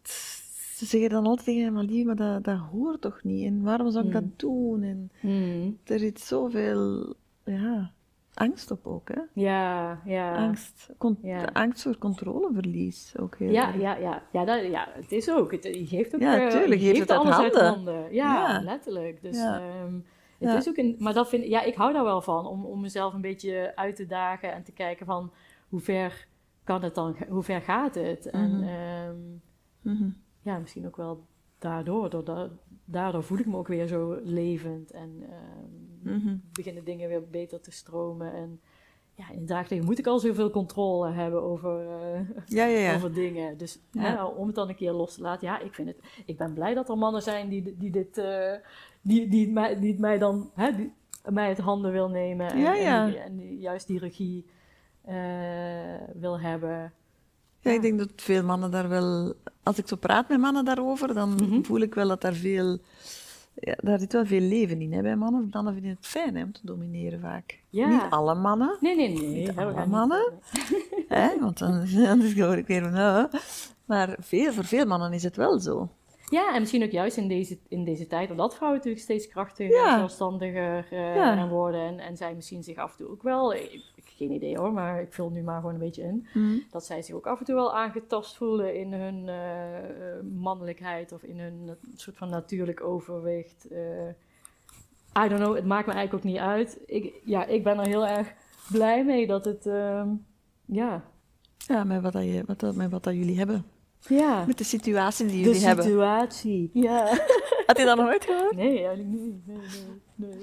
ze 0.76 0.84
zeggen 0.86 1.10
dan 1.10 1.26
altijd 1.26 1.46
tegen 1.46 1.72
maar 1.72 1.82
lief, 1.84 2.04
maar 2.04 2.16
dat, 2.16 2.44
dat 2.44 2.58
hoort 2.58 3.00
toch 3.00 3.20
niet? 3.22 3.46
En 3.46 3.62
waarom 3.62 3.90
zou 3.90 4.06
ik 4.06 4.12
Hmm. 4.12 4.20
dat 4.20 4.38
doen? 4.38 4.82
En 4.82 5.10
Hmm. 5.20 5.78
er 5.84 5.98
zit 5.98 6.20
zoveel 6.20 7.14
ja, 7.44 7.90
angst 8.34 8.70
op 8.70 8.86
ook, 8.86 9.08
hè? 9.08 9.20
Ja, 9.32 10.00
ja. 10.04 10.36
Angst. 10.36 10.88
Con- 10.98 11.18
Ja. 11.22 11.44
Angst 11.52 11.82
voor 11.82 11.98
controleverlies 11.98 13.14
ook 13.18 13.36
heel 13.38 13.50
Ja, 13.50 13.66
erg. 13.72 13.80
ja, 13.80 13.96
ja. 13.96 14.22
Ja, 14.32 14.44
dat, 14.44 14.64
ja, 14.70 14.88
het 14.92 15.12
is 15.12 15.30
ook. 15.30 15.52
Het, 15.52 15.64
je 15.64 15.86
geeft 15.86 16.14
ook 16.14 16.20
Ja, 16.20 16.40
eh, 16.46 16.48
tuurlijk, 16.58 16.80
je 16.80 16.86
geeft 16.86 16.98
het 16.98 17.10
uit 17.10 17.54
handen. 17.54 18.02
Ja, 18.14 18.50
Ja. 18.50 18.60
letterlijk. 18.62 19.22
Dus 19.22 19.36
Ja. 19.36 19.60
Het 20.44 20.52
Ja. 20.52 20.58
is 20.58 20.68
ook 20.68 20.76
een, 20.76 20.96
maar 20.98 21.12
dat 21.14 21.28
vind 21.28 21.44
ja, 21.46 21.62
ik 21.62 21.74
hou 21.74 21.92
daar 21.92 22.04
wel 22.04 22.22
van 22.22 22.46
om, 22.46 22.64
om 22.64 22.80
mezelf 22.80 23.14
een 23.14 23.20
beetje 23.20 23.72
uit 23.74 23.96
te 23.96 24.06
dagen 24.06 24.52
en 24.52 24.62
te 24.62 24.72
kijken 24.72 25.06
van 25.06 25.32
hoe 25.68 25.80
ver 25.80 26.26
kan 26.64 26.82
het 26.82 26.94
dan, 26.94 27.16
hoe 27.28 27.42
ver 27.42 27.60
gaat 27.60 27.94
het? 27.94 28.30
En 28.30 28.50
Mhm. 28.58 28.62
ehm, 28.68 29.16
Mhm. 29.80 30.08
ja, 30.42 30.58
misschien 30.58 30.86
ook 30.86 30.96
wel 30.96 31.24
daardoor, 31.58 32.10
doordat, 32.10 32.50
daardoor 32.84 33.22
voel 33.22 33.38
ik 33.38 33.46
me 33.46 33.56
ook 33.56 33.68
weer 33.68 33.86
zo 33.86 34.18
levend 34.22 34.90
en 34.90 35.22
ehm, 35.30 36.18
Mhm. 36.18 36.36
beginnen 36.52 36.84
dingen 36.84 37.08
weer 37.08 37.28
beter 37.28 37.60
te 37.60 37.70
stromen. 37.70 38.32
En 38.32 38.60
ja, 39.14 39.30
in 39.30 39.38
het 39.38 39.48
dagelijks 39.48 39.86
moet 39.86 39.98
ik 39.98 40.06
al 40.06 40.18
zoveel 40.18 40.50
controle 40.50 41.10
hebben 41.10 41.42
over, 41.42 41.80
eh, 41.88 42.20
Ja, 42.46 42.64
ja, 42.66 42.78
ja. 42.78 42.94
over 42.94 43.12
dingen. 43.12 43.56
Dus 43.58 43.80
om 44.36 44.46
het 44.46 44.54
dan 44.54 44.68
een 44.68 44.74
keer 44.74 44.92
los 44.92 45.14
te 45.14 45.20
laten. 45.22 45.46
Ja, 45.46 45.58
ik, 45.60 45.74
vind 45.74 45.88
het, 45.88 45.98
ik 46.26 46.36
ben 46.36 46.54
blij 46.54 46.74
dat 46.74 46.88
er 46.88 46.98
mannen 46.98 47.22
zijn 47.22 47.48
die, 47.48 47.76
die 47.78 47.90
dit, 47.90 48.18
eh, 48.18 48.52
die, 49.04 49.28
die, 49.28 49.44
het 49.44 49.52
mij, 49.54 49.78
die 49.80 49.90
het 49.90 50.00
mij 50.00 50.18
dan, 50.18 50.50
hè, 50.54 50.76
die, 50.76 50.92
mij 51.28 51.48
het 51.48 51.58
handen 51.58 51.92
wil 51.92 52.08
nemen. 52.08 52.50
En, 52.50 52.58
Ja, 52.58 52.74
ja. 52.74 53.04
en, 53.04 53.10
die- 53.10 53.18
en 53.18 53.36
die 53.36 53.58
juist 53.58 53.86
die 53.86 53.98
regie 53.98 54.46
eh, 55.04 55.14
wil 56.14 56.40
hebben. 56.40 56.92
Ja, 57.60 57.70
ik 57.70 57.82
denk 57.82 57.98
dat 57.98 58.08
veel 58.16 58.42
mannen 58.44 58.70
daar 58.70 58.88
wel 58.88 59.34
als 59.62 59.78
ik 59.78 59.88
zo 59.88 59.96
praat 59.96 60.28
met 60.28 60.38
mannen 60.38 60.64
daarover, 60.64 61.14
dan 61.14 61.34
Mhm. 61.34 61.62
voel 61.62 61.80
ik 61.80 61.94
wel 61.94 62.08
dat 62.08 62.20
daar 62.20 62.32
veel... 62.34 62.78
Ja, 63.54 63.74
daar 63.80 63.98
zit 63.98 64.12
wel 64.12 64.26
veel 64.26 64.40
leven 64.40 64.80
in 64.80 64.92
hè, 64.92 65.02
bij 65.02 65.16
mannen. 65.16 65.48
Mannen 65.50 65.72
vinden 65.72 65.90
het 65.90 66.06
fijn 66.06 66.36
hè, 66.36 66.42
om 66.42 66.52
te 66.52 66.60
domineren 66.62 67.20
vaak. 67.20 67.58
Ja. 67.68 67.88
Niet 67.88 68.02
alle 68.10 68.34
mannen, 68.34 68.76
Nee, 68.80 68.96
nee, 68.96 69.08
nee. 69.08 69.26
Niet 69.46 69.56
alle 69.56 69.74
niet- 69.80 69.86
mannen. 69.86 70.32
hè, 71.08 71.38
want 71.40 71.58
dan, 71.58 71.72
anders 72.08 72.38
hoor 72.38 72.56
ik 72.56 72.66
weer 72.66 72.82
van... 72.82 72.94
"Ah." 72.94 73.32
maar 73.84 74.16
veel, 74.20 74.52
voor 74.52 74.64
veel 74.64 74.86
mannen 74.86 75.12
is 75.12 75.22
het 75.22 75.36
wel 75.36 75.58
zo. 75.58 75.88
Ja, 76.34 76.54
en 76.54 76.60
misschien 76.60 76.82
ook 76.84 76.90
juist 76.90 77.16
in 77.16 77.28
deze, 77.28 77.58
in 77.68 77.84
deze 77.84 78.06
tijd, 78.06 78.30
omdat 78.30 78.54
vrouwen 78.54 78.78
natuurlijk 78.78 79.04
steeds 79.04 79.28
krachtiger, 79.28 79.74
Ja. 79.76 79.96
zelfstandiger 79.98 80.86
eh, 80.90 81.14
Ja. 81.14 81.34
gaan 81.36 81.48
worden. 81.48 81.80
En, 81.80 81.98
en 81.98 82.16
zij 82.16 82.34
misschien 82.34 82.62
zich 82.62 82.76
af 82.76 82.90
en 82.90 82.96
toe 82.96 83.08
ook 83.10 83.22
wel, 83.22 83.54
ik, 83.54 83.82
geen 84.04 84.32
idee 84.32 84.58
hoor, 84.58 84.72
maar 84.72 85.00
ik 85.02 85.12
vul 85.12 85.30
nu 85.30 85.42
maar 85.42 85.56
gewoon 85.60 85.74
een 85.74 85.80
beetje 85.80 86.02
in. 86.02 86.26
Dat 86.70 86.84
zij 86.84 87.02
zich 87.02 87.14
ook 87.14 87.26
af 87.26 87.38
en 87.38 87.44
toe 87.44 87.54
wel 87.54 87.74
aangetast 87.74 88.36
voelen 88.36 88.74
in 88.78 88.92
hun 88.92 89.28
eh, 89.28 89.78
eh, 89.78 90.22
mannelijkheid 90.32 91.12
of 91.12 91.22
in 91.22 91.38
hun 91.40 91.64
nat- 91.64 91.78
soort 91.96 92.16
van 92.16 92.28
natuurlijk 92.30 92.82
overwicht. 92.84 93.68
eh. 93.68 94.08
I 95.24 95.28
don't 95.28 95.40
know, 95.42 95.54
het 95.54 95.64
maakt 95.64 95.86
me 95.86 95.92
eigenlijk 95.92 96.24
ook 96.26 96.32
niet 96.32 96.40
uit. 96.40 96.80
Ik, 96.86 97.12
ja, 97.24 97.44
ik 97.46 97.62
ben 97.64 97.78
er 97.78 97.86
heel 97.86 98.06
erg 98.06 98.32
blij 98.72 99.04
mee 99.04 99.26
dat 99.26 99.44
het, 99.44 99.66
ehm, 99.66 100.08
ja. 100.64 101.04
Ja, 101.56 101.84
met 101.84 102.02
wat, 102.02 102.12
dat 102.12 102.24
je, 102.24 102.42
wat, 102.46 102.60
dat- 102.60 102.74
met 102.74 102.90
wat 102.90 103.04
dat 103.04 103.14
jullie 103.14 103.38
hebben. 103.38 103.64
Ja, 104.08 104.44
Met 104.46 104.58
de 104.58 104.64
situatie 104.64 105.26
die 105.26 105.42
de 105.42 105.48
jullie 105.48 105.66
hebben. 105.66 105.84
situatie. 105.84 106.70
Ja. 106.72 107.04
Had 107.66 107.78
je 107.78 107.84
dat 107.84 107.96
nog 107.96 108.06
nooit 108.06 108.24
gehoord? 108.24 108.56
Nee, 108.56 108.78
eigenlijk 108.78 109.08
niet. 109.08 109.46
Nee, 109.46 109.56
nee, 109.56 110.28
nee. 110.30 110.38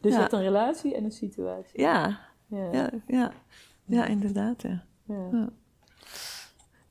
Dus 0.00 0.10
Ja. 0.12 0.16
je 0.16 0.16
hebt 0.16 0.32
een 0.32 0.42
relatie 0.42 0.94
en 0.94 1.04
een 1.04 1.12
situatie. 1.12 1.80
Ja, 1.80 2.20
Ja. 2.46 2.68
ja, 2.72 2.90
ja. 3.06 3.32
ja 3.84 4.06
inderdaad. 4.06 4.62
Ja. 4.62 4.84
ja. 5.08 5.48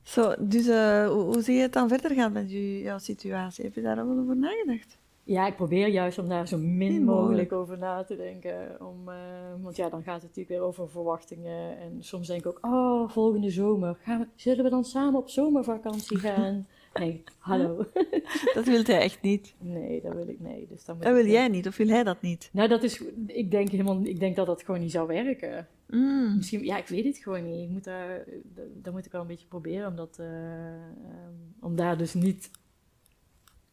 Zo, 0.02 0.34
dus 0.38 0.66
eh, 0.66 1.06
hoe, 1.08 1.22
hoe 1.22 1.42
zie 1.42 1.54
je 1.56 1.62
het 1.62 1.72
dan 1.72 1.88
verder 1.88 2.10
gaan 2.10 2.32
met 2.32 2.50
je, 2.50 2.78
jouw 2.80 2.98
situatie? 2.98 3.64
Heb 3.64 3.74
je 3.74 3.82
daar 3.82 3.98
al 4.00 4.06
wel 4.08 4.18
over 4.18 4.36
nagedacht? 4.36 4.98
Ja, 5.26 5.46
ik 5.46 5.56
probeer 5.56 5.88
juist 5.88 6.18
om 6.18 6.28
daar 6.28 6.48
zo 6.48 6.58
min 6.58 7.04
mogelijk 7.04 7.52
over 7.52 7.78
na 7.78 8.04
te 8.04 8.16
denken. 8.16 8.76
Om, 8.80 9.08
eh, 9.08 9.14
want 9.62 9.76
ja, 9.76 9.88
dan 9.88 10.02
gaat 10.02 10.14
het 10.14 10.22
natuurlijk 10.22 10.48
weer 10.48 10.60
over 10.60 10.88
verwachtingen. 10.90 11.78
En 11.78 11.96
soms 12.02 12.26
denk 12.26 12.40
ik 12.40 12.46
ook, 12.46 12.58
oh, 12.62 13.08
volgende 13.10 13.50
zomer. 13.50 13.96
Gaan 14.02 14.20
we, 14.20 14.26
zullen 14.34 14.64
we 14.64 14.70
dan 14.70 14.84
samen 14.84 15.20
op 15.20 15.28
zomervakantie 15.28 16.18
gaan? 16.18 16.66
Nee, 17.00 17.22
hallo. 17.38 17.84
Dat 18.54 18.64
wil 18.64 18.82
hij 18.82 19.00
echt 19.00 19.22
niet. 19.22 19.54
Nee, 19.58 20.00
dat 20.00 20.14
wil 20.14 20.28
ik 20.28 20.40
nee. 20.40 20.66
Dus 20.68 20.84
dan 20.84 20.96
moet 20.96 21.04
Dat 21.04 21.16
ik- 21.16 21.22
wil 21.22 21.32
jij 21.32 21.48
niet, 21.48 21.66
of 21.66 21.76
wil 21.76 21.88
hij 21.88 22.04
dat 22.04 22.22
niet? 22.22 22.48
Nou, 22.52 22.68
dat 22.68 22.82
is, 22.82 23.02
ik 23.26 23.50
denk 23.50 23.68
helemaal, 23.68 24.00
ik 24.04 24.20
denk 24.20 24.36
dat 24.36 24.46
dat 24.46 24.62
gewoon 24.62 24.80
niet 24.80 24.90
zou 24.90 25.06
werken. 25.06 25.66
Mm. 25.88 26.36
Misschien, 26.36 26.64
ja, 26.64 26.76
ik 26.78 26.86
weet 26.86 27.04
het 27.04 27.16
gewoon 27.18 27.44
niet. 27.44 27.62
Ik 27.62 27.68
moet 27.68 27.84
daar, 27.84 28.24
daar 28.82 28.92
moet 28.92 29.06
ik 29.06 29.12
wel 29.12 29.20
een 29.20 29.26
beetje 29.26 29.46
proberen 29.46 29.88
om, 29.88 29.96
dat, 29.96 30.16
eh, 30.18 30.26
ehm, 30.74 31.32
om 31.60 31.76
daar 31.76 31.98
dus 31.98 32.14
niet 32.14 32.50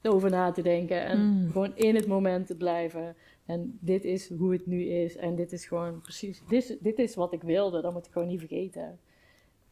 over 0.04 0.30
na 0.30 0.52
te 0.52 0.62
denken. 0.62 1.06
En 1.06 1.20
Mm. 1.20 1.52
gewoon 1.52 1.76
in 1.76 1.96
het 1.96 2.08
moment 2.08 2.48
te 2.48 2.56
blijven. 2.56 3.16
En 3.46 3.78
dit 3.82 4.04
is 4.06 4.30
hoe 4.34 4.52
het 4.52 4.66
nu 4.66 4.84
is. 4.84 5.16
En 5.18 5.36
dit 5.36 5.52
is 5.52 5.66
gewoon 5.66 6.02
precies, 6.02 6.42
dit, 6.48 6.70
is- 6.70 6.78
dit 6.80 7.00
is 7.00 7.16
wat 7.16 7.34
ik 7.34 7.42
wilde. 7.42 7.82
Dat 7.82 7.94
moet 7.94 8.06
ik 8.06 8.12
gewoon 8.12 8.28
niet 8.28 8.40
vergeten. 8.40 9.00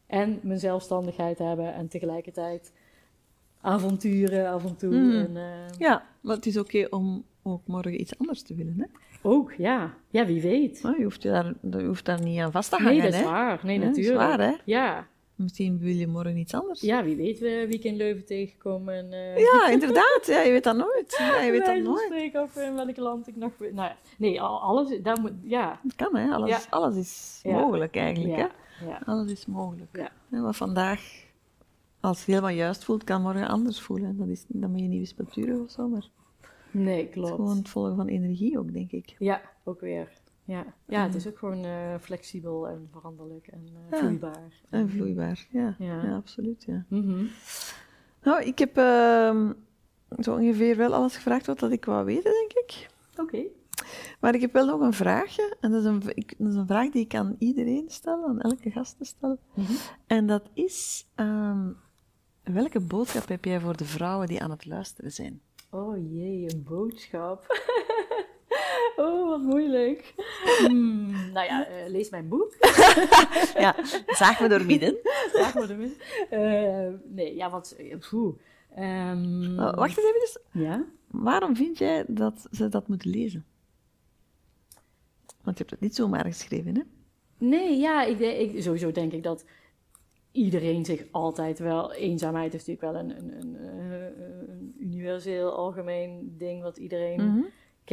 En 0.06 0.38
mijn 0.42 0.58
zelfstandigheid 0.58 1.38
hebben 1.38 1.74
en 1.74 1.88
tegelijkertijd 1.88 2.72
avonturen 3.60 4.48
af 4.50 4.64
en 4.64 4.76
toe. 4.76 4.94
Mm. 4.94 5.10
En, 5.12 5.36
eh, 5.36 5.78
Ja, 5.78 6.06
maar 6.20 6.36
het 6.36 6.46
is 6.46 6.58
oké 6.58 6.86
om 6.90 7.24
ook 7.42 7.66
morgen 7.66 8.00
iets 8.00 8.18
anders 8.18 8.42
te 8.42 8.54
willen. 8.54 8.74
Hè? 8.78 8.84
Ook, 9.22 9.52
ja. 9.52 9.94
Ja, 10.10 10.26
wie 10.26 10.40
weet. 10.42 10.82
Maar 10.82 10.98
je, 10.98 11.02
hoeft 11.04 11.22
je, 11.22 11.28
daar, 11.28 11.54
je 11.80 11.86
hoeft 11.86 12.04
daar 12.04 12.22
niet 12.22 12.38
aan 12.40 12.52
vast 12.52 12.70
te 12.70 12.76
hangen. 12.76 12.92
Nee, 12.92 13.02
dat 13.02 13.12
is 13.12 13.18
hè? 13.18 13.24
waar. 13.24 13.60
Nee, 13.64 13.78
Ja, 13.78 13.84
dat 13.86 13.96
is 13.96 14.06
natuurlijk. 14.06 14.36
waar, 14.36 14.48
hè? 14.48 14.56
Ja. 14.64 15.06
Misschien 15.42 15.78
wil 15.78 15.94
je 15.94 16.06
morgen 16.06 16.36
iets 16.36 16.54
anders. 16.54 16.80
Ja, 16.80 17.04
wie 17.04 17.16
weet 17.16 17.38
we 17.38 17.64
wie 17.68 17.76
ik 17.76 17.84
in 17.84 17.96
Leuven 17.96 18.24
tegenkom. 18.26 18.88
En, 18.88 19.12
eh, 19.12 19.38
Ja, 19.38 19.68
inderdaad. 19.72 20.20
Ja, 20.26 20.40
je 20.42 20.50
weet 20.50 20.64
dat 20.64 20.76
nooit. 20.76 21.14
Ja, 21.18 21.40
je 21.40 21.50
weet 21.50 21.66
dat 21.66 21.82
nooit. 21.82 22.02
spreken 22.04 22.42
Of 22.42 22.56
in 22.56 22.74
welk 22.74 22.96
land 22.96 23.28
ik 23.28 23.36
nog... 23.36 23.52
Nou 23.58 23.74
ja, 23.74 23.96
nee, 24.18 24.40
al- 24.40 24.60
alles... 24.60 24.98
Daar 25.02 25.20
moet, 25.20 25.32
ja. 25.42 25.80
Het 25.82 25.94
kan, 25.94 26.16
hè. 26.16 26.30
Alles, 26.34 26.50
Ja. 26.50 26.60
alles 26.70 26.96
is 26.96 27.40
Ja. 27.42 27.52
mogelijk 27.60 27.96
eigenlijk, 27.96 28.36
hè. 28.36 28.46
ja. 28.86 29.00
Alles 29.04 29.30
is 29.32 29.46
mogelijk. 29.46 29.96
Ja. 30.30 30.40
Wat 30.42 30.56
vandaag, 30.56 31.24
als 32.00 32.18
het 32.18 32.26
helemaal 32.26 32.50
juist 32.50 32.84
voelt, 32.84 33.04
kan 33.04 33.22
morgen 33.22 33.48
anders 33.48 33.80
voelen. 33.80 34.16
Dat 34.16 34.28
is, 34.28 34.44
dan 34.48 34.72
ben 34.72 34.82
je 34.82 34.88
niet 34.88 34.98
wispelturig 34.98 35.58
of 35.58 35.70
zo, 35.70 35.88
maar 35.88 36.02
het 36.02 36.50
Nee, 36.72 37.04
is 37.06 37.10
klopt. 37.12 37.30
gewoon 37.34 37.56
het 37.56 37.68
volgen 37.68 37.96
van 37.96 38.06
energie 38.08 38.58
ook, 38.58 38.72
denk 38.72 38.92
ik. 38.92 39.14
Ja, 39.18 39.40
ook 39.64 39.80
weer. 39.80 40.08
Ja, 40.50 40.64
ja 40.86 41.02
het 41.02 41.14
is 41.14 41.26
ook 41.26 41.38
gewoon 41.38 41.64
eh, 41.64 41.94
flexibel 42.00 42.68
en 42.68 42.88
veranderlijk 42.92 43.46
en 43.46 43.68
eh, 43.90 43.98
vloeibaar. 43.98 44.52
En 44.70 44.90
vloeibaar, 44.90 45.46
ja. 45.50 45.74
Ja. 45.78 46.02
Ja, 46.04 46.16
absoluut, 46.16 46.64
ja. 46.64 46.84
Mhm. 46.88 47.24
Nou, 48.22 48.42
ik 48.42 48.58
heb 48.58 48.76
ehm, 48.76 49.52
zo 50.18 50.34
ongeveer 50.34 50.76
wel 50.76 50.94
alles 50.94 51.14
gevraagd 51.16 51.46
wat 51.46 51.58
dat 51.58 51.70
ik 51.72 51.84
wou 51.84 52.04
weten, 52.04 52.30
denk 52.32 52.52
ik. 52.52 52.88
Oké. 53.16 53.42
Maar 54.20 54.34
ik 54.34 54.40
heb 54.40 54.52
wel 54.52 54.66
nog 54.66 54.80
een 54.80 54.92
vraagje. 54.92 55.56
En 55.60 55.70
dat 55.70 55.80
is 55.80 55.86
een, 55.86 56.02
ik- 56.14 56.34
dat 56.38 56.48
is 56.48 56.54
een 56.54 56.66
vraag 56.66 56.90
die 56.90 57.04
ik 57.04 57.14
aan 57.14 57.36
iedereen 57.38 57.84
stel, 57.88 58.26
aan 58.26 58.40
elke 58.40 58.70
gast 58.70 58.96
stel. 59.00 59.38
Mhm. 59.54 59.72
En 60.06 60.26
dat 60.26 60.42
is, 60.54 61.06
ehm, 61.14 61.68
welke 62.42 62.80
boodschap 62.80 63.28
heb 63.28 63.44
jij 63.44 63.60
voor 63.60 63.76
de 63.76 63.84
vrouwen 63.84 64.26
die 64.26 64.42
aan 64.42 64.50
het 64.50 64.66
luisteren 64.66 65.12
zijn? 65.12 65.40
Oh 65.70 65.96
jee, 66.12 66.52
een 66.54 66.62
boodschap. 66.62 67.44
oh, 69.04 69.28
wat 69.28 69.40
moeilijk. 69.40 70.14
Hmm, 70.66 71.10
nou 71.32 71.46
ja, 71.46 71.66
eh, 71.68 71.88
lees 71.90 72.10
mijn 72.10 72.28
boek. 72.28 72.54
Ja, 73.58 73.76
zaag 74.06 74.40
me 74.40 74.48
door 74.48 74.64
midden. 74.64 74.96
Vraag 75.32 75.54
me 75.54 75.66
ermee. 75.66 75.96
Eh, 76.30 76.94
nee, 77.04 77.34
ja, 77.34 77.50
wat... 77.50 77.70
eh, 77.78 77.96
Poeh. 78.10 78.34
Ehm, 78.74 79.58
Oh, 79.58 79.74
wacht 79.74 79.98
eens 79.98 80.06
even. 80.06 80.20
dus. 80.20 80.38
Ja? 80.52 80.84
Waarom 81.06 81.56
vind 81.56 81.78
jij 81.78 82.04
dat 82.08 82.48
ze 82.50 82.68
dat 82.68 82.88
moeten 82.88 83.10
lezen? 83.10 83.44
Want 85.42 85.56
je 85.58 85.62
hebt 85.64 85.70
het 85.70 85.80
niet 85.80 85.94
zomaar 85.94 86.24
geschreven, 86.24 86.74
hè? 86.76 86.82
Nee, 87.38 87.78
ja, 87.78 88.04
ik, 88.04 88.18
ik, 88.18 88.62
sowieso 88.62 88.92
denk 88.92 89.12
ik 89.12 89.22
dat 89.22 89.44
iedereen 90.32 90.84
zich 90.84 91.04
altijd 91.10 91.58
wel... 91.58 91.92
Eenzaamheid 91.92 92.54
is 92.54 92.66
natuurlijk 92.66 92.92
wel 92.92 93.02
een, 93.02 93.16
een, 93.18 93.40
een, 93.40 93.56
eh, 93.56 94.06
een 94.48 94.74
universeel 94.78 95.50
algemeen 95.56 96.34
ding 96.38 96.62
wat 96.62 96.76
iedereen 96.76 97.24
Mhm. 97.26 97.40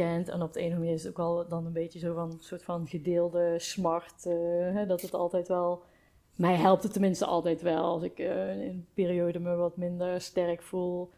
Kent. 0.02 0.28
En 0.28 0.42
op 0.42 0.52
de 0.52 0.60
een 0.60 0.66
of 0.66 0.72
andere 0.72 0.78
manier 0.78 0.94
is 0.94 1.02
het 1.02 1.10
ook 1.10 1.16
wel 1.16 1.48
dan 1.48 1.66
een 1.66 1.72
beetje 1.72 1.98
zo 1.98 2.14
van 2.14 2.30
een 2.30 2.40
soort 2.40 2.62
van 2.62 2.86
gedeelde 2.86 3.54
smart. 3.58 4.26
eh, 4.26 4.32
hè, 4.74 4.86
dat 4.86 5.00
het 5.00 5.14
altijd 5.14 5.48
wel... 5.48 5.82
Mij 6.36 6.54
helpt 6.56 6.82
het 6.82 6.92
tenminste 6.92 7.24
altijd 7.26 7.62
wel 7.62 7.82
als 7.84 8.02
ik 8.02 8.18
eh, 8.18 8.50
in 8.62 8.68
een 8.68 8.86
periode 8.94 9.38
me 9.38 9.54
wat 9.56 9.76
minder 9.76 10.20
sterk 10.20 10.62
voel. 10.62 11.10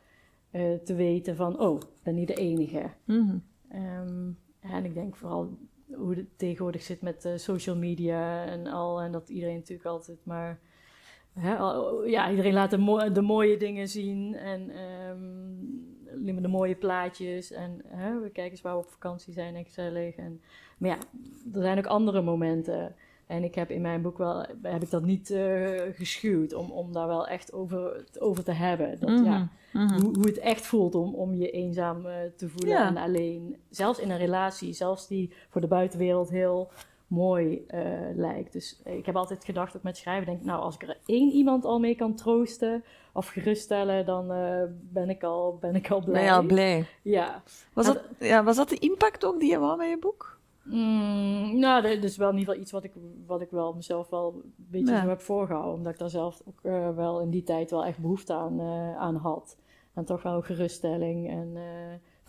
eh, 0.50 0.74
te 0.84 0.94
weten 0.94 1.36
van, 1.36 1.60
oh, 1.60 1.76
ik 1.80 2.02
ben 2.02 2.14
niet 2.14 2.28
de 2.28 2.34
enige. 2.34 2.90
Mhm. 3.04 3.36
Ehm, 3.68 4.28
en 4.60 4.84
ik 4.84 4.94
denk 4.94 5.16
vooral 5.16 5.58
hoe 5.94 6.14
het 6.14 6.38
tegenwoordig 6.38 6.82
zit 6.82 7.00
met 7.02 7.28
social 7.36 7.76
media 7.76 8.44
en 8.44 8.66
al. 8.66 9.00
En 9.00 9.12
dat 9.12 9.28
iedereen 9.28 9.54
natuurlijk 9.56 9.88
altijd 9.88 10.18
maar... 10.22 10.60
Ja, 12.06 12.30
iedereen 12.30 12.52
laat 12.52 12.70
de, 12.70 12.78
mo- 12.78 13.12
de 13.12 13.20
mooie 13.22 13.56
dingen 13.56 13.88
zien 13.88 14.34
en 14.34 14.70
ehm, 14.70 15.99
de 16.18 16.48
mooie 16.48 16.74
plaatjes. 16.74 17.52
En 17.52 17.82
hè, 17.86 18.14
we 18.20 18.30
kijken 18.30 18.50
eens 18.50 18.60
waar 18.60 18.74
we 18.76 18.82
op 18.84 18.90
vakantie 18.90 19.32
zijn 19.32 19.54
en 19.54 19.64
gezellig. 19.64 20.16
En, 20.16 20.40
maar 20.78 20.90
ja, 20.90 20.96
er 21.54 21.62
zijn 21.62 21.78
ook 21.78 21.86
andere 21.86 22.22
momenten. 22.22 22.94
En 23.26 23.44
ik 23.44 23.54
heb 23.54 23.70
in 23.70 23.80
mijn 23.80 24.02
boek 24.02 24.18
wel, 24.18 24.44
heb 24.62 24.82
ik 24.82 24.90
dat 24.90 25.02
niet 25.04 25.30
eh, 25.30 25.80
geschuwd 25.92 26.52
om, 26.54 26.70
om 26.70 26.92
daar 26.92 27.06
wel 27.06 27.26
echt 27.28 27.52
over, 27.52 28.04
over 28.18 28.44
te 28.44 28.52
hebben. 28.52 29.00
Dat, 29.00 29.24
ja, 29.24 29.48
Mhm. 29.72 30.00
hoe, 30.00 30.14
hoe 30.14 30.26
het 30.26 30.38
echt 30.38 30.66
voelt 30.66 30.94
om, 30.94 31.14
om 31.14 31.34
je 31.34 31.50
eenzaam 31.50 32.06
eh, 32.06 32.14
te 32.36 32.48
voelen 32.48 32.68
Ja. 32.78 32.86
en 32.86 32.96
alleen. 32.96 33.56
Zelfs 33.68 33.98
in 33.98 34.10
een 34.10 34.18
relatie, 34.18 34.72
zelfs 34.72 35.06
die 35.08 35.32
voor 35.48 35.60
de 35.60 35.66
buitenwereld 35.66 36.30
heel 36.30 36.70
mooi 37.10 37.64
eh, 37.66 37.82
lijkt. 38.14 38.52
Dus 38.52 38.80
ik 38.84 39.06
heb 39.06 39.16
altijd 39.16 39.44
gedacht 39.44 39.72
dat 39.72 39.82
met 39.82 39.96
schrijven, 39.96 40.26
denk 40.26 40.38
ik, 40.38 40.44
nou, 40.44 40.62
als 40.62 40.74
ik 40.74 40.82
er 40.82 40.98
één 41.06 41.30
iemand 41.32 41.64
al 41.64 41.78
mee 41.78 41.94
kan 41.94 42.14
troosten 42.14 42.84
of 43.12 43.28
geruststellen, 43.28 44.06
dan 44.06 44.32
eh, 44.32 44.62
ben, 44.70 45.10
ik 45.10 45.22
al, 45.22 45.58
ben 45.60 45.74
ik 45.74 45.90
al 45.90 46.00
blij. 46.00 46.12
Ben 46.12 46.24
je 46.24 46.32
al 46.32 46.42
blij? 46.42 46.86
Ja. 47.02 47.42
Was 47.72 47.86
Nou, 47.86 47.98
dat, 47.98 48.28
ja, 48.28 48.44
was 48.44 48.56
dat 48.56 48.68
de 48.68 48.78
impact 48.78 49.24
ook 49.24 49.40
die 49.40 49.50
je 49.50 49.58
wou 49.58 49.76
met 49.76 49.88
je 49.88 49.98
boek? 49.98 50.38
Mm, 50.64 51.58
nou, 51.58 51.82
dat 51.82 52.04
is 52.04 52.16
wel 52.16 52.30
in 52.30 52.38
ieder 52.38 52.48
geval 52.48 52.62
iets 52.62 52.72
wat 52.72 52.84
ik, 52.84 52.92
wat 53.26 53.40
ik 53.40 53.50
wel 53.50 53.72
mezelf 53.72 54.08
wel 54.08 54.34
een 54.44 54.54
beetje 54.56 54.94
Ja. 54.94 55.06
heb 55.08 55.20
voorgehouden. 55.20 55.74
Omdat 55.74 55.92
ik 55.92 55.98
daar 55.98 56.10
zelf 56.10 56.42
ook 56.46 56.58
eh, 56.62 56.96
wel 56.96 57.20
in 57.20 57.30
die 57.30 57.42
tijd 57.42 57.70
wel 57.70 57.84
echt 57.84 57.98
behoefte 57.98 58.32
aan, 58.32 58.60
eh, 58.60 58.96
aan 58.96 59.16
had. 59.16 59.56
En 59.94 60.04
toch 60.04 60.22
wel 60.22 60.42
geruststelling 60.42 61.28
en 61.30 61.56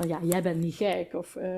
van 0.02 0.10
ja, 0.10 0.20
jij 0.24 0.42
bent 0.42 0.62
niet 0.62 0.76
gek. 0.76 1.14
Of 1.14 1.36
eh, 1.36 1.50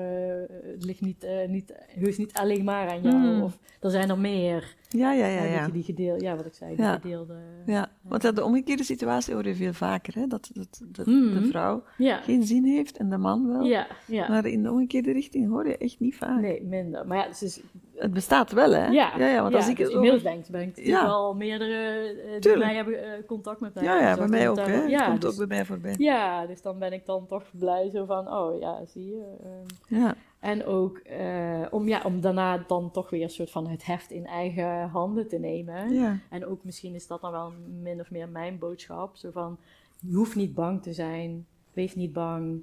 het 0.72 0.84
ligt 0.84 1.00
niet, 1.00 1.24
eh 1.24 1.48
niet, 1.48 1.72
heus 1.86 2.16
niet 2.16 2.32
alleen 2.32 2.64
maar 2.64 2.88
aan 2.88 3.02
jou. 3.02 3.16
Mm. 3.16 3.42
Of 3.42 3.58
er 3.80 3.90
zijn 3.90 4.10
er 4.10 4.18
meer. 4.18 4.74
Ja, 4.96 5.12
ja, 5.12 5.26
ja. 5.26 5.42
Ja. 5.42 5.68
Die 5.68 6.14
ja, 6.18 6.36
wat 6.36 6.46
ik 6.46 6.54
zei, 6.54 6.76
die 6.76 6.84
Ja. 6.84 6.92
gedeelde. 6.92 7.34
Ja, 7.66 7.90
want 8.02 8.36
de 8.36 8.44
omgekeerde 8.44 8.84
situatie 8.84 9.34
hoor 9.34 9.46
je 9.46 9.54
veel 9.54 9.72
vaker, 9.72 10.14
hè? 10.14 10.26
dat, 10.26 10.50
dat, 10.52 10.80
dat 10.86 11.04
de 11.04 11.46
vrouw 11.50 11.82
Ja, 11.98 12.16
geen 12.16 12.42
zin 12.42 12.64
heeft 12.64 12.96
en 12.96 13.08
de 13.10 13.18
man 13.18 13.48
wel. 13.48 13.62
ja, 13.62 13.86
ja. 14.06 14.28
Maar 14.28 14.46
in 14.46 14.62
de 14.62 14.70
omgekeerde 14.70 15.12
richting 15.12 15.48
hoor 15.48 15.66
je 15.68 15.76
echt 15.76 16.00
niet 16.00 16.16
vaak. 16.16 16.40
Nee, 16.40 16.62
minder. 16.64 17.06
Maar 17.06 17.16
ja, 17.16 17.28
dus 17.28 17.42
is, 17.42 17.60
het 17.94 18.12
bestaat 18.12 18.52
wel, 18.52 18.72
hè? 18.72 18.86
Ja, 18.86 19.12
ja, 19.16 19.26
ja 19.26 19.42
want 19.42 19.54
als 19.54 19.68
ik 19.68 19.76
dus 19.76 19.86
het 19.86 19.94
inmiddels 19.94 20.22
denk, 20.22 20.46
ben 20.48 20.60
ik 20.62 20.76
Ja. 20.86 21.04
wel 21.06 21.34
meerdere 21.34 22.12
uh, 22.34 22.40
die 22.40 22.56
mij 22.56 22.74
hebben 22.74 23.02
eh, 23.04 23.26
contact 23.26 23.60
met 23.60 23.74
mij. 23.74 23.84
Ja, 23.84 24.00
ja, 24.00 24.16
bij 24.16 24.28
mij 24.28 24.48
ook, 24.48 24.56
hè? 24.56 24.64
Het 24.90 25.04
komt 25.04 25.20
dus, 25.20 25.30
ook 25.30 25.36
bij 25.36 25.46
mij 25.46 25.64
voorbij. 25.64 25.94
ja, 25.98 26.46
dus 26.46 26.62
dan 26.62 26.78
ben 26.78 26.92
ik 26.92 27.06
dan 27.06 27.26
toch 27.26 27.44
blij 27.58 27.90
zo 27.90 28.04
van, 28.04 28.28
oh 28.32 28.60
ja, 28.60 28.84
zie 28.86 29.06
je. 29.06 29.22
ehm. 29.42 30.00
Ja, 30.00 30.14
en 30.44 30.64
ook 30.64 30.98
eh, 30.98 31.66
om, 31.70 31.88
ja, 31.88 32.02
om 32.04 32.20
daarna 32.20 32.58
dan 32.58 32.90
toch 32.90 33.10
weer 33.10 33.22
een 33.22 33.30
soort 33.30 33.50
van 33.50 33.68
het 33.68 33.84
heft 33.84 34.10
in 34.10 34.26
eigen 34.26 34.88
handen 34.88 35.28
te 35.28 35.38
nemen. 35.38 35.92
ja. 35.94 36.18
En 36.30 36.46
ook 36.46 36.64
misschien 36.64 36.94
is 36.94 37.06
dat 37.06 37.20
dan 37.20 37.32
wel 37.32 37.52
min 37.82 38.00
of 38.00 38.10
meer 38.10 38.28
mijn 38.28 38.58
boodschap. 38.58 39.16
Zo 39.16 39.30
van, 39.30 39.58
je 40.00 40.14
hoeft 40.14 40.36
niet 40.36 40.54
bang 40.54 40.82
te 40.82 40.92
zijn. 40.92 41.46
Wees 41.72 41.94
niet 41.94 42.12
bang. 42.12 42.62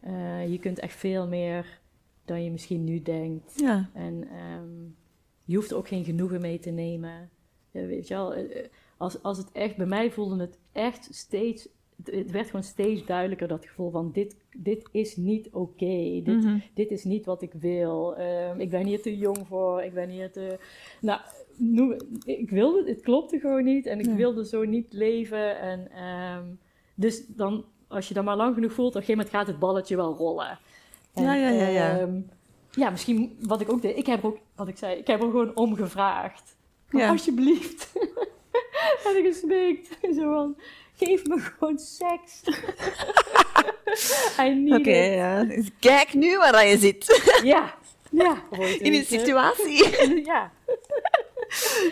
Eh, 0.00 0.50
je 0.50 0.58
kunt 0.58 0.78
echt 0.78 0.96
veel 0.96 1.28
meer 1.28 1.80
dan 2.24 2.44
je 2.44 2.50
misschien 2.50 2.84
nu 2.84 3.02
denkt. 3.02 3.52
ja. 3.60 3.90
En 3.92 4.28
ehm, 4.28 4.82
je 5.44 5.56
hoeft 5.56 5.70
er 5.70 5.76
ook 5.76 5.88
geen 5.88 6.04
genoegen 6.04 6.40
mee 6.40 6.58
te 6.58 6.70
nemen. 6.70 7.30
Weet 7.70 8.08
je 8.08 8.14
wel, 8.14 8.34
eh, 8.34 8.66
als, 8.96 9.22
als 9.22 9.38
het 9.38 9.52
echt, 9.52 9.76
bij 9.76 9.86
mij 9.86 10.10
voelde 10.10 10.40
het 10.40 10.58
echt 10.72 11.08
steeds, 11.14 11.68
het, 12.04 12.30
werd 12.30 12.46
gewoon 12.46 12.62
steeds 12.62 13.04
duidelijker 13.04 13.48
dat 13.48 13.66
gevoel 13.66 13.90
van 13.90 14.10
dit, 14.12 14.36
dit 14.56 14.88
is 14.92 15.16
niet 15.16 15.48
oké. 15.52 16.20
Dit, 16.24 16.26
Mhm. 16.44 16.58
dit 16.74 16.90
is 16.90 17.04
niet 17.04 17.24
wat 17.26 17.42
ik 17.42 17.52
wil. 17.52 18.16
Ehm, 18.16 18.60
ik 18.60 18.70
ben 18.70 18.86
hier 18.86 19.02
te 19.02 19.16
jong 19.16 19.38
voor. 19.48 19.82
Ik 19.82 19.94
ben 19.94 20.08
hier 20.08 20.30
te. 20.32 20.58
Nou, 21.00 21.20
noem, 21.56 21.96
ik 22.24 22.50
wilde, 22.50 22.88
het 22.88 23.00
klopte 23.00 23.38
gewoon 23.38 23.64
niet 23.64 23.86
en 23.86 23.98
ik 23.98 24.06
Ja. 24.06 24.14
wilde 24.14 24.46
zo 24.46 24.62
niet 24.64 24.92
leven. 24.92 25.58
En, 25.60 25.90
ehm, 25.90 26.44
dus 26.94 27.26
dan, 27.26 27.64
als 27.88 28.08
je 28.08 28.14
dat 28.14 28.24
maar 28.24 28.36
lang 28.36 28.54
genoeg 28.54 28.72
voelt, 28.72 28.88
op 28.88 28.94
een 28.94 29.00
gegeven 29.00 29.24
moment 29.24 29.36
gaat 29.36 29.46
het 29.52 29.58
balletje 29.58 29.96
wel 29.96 30.14
rollen. 30.14 30.58
En, 31.14 31.22
Ja, 31.22 31.34
ja, 31.34 31.48
ja, 31.48 31.66
ja. 31.66 31.98
ehm, 31.98 32.20
ja, 32.70 32.90
misschien 32.90 33.36
wat 33.40 33.60
ik 33.60 33.70
ook 33.72 33.82
deed. 33.82 33.96
Ik 33.96 34.06
heb 34.06 34.24
ook, 34.24 34.38
wat 34.54 34.68
ik 34.68 34.76
zei, 34.76 34.98
ik 34.98 35.06
heb 35.06 35.20
er 35.22 35.30
gewoon 35.30 35.56
om 35.56 35.74
gevraagd. 35.74 36.56
Ja. 36.90 37.08
Alsjeblieft. 37.08 37.92
heb 39.04 39.14
ik 39.16 39.24
gesmeekt. 39.26 39.98
Zo 40.16 40.32
van, 40.32 40.56
geef 40.96 41.26
me 41.26 41.38
gewoon 41.38 41.78
seks. 41.78 42.42
I 44.40 44.54
need 44.54 44.78
Oké, 44.78 44.96
ja. 44.96 45.44
Dus 45.44 45.68
Kijk 45.80 46.14
nu 46.14 46.36
waar 46.38 46.66
je 46.66 46.78
zit. 46.78 47.38
Ja, 47.42 47.74
ja. 48.10 48.42
In 48.78 48.94
een 48.94 49.04
situatie. 49.04 50.22
Ja, 50.30 50.52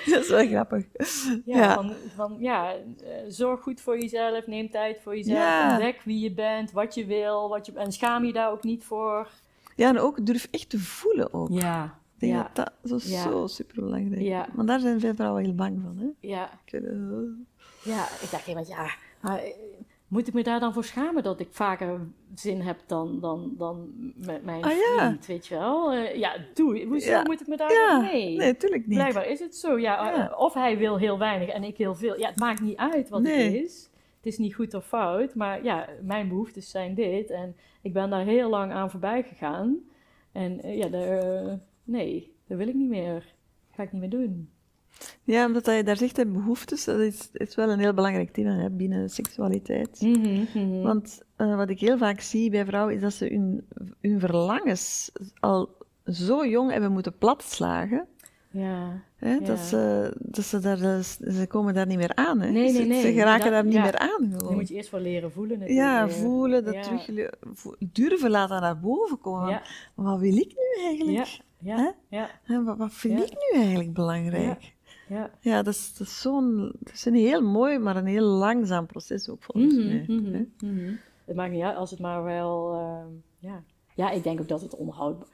Dat 0.06 0.22
is 0.22 0.28
wel 0.28 0.46
grappig. 0.46 0.84
ja, 1.44 1.56
Ja. 1.58 1.74
Van, 1.74 1.92
van, 2.16 2.36
ja 2.38 2.72
eh, 2.74 2.80
zorg 3.28 3.60
goed 3.62 3.80
voor 3.80 3.98
jezelf, 3.98 4.46
neem 4.46 4.70
tijd 4.70 5.00
voor 5.02 5.16
jezelf, 5.16 5.38
Ja. 5.38 5.70
ontdek 5.72 6.00
wie 6.04 6.20
je 6.20 6.32
bent, 6.32 6.72
wat 6.72 6.94
je 6.94 7.06
wil, 7.06 7.48
wat 7.48 7.66
je, 7.66 7.72
en 7.72 7.92
schaam 7.92 8.24
je 8.24 8.32
daar 8.32 8.50
ook 8.50 8.62
niet 8.62 8.84
voor. 8.84 9.28
Ja, 9.76 9.88
en 9.88 9.98
ook 9.98 10.26
durf 10.26 10.48
echt 10.50 10.68
te 10.70 10.78
voelen 10.78 11.32
ook. 11.34 11.48
Ja, 11.50 11.84
Ik 12.14 12.20
denk 12.20 12.32
ja, 12.32 12.50
dat 12.52 12.72
dat 12.82 13.02
zo, 13.02 13.46
superbelangrijk 13.46 14.20
is. 14.20 14.26
Ja. 14.26 14.46
Want 14.54 14.68
daar 14.68 14.80
zijn 14.80 15.00
veel 15.00 15.14
vrouwen 15.14 15.44
heel 15.44 15.54
bang 15.54 15.80
van. 15.82 15.96
Hè? 15.98 16.28
ja, 16.28 16.50
Ik. 16.64 16.82
Ja. 17.84 18.04
Ik 18.20 18.28
dacht 18.30 18.66
ja, 18.68 18.86
maar, 19.20 19.38
eh, 19.38 19.52
moet 20.08 20.28
ik 20.28 20.34
me 20.34 20.42
daar 20.42 20.60
dan 20.60 20.72
voor 20.72 20.84
schamen 20.84 21.22
dat 21.22 21.40
ik 21.40 21.48
vaker 21.50 22.00
zin 22.34 22.60
heb 22.60 22.78
dan, 22.86 23.20
dan, 23.20 23.54
dan 23.58 23.90
met 24.16 24.44
mijn 24.44 24.62
Ah, 24.62 24.70
ja. 24.70 24.96
vriend, 24.96 25.26
weet 25.26 25.46
je 25.46 25.54
wel? 25.54 25.92
Eh, 25.92 26.16
ja, 26.16 26.36
doe, 26.54 26.84
hoezo 26.84 27.10
Ja. 27.10 27.22
moet 27.22 27.40
ik 27.40 27.46
me 27.46 27.56
daar... 27.56 27.72
Ja, 27.72 28.00
nee. 28.00 28.36
nee, 28.36 28.56
tuurlijk 28.56 28.86
niet. 28.86 28.98
Blijkbaar 28.98 29.26
is 29.26 29.40
het 29.40 29.56
zo. 29.56 29.78
Ja, 29.78 30.12
eh, 30.30 30.38
Of 30.38 30.54
hij 30.54 30.78
wil 30.78 30.98
heel 30.98 31.18
weinig 31.18 31.48
en 31.48 31.64
ik 31.64 31.76
heel 31.76 31.94
veel. 31.94 32.18
Ja, 32.18 32.28
het 32.28 32.38
maakt 32.38 32.60
niet 32.60 32.76
uit 32.76 33.08
wat 33.08 33.22
Nee. 33.22 33.44
het 33.44 33.54
is. 33.64 33.90
Het 34.16 34.26
is 34.32 34.38
niet 34.38 34.54
goed 34.54 34.74
of 34.74 34.86
fout. 34.86 35.34
Maar 35.34 35.64
ja, 35.64 35.88
mijn 36.02 36.28
behoeftes 36.28 36.70
zijn 36.70 36.94
dit. 36.94 37.30
En 37.30 37.56
ik 37.82 37.92
ben 37.92 38.10
daar 38.10 38.24
heel 38.24 38.50
lang 38.50 38.72
aan 38.72 38.90
voorbij 38.90 39.22
gegaan. 39.22 39.78
En 40.32 40.76
ja, 40.76 40.88
daar, 40.88 41.58
nee, 41.84 42.34
dat 42.46 42.58
wil 42.58 42.68
ik 42.68 42.74
niet 42.74 42.88
meer. 42.88 43.34
Ga 43.70 43.82
ik 43.82 43.92
niet 43.92 44.00
meer 44.00 44.10
doen. 44.10 44.50
Ja, 45.24 45.46
omdat 45.46 45.66
je 45.66 45.82
daar 45.84 45.96
zegt, 45.96 46.16
hè, 46.16 46.26
behoeftes, 46.26 46.84
dat 46.84 46.98
is, 46.98 47.28
is 47.32 47.54
wel 47.54 47.70
een 47.70 47.78
heel 47.78 47.94
belangrijk 47.94 48.30
thema 48.32 48.56
hè, 48.56 48.70
binnen 48.70 49.10
seksualiteit. 49.10 50.00
Mhm. 50.00 50.82
Want 50.82 51.22
eh, 51.36 51.56
wat 51.56 51.70
ik 51.70 51.80
heel 51.80 51.98
vaak 51.98 52.20
zie 52.20 52.50
bij 52.50 52.64
vrouwen, 52.64 52.94
is 52.94 53.00
dat 53.00 53.12
ze 53.12 53.26
hun, 53.26 53.66
hun 54.00 54.20
verlangens 54.20 55.12
al 55.40 55.68
zo 56.04 56.46
jong 56.46 56.70
hebben 56.72 56.92
moeten 56.92 57.18
platslagen. 57.18 58.06
Ja. 58.50 59.02
Hè, 59.16 59.32
Ja. 59.34 59.40
dat, 59.40 59.58
ze, 59.58 60.14
dat 60.18 60.44
ze 60.44 60.58
daar, 60.58 60.80
eh, 60.80 61.00
ze 61.32 61.46
komen 61.48 61.74
daar 61.74 61.86
niet 61.86 61.96
meer 61.98 62.14
aan. 62.14 62.40
Hè. 62.40 62.50
Nee, 62.50 62.62
nee, 62.62 62.72
Ze- 62.72 62.82
nee. 62.82 63.00
Ze 63.00 63.12
geraken 63.12 63.44
Dat- 63.44 63.52
daar 63.52 63.64
niet 63.64 63.72
ja. 63.74 63.82
meer 63.82 63.98
aan. 63.98 64.32
Gewoon. 64.38 64.54
moet 64.54 64.68
je 64.68 64.74
eerst 64.74 64.90
wel 64.90 65.00
leren 65.00 65.32
voelen. 65.32 65.72
Ja, 65.74 66.00
natuurlijk. 66.00 66.28
voelen, 66.28 66.64
dat 66.64 66.74
Ja. 66.74 66.80
terug 66.82 67.30
durven 67.92 68.30
laten 68.30 68.60
naar 68.60 68.80
boven 68.80 69.18
komen. 69.20 69.48
Ja, 69.50 69.62
Wat 69.94 70.20
wil 70.20 70.36
ik 70.36 70.48
nu 70.56 70.86
eigenlijk? 70.86 71.16
ja, 71.58 71.76
ja, 71.76 71.94
ja, 72.08 72.28
Hè, 72.42 72.62
Wat, 72.64 72.76
wat 72.76 72.92
vind 72.92 73.18
Ja. 73.18 73.24
ik 73.24 73.32
nu 73.52 73.60
eigenlijk 73.60 73.92
belangrijk? 73.92 74.74
Ja. 75.12 75.30
Ja, 75.40 75.62
dat 75.62 75.74
is, 75.74 75.94
dat 75.96 76.06
is 76.06 76.20
zo'n... 76.20 76.72
Dat 76.78 76.92
is 76.94 77.04
een 77.04 77.14
heel 77.14 77.42
mooi, 77.42 77.78
maar 77.78 77.96
een 77.96 78.06
heel 78.06 78.24
langzaam 78.26 78.86
proces 78.86 79.28
ook 79.28 79.42
volgens 79.42 79.74
Mhm, 79.74 79.86
mij. 79.86 80.04
mhm, 80.08 80.44
mhm. 80.76 80.92
Het 81.24 81.36
maakt 81.36 81.52
niet 81.52 81.62
uit 81.62 81.76
als 81.76 81.90
het 81.90 82.00
maar 82.00 82.24
wel. 82.24 82.72
ehm, 82.74 83.08
ja. 83.38 83.62
ja, 83.94 84.10
ik 84.10 84.22
denk 84.22 84.40
ook 84.40 84.48
dat 84.48 84.60
het 84.60 84.76
onhoud, 84.76 85.26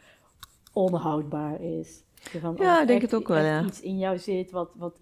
onhoudbaar 0.73 1.61
is. 1.63 2.03
Van, 2.15 2.55
Ja, 2.59 2.81
ik 2.81 2.87
denk 2.87 3.03
echt- 3.03 3.11
het 3.11 3.21
ook 3.21 3.29
wel, 3.29 3.45
ja. 3.45 3.65
iets 3.65 3.81
in 3.81 3.99
jou 3.99 4.19
zit 4.19 4.51
wat, 4.51 4.71
wat 4.77 5.01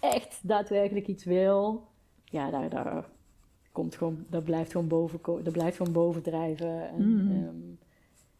echt 0.00 0.38
daadwerkelijk 0.42 1.06
iets 1.06 1.24
wil. 1.24 1.86
Ja, 2.24 2.50
daar, 2.50 2.68
daar 2.70 3.08
komt 3.72 3.94
gewoon, 3.94 4.24
dat 4.30 4.44
blijft 4.44 4.72
gewoon 4.72 4.88
boven, 4.88 5.20
dat 5.22 5.52
blijft 5.52 5.76
gewoon 5.76 5.92
bovendrijven. 5.92 6.88
En, 6.88 7.28
ehm, 7.30 7.76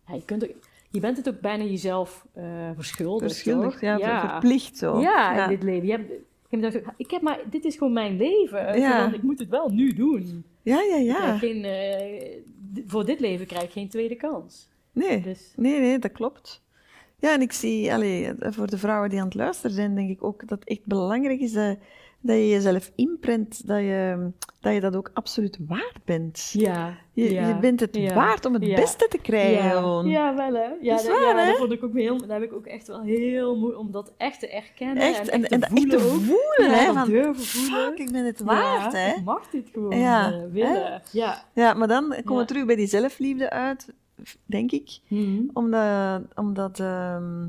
ja, 0.06 0.14
je, 0.14 0.24
kunt 0.24 0.44
ook, 0.44 0.50
je 0.90 1.00
bent 1.00 1.16
het 1.16 1.28
ook 1.28 1.40
bijna 1.40 1.64
jezelf 1.64 2.26
eh 2.34 2.44
verschuldigd. 2.74 3.32
Verschuldigd, 3.32 3.80
ja, 3.80 3.98
ver- 3.98 4.30
verplicht 4.30 4.76
zo. 4.76 5.00
Ja, 5.00 5.42
in 5.42 5.48
dit 5.48 5.62
leven. 5.62 5.86
Je 5.86 5.92
hebt, 5.92 6.10
ik, 6.10 6.60
heb 6.60 6.62
gedacht, 6.72 6.84
ik 6.96 7.10
heb 7.10 7.22
maar, 7.22 7.38
dit 7.50 7.64
is 7.64 7.76
gewoon 7.76 7.92
mijn 7.92 8.16
leven. 8.16 8.78
Ja. 8.80 9.04
Van, 9.04 9.14
Ik 9.14 9.22
moet 9.22 9.38
het 9.38 9.48
wel 9.48 9.68
nu 9.68 9.92
doen. 9.92 10.44
ja, 10.62 10.80
ja. 10.82 10.96
Ja. 10.96 11.38
geen, 11.38 11.64
eh, 11.64 12.82
voor 12.86 13.04
dit 13.04 13.20
leven 13.20 13.46
krijg 13.46 13.62
ik 13.64 13.70
geen 13.70 13.88
tweede 13.88 14.14
kans. 14.16 14.68
Nee. 14.92 15.20
Dus 15.20 15.52
nee, 15.56 15.80
nee, 15.80 15.98
dat 15.98 16.12
klopt. 16.12 16.62
Ja, 17.20 17.32
en 17.34 17.40
ik 17.40 17.52
zie, 17.52 17.92
allee, 17.92 18.30
voor 18.38 18.66
de 18.66 18.78
vrouwen 18.78 19.10
die 19.10 19.18
aan 19.18 19.24
het 19.24 19.34
luisteren 19.34 19.76
zijn, 19.76 19.94
denk 19.94 20.10
ik 20.10 20.24
ook 20.24 20.48
dat 20.48 20.58
het 20.58 20.68
echt 20.68 20.84
belangrijk 20.84 21.40
is 21.40 21.52
dat, 21.52 21.76
dat 22.20 22.36
je 22.36 22.48
jezelf 22.48 22.90
inprent, 22.94 23.66
dat 23.66 23.78
je, 23.78 24.30
dat 24.60 24.74
je 24.74 24.80
dat 24.80 24.96
ook 24.96 25.10
absoluut 25.14 25.58
waard 25.66 25.98
bent. 26.04 26.50
ja, 26.52 26.96
Je, 27.12 27.32
ja, 27.32 27.48
je 27.48 27.58
bent 27.58 27.80
het 27.80 27.96
ja, 27.96 28.14
waard 28.14 28.44
om 28.44 28.54
het 28.54 28.64
ja. 28.66 28.74
beste 28.74 29.06
te 29.08 29.18
krijgen 29.18 29.64
ja, 29.64 29.70
gewoon. 29.70 30.06
ja, 30.08 30.34
wel 30.34 30.52
hè. 30.54 30.68
Ja, 30.80 30.96
Dat 30.96 31.06
waar, 31.06 31.46
hè? 31.46 31.54
vond 31.54 31.72
ik 31.72 31.84
ook 31.84 31.94
heel, 31.94 32.18
dat 32.18 32.28
heb 32.28 32.42
ik 32.42 32.52
ook 32.52 32.66
echt 32.66 32.86
wel 32.86 33.02
heel 33.02 33.56
moeilijk 33.56 33.80
om 33.80 33.90
dat 33.90 34.12
echt 34.16 34.40
te 34.40 34.48
erkennen. 34.50 35.02
Echt, 35.02 35.28
en, 35.28 35.42
echt 35.42 35.52
en 35.52 35.60
te 35.60 35.68
dat 35.68 35.78
echt 35.78 35.90
te 35.90 36.00
voelen 36.00 36.26
voelen, 36.26 36.78
hè, 36.78 36.92
van, 36.92 37.08
durven 37.08 37.44
voelen. 37.44 37.88
fuck, 37.88 37.98
ik 37.98 38.12
ben 38.12 38.24
het 38.24 38.40
waard, 38.40 38.92
hè. 38.92 39.08
Ik 39.08 39.24
mag 39.24 39.50
dit 39.50 39.68
gewoon 39.72 39.98
Ja, 39.98 40.32
eh, 40.32 40.42
willen. 40.52 41.02
Ja. 41.12 41.44
Ja, 41.54 41.74
maar 41.74 41.88
dan 41.88 42.14
komen 42.24 42.42
we 42.42 42.48
terug 42.48 42.66
bij 42.66 42.76
die 42.76 42.86
zelfliefde 42.86 43.50
uit, 43.50 43.92
denk 44.46 44.72
ik. 44.72 44.98
Mhm. 45.08 45.42
Omdat, 45.52 46.22
omdat, 46.34 46.80
ehm, 46.80 47.46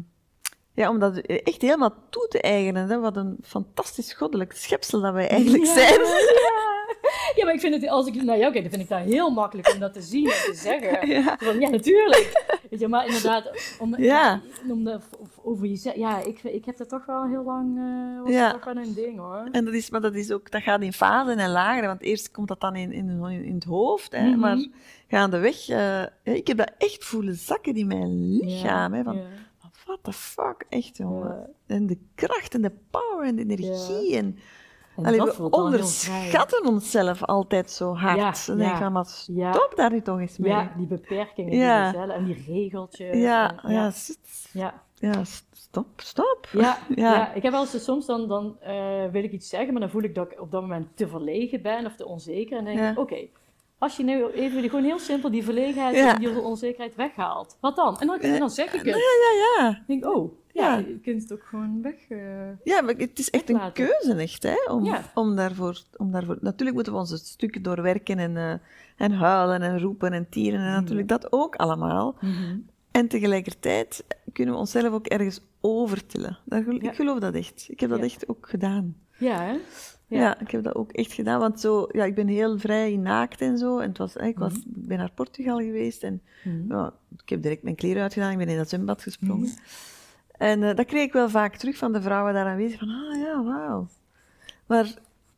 ja, 0.80 0.90
omdat 0.90 1.18
echt 1.18 1.62
helemaal 1.62 1.94
toe 2.10 2.28
te 2.28 2.42
eigenen, 2.42 2.88
hè, 2.90 3.00
wat 3.00 3.16
een 3.18 3.38
fantastisch 3.44 4.14
goddelijk 4.14 4.54
schepsel 4.54 5.02
dat 5.02 5.14
wij 5.14 5.28
eigenlijk 5.28 5.66
Ja, 5.66 5.74
zijn. 5.74 6.00
Ja. 6.00 6.58
ja, 7.36 7.46
maar 7.46 7.54
ik 7.54 7.60
vind 7.60 7.74
het, 7.82 7.90
als 7.90 8.08
ik 8.08 8.24
naar 8.24 8.38
jou 8.38 8.52
kijk, 8.52 8.64
dan 8.64 8.72
vind 8.80 8.84
ik 8.84 8.90
dat 8.98 9.14
heel 9.14 9.30
makkelijk 9.30 9.72
om 9.74 9.80
dat 9.80 9.94
te 9.94 10.02
zien 10.02 10.26
en 10.26 10.32
te 10.52 10.54
zeggen. 10.54 11.08
Ja. 11.16 11.36
Van, 11.40 11.60
ja, 11.60 11.70
natuurlijk. 11.70 12.44
Weet 12.70 12.80
je, 12.80 12.88
maar 12.88 13.06
inderdaad, 13.06 13.76
om, 13.80 13.96
om 14.70 14.84
de, 14.84 15.00
over 15.44 15.66
jezelf, 15.68 15.96
ja, 15.96 16.20
ik, 16.26 16.44
ik 16.44 16.66
heb 16.66 16.78
dat 16.78 16.90
toch 16.90 17.06
wel 17.06 17.28
heel 17.28 17.44
lang, 17.44 17.80
was 18.24 18.34
Ja. 18.34 18.52
dat 18.52 18.62
toch 18.64 18.74
wel 18.74 18.84
een 18.84 18.94
ding 18.94 19.18
hoor. 19.20 19.48
En 19.52 19.66
dat, 19.66 19.74
is, 19.74 19.90
maar 19.90 20.02
dat, 20.02 20.16
is 20.16 20.32
ook, 20.32 20.52
dat 20.52 20.62
gaat 20.62 20.82
in 20.82 20.94
fasen 20.94 21.38
en 21.40 21.50
lagen, 21.52 21.86
want 21.88 22.02
eerst 22.02 22.32
komt 22.32 22.48
dat 22.48 22.62
dan 22.62 22.76
in, 22.76 22.92
in, 22.92 23.22
in 23.44 23.54
het 23.56 23.64
hoofd, 23.64 24.12
hè, 24.12 24.30
Mhm. 24.30 24.40
maar 24.40 24.68
gaandeweg, 25.08 25.70
eh 25.70 26.04
ik 26.24 26.48
heb 26.48 26.58
dat 26.58 26.72
echt 26.78 27.04
voelen 27.06 27.36
zakken 27.36 27.76
in 27.76 27.88
mijn 27.88 28.38
lichaam, 28.38 28.94
hè, 28.94 29.04
van, 29.04 29.16
ja. 29.16 29.22
What 29.90 30.04
the 30.04 30.14
fuck, 30.14 30.66
echt 30.70 30.98
jongen. 30.98 31.28
Ja. 31.68 31.76
En 31.76 31.88
de 31.88 31.98
kracht 32.16 32.54
en 32.54 32.62
de 32.62 32.72
power 32.90 33.28
en 33.28 33.36
de 33.36 33.42
energie 33.46 34.16
en... 34.18 34.38
En 34.96 35.06
Allee, 35.06 35.22
we 35.24 35.50
onderschatten 35.50 36.66
onszelf 36.68 37.24
altijd 37.24 37.72
zo 37.72 37.96
hard. 37.96 38.18
Ja, 38.18 38.34
Dan 38.48 38.58
denk 38.58 38.78
ja. 38.80 38.90
maar 38.90 39.08
Ja. 39.28 39.54
stop 39.54 39.74
daar 39.76 39.92
nu 39.92 40.02
toch 40.02 40.20
eens 40.20 40.38
mee. 40.38 40.52
Ja, 40.52 40.74
die 40.78 40.88
beperkingen 40.88 41.58
Ja. 41.58 41.92
die 41.92 42.02
en 42.14 42.26
die 42.26 42.44
regeltjes. 42.48 43.18
ja, 43.18 43.64
en- 43.64 43.74
ja, 43.74 43.92
ja, 44.52 44.74
ja. 44.96 45.24
stop, 45.52 45.88
stop. 45.96 46.48
Ja, 46.52 46.78
Ja. 46.96 47.34
ik 47.34 47.44
heb 47.44 47.52
wel 47.52 47.62
eens 47.62 47.84
soms 47.84 48.06
dan, 48.06 48.28
dan 48.28 48.60
eh, 48.62 49.06
wil 49.12 49.24
ik 49.24 49.32
iets 49.32 49.50
zeggen, 49.50 49.72
maar 49.72 49.82
dan 49.82 49.90
voel 49.90 50.04
ik 50.04 50.16
dat 50.16 50.32
ik 50.32 50.42
op 50.42 50.52
dat 50.52 50.62
moment 50.62 50.88
te 50.98 51.08
verlegen 51.08 51.62
ben 51.62 51.86
of 51.86 51.96
te 51.96 52.06
onzeker. 52.06 52.58
En 52.58 52.66
denk 52.66 52.80
ik, 52.80 53.00
oké, 53.00 53.28
als 53.80 53.98
je 53.98 54.04
nu 54.04 54.26
even 54.26 54.64
gewoon 54.70 54.84
heel 54.84 55.00
simpel 55.00 55.32
die 55.32 55.44
verlegenheid 55.44 55.96
Ja. 55.96 56.14
en 56.14 56.20
die 56.20 56.40
onzekerheid 56.40 56.96
weghaalt, 56.96 57.58
wat 57.62 57.76
dan? 57.76 58.00
En 58.00 58.08
dan, 58.08 58.20
en 58.20 58.40
dan 58.40 58.50
zeg 58.50 58.66
ik 58.74 58.82
het. 58.86 58.86
Ja, 58.86 58.96
ja, 58.96 59.64
ja. 59.64 59.70
Ik 59.70 59.88
denk, 59.88 60.06
oh, 60.16 60.34
ja, 60.52 60.74
Ja. 60.74 60.78
je 60.88 61.00
kunt 61.00 61.22
het 61.22 61.34
ook 61.34 61.44
gewoon 61.44 61.82
weg. 61.82 61.96
eh, 62.10 62.20
Ja, 62.64 62.82
maar 62.82 62.94
het 62.98 63.20
is 63.20 63.30
echt 63.30 63.50
een 63.50 63.72
keuze, 63.74 64.14
echt, 64.16 64.44
hè, 64.44 64.72
om, 64.72 64.84
Ja. 64.86 65.02
om, 65.14 65.36
daarvoor, 65.36 65.82
om 65.98 66.12
daarvoor... 66.12 66.38
Natuurlijk 66.42 66.74
moeten 66.76 66.94
we 66.94 67.00
onze 67.00 67.18
stukken 67.18 67.62
doorwerken 67.62 68.18
en, 68.20 68.38
eh, 68.38 68.54
en 68.98 69.12
huilen 69.12 69.62
en 69.62 69.80
roepen 69.80 70.14
en 70.14 70.30
tieren 70.30 70.60
en 70.60 70.72
natuurlijk 70.82 71.08
dat 71.08 71.32
ook 71.32 71.56
allemaal. 71.56 72.16
En 72.92 73.08
tegelijkertijd 73.08 74.06
kunnen 74.34 74.54
we 74.54 74.60
onszelf 74.60 74.94
ook 74.94 75.08
ergens 75.08 75.42
overtillen. 75.62 76.38
Daar 76.46 76.74
Ja. 76.74 76.90
Ik 76.90 76.96
geloof 76.96 77.20
dat 77.20 77.34
echt. 77.34 77.66
Ik 77.70 77.80
heb 77.80 77.90
dat 77.90 78.00
echt 78.00 78.28
ook 78.30 78.50
gedaan. 78.50 78.96
Ja, 79.18 79.42
hè? 79.42 79.58
Ja. 80.10 80.40
ik 80.40 80.52
heb 80.52 80.64
dat 80.64 80.76
ook 80.76 80.92
echt 80.92 81.14
gedaan. 81.14 81.40
Want 81.40 81.60
zo, 81.60 81.88
ja, 81.92 82.04
ik 82.06 82.16
ben 82.16 82.28
heel 82.28 82.58
vrij 82.60 82.96
naakt 82.96 83.42
en 83.42 83.58
zo. 83.58 83.78
En 83.80 83.88
het 83.90 83.98
was, 83.98 84.16
ik, 84.16 84.38
was, 84.40 84.54
ik 84.54 84.64
ben 84.88 84.98
naar 84.98 85.12
Portugal 85.12 85.58
geweest 85.58 86.04
en 86.04 86.22
Mhm. 86.44 86.72
ja, 86.74 86.94
ik 87.24 87.30
heb 87.30 87.42
direct 87.42 87.64
mijn 87.64 87.76
kleren 87.76 88.02
uitgedaan. 88.02 88.32
Ik 88.32 88.38
ben 88.38 88.48
in 88.48 88.58
dat 88.58 88.70
zwembad 88.70 89.02
gesprongen. 89.02 89.40
Mhm. 89.50 89.58
En 90.38 90.64
eh, 90.64 90.76
dat 90.76 90.86
kreeg 90.86 91.04
ik 91.06 91.14
wel 91.14 91.30
vaak 91.30 91.56
terug 91.56 91.78
van 91.78 91.94
de 91.94 92.02
vrouwen 92.02 92.34
daar 92.34 92.46
aanwezig. 92.48 92.80
Van, 92.80 92.90
ah 92.90 93.20
ja, 93.20 93.44
wauw. 93.44 93.88
Maar 94.66 94.94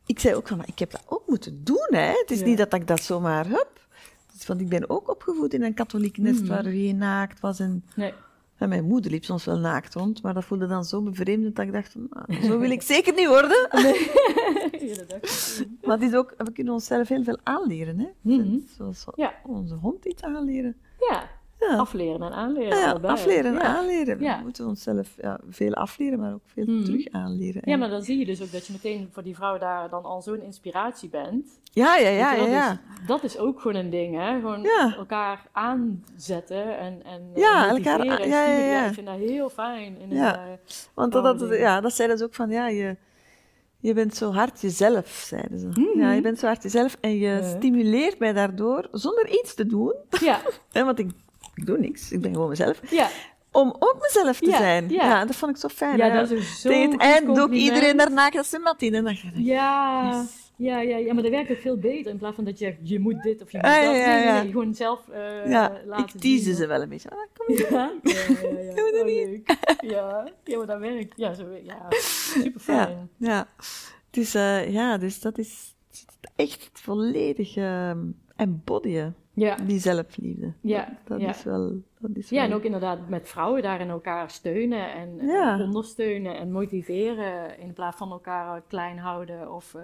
ik 0.06 0.18
zei 0.18 0.34
ook 0.34 0.48
van, 0.48 0.56
maar 0.56 0.68
ik 0.68 0.78
heb 0.78 0.90
dat 0.90 1.02
ook 1.06 1.22
moeten 1.26 1.64
doen. 1.64 1.86
Hè. 1.90 2.12
Het 2.20 2.30
is 2.30 2.38
Ja. 2.40 2.44
niet 2.46 2.58
dat 2.58 2.74
ik 2.74 2.86
dat 2.86 3.02
zomaar 3.02 3.48
heb. 3.48 3.68
Dus, 4.32 4.46
want 4.46 4.60
ik 4.60 4.68
ben 4.68 4.90
ook 4.90 5.10
opgevoed 5.10 5.54
in 5.54 5.62
een 5.62 5.74
katholiek 5.74 6.16
nest 6.18 6.40
Mhm. 6.40 6.48
waar 6.48 6.62
geen 6.64 6.96
naakt 6.96 7.40
was. 7.40 7.60
En, 7.60 7.84
Nee. 7.94 8.12
En 8.62 8.68
mijn 8.68 8.84
moeder 8.84 9.10
liep 9.10 9.24
soms 9.24 9.44
wel 9.44 9.58
naakt 9.58 9.94
rond. 9.94 10.22
Maar 10.22 10.34
dat 10.34 10.44
voelde 10.44 10.66
dan 10.66 10.84
zo 10.84 11.02
bevreemdend 11.02 11.56
dat 11.56 11.64
ik 11.66 11.72
dacht, 11.72 11.94
ah, 12.10 12.42
zo 12.42 12.58
wil 12.58 12.70
ik 12.70 12.82
zeker 12.82 13.14
niet 13.14 13.28
worden. 13.28 13.68
Maar 15.84 15.98
het 15.98 16.08
is 16.08 16.14
ook, 16.14 16.34
we 16.36 16.52
kunnen 16.52 16.72
onszelf 16.72 17.08
heel 17.08 17.22
veel 17.24 17.38
aanleren. 17.42 17.98
Hè. 17.98 18.06
Mhm. 18.20 18.58
Zoals 18.76 19.04
Ja. 19.14 19.34
onze 19.46 19.74
hond 19.74 20.04
iets 20.04 20.22
aanleren. 20.22 20.76
Ja, 20.98 21.28
Ja. 21.72 21.78
afleren 21.78 22.22
en 22.22 22.32
aanleren. 22.32 22.78
Ja, 22.78 22.90
allebei. 22.90 23.12
afleren 23.12 23.44
en 23.44 23.54
ja. 23.54 23.76
aanleren. 23.76 24.18
We 24.18 24.36
moeten 24.42 24.66
onszelf 24.66 25.14
ja, 25.20 25.38
veel 25.48 25.74
afleren, 25.74 26.18
maar 26.20 26.32
ook 26.32 26.42
veel 26.46 26.64
Mhm. 26.66 26.84
terug 26.84 27.08
aanleren. 27.10 27.62
Ja, 27.64 27.76
maar 27.76 27.88
dan 27.90 28.02
zie 28.02 28.18
je 28.18 28.24
dus 28.24 28.42
ook 28.42 28.52
dat 28.52 28.66
je 28.66 28.72
meteen 28.72 29.08
voor 29.12 29.22
die 29.22 29.34
vrouw 29.34 29.58
daar 29.58 29.88
dan 29.88 30.02
al 30.04 30.22
zo'n 30.22 30.42
inspiratie 30.42 31.08
bent. 31.08 31.60
ja, 31.72 31.96
ja, 31.96 32.08
ja, 32.08 32.32
je 32.32 32.50
ja. 32.50 32.68
Dus 32.70 33.06
dat 33.06 33.22
is 33.24 33.38
ook 33.38 33.60
gewoon 33.60 33.76
een 33.76 33.90
ding, 33.90 34.16
hè? 34.16 34.40
Gewoon 34.40 34.64
elkaar 34.96 35.46
aanzetten 35.52 36.78
en, 36.78 37.02
en 37.04 37.30
eh, 37.34 37.40
Ja, 37.42 37.68
elkaar 37.68 38.00
en 38.00 38.06
ja, 38.28 38.44
ja, 38.46 38.58
ja. 38.58 38.86
Ik 38.86 38.94
vind 38.94 39.06
dat 39.06 39.16
heel 39.16 39.48
fijn. 39.50 39.98
In 40.00 40.10
Ja. 40.10 40.34
een, 40.40 40.46
eh, 40.52 40.58
Want 40.94 41.12
dat, 41.12 41.38
dat, 41.38 41.58
ja, 41.58 41.80
dat 41.80 41.92
zeiden 41.94 42.18
ze 42.18 42.24
ook 42.24 42.34
van, 42.34 42.50
ja, 42.50 42.68
je, 42.68 42.96
je 43.78 43.94
bent 43.94 44.14
zo 44.16 44.32
hard 44.32 44.60
jezelf, 44.60 45.08
zeiden 45.08 45.58
ze. 45.58 45.92
Ja, 45.96 46.12
je 46.12 46.20
bent 46.20 46.38
zo 46.38 46.46
hard 46.46 46.62
jezelf 46.62 46.96
en 47.00 47.10
je 47.10 47.18
Ja. 47.28 47.42
stimuleert 47.42 48.18
mij 48.18 48.32
daardoor, 48.32 48.88
zonder 48.92 49.28
iets 49.28 49.54
te 49.54 49.66
doen, 49.66 49.94
ja, 50.20 50.40
want 50.84 50.98
ik, 50.98 51.10
ik 51.62 51.68
doe 51.68 51.78
niks, 51.78 52.12
ik 52.12 52.20
ben 52.20 52.32
gewoon 52.32 52.48
mezelf, 52.48 52.90
ja. 52.90 53.08
om 53.52 53.76
ook 53.78 53.96
mezelf 54.00 54.38
te 54.38 54.50
Ja, 54.50 54.56
zijn. 54.56 54.88
ja. 54.88 55.04
Ja. 55.04 55.24
dat 55.24 55.36
vond 55.36 55.50
ik 55.52 55.56
zo 55.56 55.68
fijn. 55.68 55.96
ja, 55.96 56.08
hè. 56.10 56.14
dat 56.20 56.30
is 56.30 56.60
zo 56.60 56.68
Tegen 56.68 56.90
het 56.90 57.00
eind 57.00 57.34
dook 57.36 57.50
iedereen 57.52 57.96
daarna 57.96 58.28
het 58.30 58.46
zwembad 58.46 58.82
in 58.82 58.94
en 58.94 59.04
dan 59.04 59.12
ik, 59.12 59.22
Ja, 59.34 60.10
Yes. 60.20 60.52
ja, 60.56 60.80
ja, 60.80 60.96
ja, 60.96 61.14
maar 61.14 61.22
dat 61.22 61.32
werkt 61.32 61.50
ook 61.50 61.58
veel 61.60 61.76
beter. 61.78 62.12
In 62.12 62.18
plaats 62.18 62.34
van 62.34 62.44
dat 62.44 62.58
je 62.58 62.64
zegt, 62.64 62.76
je 62.82 62.98
moet 63.00 63.22
dit 63.22 63.42
of 63.42 63.52
je 63.52 63.58
moet 63.58 63.66
Ah, 63.66 63.84
dat. 63.84 63.96
ja, 63.96 64.42
nee, 64.42 64.50
gewoon 64.50 64.74
zelf 64.74 65.08
eh 65.08 65.50
ja, 65.50 65.72
laten 65.86 66.04
ik 66.14 66.20
tease 66.20 66.42
zien. 66.42 66.54
ze 66.54 66.66
wel 66.66 66.82
een 66.82 66.88
beetje. 66.88 67.10
Ah, 67.10 67.18
kom. 67.36 67.56
Ja, 67.56 67.92
ja, 68.02 68.12
ja, 68.60 68.74
dat 68.74 68.92
Oh, 68.94 69.04
niet? 69.04 69.26
leuk. 69.26 69.56
Ja, 69.80 70.28
ja, 70.44 70.56
maar 70.56 70.66
dat 70.66 70.78
werkt. 70.78 71.12
Ja, 71.16 71.34
zo, 71.34 71.44
ja. 71.62 71.86
super 72.42 72.60
fijn. 72.60 73.08
Ja, 73.16 73.28
ja. 73.28 73.46
Dus, 74.10 74.32
ja, 74.68 74.98
dus 74.98 75.20
dat 75.20 75.38
is 75.38 75.74
echt 76.36 76.70
volledig 76.72 77.56
uh, 77.56 77.90
embodyen, 78.36 79.16
Ja, 79.34 79.56
die 79.56 79.78
zelfliefde. 79.78 80.52
Ja, 80.60 80.88
Dat, 81.04 81.20
is 81.20 81.42
wel... 81.44 81.72
Dat 81.98 82.10
is 82.14 82.28
ja, 82.30 82.36
wel... 82.40 82.50
en 82.50 82.54
ook 82.56 82.62
inderdaad 82.62 83.08
met 83.08 83.28
vrouwen 83.28 83.62
daarin 83.62 83.88
elkaar 83.88 84.30
steunen 84.30 84.92
en 84.94 85.20
ondersteunen 85.60 86.36
en 86.38 86.50
motiveren. 86.52 87.58
In 87.58 87.72
plaats 87.72 87.96
van 87.96 88.10
elkaar 88.10 88.62
klein 88.68 88.98
houden 88.98 89.54
of 89.54 89.74
eh, 89.74 89.82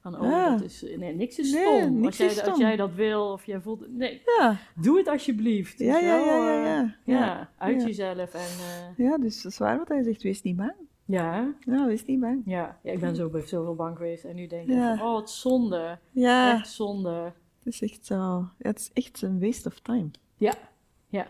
van, 0.00 0.20
oh, 0.20 0.30
Ja. 0.30 0.50
dat 0.50 0.62
is, 0.62 0.84
nee, 0.96 1.14
niks 1.14 1.38
is 1.38 1.52
Nee, 1.52 1.78
stom. 1.80 1.94
niks 2.00 2.06
als, 2.06 2.16
jij, 2.16 2.26
is 2.26 2.38
als 2.40 2.48
stom. 2.48 2.60
jij 2.60 2.76
dat 2.76 2.94
wil 2.94 3.32
of 3.32 3.44
jij 3.46 3.60
voelt, 3.60 3.96
nee, 3.96 4.22
Ja, 4.38 4.56
doe 4.74 4.98
het 4.98 5.08
alsjeblieft. 5.08 5.78
Ja, 5.78 5.98
ja, 5.98 6.24
wel, 6.24 6.42
ja, 6.46 6.52
ja, 6.52 6.58
eh, 6.58 6.64
ja. 6.64 6.94
ja, 7.04 7.18
Ja. 7.18 7.50
uit 7.58 7.82
jezelf 7.82 8.34
en 8.34 8.40
eh, 8.40 9.06
ja, 9.06 9.18
dus 9.18 9.42
dat 9.42 9.52
is 9.52 9.58
waar 9.58 9.78
wat 9.78 9.88
hij 9.88 10.02
zegt. 10.02 10.22
Wees 10.22 10.42
niet 10.42 10.56
bang. 10.56 10.74
ja, 11.04 11.54
Ja, 11.60 11.86
wees 11.86 12.04
niet 12.04 12.20
bang. 12.20 12.42
ja, 12.46 12.78
ja, 12.82 12.92
ik 12.92 13.00
ben 13.00 13.16
zo 13.16 13.28
bij 13.28 13.40
zoveel 13.46 13.74
bang 13.74 13.96
geweest 13.96 14.24
en 14.24 14.34
nu 14.34 14.46
denk 14.46 14.68
ik, 14.68 14.76
van, 14.76 15.00
oh, 15.00 15.16
het 15.16 15.30
zonde, 15.30 15.98
Ja, 16.10 16.52
echt 16.52 16.70
zonde. 16.70 17.32
Het 17.64 17.72
is 17.74 17.82
echt 17.82 18.06
zo... 18.06 18.14
ja, 18.58 18.68
het 18.68 18.78
is 18.78 18.90
echt 18.92 19.22
een 19.22 19.40
waste 19.40 19.68
of 19.68 19.78
time. 19.80 20.10
Ja, 20.36 20.54
ja. 21.08 21.26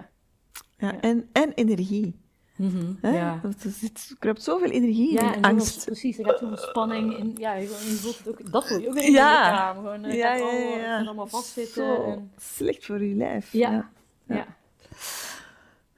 Ja, 0.79 0.93
Ja. 0.93 1.01
En, 1.01 1.29
en 1.33 1.53
energie. 1.53 2.19
Mhm, 2.57 2.93
Hè? 3.01 3.11
ja. 3.11 3.39
Dat 3.43 3.65
is, 3.65 3.81
het 3.83 4.15
kruipt 4.19 4.43
zoveel 4.43 4.71
energie 4.71 5.13
Ja, 5.13 5.21
in 5.21 5.27
en 5.27 5.33
zoveel- 5.35 5.51
angst. 5.51 5.85
precies. 5.85 6.19
Er 6.19 6.25
gaat 6.25 6.39
zoveel 6.39 6.57
spanning 6.57 7.17
in. 7.17 7.35
Ja, 7.39 7.55
je, 7.55 7.61
je 7.63 7.69
voelt 7.69 8.19
het 8.19 8.29
ook. 8.29 8.51
Dat 8.53 8.69
voel 8.69 8.79
je 8.81 8.89
ook 8.89 8.95
in 8.97 9.03
je 9.05 9.11
Ja. 9.11 9.51
lichaam. 9.51 9.77
Gewoon, 9.77 10.05
eh, 10.05 10.17
Ja, 10.17 10.35
ja, 10.35 10.51
ja, 10.53 10.77
ja. 10.77 10.97
gaat 10.99 11.07
allemaal 11.07 11.27
vastzitten. 11.27 11.85
Zo 11.87 12.05
En, 12.05 12.31
slecht 12.39 12.85
voor 12.87 13.03
je 13.05 13.15
lijf. 13.15 13.53
ja, 13.53 13.71
ja. 13.71 13.91
ja. 14.27 14.35
Ja. 14.37 14.47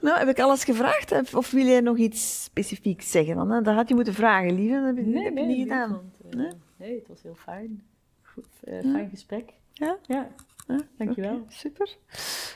Nou, 0.00 0.18
heb 0.18 0.28
ik 0.28 0.40
alles 0.40 0.64
gevraagd? 0.64 1.34
Of 1.34 1.50
wil 1.50 1.64
jij 1.66 1.80
nog 1.80 1.96
iets 1.96 2.42
specifieks 2.44 3.10
zeggen? 3.10 3.38
Hè, 3.50 3.62
dat 3.62 3.74
had 3.74 3.88
je 3.88 3.94
moeten 3.94 4.14
vragen, 4.14 4.54
lieve. 4.54 4.74
Dat 4.74 4.84
heb 4.84 4.96
je, 4.96 5.02
Nee, 5.02 5.24
heb 5.24 5.36
je 5.36 5.40
nee, 5.44 5.56
niet 5.56 5.62
gedaan. 5.62 6.12
eh, 6.30 6.36
Nee? 6.36 6.50
nee, 6.76 6.94
het 6.98 7.08
was 7.08 7.22
heel 7.22 7.34
fijn. 7.34 7.82
Goed, 8.22 8.46
eh, 8.60 8.82
Ja. 8.82 8.90
fijn 8.92 9.10
gesprek. 9.10 9.52
Ja? 9.72 9.96
Ja, 10.06 10.28
Ja, 10.68 10.78
dankjewel. 10.98 11.34
oké, 11.34 11.52
super. 11.52 11.96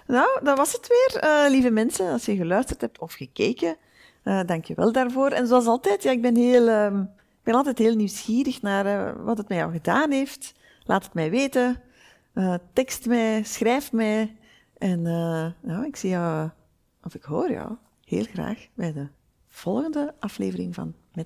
Nou, 0.06 0.40
dat 0.42 0.56
was 0.56 0.72
het 0.72 0.86
weer, 0.88 1.22
eh, 1.22 1.50
lieve 1.50 1.70
mensen. 1.70 2.10
Als 2.12 2.24
je 2.24 2.36
geluisterd 2.36 2.80
hebt 2.80 2.98
of 2.98 3.12
gekeken, 3.12 3.76
eh 4.22 4.40
dank 4.46 4.64
je 4.64 4.74
wel 4.74 4.92
daarvoor. 4.92 5.30
En 5.30 5.46
zoals 5.46 5.66
altijd, 5.66 6.02
ja, 6.02 6.10
ik, 6.10 6.22
ben 6.22 6.36
heel, 6.36 6.68
ehm, 6.68 7.00
ik 7.00 7.42
ben 7.42 7.54
altijd 7.54 7.78
heel 7.78 7.94
nieuwsgierig 7.94 8.62
naar 8.62 8.86
eh, 8.86 9.24
wat 9.24 9.38
het 9.38 9.48
met 9.48 9.58
jou 9.58 9.72
gedaan 9.72 10.10
heeft. 10.10 10.54
Laat 10.84 11.04
het 11.04 11.14
mij 11.14 11.30
weten. 11.30 11.80
Tekst 12.72 13.06
mij, 13.06 13.42
schrijf 13.44 13.92
mij. 13.92 14.36
En 14.78 15.02
nou, 15.62 15.84
ik 15.86 15.96
zie 15.96 16.10
jou, 16.10 16.48
of 17.02 17.14
ik 17.14 17.22
hoor 17.22 17.50
jou, 17.50 17.76
heel 18.04 18.24
graag 18.24 18.66
bij 18.74 18.92
de 18.92 19.08
volgende 19.48 20.14
aflevering 20.18 20.74
van 20.74 20.94